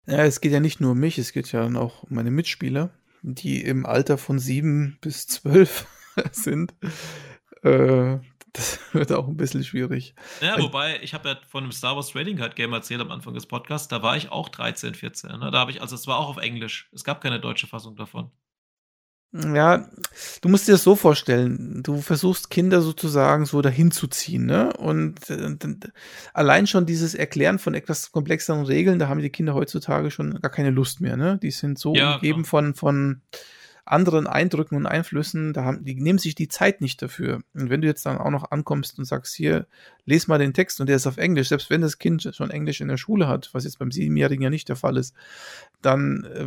Ja, 0.06 0.24
es 0.24 0.40
geht 0.40 0.52
ja 0.52 0.60
nicht 0.60 0.80
nur 0.80 0.92
um 0.92 0.98
mich, 0.98 1.18
es 1.18 1.32
geht 1.32 1.50
ja 1.52 1.66
auch 1.76 2.02
um 2.02 2.14
meine 2.16 2.30
Mitspieler 2.30 2.90
die 3.24 3.62
im 3.62 3.86
Alter 3.86 4.18
von 4.18 4.38
sieben 4.38 4.98
bis 5.00 5.26
zwölf 5.26 5.86
sind. 6.32 6.74
Äh, 7.62 8.18
das 8.52 8.78
wird 8.92 9.12
auch 9.12 9.26
ein 9.26 9.36
bisschen 9.36 9.64
schwierig. 9.64 10.14
Ja, 10.40 10.60
wobei, 10.60 11.00
ich 11.02 11.14
habe 11.14 11.28
ja 11.30 11.38
von 11.48 11.64
einem 11.64 11.72
Star 11.72 11.96
Wars 11.96 12.10
Trading 12.10 12.36
Card 12.36 12.54
Game 12.54 12.72
erzählt 12.72 13.00
am 13.00 13.10
Anfang 13.10 13.34
des 13.34 13.46
Podcasts, 13.46 13.88
da 13.88 14.02
war 14.02 14.16
ich 14.16 14.30
auch 14.30 14.48
13, 14.48 14.94
14. 14.94 15.38
Ne? 15.40 15.50
Da 15.50 15.58
habe 15.58 15.70
ich, 15.70 15.80
also 15.80 15.94
es 15.94 16.06
war 16.06 16.18
auch 16.18 16.28
auf 16.28 16.36
Englisch. 16.36 16.88
Es 16.92 17.02
gab 17.02 17.20
keine 17.20 17.40
deutsche 17.40 17.66
Fassung 17.66 17.96
davon. 17.96 18.30
Ja, 19.36 19.88
du 20.42 20.48
musst 20.48 20.68
dir 20.68 20.72
das 20.72 20.84
so 20.84 20.94
vorstellen. 20.94 21.82
Du 21.82 22.00
versuchst 22.00 22.50
Kinder 22.50 22.80
sozusagen 22.80 23.46
so 23.46 23.62
dahin 23.62 23.90
zu 23.90 24.06
ziehen, 24.06 24.46
ne? 24.46 24.72
Und 24.74 25.28
äh, 25.28 25.56
allein 26.32 26.68
schon 26.68 26.86
dieses 26.86 27.16
Erklären 27.16 27.58
von 27.58 27.74
etwas 27.74 28.12
komplexeren 28.12 28.64
Regeln, 28.64 29.00
da 29.00 29.08
haben 29.08 29.20
die 29.20 29.30
Kinder 29.30 29.54
heutzutage 29.54 30.12
schon 30.12 30.40
gar 30.40 30.52
keine 30.52 30.70
Lust 30.70 31.00
mehr, 31.00 31.16
ne? 31.16 31.38
Die 31.42 31.50
sind 31.50 31.80
so 31.80 31.96
ja, 31.96 32.14
umgeben 32.14 32.44
von, 32.44 32.74
von 32.76 33.22
anderen 33.84 34.26
Eindrücken 34.26 34.76
und 34.76 34.86
Einflüssen, 34.86 35.52
da 35.52 35.64
haben, 35.64 35.84
die 35.84 35.94
nehmen 35.94 36.18
sich 36.18 36.34
die 36.34 36.48
Zeit 36.48 36.80
nicht 36.80 37.02
dafür. 37.02 37.42
Und 37.54 37.70
wenn 37.70 37.82
du 37.82 37.86
jetzt 37.86 38.06
dann 38.06 38.18
auch 38.18 38.30
noch 38.30 38.50
ankommst 38.50 38.98
und 38.98 39.04
sagst, 39.04 39.34
hier, 39.34 39.66
les 40.06 40.26
mal 40.26 40.38
den 40.38 40.54
Text 40.54 40.80
und 40.80 40.86
der 40.88 40.96
ist 40.96 41.06
auf 41.06 41.18
Englisch, 41.18 41.48
selbst 41.48 41.70
wenn 41.70 41.82
das 41.82 41.98
Kind 41.98 42.30
schon 42.34 42.50
Englisch 42.50 42.80
in 42.80 42.88
der 42.88 42.96
Schule 42.96 43.28
hat, 43.28 43.50
was 43.52 43.64
jetzt 43.64 43.78
beim 43.78 43.90
Siebenjährigen 43.90 44.42
ja 44.42 44.50
nicht 44.50 44.68
der 44.68 44.76
Fall 44.76 44.96
ist, 44.96 45.14
dann 45.82 46.24
äh, 46.24 46.46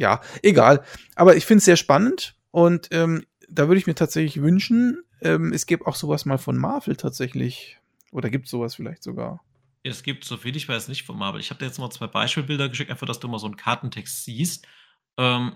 ja, 0.00 0.20
egal. 0.42 0.82
Aber 1.14 1.36
ich 1.36 1.44
finde 1.44 1.58
es 1.58 1.66
sehr 1.66 1.76
spannend 1.76 2.34
und 2.50 2.88
ähm, 2.90 3.26
da 3.48 3.68
würde 3.68 3.78
ich 3.78 3.86
mir 3.86 3.94
tatsächlich 3.94 4.42
wünschen, 4.42 5.02
ähm, 5.20 5.52
es 5.52 5.66
gibt 5.66 5.86
auch 5.86 5.94
sowas 5.94 6.24
mal 6.24 6.38
von 6.38 6.56
Marvel 6.56 6.96
tatsächlich. 6.96 7.78
Oder 8.12 8.30
gibt 8.30 8.46
es 8.46 8.50
sowas 8.50 8.74
vielleicht 8.74 9.02
sogar? 9.02 9.44
Es 9.82 10.02
gibt, 10.02 10.24
soviel 10.24 10.56
ich 10.56 10.68
weiß, 10.68 10.88
nicht 10.88 11.04
von 11.04 11.18
Marvel. 11.18 11.40
Ich 11.40 11.50
habe 11.50 11.58
dir 11.58 11.66
jetzt 11.66 11.78
mal 11.78 11.90
zwei 11.90 12.06
Beispielbilder 12.06 12.68
geschickt, 12.68 12.90
einfach, 12.90 13.06
dass 13.06 13.20
du 13.20 13.28
mal 13.28 13.38
so 13.38 13.46
einen 13.46 13.56
Kartentext 13.56 14.24
siehst. 14.24 14.66
Ähm, 15.18 15.52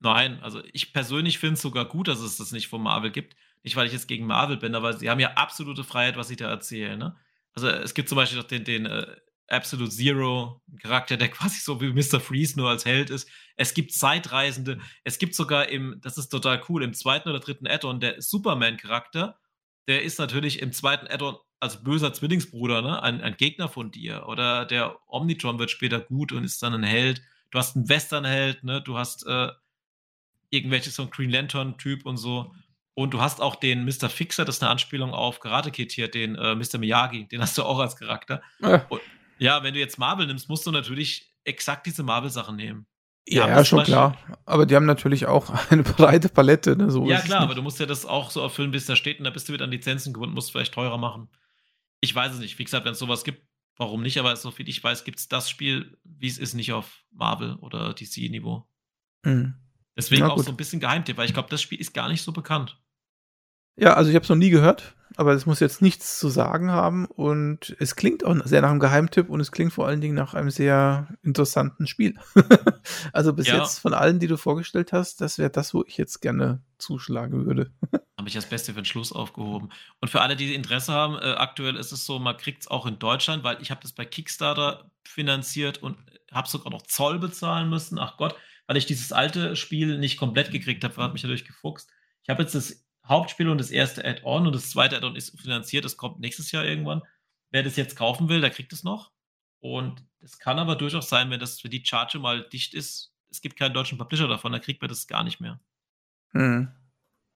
nein, 0.00 0.38
also 0.42 0.62
ich 0.72 0.92
persönlich 0.92 1.38
finde 1.38 1.54
es 1.54 1.62
sogar 1.62 1.86
gut, 1.86 2.08
dass 2.08 2.20
es 2.20 2.36
das 2.36 2.52
nicht 2.52 2.68
von 2.68 2.82
Marvel 2.82 3.10
gibt. 3.10 3.36
Nicht, 3.62 3.76
weil 3.76 3.86
ich 3.86 3.94
jetzt 3.94 4.08
gegen 4.08 4.26
Marvel 4.26 4.58
bin, 4.58 4.74
aber 4.74 4.92
sie 4.92 5.08
haben 5.08 5.20
ja 5.20 5.32
absolute 5.32 5.84
Freiheit, 5.84 6.18
was 6.18 6.28
sie 6.28 6.36
da 6.36 6.50
erzählen. 6.50 6.98
Ne? 6.98 7.16
Also 7.54 7.68
es 7.68 7.94
gibt 7.94 8.10
zum 8.10 8.16
Beispiel 8.16 8.38
noch 8.38 8.46
den, 8.46 8.64
den 8.64 8.84
äh, 8.84 9.06
Absolute 9.48 9.90
Zero, 9.90 10.62
ein 10.72 10.78
Charakter, 10.78 11.16
der 11.16 11.28
quasi 11.30 11.60
so 11.60 11.80
wie 11.80 11.92
Mr. 11.92 12.20
Freeze 12.20 12.58
nur 12.58 12.70
als 12.70 12.84
Held 12.84 13.10
ist. 13.10 13.28
Es 13.56 13.74
gibt 13.74 13.92
Zeitreisende. 13.92 14.80
Es 15.04 15.18
gibt 15.18 15.34
sogar 15.34 15.68
im, 15.68 16.00
das 16.00 16.18
ist 16.18 16.28
total 16.28 16.62
cool, 16.68 16.82
im 16.82 16.94
zweiten 16.94 17.28
oder 17.28 17.40
dritten 17.40 17.66
Add-on 17.66 18.00
der 18.00 18.20
Superman-Charakter. 18.20 19.38
Der 19.86 20.02
ist 20.02 20.18
natürlich 20.18 20.62
im 20.62 20.72
zweiten 20.72 21.06
Add-on 21.06 21.36
als 21.60 21.82
böser 21.82 22.12
Zwillingsbruder, 22.12 22.82
ne? 22.82 23.02
Ein, 23.02 23.20
ein, 23.20 23.36
Gegner 23.36 23.68
von 23.68 23.90
dir. 23.90 24.26
Oder 24.28 24.66
der 24.66 24.98
Omnitron 25.06 25.58
wird 25.58 25.70
später 25.70 26.00
gut 26.00 26.32
und 26.32 26.44
ist 26.44 26.62
dann 26.62 26.74
ein 26.74 26.82
Held. 26.82 27.22
Du 27.50 27.58
hast 27.58 27.76
einen 27.76 27.88
Western-Held, 27.88 28.64
ne? 28.64 28.82
Du 28.82 28.98
hast 28.98 29.26
äh, 29.26 29.48
irgendwelche 30.50 30.90
so 30.90 31.02
ein 31.02 31.10
Green 31.10 31.30
Lantern-Typ 31.30 32.04
und 32.06 32.16
so. 32.16 32.52
Und 32.94 33.12
du 33.12 33.20
hast 33.20 33.40
auch 33.40 33.56
den 33.56 33.84
Mr. 33.84 34.08
Fixer, 34.08 34.44
das 34.44 34.56
ist 34.56 34.62
eine 34.62 34.70
Anspielung 34.70 35.12
auf 35.12 35.40
Karate 35.40 35.70
Kid 35.70 35.90
hier, 35.90 36.08
den 36.08 36.36
äh, 36.36 36.54
Mr. 36.54 36.78
Miyagi, 36.78 37.26
den 37.26 37.40
hast 37.40 37.58
du 37.58 37.64
auch 37.64 37.80
als 37.80 37.96
Charakter. 37.96 38.40
Ja. 38.60 38.86
Und, 38.88 39.00
ja, 39.38 39.62
wenn 39.62 39.74
du 39.74 39.80
jetzt 39.80 39.98
Marvel 39.98 40.26
nimmst, 40.26 40.48
musst 40.48 40.66
du 40.66 40.70
natürlich 40.70 41.34
exakt 41.44 41.86
diese 41.86 42.02
Marvel-Sachen 42.02 42.56
nehmen. 42.56 42.86
Ja, 43.26 43.48
ja 43.48 43.64
schon 43.64 43.82
klar. 43.84 44.18
Aber 44.44 44.66
die 44.66 44.76
haben 44.76 44.86
natürlich 44.86 45.26
auch 45.26 45.50
eine 45.70 45.82
breite 45.82 46.28
Palette. 46.28 46.76
Ne? 46.76 46.90
So 46.90 47.08
ja, 47.08 47.20
klar, 47.20 47.40
aber 47.40 47.54
du 47.54 47.62
musst 47.62 47.80
ja 47.80 47.86
das 47.86 48.04
auch 48.04 48.30
so 48.30 48.40
erfüllen, 48.40 48.70
bis 48.70 48.86
da 48.86 48.96
steht 48.96 49.18
und 49.18 49.24
da 49.24 49.30
bist 49.30 49.48
du 49.48 49.52
wieder 49.52 49.64
an 49.64 49.70
Lizenzen 49.70 50.12
gebunden, 50.12 50.34
musst 50.34 50.52
vielleicht 50.52 50.74
teurer 50.74 50.98
machen. 50.98 51.28
Ich 52.00 52.14
weiß 52.14 52.34
es 52.34 52.38
nicht. 52.38 52.58
Wie 52.58 52.64
gesagt, 52.64 52.84
wenn 52.84 52.92
es 52.92 52.98
sowas 52.98 53.24
gibt, 53.24 53.42
warum 53.76 54.02
nicht? 54.02 54.18
Aber 54.18 54.36
so 54.36 54.50
viel 54.50 54.68
ich 54.68 54.82
weiß, 54.82 55.04
gibt 55.04 55.18
es 55.18 55.28
das 55.28 55.48
Spiel, 55.48 55.96
wie 56.04 56.28
es 56.28 56.38
ist, 56.38 56.54
nicht 56.54 56.72
auf 56.72 57.02
Marvel 57.10 57.54
oder 57.56 57.94
DC-Niveau. 57.94 58.68
Mhm. 59.24 59.54
Deswegen 59.96 60.24
auch 60.24 60.38
so 60.38 60.50
ein 60.50 60.56
bisschen 60.56 60.80
Geheimtipp, 60.80 61.16
weil 61.16 61.26
ich 61.26 61.34
glaube, 61.34 61.48
das 61.48 61.62
Spiel 61.62 61.80
ist 61.80 61.94
gar 61.94 62.08
nicht 62.08 62.22
so 62.22 62.32
bekannt. 62.32 62.78
Ja, 63.76 63.94
also 63.94 64.10
ich 64.10 64.14
habe 64.14 64.22
es 64.22 64.28
noch 64.28 64.36
nie 64.36 64.50
gehört, 64.50 64.94
aber 65.16 65.32
es 65.32 65.46
muss 65.46 65.60
jetzt 65.60 65.82
nichts 65.82 66.18
zu 66.18 66.28
sagen 66.28 66.70
haben 66.70 67.06
und 67.06 67.74
es 67.78 67.96
klingt 67.96 68.24
auch 68.24 68.36
sehr 68.44 68.62
nach 68.62 68.70
einem 68.70 68.80
Geheimtipp 68.80 69.28
und 69.28 69.40
es 69.40 69.52
klingt 69.52 69.72
vor 69.72 69.86
allen 69.86 70.00
Dingen 70.00 70.14
nach 70.14 70.34
einem 70.34 70.50
sehr 70.50 71.08
interessanten 71.22 71.86
Spiel. 71.86 72.14
also 73.12 73.32
bis 73.32 73.48
ja. 73.48 73.58
jetzt 73.58 73.78
von 73.78 73.94
allen, 73.94 74.20
die 74.20 74.26
du 74.26 74.36
vorgestellt 74.36 74.92
hast, 74.92 75.20
das 75.20 75.38
wäre 75.38 75.50
das, 75.50 75.74
wo 75.74 75.84
ich 75.86 75.96
jetzt 75.96 76.20
gerne 76.20 76.62
zuschlagen 76.78 77.46
würde. 77.46 77.72
habe 78.18 78.28
ich 78.28 78.34
das 78.34 78.48
Beste 78.48 78.72
für 78.72 78.80
den 78.80 78.86
Schluss 78.86 79.12
aufgehoben. 79.12 79.70
Und 80.00 80.08
für 80.08 80.20
alle, 80.20 80.36
die 80.36 80.54
Interesse 80.54 80.92
haben, 80.92 81.16
äh, 81.16 81.34
aktuell 81.36 81.76
ist 81.76 81.92
es 81.92 82.06
so, 82.06 82.18
man 82.18 82.36
kriegt 82.36 82.62
es 82.62 82.68
auch 82.68 82.86
in 82.86 82.98
Deutschland, 82.98 83.44
weil 83.44 83.60
ich 83.60 83.70
habe 83.70 83.82
das 83.82 83.92
bei 83.92 84.04
Kickstarter 84.04 84.90
finanziert 85.04 85.82
und 85.82 85.98
habe 86.32 86.48
sogar 86.48 86.72
noch 86.72 86.82
Zoll 86.82 87.18
bezahlen 87.18 87.68
müssen. 87.68 87.98
Ach 87.98 88.16
Gott, 88.16 88.34
weil 88.66 88.76
ich 88.76 88.86
dieses 88.86 89.12
alte 89.12 89.56
Spiel 89.56 89.98
nicht 89.98 90.16
komplett 90.16 90.50
gekriegt 90.50 90.84
habe, 90.84 91.02
hat 91.02 91.12
mich 91.12 91.22
dadurch 91.22 91.44
gefuchst. 91.44 91.90
Ich 92.22 92.30
habe 92.30 92.42
jetzt 92.42 92.54
das 92.54 92.83
Hauptspiel 93.06 93.48
und 93.48 93.58
das 93.58 93.70
erste 93.70 94.04
Add-on 94.04 94.46
und 94.46 94.54
das 94.54 94.70
zweite 94.70 94.96
Add-on 94.96 95.16
ist 95.16 95.38
finanziert, 95.38 95.84
das 95.84 95.96
kommt 95.96 96.20
nächstes 96.20 96.52
Jahr 96.52 96.64
irgendwann. 96.64 97.02
Wer 97.50 97.62
das 97.62 97.76
jetzt 97.76 97.96
kaufen 97.96 98.28
will, 98.28 98.40
der 98.40 98.50
kriegt 98.50 98.72
es 98.72 98.82
noch. 98.82 99.12
Und 99.60 100.04
es 100.20 100.38
kann 100.38 100.58
aber 100.58 100.76
durchaus 100.76 101.08
sein, 101.08 101.30
wenn 101.30 101.40
das 101.40 101.60
für 101.60 101.68
die 101.68 101.84
Charge 101.84 102.18
mal 102.18 102.48
dicht 102.48 102.74
ist, 102.74 103.14
es 103.30 103.40
gibt 103.40 103.56
keinen 103.56 103.74
deutschen 103.74 103.98
Publisher 103.98 104.28
davon, 104.28 104.52
dann 104.52 104.60
kriegt 104.60 104.80
man 104.80 104.88
das 104.88 105.06
gar 105.06 105.24
nicht 105.24 105.40
mehr. 105.40 105.60
Mhm. 106.32 106.68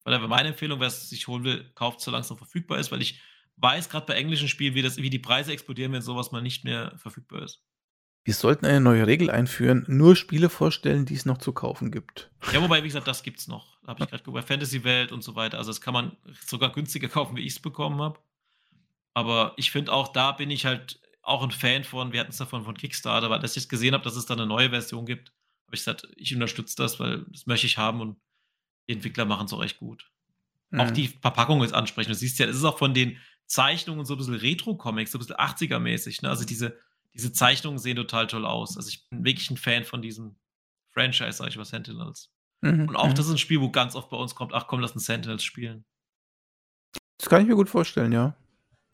Weil 0.05 0.19
meine 0.29 0.51
Empfehlung, 0.51 0.81
wer 0.81 0.89
es 0.89 1.11
sich 1.11 1.27
holen 1.27 1.45
will, 1.45 1.71
kauft, 1.75 2.01
solange 2.01 2.23
es 2.23 2.31
noch 2.31 2.39
verfügbar 2.39 2.79
ist, 2.79 2.91
weil 2.91 3.03
ich 3.03 3.21
weiß 3.57 3.89
gerade 3.89 4.07
bei 4.07 4.15
englischen 4.15 4.49
Spielen, 4.49 4.75
wie, 4.75 4.83
das, 4.83 4.97
wie 4.97 5.11
die 5.11 5.19
Preise 5.19 5.53
explodieren, 5.53 5.93
wenn 5.93 6.03
sowas 6.03 6.31
mal 6.31 6.41
nicht 6.41 6.65
mehr 6.65 6.97
verfügbar 6.97 7.43
ist. 7.43 7.63
Wir 8.29 8.35
sollten 8.35 8.67
eine 8.67 8.83
neue 8.83 9.07
Regel 9.07 9.31
einführen, 9.31 9.87
nur 9.89 10.15
Spiele 10.15 10.51
vorstellen, 10.51 11.07
die 11.07 11.15
es 11.15 11.25
noch 11.25 11.39
zu 11.39 11.55
kaufen 11.55 11.91
gibt. 11.91 12.31
Ja, 12.53 12.61
wobei, 12.61 12.83
wie 12.83 12.89
gesagt, 12.89 13.09
das 13.09 13.23
gibt 13.23 13.39
es 13.39 13.49
noch. 13.49 13.81
Da 13.81 13.89
habe 13.89 14.05
ich 14.05 14.11
gerade 14.11 14.23
geguckt, 14.23 14.35
bei 14.35 14.43
Fantasy 14.43 14.85
Welt 14.85 15.13
und 15.13 15.25
so 15.25 15.35
weiter. 15.35 15.57
Also 15.57 15.71
das 15.71 15.81
kann 15.81 15.95
man 15.95 16.15
sogar 16.45 16.71
günstiger 16.71 17.09
kaufen, 17.09 17.39
wie 17.39 17.47
ich 17.47 17.55
es 17.55 17.59
bekommen 17.59 18.03
habe. 18.03 18.21
Aber 19.15 19.55
ich 19.57 19.71
finde 19.71 19.95
auch, 19.95 20.09
da 20.09 20.33
bin 20.33 20.51
ich 20.51 20.67
halt 20.67 21.01
auch 21.23 21.43
ein 21.43 21.51
Fan 21.51 21.85
von, 21.85 22.13
wir 22.13 22.21
hatten 22.21 22.33
es 22.33 22.37
davon 22.37 22.65
von 22.65 22.77
Kickstarter, 22.77 23.31
weil 23.31 23.41
als 23.41 23.57
ich 23.57 23.67
gesehen 23.67 23.95
habe, 23.95 24.05
dass 24.05 24.15
es 24.15 24.27
da 24.27 24.35
eine 24.35 24.45
neue 24.45 24.69
Version 24.69 25.07
gibt, 25.07 25.33
habe 25.67 25.77
ich 25.77 25.81
gesagt, 25.81 26.07
ich 26.15 26.35
unterstütze 26.35 26.77
das, 26.77 27.01
weil 27.01 27.25
das 27.29 27.47
möchte 27.47 27.67
ich 27.67 27.79
haben 27.79 28.03
und 28.03 28.19
die 28.89 28.93
Entwickler 28.93 29.25
machen 29.25 29.47
es 29.47 29.55
auch 29.55 29.65
echt 29.65 29.79
gut. 29.79 30.11
Mhm. 30.69 30.81
Auch 30.81 30.91
die 30.91 31.09
Verpackung 31.09 31.65
ist 31.65 31.73
ansprechend. 31.73 32.15
Du 32.15 32.19
siehst 32.19 32.39
ja, 32.39 32.45
es 32.45 32.57
ist 32.57 32.65
auch 32.65 32.77
von 32.77 32.93
den 32.93 33.17
Zeichnungen 33.47 34.05
so 34.05 34.17
ein 34.17 34.19
bisschen 34.19 34.35
Retro-Comics, 34.35 35.13
so 35.13 35.17
ein 35.17 35.21
bisschen 35.21 35.37
80er-mäßig. 35.37 36.21
Ne? 36.21 36.29
Also 36.29 36.45
diese, 36.45 36.77
diese 37.15 37.33
Zeichnungen 37.33 37.79
sehen 37.79 37.97
total 37.97 38.27
toll 38.27 38.47
aus. 38.47 38.77
Also 38.77 38.89
ich 38.89 39.09
bin 39.09 39.25
wirklich 39.25 39.51
ein 39.51 39.57
Fan 39.57 39.85
von 39.85 40.03
diesem 40.03 40.37
Franchise, 40.93 41.33
sag 41.33 41.49
ich 41.49 41.57
mal, 41.57 41.65
Sentinels. 41.65 42.31
Mhm, 42.61 42.89
und 42.89 42.97
auch 42.97 43.09
mhm. 43.09 43.15
das 43.15 43.27
ist 43.27 43.33
ein 43.33 43.39
Spiel, 43.39 43.61
wo 43.61 43.71
ganz 43.71 43.95
oft 43.95 44.11
bei 44.11 44.17
uns 44.17 44.35
kommt, 44.35 44.53
ach 44.53 44.67
komm, 44.67 44.81
lass 44.81 44.95
ein 44.95 45.01
Sentinels 45.01 45.45
spielen. 45.45 45.85
Das 47.19 47.29
kann 47.29 47.43
ich 47.43 47.49
mir 47.49 47.57
gut 47.57 47.69
vorstellen, 47.69 48.13
ja. 48.13 48.37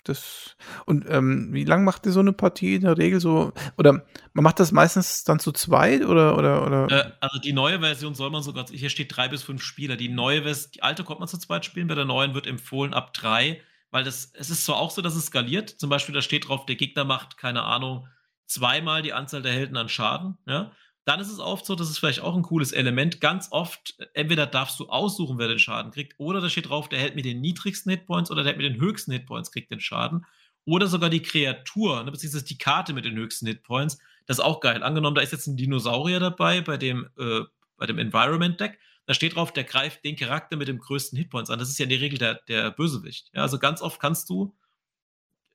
Das, 0.04 0.56
und 0.84 1.06
ähm, 1.08 1.48
wie 1.52 1.64
lang 1.64 1.82
macht 1.84 2.04
ihr 2.04 2.12
so 2.12 2.20
eine 2.20 2.34
Partie 2.34 2.74
in 2.74 2.82
der 2.82 2.98
Regel 2.98 3.20
so? 3.20 3.52
Oder 3.78 4.04
man 4.34 4.42
macht 4.42 4.60
das 4.60 4.70
meistens 4.70 5.24
dann 5.24 5.38
zu 5.38 5.50
zweit 5.50 6.04
oder 6.04 6.36
oder 6.36 6.66
oder? 6.66 6.90
Äh, 6.90 7.12
also 7.20 7.38
die 7.38 7.54
neue 7.54 7.80
Version 7.80 8.14
soll 8.14 8.28
man 8.28 8.42
sogar, 8.42 8.66
hier 8.66 8.90
steht 8.90 9.16
drei 9.16 9.28
bis 9.28 9.42
fünf 9.42 9.62
Spieler. 9.62 9.96
Die 9.96 10.10
neue 10.10 10.42
Version, 10.42 10.72
die 10.74 10.82
alte 10.82 11.04
kommt 11.04 11.20
man 11.20 11.28
zu 11.28 11.38
zweit 11.38 11.64
spielen, 11.64 11.88
bei 11.88 11.94
der 11.94 12.04
neuen 12.04 12.34
wird 12.34 12.46
empfohlen 12.46 12.92
ab 12.92 13.14
drei 13.14 13.62
weil 13.94 14.02
das, 14.02 14.32
es 14.34 14.50
ist 14.50 14.64
zwar 14.64 14.78
auch 14.78 14.90
so, 14.90 15.02
dass 15.02 15.14
es 15.14 15.26
skaliert. 15.26 15.70
Zum 15.70 15.88
Beispiel, 15.88 16.12
da 16.12 16.20
steht 16.20 16.48
drauf, 16.48 16.66
der 16.66 16.74
Gegner 16.74 17.04
macht, 17.04 17.36
keine 17.36 17.62
Ahnung, 17.62 18.08
zweimal 18.44 19.02
die 19.02 19.12
Anzahl 19.12 19.40
der 19.40 19.52
Helden 19.52 19.76
an 19.76 19.88
Schaden, 19.88 20.36
ja. 20.48 20.72
Dann 21.04 21.20
ist 21.20 21.30
es 21.30 21.38
oft 21.38 21.64
so, 21.64 21.76
das 21.76 21.90
ist 21.90 21.98
vielleicht 21.98 22.20
auch 22.20 22.34
ein 22.34 22.42
cooles 22.42 22.72
Element. 22.72 23.20
Ganz 23.20 23.48
oft, 23.52 23.94
entweder 24.14 24.46
darfst 24.46 24.80
du 24.80 24.88
aussuchen, 24.88 25.38
wer 25.38 25.46
den 25.46 25.60
Schaden 25.60 25.92
kriegt, 25.92 26.14
oder 26.18 26.40
da 26.40 26.48
steht 26.48 26.70
drauf, 26.70 26.88
der 26.88 26.98
Held 26.98 27.14
mit 27.14 27.24
den 27.24 27.40
niedrigsten 27.40 27.90
Hitpoints 27.90 28.32
oder 28.32 28.42
der 28.42 28.54
Held 28.54 28.62
mit 28.62 28.74
den 28.74 28.80
höchsten 28.80 29.12
Hitpoints 29.12 29.52
kriegt 29.52 29.70
den 29.70 29.80
Schaden. 29.80 30.26
Oder 30.64 30.88
sogar 30.88 31.10
die 31.10 31.22
Kreatur, 31.22 32.02
ne, 32.02 32.10
beziehungsweise 32.10 32.46
die 32.46 32.58
Karte 32.58 32.94
mit 32.94 33.04
den 33.04 33.14
höchsten 33.14 33.46
Hitpoints. 33.46 33.98
Das 34.26 34.38
ist 34.38 34.44
auch 34.44 34.58
geil. 34.58 34.82
Angenommen, 34.82 35.14
da 35.14 35.22
ist 35.22 35.30
jetzt 35.30 35.46
ein 35.46 35.56
Dinosaurier 35.56 36.18
dabei 36.18 36.62
bei 36.62 36.78
dem, 36.78 37.10
äh, 37.16 37.42
bei 37.76 37.86
dem 37.86 37.98
Environment 37.98 38.58
Deck 38.58 38.80
da 39.06 39.14
steht 39.14 39.36
drauf, 39.36 39.52
der 39.52 39.64
greift 39.64 40.04
den 40.04 40.16
Charakter 40.16 40.56
mit 40.56 40.68
dem 40.68 40.78
größten 40.78 41.18
Hitpoints 41.18 41.50
an. 41.50 41.58
Das 41.58 41.68
ist 41.68 41.78
ja 41.78 41.84
in 41.84 41.90
der 41.90 42.00
Regel 42.00 42.18
der, 42.18 42.34
der 42.48 42.70
Bösewicht. 42.70 43.30
Ja, 43.34 43.42
also 43.42 43.58
ganz 43.58 43.82
oft 43.82 44.00
kannst 44.00 44.30
du 44.30 44.56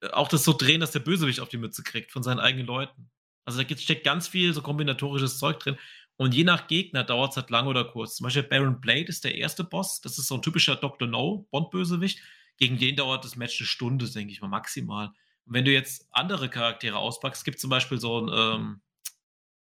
äh, 0.01 0.09
auch 0.09 0.27
das 0.27 0.43
so 0.43 0.53
drehen, 0.53 0.81
dass 0.81 0.91
der 0.91 0.99
Bösewicht 0.99 1.39
auf 1.39 1.49
die 1.49 1.57
Mütze 1.57 1.83
kriegt 1.83 2.11
von 2.11 2.23
seinen 2.23 2.39
eigenen 2.39 2.67
Leuten. 2.67 3.09
Also 3.45 3.61
da 3.63 3.77
steckt 3.77 4.03
ganz 4.03 4.27
viel 4.27 4.53
so 4.53 4.61
kombinatorisches 4.61 5.39
Zeug 5.39 5.59
drin. 5.59 5.77
Und 6.17 6.35
je 6.35 6.43
nach 6.43 6.67
Gegner 6.67 7.03
dauert 7.03 7.31
es 7.31 7.37
halt 7.37 7.49
lang 7.49 7.67
oder 7.67 7.85
kurz. 7.85 8.15
Zum 8.15 8.25
Beispiel 8.25 8.43
Baron 8.43 8.81
Blade 8.81 9.05
ist 9.05 9.23
der 9.23 9.35
erste 9.35 9.63
Boss. 9.63 10.01
Das 10.01 10.19
ist 10.19 10.27
so 10.27 10.35
ein 10.35 10.41
typischer 10.41 10.75
Dr. 10.75 11.07
No, 11.07 11.47
Bond-Bösewicht. 11.49 12.19
Gegen 12.57 12.77
den 12.77 12.97
dauert 12.97 13.23
das 13.23 13.37
Match 13.37 13.59
eine 13.59 13.67
Stunde, 13.67 14.09
denke 14.09 14.33
ich 14.33 14.41
mal, 14.41 14.49
maximal. 14.49 15.07
Und 15.45 15.53
wenn 15.53 15.65
du 15.65 15.71
jetzt 15.71 16.07
andere 16.11 16.49
Charaktere 16.49 16.97
auspackst, 16.97 17.45
gibt 17.45 17.59
zum 17.59 17.69
Beispiel 17.69 17.99
so 17.99 18.19
ein, 18.19 18.29
ähm, 18.31 18.81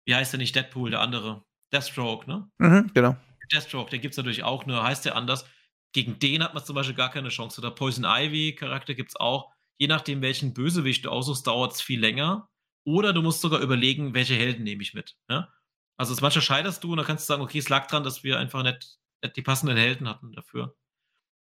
wie 0.05 0.15
heißt 0.15 0.33
der 0.33 0.39
nicht, 0.39 0.55
Deadpool, 0.55 0.89
der 0.89 1.01
andere, 1.01 1.45
Deathstroke, 1.71 2.27
ne? 2.27 2.49
Mhm, 2.57 2.91
genau. 2.93 3.15
Deathstroke, 3.47 3.89
den 3.89 4.01
gibt 4.01 4.13
es 4.13 4.17
natürlich 4.17 4.43
auch, 4.43 4.65
nur 4.65 4.83
heißt 4.83 5.05
der 5.05 5.15
anders. 5.15 5.45
Gegen 5.93 6.19
den 6.19 6.43
hat 6.43 6.53
man 6.53 6.63
zum 6.63 6.75
Beispiel 6.75 6.95
gar 6.95 7.09
keine 7.09 7.29
Chance. 7.29 7.61
Oder 7.61 7.71
Poison 7.71 8.05
Ivy 8.05 8.55
Charakter 8.55 8.93
gibt 8.93 9.11
es 9.11 9.15
auch. 9.15 9.51
Je 9.77 9.87
nachdem, 9.87 10.21
welchen 10.21 10.53
Bösewicht 10.53 11.05
du 11.05 11.09
aussuchst, 11.09 11.47
dauert 11.47 11.73
es 11.73 11.81
viel 11.81 11.99
länger. 11.99 12.49
Oder 12.83 13.13
du 13.13 13.21
musst 13.21 13.41
sogar 13.41 13.59
überlegen, 13.59 14.13
welche 14.13 14.35
Helden 14.35 14.63
nehme 14.63 14.81
ich 14.81 14.93
mit. 14.93 15.15
Ja? 15.29 15.51
Also 15.97 16.15
manchmal 16.21 16.41
scheiterst 16.41 16.83
du 16.83 16.91
und 16.91 16.97
dann 16.97 17.05
kannst 17.05 17.27
du 17.27 17.33
sagen, 17.33 17.41
okay, 17.41 17.57
es 17.57 17.69
lag 17.69 17.87
dran, 17.87 18.03
dass 18.03 18.23
wir 18.23 18.37
einfach 18.37 18.63
nicht, 18.63 18.99
nicht 19.23 19.35
die 19.35 19.41
passenden 19.41 19.77
Helden 19.77 20.07
hatten 20.07 20.31
dafür. 20.31 20.75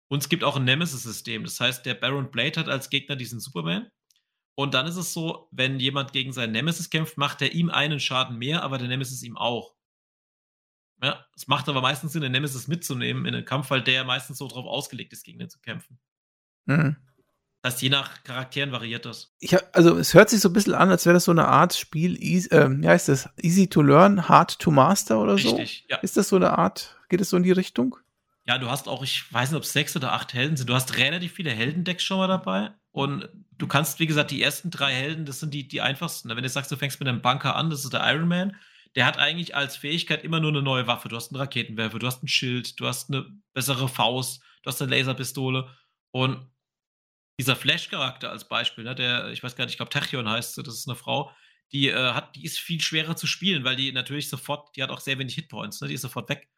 Und 0.07 0.19
es 0.19 0.29
gibt 0.29 0.43
auch 0.43 0.55
ein 0.55 0.63
Nemesis-System. 0.63 1.43
Das 1.43 1.59
heißt, 1.59 1.85
der 1.85 1.95
Baron 1.95 2.31
Blade 2.31 2.59
hat 2.59 2.69
als 2.69 2.89
Gegner 2.89 3.15
diesen 3.15 3.39
Superman. 3.39 3.89
Und 4.55 4.73
dann 4.73 4.87
ist 4.87 4.95
es 4.95 5.13
so, 5.13 5.49
wenn 5.51 5.79
jemand 5.79 6.13
gegen 6.13 6.31
seinen 6.31 6.53
Nemesis 6.53 6.89
kämpft, 6.89 7.17
macht 7.17 7.41
er 7.41 7.51
ihm 7.51 7.69
einen 7.69 7.99
Schaden 7.99 8.37
mehr, 8.37 8.63
aber 8.63 8.77
der 8.77 8.87
Nemesis 8.87 9.21
ihm 9.23 9.37
auch. 9.37 9.74
Ja, 11.05 11.23
es 11.35 11.45
macht 11.45 11.69
aber 11.69 11.81
meistens 11.81 12.13
Sinn, 12.13 12.23
den 12.23 12.31
Nemesis 12.31 12.67
mitzunehmen 12.67 13.27
in 13.27 13.35
einen 13.35 13.45
Kampf, 13.45 13.69
weil 13.69 13.83
der 13.83 14.03
meistens 14.05 14.39
so 14.39 14.47
drauf 14.47 14.65
ausgelegt 14.65 15.13
ist, 15.13 15.23
gegen 15.23 15.37
den 15.37 15.51
zu 15.51 15.59
kämpfen. 15.59 15.99
Mhm. 16.65 16.95
Das 17.61 17.73
heißt, 17.73 17.83
je 17.83 17.89
nach 17.89 18.23
Charakteren 18.23 18.71
variiert 18.71 19.05
das. 19.05 19.35
Ich 19.37 19.55
also 19.75 19.99
es 19.99 20.15
hört 20.15 20.31
sich 20.31 20.41
so 20.41 20.49
ein 20.49 20.53
bisschen 20.53 20.73
an, 20.73 20.89
als 20.89 21.05
wäre 21.05 21.13
das 21.13 21.25
so 21.25 21.31
eine 21.31 21.47
Art 21.47 21.75
Spiel, 21.75 22.17
easy, 22.23 22.49
äh, 22.49 22.67
wie 22.71 22.87
heißt 22.87 23.09
das? 23.09 23.29
Easy 23.39 23.67
to 23.67 23.83
learn, 23.83 24.27
hard 24.27 24.57
to 24.57 24.71
master 24.71 25.19
oder 25.19 25.37
so? 25.37 25.55
Richtig, 25.55 25.85
ja. 25.91 25.97
Ist 25.97 26.17
das 26.17 26.29
so 26.29 26.37
eine 26.37 26.57
Art, 26.57 26.97
geht 27.09 27.21
es 27.21 27.29
so 27.29 27.37
in 27.37 27.43
die 27.43 27.51
Richtung? 27.51 27.97
Ja, 28.47 28.57
du 28.57 28.71
hast 28.71 28.87
auch, 28.87 29.03
ich 29.03 29.31
weiß 29.31 29.51
nicht, 29.51 29.57
ob 29.57 29.63
es 29.63 29.73
sechs 29.73 29.95
oder 29.95 30.13
acht 30.13 30.33
Helden 30.33 30.57
sind. 30.57 30.67
Du 30.67 30.73
hast 30.73 30.97
relativ 30.97 31.33
viele 31.33 31.51
Heldendecks 31.51 32.03
schon 32.03 32.17
mal 32.17 32.27
dabei. 32.27 32.71
Und 32.91 33.29
du 33.59 33.67
kannst, 33.67 33.99
wie 33.99 34.07
gesagt, 34.07 34.31
die 34.31 34.41
ersten 34.41 34.71
drei 34.71 34.91
Helden, 34.91 35.25
das 35.25 35.39
sind 35.39 35.53
die, 35.53 35.67
die 35.67 35.81
einfachsten. 35.81 36.29
Wenn 36.29 36.41
du 36.41 36.49
sagst, 36.49 36.71
du 36.71 36.77
fängst 36.77 36.99
mit 36.99 37.07
einem 37.07 37.21
Bunker 37.21 37.55
an, 37.55 37.69
das 37.69 37.83
ist 37.83 37.93
der 37.93 38.11
Iron 38.11 38.27
Man 38.27 38.55
der 38.95 39.05
hat 39.05 39.17
eigentlich 39.17 39.55
als 39.55 39.75
Fähigkeit 39.75 40.23
immer 40.23 40.39
nur 40.39 40.51
eine 40.51 40.61
neue 40.61 40.87
Waffe. 40.87 41.09
Du 41.09 41.15
hast 41.15 41.31
einen 41.31 41.39
Raketenwerfer, 41.39 41.99
du 41.99 42.07
hast 42.07 42.23
ein 42.23 42.27
Schild, 42.27 42.79
du 42.79 42.87
hast 42.87 43.09
eine 43.09 43.25
bessere 43.53 43.89
Faust, 43.89 44.41
du 44.63 44.69
hast 44.69 44.81
eine 44.81 44.95
Laserpistole. 44.95 45.69
Und 46.11 46.49
dieser 47.37 47.57
Flash-Charakter 47.57 48.31
als 48.31 48.47
Beispiel, 48.47 48.85
ne, 48.85 48.95
der, 48.95 49.31
ich 49.31 49.43
weiß 49.43 49.55
gar 49.55 49.65
nicht, 49.65 49.73
ich 49.73 49.77
glaube, 49.77 49.91
Tachyon 49.91 50.29
heißt 50.29 50.55
sie, 50.55 50.63
das 50.63 50.75
ist 50.75 50.87
eine 50.87 50.95
Frau, 50.95 51.31
die 51.73 51.89
äh, 51.89 52.13
hat, 52.13 52.35
die 52.37 52.45
ist 52.45 52.57
viel 52.59 52.79
schwerer 52.79 53.17
zu 53.17 53.27
spielen, 53.27 53.65
weil 53.65 53.75
die 53.75 53.91
natürlich 53.91 54.29
sofort, 54.29 54.75
die 54.77 54.83
hat 54.83 54.89
auch 54.89 55.01
sehr 55.01 55.19
wenig 55.19 55.35
Hitpoints, 55.35 55.81
ne, 55.81 55.89
die 55.89 55.95
ist 55.95 56.01
sofort 56.01 56.29
weg. 56.29 56.49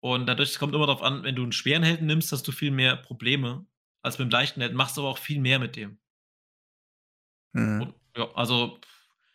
Und 0.00 0.26
dadurch 0.26 0.58
kommt 0.58 0.74
immer 0.74 0.86
darauf 0.86 1.02
an, 1.02 1.24
wenn 1.24 1.34
du 1.34 1.42
einen 1.42 1.52
schweren 1.52 1.82
Helden 1.82 2.06
nimmst, 2.06 2.30
hast 2.30 2.46
du 2.46 2.52
viel 2.52 2.70
mehr 2.70 2.96
Probleme 2.96 3.66
als 4.02 4.18
mit 4.18 4.26
dem 4.26 4.30
leichten 4.30 4.60
Helden, 4.60 4.76
machst 4.76 4.98
aber 4.98 5.08
auch 5.08 5.18
viel 5.18 5.40
mehr 5.40 5.58
mit 5.58 5.74
dem. 5.74 5.98
Mhm. 7.52 7.82
Und, 7.82 7.94
ja, 8.16 8.32
also 8.34 8.80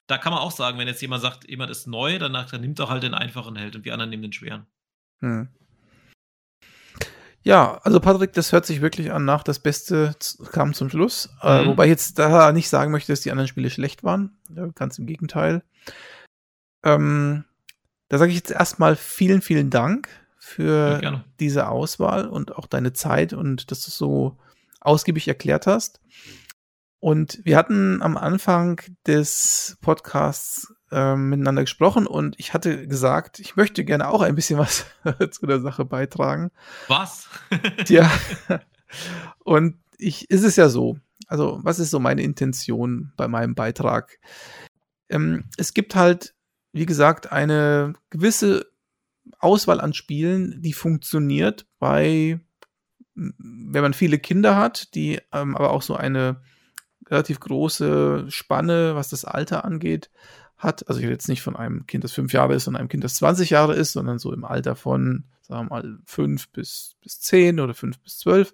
da 0.07 0.17
kann 0.17 0.31
man 0.31 0.41
auch 0.41 0.51
sagen, 0.51 0.77
wenn 0.77 0.87
jetzt 0.87 1.01
jemand 1.01 1.21
sagt, 1.21 1.49
jemand 1.49 1.69
ist 1.69 1.87
neu, 1.87 2.17
danach 2.17 2.49
dann 2.49 2.61
nimmt 2.61 2.79
er 2.79 2.89
halt 2.89 3.03
den 3.03 3.13
einfachen 3.13 3.55
Held 3.55 3.75
und 3.75 3.85
die 3.85 3.91
anderen 3.91 4.09
nehmen 4.09 4.23
den 4.23 4.33
schweren. 4.33 4.65
Hm. 5.19 5.49
Ja, 7.43 7.79
also 7.83 7.99
Patrick, 7.99 8.33
das 8.33 8.51
hört 8.51 8.65
sich 8.65 8.81
wirklich 8.81 9.11
an 9.11 9.23
nach, 9.23 9.43
das 9.43 9.59
Beste 9.59 10.15
kam 10.51 10.73
zum 10.73 10.89
Schluss. 10.89 11.29
Äh, 11.41 11.61
mhm. 11.61 11.65
Äh, 11.65 11.67
wobei 11.69 11.85
ich 11.85 11.91
jetzt 11.91 12.19
da 12.19 12.51
nicht 12.51 12.69
sagen 12.69 12.91
möchte, 12.91 13.11
dass 13.11 13.21
die 13.21 13.31
anderen 13.31 13.47
Spiele 13.47 13.69
schlecht 13.69 14.03
waren. 14.03 14.37
Ganz 14.75 14.97
im 14.97 15.05
Gegenteil. 15.05 15.63
Ähm, 16.83 17.45
da 18.09 18.17
sage 18.17 18.31
ich 18.31 18.37
jetzt 18.37 18.51
erstmal 18.51 18.95
vielen, 18.95 19.41
vielen 19.41 19.69
Dank 19.69 20.09
für 20.37 20.99
ja, 21.01 21.23
diese 21.39 21.67
Auswahl 21.67 22.27
und 22.27 22.55
auch 22.55 22.67
deine 22.67 22.93
Zeit 22.93 23.33
und 23.33 23.71
dass 23.71 23.83
du 23.83 23.89
es 23.89 23.97
so 23.97 24.37
ausgiebig 24.79 25.27
erklärt 25.27 25.67
hast. 25.67 26.01
Und 26.99 27.39
wir 27.43 27.57
hatten 27.57 28.01
am 28.01 28.17
Anfang 28.17 28.81
des 29.05 29.77
Podcasts 29.81 30.73
äh, 30.91 31.15
miteinander 31.15 31.61
gesprochen 31.61 32.07
und 32.07 32.35
ich 32.39 32.53
hatte 32.53 32.87
gesagt, 32.87 33.39
ich 33.39 33.55
möchte 33.55 33.85
gerne 33.85 34.07
auch 34.07 34.21
ein 34.21 34.35
bisschen 34.35 34.57
was 34.57 34.85
zu 35.31 35.45
der 35.45 35.59
Sache 35.59 35.85
beitragen. 35.85 36.51
Was? 36.87 37.29
ja. 37.87 38.09
Und 39.43 39.77
ich 39.97 40.29
ist 40.29 40.43
es 40.43 40.55
ja 40.55 40.69
so. 40.69 40.97
Also, 41.27 41.59
was 41.61 41.79
ist 41.79 41.91
so 41.91 41.99
meine 41.99 42.23
Intention 42.23 43.11
bei 43.17 43.27
meinem 43.27 43.53
Beitrag? 43.53 44.19
Ähm, 45.09 45.45
es 45.57 45.73
gibt 45.73 45.95
halt, 45.95 46.35
wie 46.71 46.85
gesagt, 46.85 47.31
eine 47.31 47.93
gewisse 48.09 48.65
Auswahl 49.39 49.81
an 49.81 49.93
Spielen, 49.93 50.61
die 50.61 50.73
funktioniert 50.73 51.67
bei, 51.79 52.39
wenn 53.13 53.81
man 53.81 53.93
viele 53.93 54.19
Kinder 54.19 54.55
hat, 54.55 54.95
die 54.95 55.19
ähm, 55.33 55.55
aber 55.55 55.71
auch 55.71 55.81
so 55.81 55.95
eine 55.95 56.41
relativ 57.09 57.39
große 57.39 58.25
Spanne, 58.29 58.95
was 58.95 59.09
das 59.09 59.25
Alter 59.25 59.65
angeht, 59.65 60.09
hat. 60.57 60.87
Also 60.87 61.01
jetzt 61.01 61.29
nicht 61.29 61.41
von 61.41 61.55
einem 61.55 61.85
Kind, 61.87 62.03
das 62.03 62.13
fünf 62.13 62.33
Jahre 62.33 62.55
ist, 62.55 62.65
sondern 62.65 62.81
einem 62.81 62.89
Kind, 62.89 63.03
das 63.03 63.15
20 63.15 63.49
Jahre 63.49 63.75
ist, 63.75 63.93
sondern 63.93 64.19
so 64.19 64.33
im 64.33 64.43
Alter 64.45 64.75
von, 64.75 65.25
sagen 65.41 65.67
wir 65.67 65.75
mal, 65.75 65.99
fünf 66.05 66.49
bis, 66.49 66.95
bis 67.01 67.19
zehn 67.19 67.59
oder 67.59 67.73
fünf 67.73 67.99
bis 67.99 68.17
zwölf. 68.17 68.53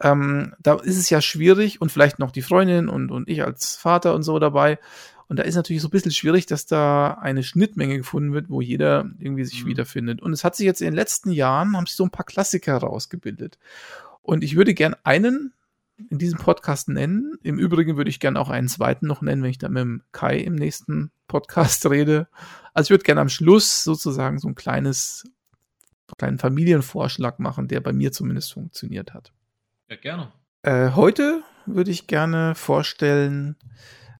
Ähm, 0.00 0.54
da 0.60 0.74
ist 0.74 0.96
es 0.96 1.10
ja 1.10 1.20
schwierig 1.20 1.80
und 1.80 1.92
vielleicht 1.92 2.18
noch 2.18 2.30
die 2.30 2.42
Freundin 2.42 2.88
und, 2.88 3.10
und 3.10 3.28
ich 3.28 3.44
als 3.44 3.76
Vater 3.76 4.14
und 4.14 4.22
so 4.22 4.38
dabei. 4.38 4.78
Und 5.28 5.38
da 5.38 5.44
ist 5.44 5.54
natürlich 5.54 5.82
so 5.82 5.88
ein 5.88 5.92
bisschen 5.92 6.10
schwierig, 6.10 6.46
dass 6.46 6.66
da 6.66 7.12
eine 7.12 7.44
Schnittmenge 7.44 7.98
gefunden 7.98 8.32
wird, 8.32 8.48
wo 8.48 8.60
jeder 8.60 9.08
irgendwie 9.18 9.44
sich 9.44 9.64
mhm. 9.64 9.68
wiederfindet. 9.68 10.20
Und 10.20 10.32
es 10.32 10.42
hat 10.42 10.56
sich 10.56 10.66
jetzt 10.66 10.80
in 10.80 10.86
den 10.86 10.94
letzten 10.94 11.30
Jahren, 11.30 11.76
haben 11.76 11.86
sich 11.86 11.94
so 11.94 12.02
ein 12.02 12.10
paar 12.10 12.26
Klassiker 12.26 12.78
rausgebildet. 12.78 13.58
Und 14.22 14.42
ich 14.42 14.56
würde 14.56 14.74
gern 14.74 14.96
einen 15.04 15.52
in 16.08 16.18
diesem 16.18 16.38
Podcast 16.38 16.88
nennen. 16.88 17.36
Im 17.42 17.58
Übrigen 17.58 17.96
würde 17.96 18.10
ich 18.10 18.20
gerne 18.20 18.40
auch 18.40 18.48
einen 18.48 18.68
zweiten 18.68 19.06
noch 19.06 19.22
nennen, 19.22 19.42
wenn 19.42 19.50
ich 19.50 19.58
dann 19.58 19.72
mit 19.72 19.82
dem 19.82 20.02
Kai 20.12 20.38
im 20.38 20.54
nächsten 20.54 21.10
Podcast 21.28 21.84
rede. 21.90 22.28
Also 22.74 22.88
ich 22.88 22.90
würde 22.90 23.04
gerne 23.04 23.20
am 23.20 23.28
Schluss 23.28 23.84
sozusagen 23.84 24.38
so 24.38 24.48
ein 24.48 24.54
kleines, 24.54 25.24
kleinen 26.16 26.38
Familienvorschlag 26.38 27.38
machen, 27.38 27.68
der 27.68 27.80
bei 27.80 27.92
mir 27.92 28.12
zumindest 28.12 28.52
funktioniert 28.52 29.14
hat. 29.14 29.32
Ja, 29.88 29.96
gerne. 29.96 30.32
Äh, 30.62 30.90
heute 30.90 31.42
würde 31.66 31.90
ich 31.90 32.06
gerne 32.06 32.54
vorstellen 32.54 33.56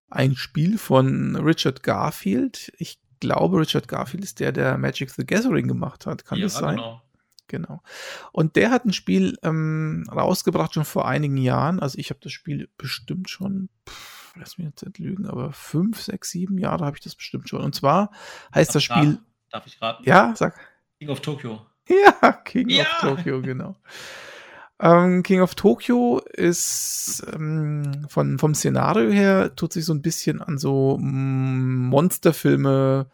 ein 0.09 0.35
Spiel 0.35 0.77
von 0.77 1.35
Richard 1.35 1.83
Garfield. 1.83 2.71
Ich 2.77 2.99
glaube, 3.19 3.59
Richard 3.59 3.87
Garfield 3.87 4.23
ist 4.23 4.39
der, 4.39 4.51
der 4.51 4.77
Magic 4.77 5.11
the 5.11 5.25
Gathering 5.25 5.67
gemacht 5.67 6.05
hat. 6.05 6.25
Kann 6.25 6.39
ja, 6.39 6.45
das 6.45 6.55
sein? 6.55 6.75
Genau. 6.75 7.01
Genau. 7.51 7.81
Und 8.31 8.55
der 8.55 8.71
hat 8.71 8.85
ein 8.85 8.93
Spiel 8.93 9.37
ähm, 9.43 10.05
rausgebracht 10.09 10.73
schon 10.73 10.85
vor 10.85 11.05
einigen 11.05 11.35
Jahren. 11.35 11.81
Also 11.81 11.97
ich 11.97 12.09
habe 12.09 12.21
das 12.23 12.31
Spiel 12.31 12.69
bestimmt 12.77 13.29
schon, 13.29 13.67
pff, 13.87 14.33
lass 14.37 14.57
mich 14.57 14.67
jetzt 14.67 14.85
nicht 14.85 14.99
lügen, 14.99 15.25
aber 15.27 15.51
fünf, 15.51 16.01
sechs, 16.01 16.29
sieben 16.31 16.57
Jahre 16.57 16.85
habe 16.85 16.95
ich 16.95 17.03
das 17.03 17.13
bestimmt 17.13 17.49
schon. 17.49 17.61
Und 17.61 17.75
zwar 17.75 18.11
heißt 18.55 18.73
das 18.73 18.83
Spiel. 18.83 19.19
Darf 19.51 19.67
ich 19.67 19.81
raten? 19.81 20.03
Ja, 20.05 20.33
sag. 20.33 20.57
King 20.97 21.09
of 21.09 21.19
Tokyo. 21.19 21.65
Ja, 21.89 22.31
King 22.31 22.69
ja. 22.69 22.83
of 22.83 23.01
Tokyo, 23.01 23.41
genau. 23.41 23.75
Ähm, 24.79 25.21
King 25.23 25.41
of 25.41 25.55
Tokyo 25.55 26.21
ist 26.31 27.21
ähm, 27.33 28.05
von, 28.07 28.39
vom 28.39 28.55
Szenario 28.55 29.11
her, 29.11 29.55
tut 29.57 29.73
sich 29.73 29.83
so 29.83 29.93
ein 29.93 30.01
bisschen 30.01 30.41
an 30.41 30.57
so 30.57 30.97
mm, 30.97 31.89
Monsterfilme 31.89 33.07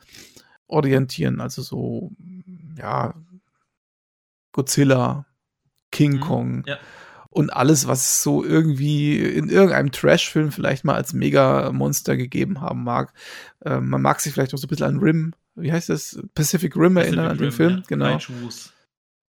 orientieren. 0.67 1.41
Also 1.41 1.63
so, 1.63 2.11
ja, 2.77 3.15
Godzilla, 4.57 5.27
King 5.91 6.13
mhm, 6.13 6.19
Kong 6.19 6.63
ja. 6.65 6.79
und 7.29 7.53
alles, 7.53 7.87
was 7.87 8.23
so 8.23 8.43
irgendwie 8.43 9.19
in 9.19 9.49
irgendeinem 9.49 9.91
Trash-Film 9.91 10.51
vielleicht 10.51 10.83
mal 10.83 10.95
als 10.95 11.13
Mega-Monster 11.13 12.17
gegeben 12.17 12.59
haben 12.59 12.83
mag. 12.83 13.13
Äh, 13.63 13.79
man 13.79 14.01
mag 14.01 14.19
sich 14.19 14.33
vielleicht 14.33 14.55
auch 14.55 14.57
so 14.57 14.65
ein 14.65 14.69
bisschen 14.69 14.87
an 14.87 14.97
Rim, 14.97 15.35
wie 15.53 15.71
heißt 15.71 15.89
das? 15.89 16.19
Pacific 16.33 16.75
Rim 16.75 16.95
Pacific 16.95 17.13
erinnern 17.13 17.31
an 17.31 17.37
den 17.37 17.51
Film, 17.51 17.77
ja. 17.77 17.83
genau. 17.87 18.17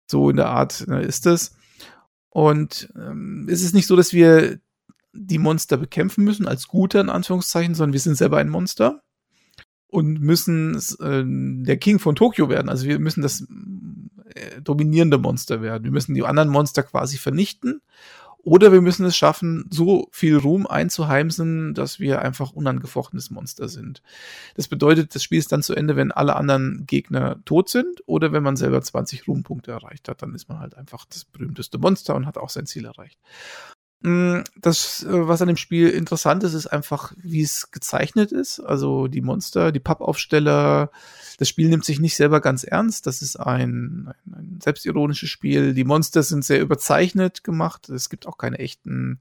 So 0.09 0.29
in 0.29 0.37
der 0.37 0.47
Art 0.47 0.87
ne, 0.87 1.01
ist 1.01 1.25
es. 1.25 1.57
Und 2.29 2.89
ähm, 2.95 3.47
ist 3.49 3.65
es 3.65 3.73
nicht 3.73 3.87
so, 3.87 3.97
dass 3.97 4.13
wir 4.13 4.59
die 5.11 5.39
Monster 5.39 5.75
bekämpfen 5.75 6.23
müssen 6.23 6.47
als 6.47 6.69
Gute 6.69 6.99
in 6.99 7.09
Anführungszeichen, 7.09 7.75
sondern 7.75 7.93
wir 7.93 7.99
sind 7.99 8.15
selber 8.15 8.37
ein 8.37 8.49
Monster 8.49 9.01
und 9.87 10.21
müssen 10.21 10.75
äh, 11.01 11.65
der 11.65 11.77
King 11.77 11.99
von 11.99 12.15
Tokio 12.15 12.47
werden. 12.47 12.69
Also 12.69 12.87
wir 12.87 12.99
müssen 12.99 13.21
das 13.21 13.45
äh, 14.35 14.61
dominierende 14.61 15.17
Monster 15.17 15.61
werden. 15.61 15.83
Wir 15.83 15.91
müssen 15.91 16.15
die 16.15 16.23
anderen 16.23 16.49
Monster 16.49 16.83
quasi 16.83 17.17
vernichten. 17.17 17.81
Oder 18.47 18.71
wir 18.71 18.79
müssen 18.79 19.05
es 19.05 19.17
schaffen, 19.17 19.65
so 19.71 20.07
viel 20.13 20.37
Ruhm 20.37 20.67
einzuheimsen, 20.67 21.73
dass 21.73 21.99
wir 21.99 22.21
einfach 22.21 22.53
unangefochtenes 22.53 23.29
Monster 23.29 23.67
sind. 23.67 24.01
Das 24.55 24.69
bedeutet, 24.69 25.13
das 25.13 25.21
Spiel 25.21 25.39
ist 25.39 25.51
dann 25.51 25.63
zu 25.63 25.75
Ende, 25.75 25.97
wenn 25.97 26.13
alle 26.13 26.37
anderen 26.37 26.85
Gegner 26.87 27.43
tot 27.43 27.67
sind 27.67 28.01
oder 28.05 28.31
wenn 28.31 28.43
man 28.43 28.55
selber 28.55 28.81
20 28.81 29.27
Ruhmpunkte 29.27 29.71
erreicht 29.71 30.07
hat. 30.07 30.21
Dann 30.21 30.33
ist 30.33 30.47
man 30.47 30.59
halt 30.59 30.77
einfach 30.77 31.03
das 31.03 31.25
berühmteste 31.25 31.77
Monster 31.77 32.15
und 32.15 32.25
hat 32.25 32.37
auch 32.37 32.49
sein 32.49 32.67
Ziel 32.67 32.85
erreicht. 32.85 33.19
Mm, 34.01 34.41
das, 34.55 35.03
äh, 35.03 35.27
was 35.27 35.41
an 35.41 35.47
dem 35.47 35.57
Spiel 35.57 35.89
interessant 35.89 36.43
ist, 36.43 36.53
ist 36.53 36.67
einfach, 36.67 37.13
wie 37.17 37.41
es 37.41 37.71
gezeichnet 37.71 38.31
ist. 38.31 38.59
Also 38.59 39.07
die 39.07 39.21
Monster, 39.21 39.71
die 39.71 39.79
Pappaufsteller. 39.79 40.91
Das 41.39 41.49
Spiel 41.49 41.69
nimmt 41.69 41.85
sich 41.85 41.99
nicht 41.99 42.15
selber 42.15 42.41
ganz 42.41 42.63
ernst. 42.63 43.07
Das 43.07 43.21
ist 43.21 43.37
ein, 43.37 44.11
ein, 44.25 44.33
ein 44.33 44.59
selbstironisches 44.61 45.29
Spiel. 45.29 45.73
Die 45.73 45.83
Monster 45.83 46.23
sind 46.23 46.45
sehr 46.45 46.61
überzeichnet 46.61 47.43
gemacht. 47.43 47.89
Es 47.89 48.09
gibt 48.09 48.27
auch 48.27 48.37
keine 48.37 48.59
echten 48.59 49.19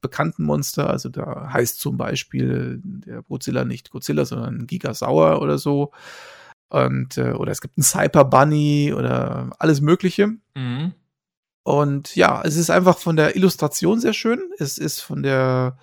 bekannten 0.00 0.44
Monster. 0.44 0.90
Also 0.90 1.08
da 1.08 1.50
heißt 1.52 1.78
zum 1.80 1.96
Beispiel 1.96 2.80
der 2.82 3.22
Godzilla 3.22 3.64
nicht 3.64 3.90
Godzilla, 3.90 4.24
sondern 4.24 4.66
Gigasauer 4.66 5.40
oder 5.40 5.58
so. 5.58 5.92
Und, 6.68 7.16
äh, 7.16 7.32
oder 7.32 7.52
es 7.52 7.60
gibt 7.60 7.78
einen 7.78 7.84
Cyber 7.84 8.24
Bunny 8.24 8.92
oder 8.92 9.50
alles 9.58 9.80
Mögliche. 9.80 10.34
Mhm. 10.54 10.94
Und 11.66 12.14
ja, 12.14 12.42
es 12.44 12.54
ist 12.54 12.70
einfach 12.70 12.96
von 12.96 13.16
der 13.16 13.34
Illustration 13.34 13.98
sehr 13.98 14.12
schön. 14.12 14.40
Es 14.56 14.78
ist 14.78 15.00
von 15.00 15.24
der, 15.24 15.76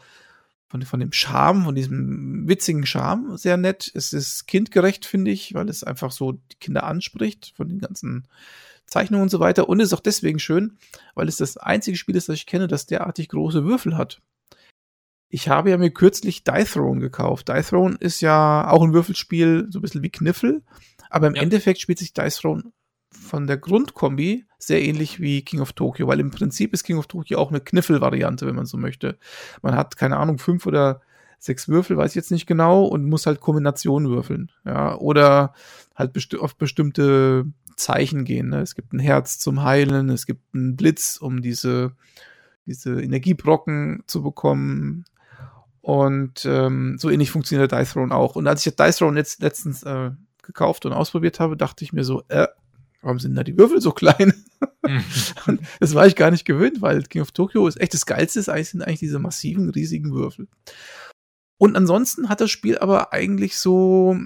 von, 0.69 0.81
von 0.83 1.01
dem 1.01 1.11
Charme, 1.11 1.65
von 1.65 1.75
diesem 1.75 2.47
witzigen 2.47 2.85
Charme 2.85 3.35
sehr 3.35 3.57
nett. 3.57 3.91
Es 3.93 4.13
ist 4.13 4.47
kindgerecht, 4.47 5.05
finde 5.05 5.31
ich, 5.31 5.53
weil 5.55 5.67
es 5.67 5.83
einfach 5.83 6.13
so 6.13 6.31
die 6.31 6.55
Kinder 6.61 6.85
anspricht 6.85 7.51
von 7.57 7.67
den 7.67 7.79
ganzen 7.79 8.29
Zeichnungen 8.85 9.23
und 9.23 9.29
so 9.29 9.41
weiter. 9.41 9.67
Und 9.67 9.81
es 9.81 9.87
ist 9.87 9.93
auch 9.93 9.99
deswegen 9.99 10.39
schön, 10.39 10.77
weil 11.15 11.27
es 11.27 11.35
das 11.35 11.57
einzige 11.57 11.97
Spiel 11.97 12.15
ist, 12.15 12.29
das 12.29 12.37
ich 12.37 12.45
kenne, 12.45 12.69
das 12.69 12.85
derartig 12.85 13.27
große 13.27 13.65
Würfel 13.65 13.97
hat. 13.97 14.21
Ich 15.27 15.49
habe 15.49 15.69
ja 15.69 15.77
mir 15.77 15.91
kürzlich 15.91 16.45
Die 16.45 16.63
Throne 16.63 17.01
gekauft. 17.01 17.49
Die 17.49 17.61
Throne 17.61 17.97
ist 17.99 18.21
ja 18.21 18.69
auch 18.69 18.83
ein 18.83 18.93
Würfelspiel, 18.93 19.67
so 19.69 19.79
ein 19.79 19.81
bisschen 19.81 20.01
wie 20.01 20.11
Kniffel. 20.11 20.63
Aber 21.09 21.27
im 21.27 21.35
ja. 21.35 21.41
Endeffekt 21.41 21.81
spielt 21.81 21.99
sich 21.99 22.13
Die 22.13 22.29
Throne 22.29 22.71
von 23.13 23.47
der 23.47 23.57
Grundkombi 23.57 24.45
sehr 24.57 24.81
ähnlich 24.81 25.19
wie 25.19 25.41
King 25.41 25.61
of 25.61 25.73
Tokyo, 25.73 26.07
weil 26.07 26.19
im 26.19 26.31
Prinzip 26.31 26.73
ist 26.73 26.83
King 26.83 26.97
of 26.97 27.07
Tokyo 27.07 27.37
auch 27.39 27.49
eine 27.49 27.59
Kniffel-Variante, 27.59 28.45
wenn 28.47 28.55
man 28.55 28.65
so 28.65 28.77
möchte. 28.77 29.17
Man 29.61 29.75
hat, 29.75 29.97
keine 29.97 30.17
Ahnung, 30.17 30.37
fünf 30.37 30.65
oder 30.65 31.01
sechs 31.39 31.67
Würfel, 31.67 31.97
weiß 31.97 32.11
ich 32.11 32.15
jetzt 32.15 32.31
nicht 32.31 32.47
genau, 32.47 32.85
und 32.85 33.05
muss 33.05 33.25
halt 33.25 33.41
Kombinationen 33.41 34.09
würfeln. 34.09 34.51
Ja, 34.65 34.95
oder 34.95 35.53
halt 35.95 36.13
besti 36.13 36.37
auf 36.37 36.55
bestimmte 36.55 37.45
Zeichen 37.75 38.23
gehen. 38.23 38.49
Ne? 38.49 38.61
Es 38.61 38.75
gibt 38.75 38.93
ein 38.93 38.99
Herz 38.99 39.39
zum 39.39 39.63
Heilen, 39.63 40.09
es 40.09 40.25
gibt 40.25 40.41
einen 40.53 40.75
Blitz, 40.77 41.17
um 41.17 41.41
diese, 41.41 41.91
diese 42.65 43.01
Energiebrocken 43.01 44.03
zu 44.07 44.23
bekommen. 44.23 45.05
Und 45.81 46.45
ähm, 46.45 46.97
so 46.97 47.09
ähnlich 47.09 47.29
funktioniert 47.29 47.71
der 47.71 47.79
Dice 47.79 47.91
Throne 47.91 48.15
auch. 48.15 48.37
Und 48.37 48.47
als 48.47 48.65
ich 48.65 48.73
Dice 48.73 48.97
Throne 48.97 49.19
jetzt 49.19 49.41
letztens 49.41 49.83
äh, 49.83 50.11
gekauft 50.41 50.85
und 50.85 50.93
ausprobiert 50.93 51.41
habe, 51.41 51.57
dachte 51.57 51.83
ich 51.83 51.91
mir 51.91 52.05
so, 52.05 52.23
äh, 52.29 52.47
warum 53.03 53.19
sind 53.19 53.35
da 53.35 53.43
die 53.43 53.57
Würfel 53.57 53.81
so 53.81 53.91
klein? 53.91 54.33
Mhm. 54.85 55.59
das 55.79 55.95
war 55.95 56.07
ich 56.07 56.17
gar 56.17 56.29
nicht 56.29 56.43
gewöhnt, 56.43 56.81
weil 56.81 57.03
King 57.03 57.21
of 57.21 57.31
Tokyo 57.31 57.65
ist 57.67 57.79
echt 57.79 57.93
das 57.93 58.05
Geilste, 58.05 58.39
ist 58.39 58.49
eigentlich, 58.49 58.69
sind 58.69 58.81
eigentlich 58.81 58.99
diese 58.99 59.17
massiven, 59.17 59.69
riesigen 59.69 60.13
Würfel. 60.13 60.49
Und 61.57 61.77
ansonsten 61.77 62.27
hat 62.27 62.41
das 62.41 62.51
Spiel 62.51 62.77
aber 62.77 63.13
eigentlich 63.13 63.57
so, 63.57 64.17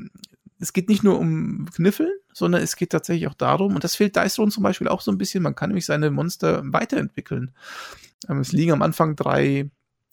es 0.59 0.73
geht 0.73 0.89
nicht 0.89 1.03
nur 1.03 1.19
um 1.19 1.67
Kniffeln, 1.71 2.11
sondern 2.33 2.63
es 2.63 2.75
geht 2.75 2.89
tatsächlich 2.91 3.27
auch 3.27 3.35
darum, 3.35 3.75
und 3.75 3.83
das 3.83 3.95
fehlt 3.95 4.15
Dice 4.15 4.33
Throne 4.33 4.51
zum 4.51 4.63
Beispiel 4.63 4.87
auch 4.87 5.01
so 5.01 5.11
ein 5.11 5.19
bisschen, 5.19 5.43
man 5.43 5.53
kann 5.53 5.69
nämlich 5.69 5.85
seine 5.85 6.09
Monster 6.09 6.63
weiterentwickeln. 6.65 7.51
Ähm, 8.27 8.39
es 8.39 8.51
liegen 8.51 8.71
am 8.71 8.81
Anfang 8.81 9.15
drei 9.15 9.69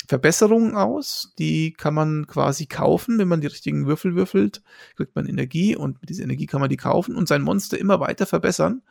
Verbesserungen 0.08 0.76
aus. 0.76 1.32
Die 1.38 1.72
kann 1.72 1.94
man 1.94 2.26
quasi 2.26 2.66
kaufen, 2.66 3.18
wenn 3.18 3.28
man 3.28 3.40
die 3.40 3.46
richtigen 3.46 3.86
Würfel 3.86 4.14
würfelt, 4.14 4.62
kriegt 4.96 5.16
man 5.16 5.26
Energie 5.26 5.76
und 5.76 6.00
mit 6.00 6.10
dieser 6.10 6.24
Energie 6.24 6.46
kann 6.46 6.60
man 6.60 6.70
die 6.70 6.76
kaufen 6.76 7.16
und 7.16 7.28
sein 7.28 7.42
Monster 7.42 7.78
immer 7.78 8.00
weiter 8.00 8.26
verbessern. 8.26 8.82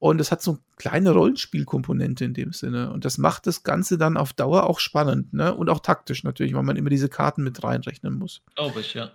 Und 0.00 0.20
es 0.20 0.30
hat 0.30 0.42
so 0.42 0.52
eine 0.52 0.60
kleine 0.76 1.10
Rollenspielkomponente 1.10 2.24
in 2.24 2.32
dem 2.32 2.52
Sinne. 2.52 2.92
Und 2.92 3.04
das 3.04 3.18
macht 3.18 3.48
das 3.48 3.64
Ganze 3.64 3.98
dann 3.98 4.16
auf 4.16 4.32
Dauer 4.32 4.68
auch 4.70 4.78
spannend, 4.78 5.32
ne? 5.32 5.52
Und 5.52 5.68
auch 5.68 5.80
taktisch 5.80 6.22
natürlich, 6.22 6.54
weil 6.54 6.62
man 6.62 6.76
immer 6.76 6.90
diese 6.90 7.08
Karten 7.08 7.42
mit 7.42 7.64
reinrechnen 7.64 8.14
muss. 8.14 8.42
Glaube 8.54 8.80
ich, 8.80 8.94
ja. 8.94 9.10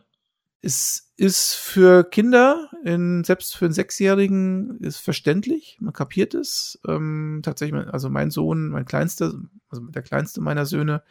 Es 0.66 1.12
ist 1.18 1.56
für 1.56 2.06
Kinder, 2.06 2.70
in, 2.86 3.26
selbst 3.26 3.58
für 3.58 3.66
einen 3.66 3.74
Sechsjährigen, 3.74 4.80
ist 4.80 4.98
verständlich. 4.98 5.78
Man 5.82 5.92
kapiert 5.92 6.34
es. 6.34 6.80
Ähm, 6.88 7.42
tatsächlich, 7.44 7.86
also 7.88 8.10
mein 8.10 8.32
Sohn, 8.32 8.70
mein 8.70 8.86
kleinster, 8.86 9.34
also 9.70 9.86
der 9.88 10.02
kleinste 10.04 10.40
meiner 10.40 10.66
Söhne, 10.66 11.04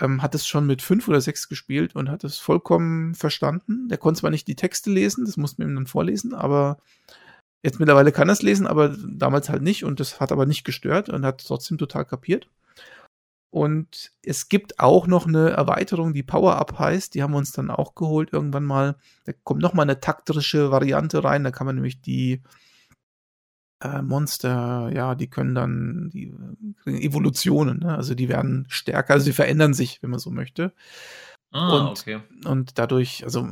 ähm, 0.00 0.22
hat 0.22 0.34
es 0.34 0.44
schon 0.44 0.66
mit 0.66 0.82
fünf 0.82 1.06
oder 1.06 1.20
sechs 1.20 1.48
gespielt 1.48 1.94
und 1.94 2.10
hat 2.10 2.24
es 2.24 2.38
vollkommen 2.40 3.14
verstanden. 3.14 3.88
Der 3.88 3.98
konnte 3.98 4.20
zwar 4.20 4.30
nicht 4.30 4.48
die 4.48 4.56
Texte 4.56 4.90
lesen, 4.90 5.24
das 5.24 5.36
mussten 5.36 5.62
wir 5.62 5.68
ihm 5.68 5.76
dann 5.76 5.86
vorlesen, 5.86 6.34
aber 6.34 6.78
jetzt 7.62 7.78
mittlerweile 7.78 8.10
kann 8.10 8.28
er 8.28 8.32
es 8.32 8.42
lesen, 8.42 8.66
aber 8.66 8.88
damals 8.88 9.50
halt 9.50 9.62
nicht 9.62 9.84
und 9.84 10.00
das 10.00 10.18
hat 10.18 10.32
aber 10.32 10.46
nicht 10.46 10.64
gestört 10.64 11.10
und 11.10 11.24
hat 11.24 11.44
trotzdem 11.46 11.78
total 11.78 12.04
kapiert. 12.04 12.48
Und 13.54 14.10
es 14.24 14.48
gibt 14.48 14.80
auch 14.80 15.06
noch 15.06 15.28
eine 15.28 15.50
Erweiterung, 15.50 16.12
die 16.12 16.24
Power-Up 16.24 16.76
heißt. 16.76 17.14
Die 17.14 17.22
haben 17.22 17.34
wir 17.34 17.38
uns 17.38 17.52
dann 17.52 17.70
auch 17.70 17.94
geholt 17.94 18.32
irgendwann 18.32 18.64
mal. 18.64 18.96
Da 19.26 19.32
kommt 19.44 19.62
noch 19.62 19.74
mal 19.74 19.84
eine 19.84 20.00
taktische 20.00 20.72
Variante 20.72 21.22
rein. 21.22 21.44
Da 21.44 21.52
kann 21.52 21.68
man 21.68 21.76
nämlich 21.76 22.00
die 22.00 22.42
äh, 23.80 24.02
Monster, 24.02 24.90
ja, 24.92 25.14
die 25.14 25.28
können 25.28 25.54
dann 25.54 26.10
die 26.12 26.34
Evolutionen, 26.84 27.78
ne? 27.78 27.94
also 27.94 28.16
die 28.16 28.28
werden 28.28 28.66
stärker, 28.66 29.14
also 29.14 29.26
die 29.26 29.32
verändern 29.32 29.72
sich, 29.72 30.02
wenn 30.02 30.10
man 30.10 30.18
so 30.18 30.32
möchte. 30.32 30.72
Ah, 31.56 31.76
und, 31.76 32.00
okay. 32.00 32.18
und 32.46 32.80
dadurch, 32.80 33.22
also 33.22 33.48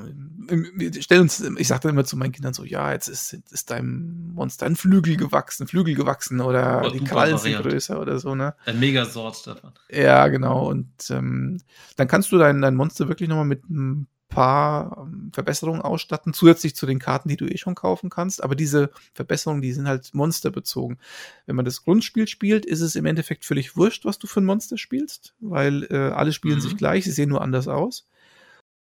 wir 0.49 0.93
stellen 1.01 1.23
uns, 1.23 1.41
ich 1.41 1.69
sage 1.69 1.83
dann 1.83 1.93
immer 1.93 2.05
zu 2.05 2.17
meinen 2.17 2.33
Kindern 2.33 2.53
so, 2.53 2.65
ja, 2.65 2.91
jetzt 2.91 3.07
ist, 3.07 3.33
ist 3.33 3.71
deinem 3.71 4.33
Monster 4.35 4.67
ein 4.67 4.75
Flügel 4.75 5.17
gewachsen, 5.17 5.69
Flügel 5.69 5.95
gewachsen 5.95 6.41
oder 6.41 6.83
oh, 6.85 6.91
die 6.91 7.05
Krallen 7.05 7.39
sind 7.39 7.63
größer 7.63 8.01
oder 8.01 8.19
so, 8.19 8.35
ne? 8.35 8.57
Ein 8.65 8.81
Megasort 8.81 9.47
davon. 9.47 9.71
Ja, 9.89 10.27
genau. 10.27 10.69
Und 10.69 10.89
ähm, 11.11 11.61
dann 11.95 12.09
kannst 12.09 12.33
du 12.33 12.39
dein, 12.39 12.61
dein 12.61 12.75
Monster 12.75 13.07
wirklich 13.07 13.29
nochmal 13.29 13.45
mit 13.45 13.63
einem 13.71 14.09
paar 14.35 14.99
ähm, 14.99 15.31
Verbesserungen 15.33 15.83
ausstatten, 15.83 16.33
zusätzlich 16.33 16.75
zu 16.75 16.87
den 16.87 16.99
Karten, 16.99 17.29
die 17.29 17.37
du 17.37 17.47
eh 17.47 17.57
schon 17.57 17.75
kaufen 17.75 18.11
kannst. 18.11 18.43
Aber 18.43 18.55
diese 18.55 18.91
Verbesserungen, 19.15 19.63
die 19.63 19.73
sind 19.73 19.89
halt 19.89 20.15
monsterbezogen. 20.15 20.99
Wenn 21.47 21.57
man 21.57 21.65
das 21.65 21.85
Grundspiel 21.85 22.27
spielt, 22.27 22.67
ist 22.67 22.81
es 22.81 22.97
im 22.97 23.07
Endeffekt 23.07 23.45
völlig 23.45 23.77
wurscht, 23.77 24.05
was 24.05 24.19
du 24.19 24.27
für 24.27 24.41
ein 24.41 24.45
Monster 24.45 24.79
spielst, 24.79 25.35
weil 25.41 25.87
äh, 25.91 25.97
alle 25.97 26.33
spielen 26.33 26.57
mhm. 26.57 26.63
sich 26.63 26.77
gleich, 26.77 27.05
sie 27.05 27.13
sehen 27.13 27.29
nur 27.29 27.43
anders 27.43 27.69
aus. 27.69 28.09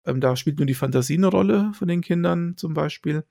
Ähm, 0.05 0.21
da 0.21 0.35
spielt 0.35 0.57
nur 0.57 0.67
die 0.67 0.73
Fantasie 0.73 1.17
eine 1.17 1.27
Rolle 1.27 1.71
von 1.73 1.87
den 1.87 2.01
Kindern 2.01 2.55
zum 2.57 2.73
Beispiel. 2.73 3.23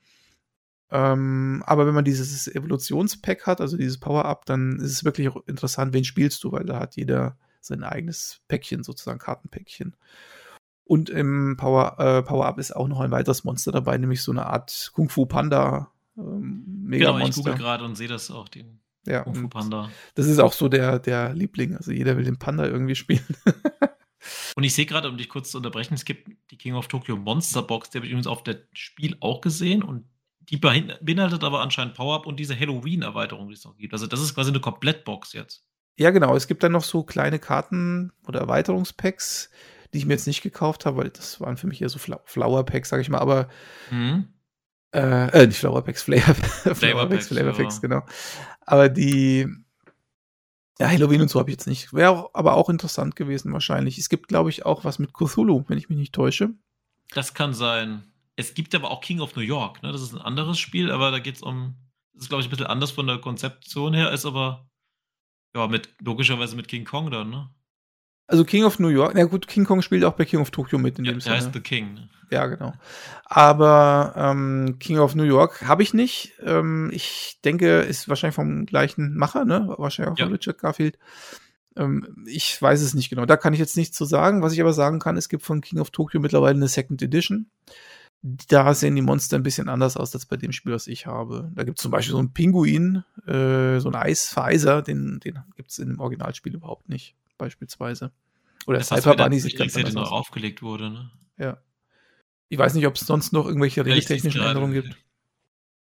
Ähm, 0.91 1.63
aber 1.67 1.87
wenn 1.87 1.95
man 1.95 2.05
dieses 2.05 2.47
Evolutionspack 2.47 3.47
hat, 3.47 3.61
also 3.61 3.77
dieses 3.77 3.99
Power-Up, 3.99 4.45
dann 4.47 4.77
ist 4.77 4.93
es 4.93 5.05
wirklich 5.05 5.31
interessant, 5.47 5.93
wen 5.93 6.05
spielst 6.05 6.45
du, 6.45 6.53
weil 6.53 6.65
da 6.65 6.79
hat 6.79 6.97
jeder 6.97 7.37
sein 7.61 7.83
eigenes 7.83 8.41
Päckchen, 8.49 8.85
sozusagen 8.85 9.19
Kartenpäckchen. 9.19 9.97
Und 10.85 11.09
im 11.09 11.57
Power, 11.57 11.99
äh, 11.99 12.23
Power-Up 12.23 12.59
ist 12.59 12.77
auch 12.77 12.89
noch 12.89 13.01
ein 13.01 13.11
weiteres 13.11 13.45
Monster 13.45 13.73
dabei, 13.73 13.97
nämlich 13.97 14.23
so 14.23 14.33
eine 14.33 14.47
Art 14.47 14.91
Kung 14.95 15.09
Fu 15.09 15.25
Panda. 15.25 15.91
Ähm, 16.17 16.65
Mega 16.85 17.13
genau, 17.13 17.27
ich 17.27 17.35
google 17.35 17.55
gerade 17.55 17.85
und 17.85 17.97
sehe 17.97 18.09
das 18.09 18.31
auch, 18.31 18.49
den 18.49 18.81
ja, 19.07 19.23
Kung 19.23 19.35
Fu 19.35 19.49
Panda. 19.49 19.91
Das 20.15 20.27
ist 20.27 20.39
auch 20.39 20.53
so 20.53 20.69
der, 20.69 20.99
der 20.99 21.33
Liebling. 21.33 21.75
Also 21.75 21.91
jeder 21.91 22.17
will 22.17 22.25
den 22.25 22.39
Panda 22.39 22.67
irgendwie 22.67 22.95
spielen. 22.95 23.25
und 24.57 24.65
ich 24.65 24.75
sehe 24.75 24.85
gerade, 24.85 25.09
um 25.09 25.17
dich 25.17 25.31
kurz 25.31 25.51
zu 25.51 25.57
unterbrechen, 25.57 25.95
es 25.95 26.05
gibt 26.05 26.31
die 26.51 26.59
King 26.59 26.75
of 26.75 26.89
Tokyo 26.89 27.17
Monster 27.17 27.63
Box, 27.63 27.91
die 27.91 27.99
habe 27.99 28.07
ich 28.07 28.13
übrigens 28.13 28.27
auf 28.27 28.43
der 28.43 28.59
Spiel 28.75 29.17
auch 29.21 29.41
gesehen 29.41 29.83
und 29.83 30.05
die 30.51 30.59
beinhaltet 30.59 31.43
aber 31.43 31.63
anscheinend 31.63 31.95
Power-Up 31.95 32.27
und 32.27 32.39
diese 32.39 32.59
Halloween-Erweiterung, 32.59 33.49
die 33.49 33.55
es 33.55 33.65
noch 33.65 33.77
gibt. 33.77 33.95
Also 33.95 34.07
das 34.07 34.21
ist 34.21 34.35
quasi 34.35 34.51
eine 34.51 34.61
Komplettbox 34.61 35.33
jetzt. 35.33 35.65
Ja, 35.97 36.11
genau. 36.11 36.37
Es 36.37 36.47
gibt 36.47 36.63
dann 36.63 36.73
noch 36.73 36.85
so 36.85 37.03
kleine 37.05 37.39
Karten 37.39 38.13
oder 38.27 38.41
Erweiterungspacks, 38.41 39.51
die 39.95 39.99
ich 39.99 40.07
mir 40.07 40.15
jetzt 40.15 40.27
nicht 40.27 40.43
gekauft 40.43 40.87
habe, 40.87 40.97
weil 40.99 41.11
das 41.11 41.41
waren 41.41 41.57
für 41.57 41.69
mich 41.69 41.81
eher 41.81 41.89
so 41.89 41.99
Flower 41.99 42.65
Packs, 42.65 42.89
sag 42.89 43.01
ich 43.01 43.09
mal, 43.09 43.21
aber 43.21 43.49
mhm. 43.93 44.29
äh, 44.93 45.29
äh, 45.29 45.47
nicht 45.47 45.59
Flower 45.59 45.83
Packs, 45.83 46.03
Flavor, 46.03 46.35
Flavor 46.75 47.09
Packs, 47.09 47.29
Flavor 47.29 47.53
Packs, 47.53 47.81
genau. 47.81 48.03
Aber 48.63 48.89
die, 48.89 49.47
ja, 50.81 50.89
Halloween 50.89 51.23
und 51.23 51.31
so 51.31 51.39
habe 51.39 51.51
ich 51.51 51.55
jetzt 51.55 51.69
nicht. 51.69 51.95
Wäre 51.95 52.11
auch, 52.11 52.31
aber 52.35 52.57
auch 52.57 52.69
interessant 52.69 53.15
gewesen 53.15 53.53
wahrscheinlich. 53.53 53.97
Es 53.99 54.09
gibt, 54.09 54.27
glaube 54.27 54.51
ich, 54.51 54.67
auch 54.67 54.85
was 54.85 54.99
mit 54.99 55.15
Cthulhu, 55.15 55.65
wenn 55.69 55.79
ich 55.79 55.89
mich 55.89 55.99
nicht 55.99 56.13
täusche. 56.13 56.51
Das 57.11 57.35
kann 57.35 57.55
sein. 57.55 58.03
Es 58.35 58.55
gibt 58.55 58.75
aber 58.75 58.91
auch 58.91 59.01
King 59.01 59.21
of 59.21 59.37
New 59.37 59.43
York, 59.43 59.81
ne? 59.85 59.93
Das 59.93 60.03
ist 60.03 60.13
ein 60.13 60.21
anderes 60.21 60.59
Spiel, 60.59 60.91
aber 60.91 61.13
da 61.13 61.21
geht 61.21 61.37
es 61.37 61.43
um, 61.43 61.77
das 62.15 62.25
ist, 62.25 62.29
glaube 62.31 62.41
ich, 62.41 62.49
ein 62.49 62.51
bisschen 62.51 62.67
anders 62.67 62.91
von 62.91 63.07
der 63.07 63.19
Konzeption 63.19 63.95
her, 63.95 64.11
ist 64.11 64.27
aber 64.27 64.69
ja, 65.55 65.69
mit 65.69 65.95
logischerweise 66.01 66.57
mit 66.57 66.67
King 66.67 66.85
Kong 66.85 67.13
dann, 67.13 67.31
ne? 67.31 67.54
Also 68.27 68.45
King 68.45 68.65
of 68.65 68.79
New 68.79 68.89
York, 68.89 69.15
na 69.15 69.25
gut, 69.25 69.47
King 69.47 69.65
Kong 69.65 69.83
spielt 69.83 70.05
auch 70.05 70.15
bei 70.15 70.25
King 70.25 70.41
of 70.41 70.51
Tokyo 70.51 70.79
mit 70.79 70.99
in 70.99 71.05
ja, 71.05 71.13
dem 71.13 71.21
Sinne. 71.21 71.37
Der 71.37 71.45
heißt 71.45 71.55
The 71.55 71.61
King. 71.61 71.95
Ne? 71.95 72.09
Ja, 72.31 72.47
genau. 72.47 72.73
Aber 73.25 74.15
ähm, 74.17 74.77
King 74.81 74.99
of 74.99 75.15
New 75.15 75.25
York 75.25 75.63
habe 75.67 75.83
ich 75.83 75.93
nicht. 75.93 76.33
Ähm, 76.43 76.91
ich 76.93 77.39
denke, 77.45 77.81
ist 77.81 78.09
wahrscheinlich 78.09 78.35
vom 78.35 78.65
gleichen 78.65 79.15
Macher, 79.15 79.45
ne? 79.45 79.75
Wahrscheinlich 79.77 80.13
auch 80.13 80.19
von 80.19 80.29
ja. 80.29 80.33
Richard 80.33 80.59
Garfield. 80.59 80.99
Ähm, 81.77 82.25
ich 82.27 82.61
weiß 82.61 82.81
es 82.81 82.95
nicht 82.95 83.11
genau. 83.11 83.27
Da 83.27 83.37
kann 83.37 83.53
ich 83.53 83.61
jetzt 83.61 83.77
nichts 83.77 83.97
zu 83.97 84.07
sagen. 84.07 84.43
Was 84.43 84.55
ich 84.55 84.61
aber 84.61 84.73
sagen 84.73 85.01
kann, 85.01 85.19
es 85.19 85.29
gibt 85.29 85.43
von 85.43 85.61
King 85.61 85.81
of 85.81 85.91
Tokyo 85.91 86.19
mittlerweile 86.19 86.57
eine 86.57 86.69
Second 86.69 87.03
Edition. 87.03 87.51
Da 88.23 88.73
sehen 88.73 88.97
die 88.97 89.03
Monster 89.03 89.37
ein 89.37 89.43
bisschen 89.43 89.69
anders 89.69 89.99
aus 89.99 90.15
als 90.15 90.25
bei 90.25 90.39
dem 90.39 90.53
Spiel, 90.53 90.73
was 90.73 90.87
ich 90.87 91.05
habe. 91.05 91.53
Da 91.55 91.63
gibt 91.63 91.79
es 91.79 91.83
zum 91.83 91.91
Beispiel 91.91 92.13
so 92.13 92.19
einen 92.19 92.33
Pinguin, 92.33 93.05
äh, 93.27 93.81
so 93.81 93.91
einen 93.91 93.97
Eisvereiser, 93.97 94.81
den, 94.81 95.21
den 95.21 95.41
gibt 95.57 95.71
es 95.71 95.79
in 95.79 95.91
dem 95.91 96.01
Originalspiel 96.01 96.55
überhaupt 96.55 96.89
nicht 96.89 97.15
beispielsweise. 97.39 98.13
Oder 98.67 98.79
das 98.79 98.89
Cyber 98.89 99.17
Bunny 99.17 99.41
sieht 99.41 99.57
ganz 99.59 99.77
anders 99.77 99.97
aus. 99.97 100.11
aufgelegt 100.11 100.63
wurde, 100.63 100.91
ne? 100.91 101.11
Ja. 101.39 101.59
Ich 102.49 102.59
weiß 102.59 102.75
nicht, 102.75 102.87
ob 102.87 102.95
es 102.95 103.01
sonst 103.01 103.33
noch 103.33 103.47
irgendwelche 103.47 103.85
regeltechnischen 103.85 104.41
Änderungen 104.41 104.73
gibt. 104.73 104.97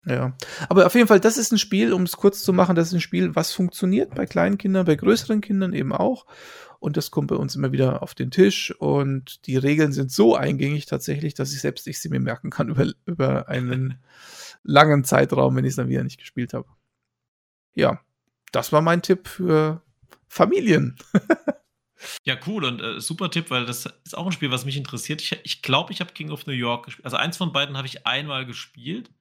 Ja. 0.06 0.36
Aber 0.70 0.86
auf 0.86 0.96
jeden 0.96 1.08
Fall, 1.08 1.20
das 1.20 1.38
ist 1.38 1.52
ein 1.52 1.58
Spiel, 1.58 1.94
um 1.94 2.04
es 2.04 2.16
kurz 2.16 2.42
zu 2.42 2.54
machen, 2.54 2.76
das 2.76 2.88
ist 2.88 2.94
ein 2.94 3.02
Spiel, 3.02 3.36
was 3.36 3.52
funktioniert 3.52 4.16
bei 4.16 4.26
kleinen 4.26 4.58
Kindern, 4.58 4.86
bei 4.86 4.96
größeren 4.96 5.42
Kindern 5.42 5.74
eben 5.74 5.92
auch. 5.92 6.26
Und 6.80 6.96
das 6.96 7.12
kommt 7.12 7.28
bei 7.28 7.36
uns 7.36 7.56
immer 7.56 7.72
wieder 7.72 8.04
auf 8.04 8.16
den 8.16 8.32
Tisch. 8.32 8.74
Und 8.80 9.46
die 9.48 9.58
Regeln 9.58 9.92
sind 9.92 10.12
so 10.12 10.36
eingängig 10.36 10.86
tatsächlich, 10.86 11.34
dass 11.34 11.52
ich 11.52 11.60
selbst 11.60 11.88
ich 11.88 12.00
sie 12.00 12.10
mir 12.10 12.20
merken 12.20 12.50
kann 12.50 12.70
über, 12.70 12.88
über 13.06 13.50
einen 13.50 14.00
langen 14.64 15.04
Zeitraum, 15.04 15.56
wenn 15.56 15.66
ich 15.66 15.72
es 15.72 15.76
dann 15.76 15.90
wieder 15.90 16.04
nicht 16.04 16.20
gespielt 16.20 16.54
habe. 16.54 16.68
Ja, 17.74 18.00
das 18.52 18.72
war 18.72 18.82
mein 18.82 19.02
Tipp 19.02 19.28
für 19.28 19.82
Familien. 20.28 20.98
ja, 22.26 22.38
cool 22.46 22.66
und 22.66 22.82
äh, 22.82 23.00
super 23.00 23.30
Tipp, 23.32 23.50
weil 23.50 23.66
das 23.66 23.86
ist 24.04 24.18
auch 24.18 24.26
ein 24.26 24.32
Spiel, 24.32 24.52
was 24.52 24.66
mich 24.66 24.78
interessiert. 24.78 25.22
Ich 25.22 25.30
glaube, 25.30 25.44
ich, 25.46 25.62
glaub, 25.62 25.92
ich 25.92 26.00
habe 26.00 26.14
King 26.14 26.32
of 26.32 26.46
New 26.46 26.54
York 26.54 26.86
gespielt. 26.86 27.06
Also 27.06 27.18
eins 27.18 27.38
von 27.38 27.52
beiden 27.52 27.78
habe 27.78 27.88
ich 27.88 28.06
einmal 28.06 28.46
gespielt. 28.46 29.12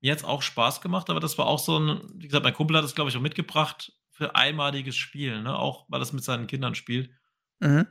Mir 0.00 0.12
hat 0.12 0.18
es 0.18 0.24
auch 0.24 0.42
Spaß 0.42 0.80
gemacht, 0.80 1.08
aber 1.08 1.20
das 1.20 1.38
war 1.38 1.46
auch 1.46 1.58
so 1.58 1.78
ein, 1.78 2.00
wie 2.14 2.26
gesagt, 2.26 2.44
mein 2.44 2.54
Kumpel 2.54 2.76
hat 2.76 2.84
es, 2.84 2.94
glaube 2.94 3.10
ich, 3.10 3.16
auch 3.16 3.22
mitgebracht 3.22 3.92
für 4.10 4.36
einmaliges 4.36 4.96
Spiel, 4.96 5.42
ne? 5.42 5.58
Auch 5.58 5.86
weil 5.88 5.98
das 5.98 6.12
mit 6.12 6.22
seinen 6.22 6.46
Kindern 6.46 6.74
spielt. 6.74 7.10
Mhm. 7.60 7.86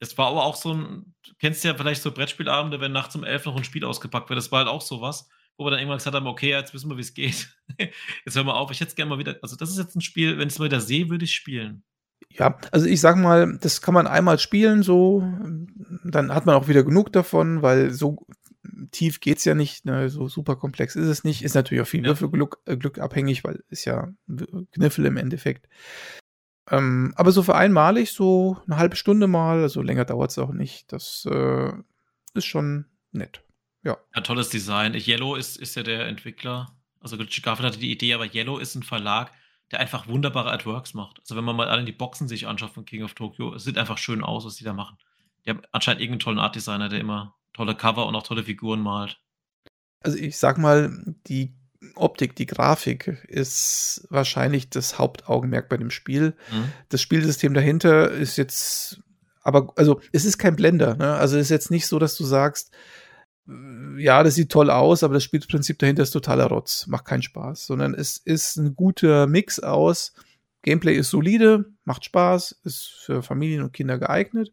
Es 0.00 0.16
war 0.16 0.28
aber 0.28 0.44
auch 0.44 0.56
so 0.56 0.74
ein, 0.74 1.14
du 1.26 1.34
kennst 1.38 1.64
ja 1.64 1.74
vielleicht 1.74 2.02
so 2.02 2.12
Brettspielabende, 2.12 2.80
wenn 2.80 2.92
nachts 2.92 3.16
um 3.16 3.24
elf 3.24 3.44
noch 3.44 3.56
ein 3.56 3.64
Spiel 3.64 3.84
ausgepackt 3.84 4.28
wird. 4.28 4.38
Das 4.38 4.50
war 4.52 4.60
halt 4.60 4.68
auch 4.68 4.80
sowas, 4.80 5.28
wo 5.58 5.64
wir 5.64 5.70
dann 5.70 5.80
irgendwann 5.80 5.98
gesagt 5.98 6.16
haben, 6.16 6.26
okay, 6.26 6.50
jetzt 6.50 6.72
wissen 6.72 6.88
wir, 6.88 6.96
wie 6.96 7.02
es 7.02 7.12
geht. 7.12 7.54
jetzt 8.24 8.36
hören 8.36 8.46
wir 8.46 8.56
auf. 8.56 8.70
Ich 8.70 8.80
hätte 8.80 8.90
es 8.90 8.96
gerne 8.96 9.10
mal 9.10 9.18
wieder, 9.18 9.36
also 9.42 9.56
das 9.56 9.70
ist 9.70 9.78
jetzt 9.78 9.96
ein 9.96 10.00
Spiel, 10.00 10.38
wenn 10.38 10.48
ich 10.48 10.54
es 10.54 10.58
mal 10.58 10.66
wieder 10.66 10.80
sehe, 10.80 11.10
würde 11.10 11.24
ich 11.24 11.34
spielen. 11.34 11.82
Ja, 12.30 12.58
also 12.72 12.86
ich 12.86 13.00
sag 13.00 13.16
mal, 13.16 13.58
das 13.60 13.82
kann 13.82 13.94
man 13.94 14.06
einmal 14.06 14.38
spielen, 14.38 14.82
so, 14.82 15.22
dann 16.04 16.32
hat 16.34 16.46
man 16.46 16.54
auch 16.54 16.68
wieder 16.68 16.84
genug 16.84 17.12
davon, 17.12 17.62
weil 17.62 17.90
so 17.90 18.26
tief 18.92 19.20
geht's 19.20 19.44
ja 19.44 19.54
nicht, 19.54 19.84
ne? 19.84 20.08
so 20.08 20.28
super 20.28 20.56
komplex 20.56 20.94
ist 20.94 21.08
es 21.08 21.24
nicht. 21.24 21.42
Ist 21.42 21.54
natürlich 21.54 21.82
auch 21.82 21.88
viel 21.88 22.02
ja. 22.02 22.08
Würfelglück 22.08 22.58
äh, 22.66 22.76
Glück 22.76 22.98
abhängig, 22.98 23.44
weil 23.44 23.64
ist 23.68 23.84
ja 23.84 24.08
Kniffel 24.72 25.06
im 25.06 25.16
Endeffekt. 25.16 25.68
Ähm, 26.70 27.12
aber 27.16 27.32
so 27.32 27.42
für 27.42 27.54
einmalig, 27.54 28.12
so 28.12 28.58
eine 28.66 28.76
halbe 28.76 28.96
Stunde 28.96 29.26
mal, 29.26 29.62
also 29.62 29.82
länger 29.82 30.04
dauert 30.04 30.30
es 30.30 30.38
auch 30.38 30.52
nicht. 30.52 30.92
Das 30.92 31.26
äh, 31.30 31.72
ist 32.34 32.46
schon 32.46 32.86
nett. 33.10 33.42
Ja. 33.88 33.98
ja. 34.14 34.20
tolles 34.20 34.48
Design. 34.48 34.94
Yellow 34.94 35.34
ist, 35.34 35.56
ist 35.56 35.74
ja 35.74 35.82
der 35.82 36.06
Entwickler. 36.06 36.76
Also 37.00 37.16
Garfield 37.16 37.66
hatte 37.66 37.78
die 37.78 37.92
Idee, 37.92 38.14
aber 38.14 38.32
Yellow 38.34 38.58
ist 38.58 38.74
ein 38.74 38.82
Verlag, 38.82 39.32
der 39.70 39.80
einfach 39.80 40.08
wunderbare 40.08 40.50
Artworks 40.50 40.94
macht. 40.94 41.20
Also 41.20 41.36
wenn 41.36 41.44
man 41.44 41.56
mal 41.56 41.68
alle 41.68 41.84
die 41.84 41.92
Boxen 41.92 42.28
sich 42.28 42.46
anschaut 42.46 42.72
von 42.72 42.84
King 42.84 43.04
of 43.04 43.14
Tokyo, 43.14 43.54
es 43.54 43.64
sieht 43.64 43.78
einfach 43.78 43.98
schön 43.98 44.22
aus, 44.22 44.44
was 44.44 44.56
die 44.56 44.64
da 44.64 44.72
machen. 44.72 44.98
Die 45.44 45.50
haben 45.50 45.62
anscheinend 45.72 46.02
irgendeinen 46.02 46.20
tollen 46.20 46.38
Art 46.38 46.56
Designer, 46.56 46.88
der 46.88 47.00
immer 47.00 47.34
tolle 47.52 47.74
Cover 47.74 48.06
und 48.06 48.14
auch 48.14 48.22
tolle 48.22 48.44
Figuren 48.44 48.80
malt. 48.80 49.20
Also 50.00 50.18
ich 50.18 50.38
sag 50.38 50.58
mal, 50.58 51.16
die 51.26 51.54
Optik, 51.94 52.34
die 52.36 52.46
Grafik 52.46 53.24
ist 53.28 54.06
wahrscheinlich 54.10 54.70
das 54.70 54.98
Hauptaugenmerk 54.98 55.68
bei 55.68 55.76
dem 55.76 55.90
Spiel. 55.90 56.36
Mhm. 56.50 56.72
Das 56.88 57.00
Spielsystem 57.02 57.54
dahinter 57.54 58.10
ist 58.10 58.36
jetzt, 58.36 59.00
aber 59.42 59.72
also 59.76 60.00
es 60.12 60.24
ist 60.24 60.38
kein 60.38 60.56
Blender. 60.56 60.96
Ne? 60.96 61.14
Also 61.14 61.36
es 61.36 61.44
ist 61.44 61.50
jetzt 61.50 61.70
nicht 61.70 61.86
so, 61.86 61.98
dass 61.98 62.16
du 62.16 62.24
sagst, 62.24 62.72
ja, 63.96 64.22
das 64.22 64.34
sieht 64.34 64.50
toll 64.50 64.70
aus, 64.70 65.02
aber 65.02 65.14
das 65.14 65.24
Spielprinzip 65.24 65.78
dahinter 65.78 66.02
ist 66.02 66.10
totaler 66.10 66.46
Rotz. 66.46 66.86
Macht 66.86 67.06
keinen 67.06 67.22
Spaß, 67.22 67.66
sondern 67.66 67.94
es 67.94 68.18
ist 68.18 68.56
ein 68.56 68.76
guter 68.76 69.26
Mix 69.26 69.58
aus. 69.58 70.12
Gameplay 70.62 70.94
ist 70.94 71.10
solide, 71.10 71.64
macht 71.84 72.04
Spaß, 72.04 72.60
ist 72.64 72.88
für 73.04 73.22
Familien 73.22 73.62
und 73.62 73.72
Kinder 73.72 73.98
geeignet. 73.98 74.52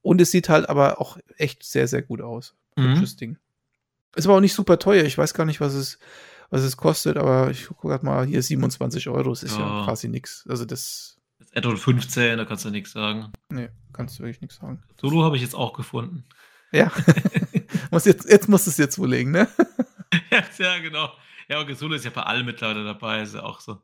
Und 0.00 0.20
es 0.20 0.32
sieht 0.32 0.48
halt 0.48 0.68
aber 0.68 1.00
auch 1.00 1.18
echt 1.36 1.62
sehr, 1.62 1.86
sehr 1.86 2.02
gut 2.02 2.20
aus. 2.20 2.54
Mhm. 2.76 3.04
Ding. 3.20 3.38
Ist 4.16 4.26
aber 4.26 4.36
auch 4.36 4.40
nicht 4.40 4.54
super 4.54 4.78
teuer. 4.78 5.04
Ich 5.04 5.16
weiß 5.16 5.34
gar 5.34 5.44
nicht, 5.44 5.60
was 5.60 5.74
es, 5.74 5.98
was 6.50 6.62
es 6.62 6.76
kostet, 6.76 7.16
aber 7.16 7.50
ich 7.50 7.66
gucke 7.66 7.88
gerade 7.88 8.04
mal, 8.04 8.26
hier 8.26 8.42
27 8.42 9.08
Euro. 9.08 9.30
Das 9.30 9.44
ist 9.44 9.56
ja, 9.56 9.60
ja 9.60 9.84
quasi 9.84 10.08
nichts. 10.08 10.44
Also 10.48 10.64
das. 10.64 11.18
Das 11.38 11.52
Add-on 11.54 11.76
15, 11.76 12.38
da 12.38 12.44
kannst 12.44 12.64
du 12.64 12.70
nichts 12.70 12.92
sagen. 12.92 13.32
Nee, 13.48 13.68
kannst 13.92 14.18
du 14.18 14.24
wirklich 14.24 14.40
nichts 14.40 14.56
sagen. 14.56 14.82
Solo 15.00 15.22
habe 15.22 15.36
ich 15.36 15.42
jetzt 15.42 15.54
auch 15.54 15.72
gefunden. 15.72 16.24
Ja. 16.72 16.90
muss 17.90 18.04
jetzt, 18.04 18.28
jetzt 18.28 18.48
musst 18.48 18.66
du 18.66 18.70
es 18.70 18.78
jetzt 18.78 18.94
zulegen, 18.94 19.32
ne? 19.32 19.48
ja, 20.30 20.42
ja, 20.58 20.78
genau. 20.78 21.12
Ja, 21.48 21.60
und 21.60 21.74
Solo 21.76 21.94
ist 21.94 22.04
ja 22.04 22.10
bei 22.10 22.22
allen 22.22 22.46
mittlerweile 22.46 22.84
dabei, 22.84 23.22
ist 23.22 23.34
ja 23.34 23.42
auch 23.42 23.60
so. 23.60 23.82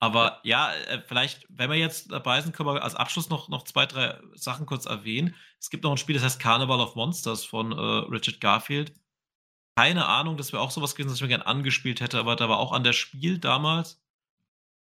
Aber 0.00 0.40
ja, 0.42 0.72
äh, 0.74 1.02
vielleicht, 1.06 1.46
wenn 1.48 1.70
wir 1.70 1.78
jetzt 1.78 2.12
dabei 2.12 2.40
sind, 2.42 2.54
können 2.54 2.68
wir 2.68 2.82
als 2.82 2.94
Abschluss 2.94 3.30
noch, 3.30 3.48
noch 3.48 3.62
zwei, 3.62 3.86
drei 3.86 4.20
Sachen 4.34 4.66
kurz 4.66 4.84
erwähnen. 4.84 5.34
Es 5.58 5.70
gibt 5.70 5.84
noch 5.84 5.92
ein 5.92 5.96
Spiel, 5.96 6.14
das 6.14 6.24
heißt 6.24 6.40
Carnival 6.40 6.80
of 6.80 6.94
Monsters 6.94 7.44
von 7.44 7.72
äh, 7.72 7.80
Richard 8.10 8.40
Garfield. 8.40 8.92
Keine 9.76 10.06
Ahnung, 10.06 10.36
das 10.36 10.52
wäre 10.52 10.62
auch 10.62 10.70
sowas 10.70 10.94
gewesen, 10.94 11.08
das 11.08 11.16
ich 11.16 11.22
mir 11.22 11.28
gerne 11.28 11.46
angespielt 11.46 12.00
hätte, 12.00 12.18
aber 12.18 12.36
da 12.36 12.48
war 12.48 12.58
auch 12.58 12.72
an 12.72 12.84
der 12.84 12.92
Spiel 12.92 13.38
damals, 13.38 14.00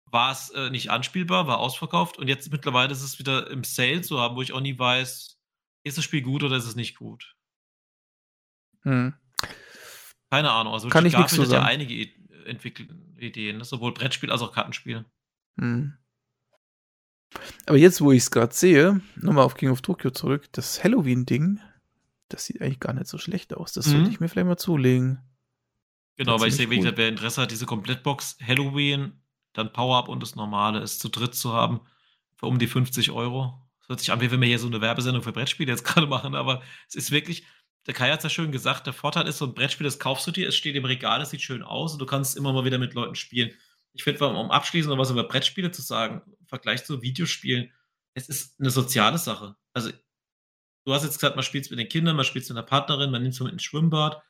war 0.06 0.32
es 0.32 0.50
äh, 0.50 0.70
nicht 0.70 0.90
anspielbar, 0.90 1.48
war 1.48 1.60
ausverkauft 1.60 2.18
und 2.18 2.28
jetzt 2.28 2.52
mittlerweile 2.52 2.92
ist 2.92 3.04
es 3.04 3.20
wieder 3.20 3.50
im 3.50 3.64
Sale 3.64 4.02
zu 4.02 4.20
haben, 4.20 4.36
wo 4.36 4.42
ich 4.42 4.54
auch 4.54 4.60
nie 4.60 4.78
weiß, 4.78 5.41
ist 5.84 5.98
das 5.98 6.06
Spiel 6.06 6.22
gut 6.22 6.44
oder 6.44 6.58
ist 6.58 6.66
es 6.66 6.76
nicht 6.76 6.96
gut? 6.96 7.36
Hm. 8.84 9.14
Keine 10.30 10.52
Ahnung. 10.52 10.74
Also 10.74 10.90
Kann 10.90 11.06
ich 11.06 11.14
Garfield 11.14 11.48
so 11.48 11.56
hat 11.56 11.62
ja 11.62 11.64
einige 11.64 11.94
Ideen, 13.18 13.58
ne? 13.58 13.66
sowohl 13.66 13.94
Brettspiel 13.94 14.32
als 14.32 14.42
auch 14.42 14.54
Kartenspiel. 14.54 15.06
Hm. 15.60 15.98
Aber 17.66 17.78
jetzt, 17.78 18.02
wo 18.02 18.12
ich 18.12 18.24
es 18.24 18.32
gerade 18.32 18.54
sehe, 18.54 19.02
nochmal 19.16 19.46
auf 19.46 19.56
King 19.56 19.70
of 19.70 19.82
Tokyo 19.82 20.12
zurück, 20.12 20.50
das 20.52 20.84
Halloween-Ding, 20.84 21.60
das 22.30 22.46
sieht 22.46 22.62
eigentlich 22.62 22.80
gar 22.80 22.94
nicht 22.94 23.08
so 23.08 23.18
schlecht 23.18 23.54
aus. 23.54 23.74
Das 23.74 23.88
mhm. 23.88 23.92
sollte 23.92 24.10
ich 24.10 24.20
mir 24.20 24.28
vielleicht 24.28 24.48
mal 24.48 24.58
zulegen. 24.58 25.20
Genau, 26.18 26.40
weil 26.40 26.50
ich 26.50 26.56
sehe, 26.56 26.68
cool. 26.68 26.94
wer 26.96 27.08
Interesse 27.08 27.42
hat, 27.42 27.52
diese 27.52 27.66
Komplettbox 27.66 28.38
Halloween, 28.46 29.22
dann 29.54 29.74
Power-Up 29.74 30.08
und 30.08 30.22
das 30.22 30.36
Normale 30.36 30.80
ist 30.80 31.00
zu 31.00 31.10
dritt 31.10 31.36
zu 31.36 31.54
haben, 31.54 31.82
für 32.36 32.48
um 32.48 32.60
die 32.60 32.68
50 32.68 33.12
Euro. 33.12 33.62
Hört 33.92 34.00
sich 34.00 34.12
an, 34.12 34.22
wie 34.22 34.32
wenn 34.32 34.40
wir 34.40 34.48
hier 34.48 34.58
so 34.58 34.68
eine 34.68 34.80
Werbesendung 34.80 35.22
für 35.22 35.34
Brettspiele 35.34 35.70
jetzt 35.70 35.84
gerade 35.86 36.08
machen, 36.08 36.34
aber 36.34 36.64
es 36.88 36.96
ist 36.96 37.12
wirklich, 37.12 37.44
der 37.88 37.94
Kai 37.94 38.10
hat 38.10 38.20
es 38.20 38.24
ja 38.24 38.30
schön 38.30 38.54
gesagt, 38.54 38.86
der 38.88 38.94
Vorteil 38.94 39.28
ist, 39.28 39.38
so 39.38 39.46
ein 39.46 39.54
Brettspiel, 39.54 39.84
das 39.84 40.00
kaufst 40.00 40.26
du 40.26 40.32
dir, 40.32 40.48
es 40.48 40.56
steht 40.56 40.78
im 40.78 40.86
Regal, 40.86 41.22
es 41.22 41.32
sieht 41.32 41.42
schön 41.42 41.62
aus 41.62 41.92
und 41.92 42.00
du 42.00 42.06
kannst 42.06 42.38
immer 42.38 42.54
mal 42.54 42.64
wieder 42.64 42.78
mit 42.78 42.94
Leuten 42.94 43.16
spielen. 43.16 43.52
Ich 43.92 44.06
finde, 44.06 44.26
um 44.26 44.50
abschließend 44.50 44.90
noch 44.90 44.98
was 44.98 45.12
über 45.12 45.26
Brettspiele 45.26 45.72
zu 45.72 45.82
sagen, 45.82 46.22
im 46.40 46.48
Vergleich 46.48 46.86
zu 46.86 47.02
Videospielen, 47.02 47.70
es 48.14 48.30
ist 48.30 48.60
eine 48.62 48.70
soziale 48.70 49.18
Sache. 49.18 49.58
Also, 49.74 49.92
du 50.86 50.94
hast 50.94 51.04
jetzt 51.04 51.16
gesagt, 51.16 51.36
man 51.36 51.44
spielt 51.44 51.70
mit 51.70 51.80
den 51.80 51.90
Kindern, 51.90 52.16
man 52.16 52.24
spielt 52.24 52.48
mit 52.48 52.58
einer 52.58 52.66
Partnerin, 52.66 53.12
man 53.12 53.22
nimmt 53.22 53.34
es 53.34 53.42
mit 53.42 53.52
ins 53.52 53.64
Schwimmbad. 53.64 54.22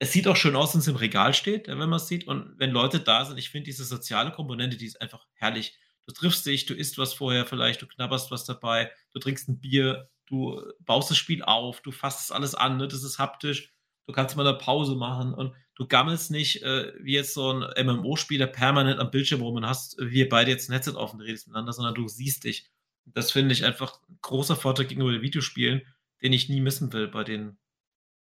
Es 0.00 0.12
sieht 0.12 0.26
auch 0.26 0.36
schön 0.36 0.56
aus, 0.56 0.74
wenn 0.74 0.80
es 0.80 0.88
im 0.88 0.96
Regal 0.96 1.32
steht, 1.32 1.68
wenn 1.68 1.78
man 1.78 1.94
es 1.94 2.08
sieht. 2.08 2.26
Und 2.26 2.58
wenn 2.58 2.70
Leute 2.72 2.98
da 2.98 3.24
sind, 3.24 3.38
ich 3.38 3.50
finde 3.50 3.66
diese 3.66 3.84
soziale 3.84 4.32
Komponente, 4.32 4.76
die 4.76 4.86
ist 4.86 5.00
einfach 5.00 5.26
herrlich. 5.34 5.78
Du 6.06 6.12
triffst 6.12 6.46
dich, 6.46 6.66
du 6.66 6.74
isst 6.74 6.98
was 6.98 7.14
vorher 7.14 7.46
vielleicht, 7.46 7.82
du 7.82 7.86
knabberst 7.86 8.30
was 8.30 8.44
dabei, 8.44 8.90
du 9.12 9.18
trinkst 9.18 9.48
ein 9.48 9.60
Bier, 9.60 10.08
du 10.26 10.62
baust 10.80 11.10
das 11.10 11.18
Spiel 11.18 11.42
auf, 11.42 11.80
du 11.80 11.90
fasst 11.90 12.20
es 12.20 12.32
alles 12.32 12.54
an, 12.54 12.76
ne? 12.76 12.88
das 12.88 13.02
ist 13.02 13.18
haptisch, 13.18 13.72
du 14.06 14.12
kannst 14.12 14.36
mal 14.36 14.46
eine 14.46 14.56
Pause 14.56 14.94
machen 14.94 15.34
und 15.34 15.54
du 15.74 15.86
gammelst 15.86 16.30
nicht 16.30 16.62
äh, 16.62 16.92
wie 17.00 17.14
jetzt 17.14 17.34
so 17.34 17.52
ein 17.52 17.86
MMO-Spieler 17.86 18.46
permanent 18.46 19.00
am 19.00 19.10
Bildschirm 19.10 19.42
rum 19.42 19.56
und 19.56 19.66
hast 19.66 19.98
äh, 19.98 20.10
wir 20.10 20.28
beide 20.28 20.50
jetzt 20.50 20.68
ein 20.68 20.72
Headset 20.72 20.94
auf 20.94 21.12
und 21.12 21.20
redest 21.20 21.48
miteinander, 21.48 21.72
sondern 21.72 21.94
du 21.94 22.08
siehst 22.08 22.44
dich. 22.44 22.70
Das 23.04 23.30
finde 23.30 23.52
ich 23.52 23.64
einfach 23.64 24.00
ein 24.08 24.18
großer 24.22 24.56
Vorteil 24.56 24.86
gegenüber 24.86 25.12
den 25.12 25.22
Videospielen, 25.22 25.82
den 26.22 26.32
ich 26.32 26.48
nie 26.48 26.60
missen 26.60 26.92
will 26.92 27.08
bei 27.08 27.24
den 27.24 27.58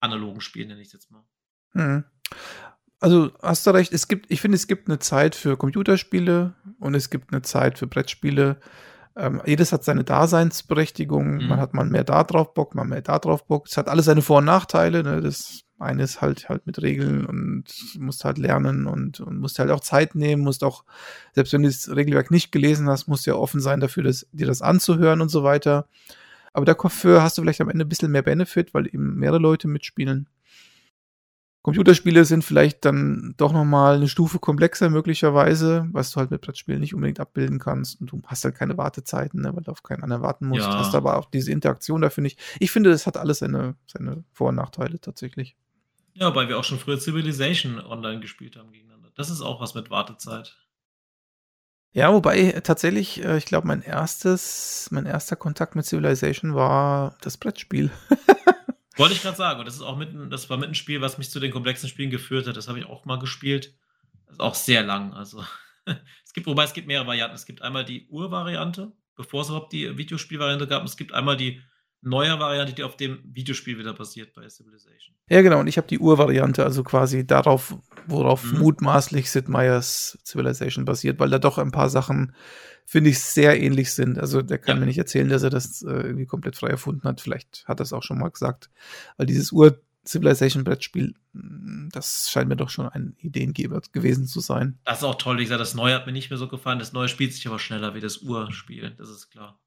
analogen 0.01 0.40
Spielen, 0.40 0.69
nenne 0.69 0.81
ich 0.81 0.89
es 0.89 0.93
jetzt 0.93 1.11
mal. 1.11 1.24
Hm. 1.73 2.05
Also 3.00 3.30
hast 3.42 3.66
du 3.66 3.70
recht, 3.70 3.92
es 3.92 4.08
gibt, 4.08 4.30
ich 4.30 4.40
finde, 4.40 4.56
es 4.56 4.66
gibt 4.66 4.88
eine 4.88 4.98
Zeit 4.98 5.34
für 5.34 5.56
Computerspiele 5.56 6.54
und 6.80 6.94
es 6.94 7.10
gibt 7.10 7.32
eine 7.32 7.42
Zeit 7.42 7.78
für 7.78 7.86
Brettspiele. 7.86 8.56
Ähm, 9.16 9.40
jedes 9.46 9.72
hat 9.72 9.84
seine 9.84 10.04
Daseinsberechtigung. 10.04 11.38
Mhm. 11.38 11.48
Man 11.48 11.60
hat 11.60 11.74
mal 11.74 11.84
mehr 11.84 12.04
da 12.04 12.24
drauf 12.24 12.54
Bock, 12.54 12.74
mal 12.74 12.84
mehr 12.84 13.02
da 13.02 13.18
drauf 13.18 13.46
Bock. 13.46 13.66
Es 13.68 13.76
hat 13.76 13.88
alles 13.88 14.06
seine 14.06 14.22
Vor- 14.22 14.38
und 14.38 14.46
Nachteile. 14.46 15.02
Ne? 15.02 15.20
Das 15.20 15.64
eine 15.78 16.02
ist 16.02 16.20
halt 16.20 16.48
halt 16.48 16.66
mit 16.66 16.82
Regeln 16.82 17.24
und 17.24 17.64
musst 17.98 18.24
halt 18.24 18.38
lernen 18.38 18.86
und, 18.86 19.20
und 19.20 19.38
musst 19.38 19.58
halt 19.58 19.70
auch 19.70 19.80
Zeit 19.80 20.14
nehmen, 20.14 20.42
musst 20.42 20.64
auch, 20.64 20.84
selbst 21.34 21.52
wenn 21.52 21.62
du 21.62 21.68
das 21.68 21.94
Regelwerk 21.94 22.30
nicht 22.30 22.50
gelesen 22.50 22.88
hast, 22.88 23.06
musst 23.06 23.26
du 23.26 23.30
ja 23.30 23.36
offen 23.36 23.60
sein 23.60 23.80
dafür, 23.80 24.02
das, 24.02 24.26
dir 24.32 24.46
das 24.46 24.62
anzuhören 24.62 25.20
und 25.20 25.28
so 25.28 25.44
weiter. 25.44 25.86
Aber 26.52 26.64
dafür 26.64 27.22
hast 27.22 27.38
du 27.38 27.42
vielleicht 27.42 27.60
am 27.60 27.68
Ende 27.68 27.84
ein 27.84 27.88
bisschen 27.88 28.10
mehr 28.10 28.22
Benefit, 28.22 28.74
weil 28.74 28.86
eben 28.86 29.14
mehrere 29.16 29.38
Leute 29.38 29.68
mitspielen. 29.68 30.28
Computerspiele 31.69 32.24
sind 32.24 32.45
vielleicht 32.45 32.85
dann 32.85 33.35
doch 33.36 33.53
nochmal 33.53 33.97
eine 33.97 34.09
Stufe 34.09 34.39
komplexer 34.39 34.90
möglicherweise, 34.90 35.89
was 35.93 36.11
du 36.11 36.20
halt 36.20 36.31
mit 36.31 36.40
Brettspielen 36.40 36.81
nicht 36.81 36.95
unbedingt 36.95 37.20
abbilden 37.20 37.59
kannst. 37.59 38.01
Und 38.01 38.12
du 38.12 38.23
hast 38.27 38.45
halt 38.45 38.55
keine 38.55 38.77
Wartezeiten, 38.77 39.43
ne, 39.43 39.55
weil 39.55 39.62
du 39.62 39.70
auf 39.70 39.82
keinen 39.82 40.03
anderen 40.03 40.23
warten 40.23 40.47
musst. 40.47 40.66
Ja. 40.66 40.78
Hast 40.78 40.95
aber 40.95 41.16
auch 41.16 41.27
diese 41.31 41.53
Interaktion 41.53 42.01
dafür 42.01 42.23
nicht. 42.23 42.39
Ich 42.59 42.70
finde, 42.70 42.90
das 42.90 43.07
hat 43.07 43.16
alles 43.16 43.39
seine, 43.39 43.77
seine 43.86 44.24
Vor- 44.32 44.49
und 44.49 44.57
Nachteile 44.57 45.01
tatsächlich. 45.01 45.57
Ja, 46.15 46.35
weil 46.35 46.49
wir 46.49 46.59
auch 46.59 46.65
schon 46.65 46.78
früher 46.78 46.99
Civilization 46.99 47.81
online 47.81 48.20
gespielt 48.20 48.57
haben 48.57 48.73
gegeneinander. 48.73 49.11
Das 49.15 49.31
ist 49.31 49.40
auch 49.40 49.61
was 49.61 49.74
mit 49.74 49.90
Wartezeit. 49.90 50.57
Ja, 51.93 52.12
wobei 52.12 52.53
tatsächlich, 52.62 53.24
äh, 53.24 53.39
ich 53.39 53.47
glaube, 53.47 53.66
mein 53.66 53.82
erstes, 53.82 54.89
mein 54.90 55.07
erster 55.07 55.36
Kontakt 55.36 55.74
mit 55.74 55.86
Civilization 55.86 56.55
war 56.55 57.16
das 57.23 57.36
Brettspiel. 57.36 57.90
Wollte 58.98 59.14
ich 59.14 59.22
gerade 59.22 59.36
sagen. 59.36 59.60
Und 59.60 59.66
das 59.66 59.76
ist 59.76 59.82
auch 59.82 59.96
mit, 59.96 60.10
das 60.30 60.50
war 60.50 60.58
mit 60.58 60.68
ein 60.68 60.74
Spiel, 60.74 61.00
was 61.00 61.18
mich 61.18 61.30
zu 61.30 61.40
den 61.40 61.52
komplexen 61.52 61.88
Spielen 61.88 62.10
geführt 62.10 62.46
hat. 62.46 62.56
Das 62.56 62.68
habe 62.68 62.78
ich 62.78 62.86
auch 62.86 63.04
mal 63.04 63.18
gespielt. 63.18 63.74
Das 64.26 64.34
ist 64.34 64.40
auch 64.40 64.54
sehr 64.54 64.82
lang. 64.82 65.14
Also 65.14 65.44
es 65.86 66.32
gibt, 66.32 66.46
wobei 66.46 66.64
es 66.64 66.74
gibt 66.74 66.86
mehrere 66.86 67.06
Varianten. 67.06 67.36
Es 67.36 67.46
gibt 67.46 67.62
einmal 67.62 67.84
die 67.84 68.06
Ur-Variante, 68.08 68.92
bevor 69.16 69.42
es 69.42 69.48
überhaupt 69.48 69.72
die 69.72 69.96
Videospielvariante 69.96 70.66
gab. 70.66 70.82
Und 70.82 70.88
es 70.88 70.96
gibt 70.96 71.14
einmal 71.14 71.36
die 71.36 71.62
neue 72.00 72.38
Variante, 72.38 72.72
die 72.72 72.82
auf 72.82 72.96
dem 72.96 73.20
Videospiel 73.24 73.78
wieder 73.78 73.94
basiert 73.94 74.34
bei 74.34 74.48
Civilization. 74.48 75.16
Ja, 75.28 75.42
genau. 75.42 75.60
Und 75.60 75.66
ich 75.66 75.76
habe 75.76 75.88
die 75.88 75.98
Ur-Variante, 75.98 76.64
also 76.64 76.82
quasi 76.82 77.26
darauf, 77.26 77.76
worauf 78.06 78.44
mhm. 78.44 78.58
mutmaßlich 78.58 79.30
Sid 79.30 79.48
Meier's 79.48 80.18
Civilization 80.24 80.84
basiert, 80.84 81.18
weil 81.18 81.30
da 81.30 81.38
doch 81.38 81.58
ein 81.58 81.72
paar 81.72 81.90
Sachen 81.90 82.34
finde 82.89 83.10
ich, 83.10 83.20
sehr 83.20 83.60
ähnlich 83.60 83.93
sind. 83.93 84.19
Also 84.19 84.40
der 84.40 84.56
kann 84.56 84.77
ja. 84.77 84.81
mir 84.81 84.86
nicht 84.86 84.97
erzählen, 84.97 85.28
dass 85.28 85.43
er 85.43 85.51
das 85.51 85.82
äh, 85.82 85.90
irgendwie 85.90 86.24
komplett 86.24 86.56
frei 86.56 86.69
erfunden 86.69 87.06
hat. 87.06 87.20
Vielleicht 87.20 87.69
hat 87.69 87.81
er 87.81 87.82
es 87.82 87.93
auch 87.93 88.02
schon 88.02 88.19
mal 88.19 88.31
gesagt. 88.31 88.70
Weil 89.19 89.27
dieses 89.27 89.52
Ur-Civilization-Brettspiel, 89.52 91.15
mm, 91.35 91.90
das 91.93 92.31
scheint 92.31 92.48
mir 92.48 92.56
doch 92.56 92.70
schon 92.70 92.89
ein 92.89 93.15
Ideengeber 93.19 93.82
gewesen 93.93 94.27
zu 94.27 94.40
sein. 94.40 94.78
Das 94.85 94.98
ist 94.98 95.05
auch 95.05 95.16
toll. 95.16 95.36
Wie 95.36 95.43
gesagt, 95.43 95.60
das 95.60 95.74
Neue 95.74 95.94
hat 95.94 96.06
mir 96.06 96.12
nicht 96.12 96.31
mehr 96.31 96.39
so 96.39 96.48
gefallen. 96.48 96.78
Das 96.78 96.94
Neue 96.94 97.09
spielt 97.09 97.35
sich 97.35 97.47
aber 97.47 97.59
schneller 97.59 97.94
wie 97.94 98.01
das 98.01 98.23
Urspiel. 98.23 98.94
Das 98.97 99.10
ist 99.10 99.28
klar. 99.28 99.60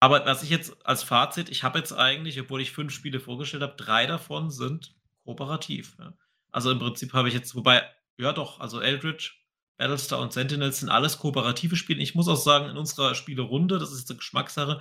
Aber 0.00 0.26
was 0.26 0.42
ich 0.42 0.50
jetzt 0.50 0.84
als 0.84 1.04
Fazit, 1.04 1.50
ich 1.50 1.62
habe 1.62 1.78
jetzt 1.78 1.92
eigentlich, 1.92 2.40
obwohl 2.40 2.60
ich 2.60 2.72
fünf 2.72 2.92
Spiele 2.92 3.20
vorgestellt 3.20 3.62
habe, 3.62 3.76
drei 3.76 4.06
davon 4.06 4.50
sind 4.50 4.96
kooperativ. 5.22 5.94
Ja. 6.00 6.14
Also 6.50 6.72
im 6.72 6.80
Prinzip 6.80 7.12
habe 7.12 7.28
ich 7.28 7.34
jetzt, 7.34 7.54
wobei, 7.54 7.84
ja 8.18 8.32
doch, 8.32 8.58
also 8.58 8.80
Eldritch, 8.80 9.41
Battlestar 9.82 10.20
und 10.20 10.32
Sentinels 10.32 10.78
sind 10.78 10.90
alles 10.90 11.18
kooperative 11.18 11.74
Spiele. 11.74 12.00
Ich 12.00 12.14
muss 12.14 12.28
auch 12.28 12.36
sagen, 12.36 12.70
in 12.70 12.76
unserer 12.76 13.16
Spielerunde, 13.16 13.80
das 13.80 13.92
ist 13.92 14.08
eine 14.08 14.18
Geschmackssache, 14.18 14.80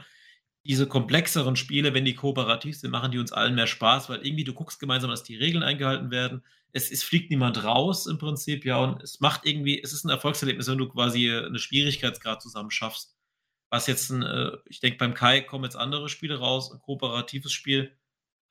diese 0.64 0.86
komplexeren 0.86 1.56
Spiele, 1.56 1.95
wenn 1.95 2.06
die 2.06 2.14
kooperativ 2.14 2.78
sind, 2.78 2.91
machen 2.91 3.11
die 3.11 3.18
uns 3.18 3.32
allen 3.32 3.56
mehr 3.56 3.65
Spaß, 3.65 4.10
weil 4.10 4.23
irgendwie 4.23 4.44
du 4.44 4.53
guckst 4.53 4.80
gemeinsam, 4.80 5.10
dass 5.10 5.23
die 5.23 5.36
Regeln 5.38 5.64
eingehalten 5.64 6.11
werden. 6.11 6.44
Es, 6.72 6.91
es 6.91 7.02
fliegt 7.02 7.32
niemand 7.32 7.64
raus 7.64 8.06
im 8.06 8.19
Prinzip, 8.19 8.64
ja, 8.64 8.78
und 8.78 9.02
es 9.02 9.19
macht 9.19 9.48
irgendwie, 9.48 9.82
es 9.82 9.91
ist 9.91 10.03
ein 10.03 10.10
Erfolgserlebnis, 10.10 10.68
wenn 10.68 10.78
du 10.78 10.88
quasi 10.88 11.32
eine 11.32 11.57
Schwierigkeitsgrad 11.57 12.40
zusammen 12.40 12.69
schaffst. 12.69 13.18
Was 13.72 13.88
jetzt 13.88 14.11
ein, 14.11 14.22
äh, 14.22 14.52
ich 14.68 14.82
denke, 14.82 14.99
beim 14.99 15.15
Kai 15.15 15.41
kommen 15.41 15.64
jetzt 15.64 15.78
andere 15.78 16.10
Spiele 16.10 16.38
raus, 16.38 16.72
ein 16.72 16.80
kooperatives 16.80 17.52
Spiel 17.52 17.98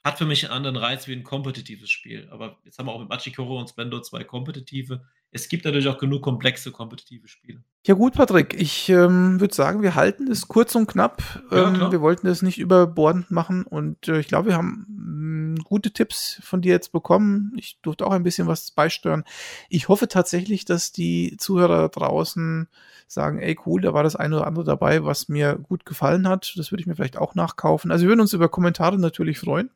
hat 0.03 0.19
für 0.19 0.25
mich 0.25 0.45
einen 0.45 0.55
anderen 0.55 0.77
Reiz 0.77 1.07
wie 1.07 1.13
ein 1.13 1.23
kompetitives 1.23 1.91
Spiel. 1.91 2.29
Aber 2.31 2.59
jetzt 2.65 2.79
haben 2.79 2.87
wir 2.87 2.93
auch 2.93 3.01
mit 3.01 3.09
Machikoro 3.09 3.61
und 3.61 3.69
Splendor 3.69 4.03
zwei 4.03 4.25
kompetitive. 4.25 5.07
Es 5.33 5.49
gibt 5.49 5.65
natürlich 5.65 5.87
auch 5.87 5.99
genug 5.99 6.23
komplexe 6.23 6.73
kompetitive 6.73 7.29
Spiele. 7.29 7.63
Ja 7.87 7.95
gut, 7.95 8.15
Patrick, 8.15 8.55
ich 8.61 8.89
ähm, 8.89 9.41
würde 9.41 9.55
sagen, 9.55 9.81
wir 9.81 9.95
halten 9.95 10.31
es 10.31 10.49
kurz 10.49 10.75
und 10.75 10.87
knapp. 10.87 11.23
Ja, 11.51 11.69
ähm, 11.69 11.93
wir 11.93 12.01
wollten 12.01 12.27
es 12.27 12.43
nicht 12.43 12.59
überbordend 12.59 13.31
machen 13.31 13.65
und 13.65 14.09
äh, 14.09 14.19
ich 14.19 14.27
glaube, 14.27 14.49
wir 14.49 14.57
haben 14.57 14.87
mh, 14.89 15.55
mm, 15.55 15.65
gute 15.65 15.93
Tipps 15.93 16.41
von 16.43 16.63
dir 16.63 16.73
jetzt 16.73 16.91
bekommen. 16.91 17.53
Ich 17.57 17.79
durfte 17.81 18.07
auch 18.07 18.11
ein 18.11 18.25
bisschen 18.25 18.49
was 18.49 18.73
beisteuern. 18.73 19.25
Ich 19.69 19.89
hoffe 19.89 20.09
tatsächlich, 20.09 20.65
dass 20.65 20.91
die 20.93 21.37
Zuhörer 21.39 21.89
draußen 21.89 22.69
sagen, 23.07 23.39
ey 23.39 23.57
cool, 23.67 23.81
da 23.81 23.95
war 23.95 24.03
das 24.03 24.17
eine 24.17 24.37
oder 24.37 24.47
andere 24.47 24.65
dabei, 24.65 25.05
was 25.05 25.29
mir 25.29 25.57
gut 25.57 25.87
gefallen 25.87 26.29
hat. 26.29 26.53
Das 26.57 26.73
würde 26.73 26.81
ich 26.81 26.87
mir 26.87 26.97
vielleicht 26.97 27.17
auch 27.17 27.35
nachkaufen. 27.35 27.91
Also 27.91 28.03
wir 28.03 28.11
würden 28.11 28.21
uns 28.21 28.33
über 28.33 28.49
Kommentare 28.49 28.99
natürlich 28.99 29.39
freuen. 29.39 29.71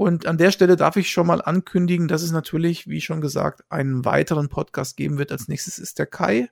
Und 0.00 0.24
an 0.24 0.38
der 0.38 0.50
Stelle 0.50 0.76
darf 0.76 0.96
ich 0.96 1.10
schon 1.10 1.26
mal 1.26 1.42
ankündigen, 1.42 2.08
dass 2.08 2.22
es 2.22 2.32
natürlich, 2.32 2.88
wie 2.88 3.02
schon 3.02 3.20
gesagt, 3.20 3.70
einen 3.70 4.06
weiteren 4.06 4.48
Podcast 4.48 4.96
geben 4.96 5.18
wird. 5.18 5.30
Als 5.30 5.46
nächstes 5.46 5.78
ist 5.78 5.98
der 5.98 6.06
Kai 6.06 6.48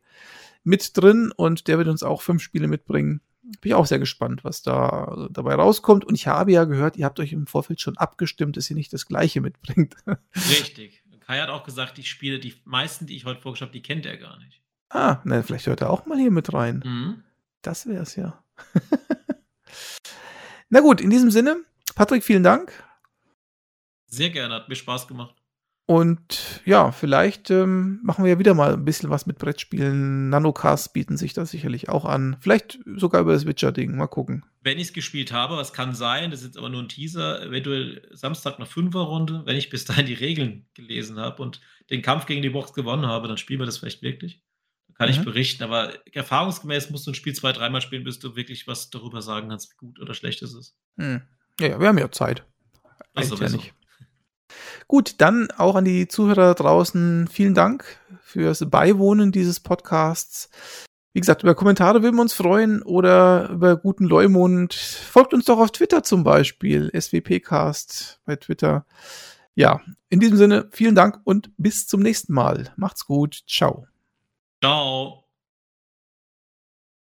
mit 0.65 0.95
drin 0.99 1.33
und 1.35 1.67
der 1.67 1.79
wird 1.79 1.89
uns 1.89 2.03
auch 2.03 2.21
fünf 2.21 2.43
Spiele 2.43 2.69
mitbringen. 2.69 3.23
Bin 3.41 3.71
ich 3.71 3.75
auch 3.75 3.87
sehr 3.87 3.99
gespannt, 3.99 4.45
was 4.45 4.61
da 4.61 5.29
dabei 5.31 5.55
rauskommt. 5.55 6.05
Und 6.05 6.15
ich 6.15 6.27
habe 6.27 6.53
ja 6.53 6.65
gehört, 6.65 6.99
ihr 6.99 7.07
habt 7.07 7.19
euch 7.21 7.33
im 7.33 7.47
Vorfeld 7.47 7.81
schon 7.81 7.97
abgestimmt, 7.97 8.59
dass 8.59 8.69
ihr 8.69 8.77
nicht 8.77 8.93
das 8.93 9.07
Gleiche 9.07 9.41
mitbringt. 9.41 9.97
Richtig. 10.37 11.03
Kai 11.27 11.41
hat 11.41 11.49
auch 11.49 11.65
gesagt, 11.65 11.97
die 11.97 12.05
Spiele, 12.05 12.41
die 12.41 12.55
meisten, 12.67 13.07
die 13.07 13.17
ich 13.17 13.25
heute 13.25 13.41
vorgestellt 13.41 13.71
habe, 13.71 13.79
die 13.79 13.83
kennt 13.83 14.05
er 14.05 14.19
gar 14.19 14.39
nicht. 14.41 14.61
Ah, 14.91 15.23
na, 15.25 15.43
vielleicht 15.43 15.67
hört 15.67 15.81
er 15.81 15.89
auch 15.89 16.05
mal 16.05 16.19
hier 16.19 16.31
mit 16.31 16.53
rein. 16.53 16.83
Mhm. 16.85 17.23
Das 17.63 17.87
wär's 17.87 18.15
ja. 18.15 18.45
na 20.69 20.81
gut, 20.81 21.01
in 21.01 21.09
diesem 21.09 21.31
Sinne, 21.31 21.57
Patrick, 21.95 22.23
vielen 22.23 22.43
Dank. 22.43 22.85
Sehr 24.09 24.31
gerne, 24.31 24.55
hat 24.55 24.69
mir 24.69 24.75
Spaß 24.75 25.07
gemacht. 25.07 25.35
Und 25.91 26.61
ja, 26.67 26.93
vielleicht 26.93 27.51
ähm, 27.51 28.01
machen 28.03 28.23
wir 28.23 28.33
ja 28.33 28.39
wieder 28.39 28.53
mal 28.53 28.75
ein 28.75 28.85
bisschen 28.85 29.09
was 29.09 29.25
mit 29.25 29.39
Brettspielen. 29.39 30.29
Nanocasts 30.29 30.93
bieten 30.93 31.17
sich 31.17 31.33
da 31.33 31.47
sicherlich 31.47 31.89
auch 31.89 32.05
an. 32.05 32.37
Vielleicht 32.41 32.79
sogar 32.97 33.23
über 33.23 33.33
das 33.33 33.47
Witcher-Ding. 33.47 33.97
Mal 33.97 34.07
gucken. 34.07 34.45
Wenn 34.61 34.77
ich 34.77 34.89
es 34.89 34.93
gespielt 34.93 35.33
habe, 35.33 35.57
was 35.57 35.73
kann 35.73 35.95
sein, 35.95 36.31
das 36.31 36.41
ist 36.41 36.49
jetzt 36.49 36.59
aber 36.59 36.69
nur 36.69 36.83
ein 36.83 36.91
Teaser, 36.91 37.43
eventuell 37.43 38.07
Samstag 38.13 38.59
nach 38.59 38.67
Fünferrunde, 38.67 39.45
wenn 39.47 39.57
ich 39.57 39.71
bis 39.71 39.87
dahin 39.87 40.05
die 40.05 40.13
Regeln 40.13 40.67
gelesen 40.75 41.19
habe 41.19 41.43
und 41.43 41.63
den 41.89 42.03
Kampf 42.03 42.27
gegen 42.27 42.43
die 42.43 42.51
Box 42.51 42.75
gewonnen 42.75 43.07
habe, 43.07 43.27
dann 43.27 43.39
spielen 43.39 43.61
wir 43.61 43.67
das 43.67 43.79
vielleicht 43.79 44.03
wirklich. 44.03 44.43
Da 44.89 44.95
kann 44.95 45.09
mhm. 45.09 45.15
ich 45.15 45.25
berichten. 45.25 45.65
Aber 45.65 45.95
erfahrungsgemäß 46.13 46.91
musst 46.91 47.07
du 47.07 47.13
ein 47.13 47.15
Spiel 47.15 47.35
zwei, 47.35 47.53
dreimal 47.53 47.81
spielen, 47.81 48.05
bis 48.05 48.19
du 48.19 48.37
wirklich 48.37 48.67
was 48.67 48.91
darüber 48.91 49.23
sagen 49.23 49.49
kannst, 49.49 49.73
wie 49.73 49.77
gut 49.79 50.01
oder 50.01 50.13
schlecht 50.13 50.43
es 50.43 50.53
ist. 50.53 50.77
Mhm. 50.97 51.23
Ja, 51.61 51.81
wir 51.81 51.89
haben 51.89 51.97
ja 51.97 52.11
Zeit. 52.11 52.45
Das 53.15 53.31
ja 53.31 53.49
nicht. 53.49 53.73
Gut, 54.87 55.17
dann 55.19 55.49
auch 55.57 55.75
an 55.75 55.85
die 55.85 56.09
Zuhörer 56.09 56.55
draußen 56.55 57.29
vielen 57.29 57.55
Dank 57.55 57.85
fürs 58.23 58.65
Beiwohnen 58.69 59.33
dieses 59.33 59.61
Podcasts. 59.61 60.51
Wie 61.13 61.21
gesagt, 61.21 61.43
über 61.43 61.55
Kommentare 61.55 62.03
würden 62.03 62.17
wir 62.17 62.23
uns 62.23 62.35
freuen 62.35 62.83
oder 62.83 63.49
über 63.51 63.77
guten 63.77 64.05
Leumund. 64.05 64.75
Folgt 64.75 65.35
uns 65.35 65.47
doch 65.47 65.59
auf 65.59 65.73
Twitter 65.73 66.03
zum 66.03 66.23
Beispiel, 66.23 66.91
SWPcast 66.95 68.21
bei 68.25 68.37
Twitter. 68.37 68.87
Ja, 69.55 69.81
in 70.11 70.21
diesem 70.21 70.37
Sinne, 70.37 70.69
vielen 70.71 70.95
Dank 70.95 71.21
und 71.25 71.51
bis 71.57 71.87
zum 71.87 72.01
nächsten 72.01 72.33
Mal. 72.33 72.73
Macht's 72.77 73.07
gut. 73.07 73.43
Ciao. 73.49 73.87
Ciao. 74.63 75.28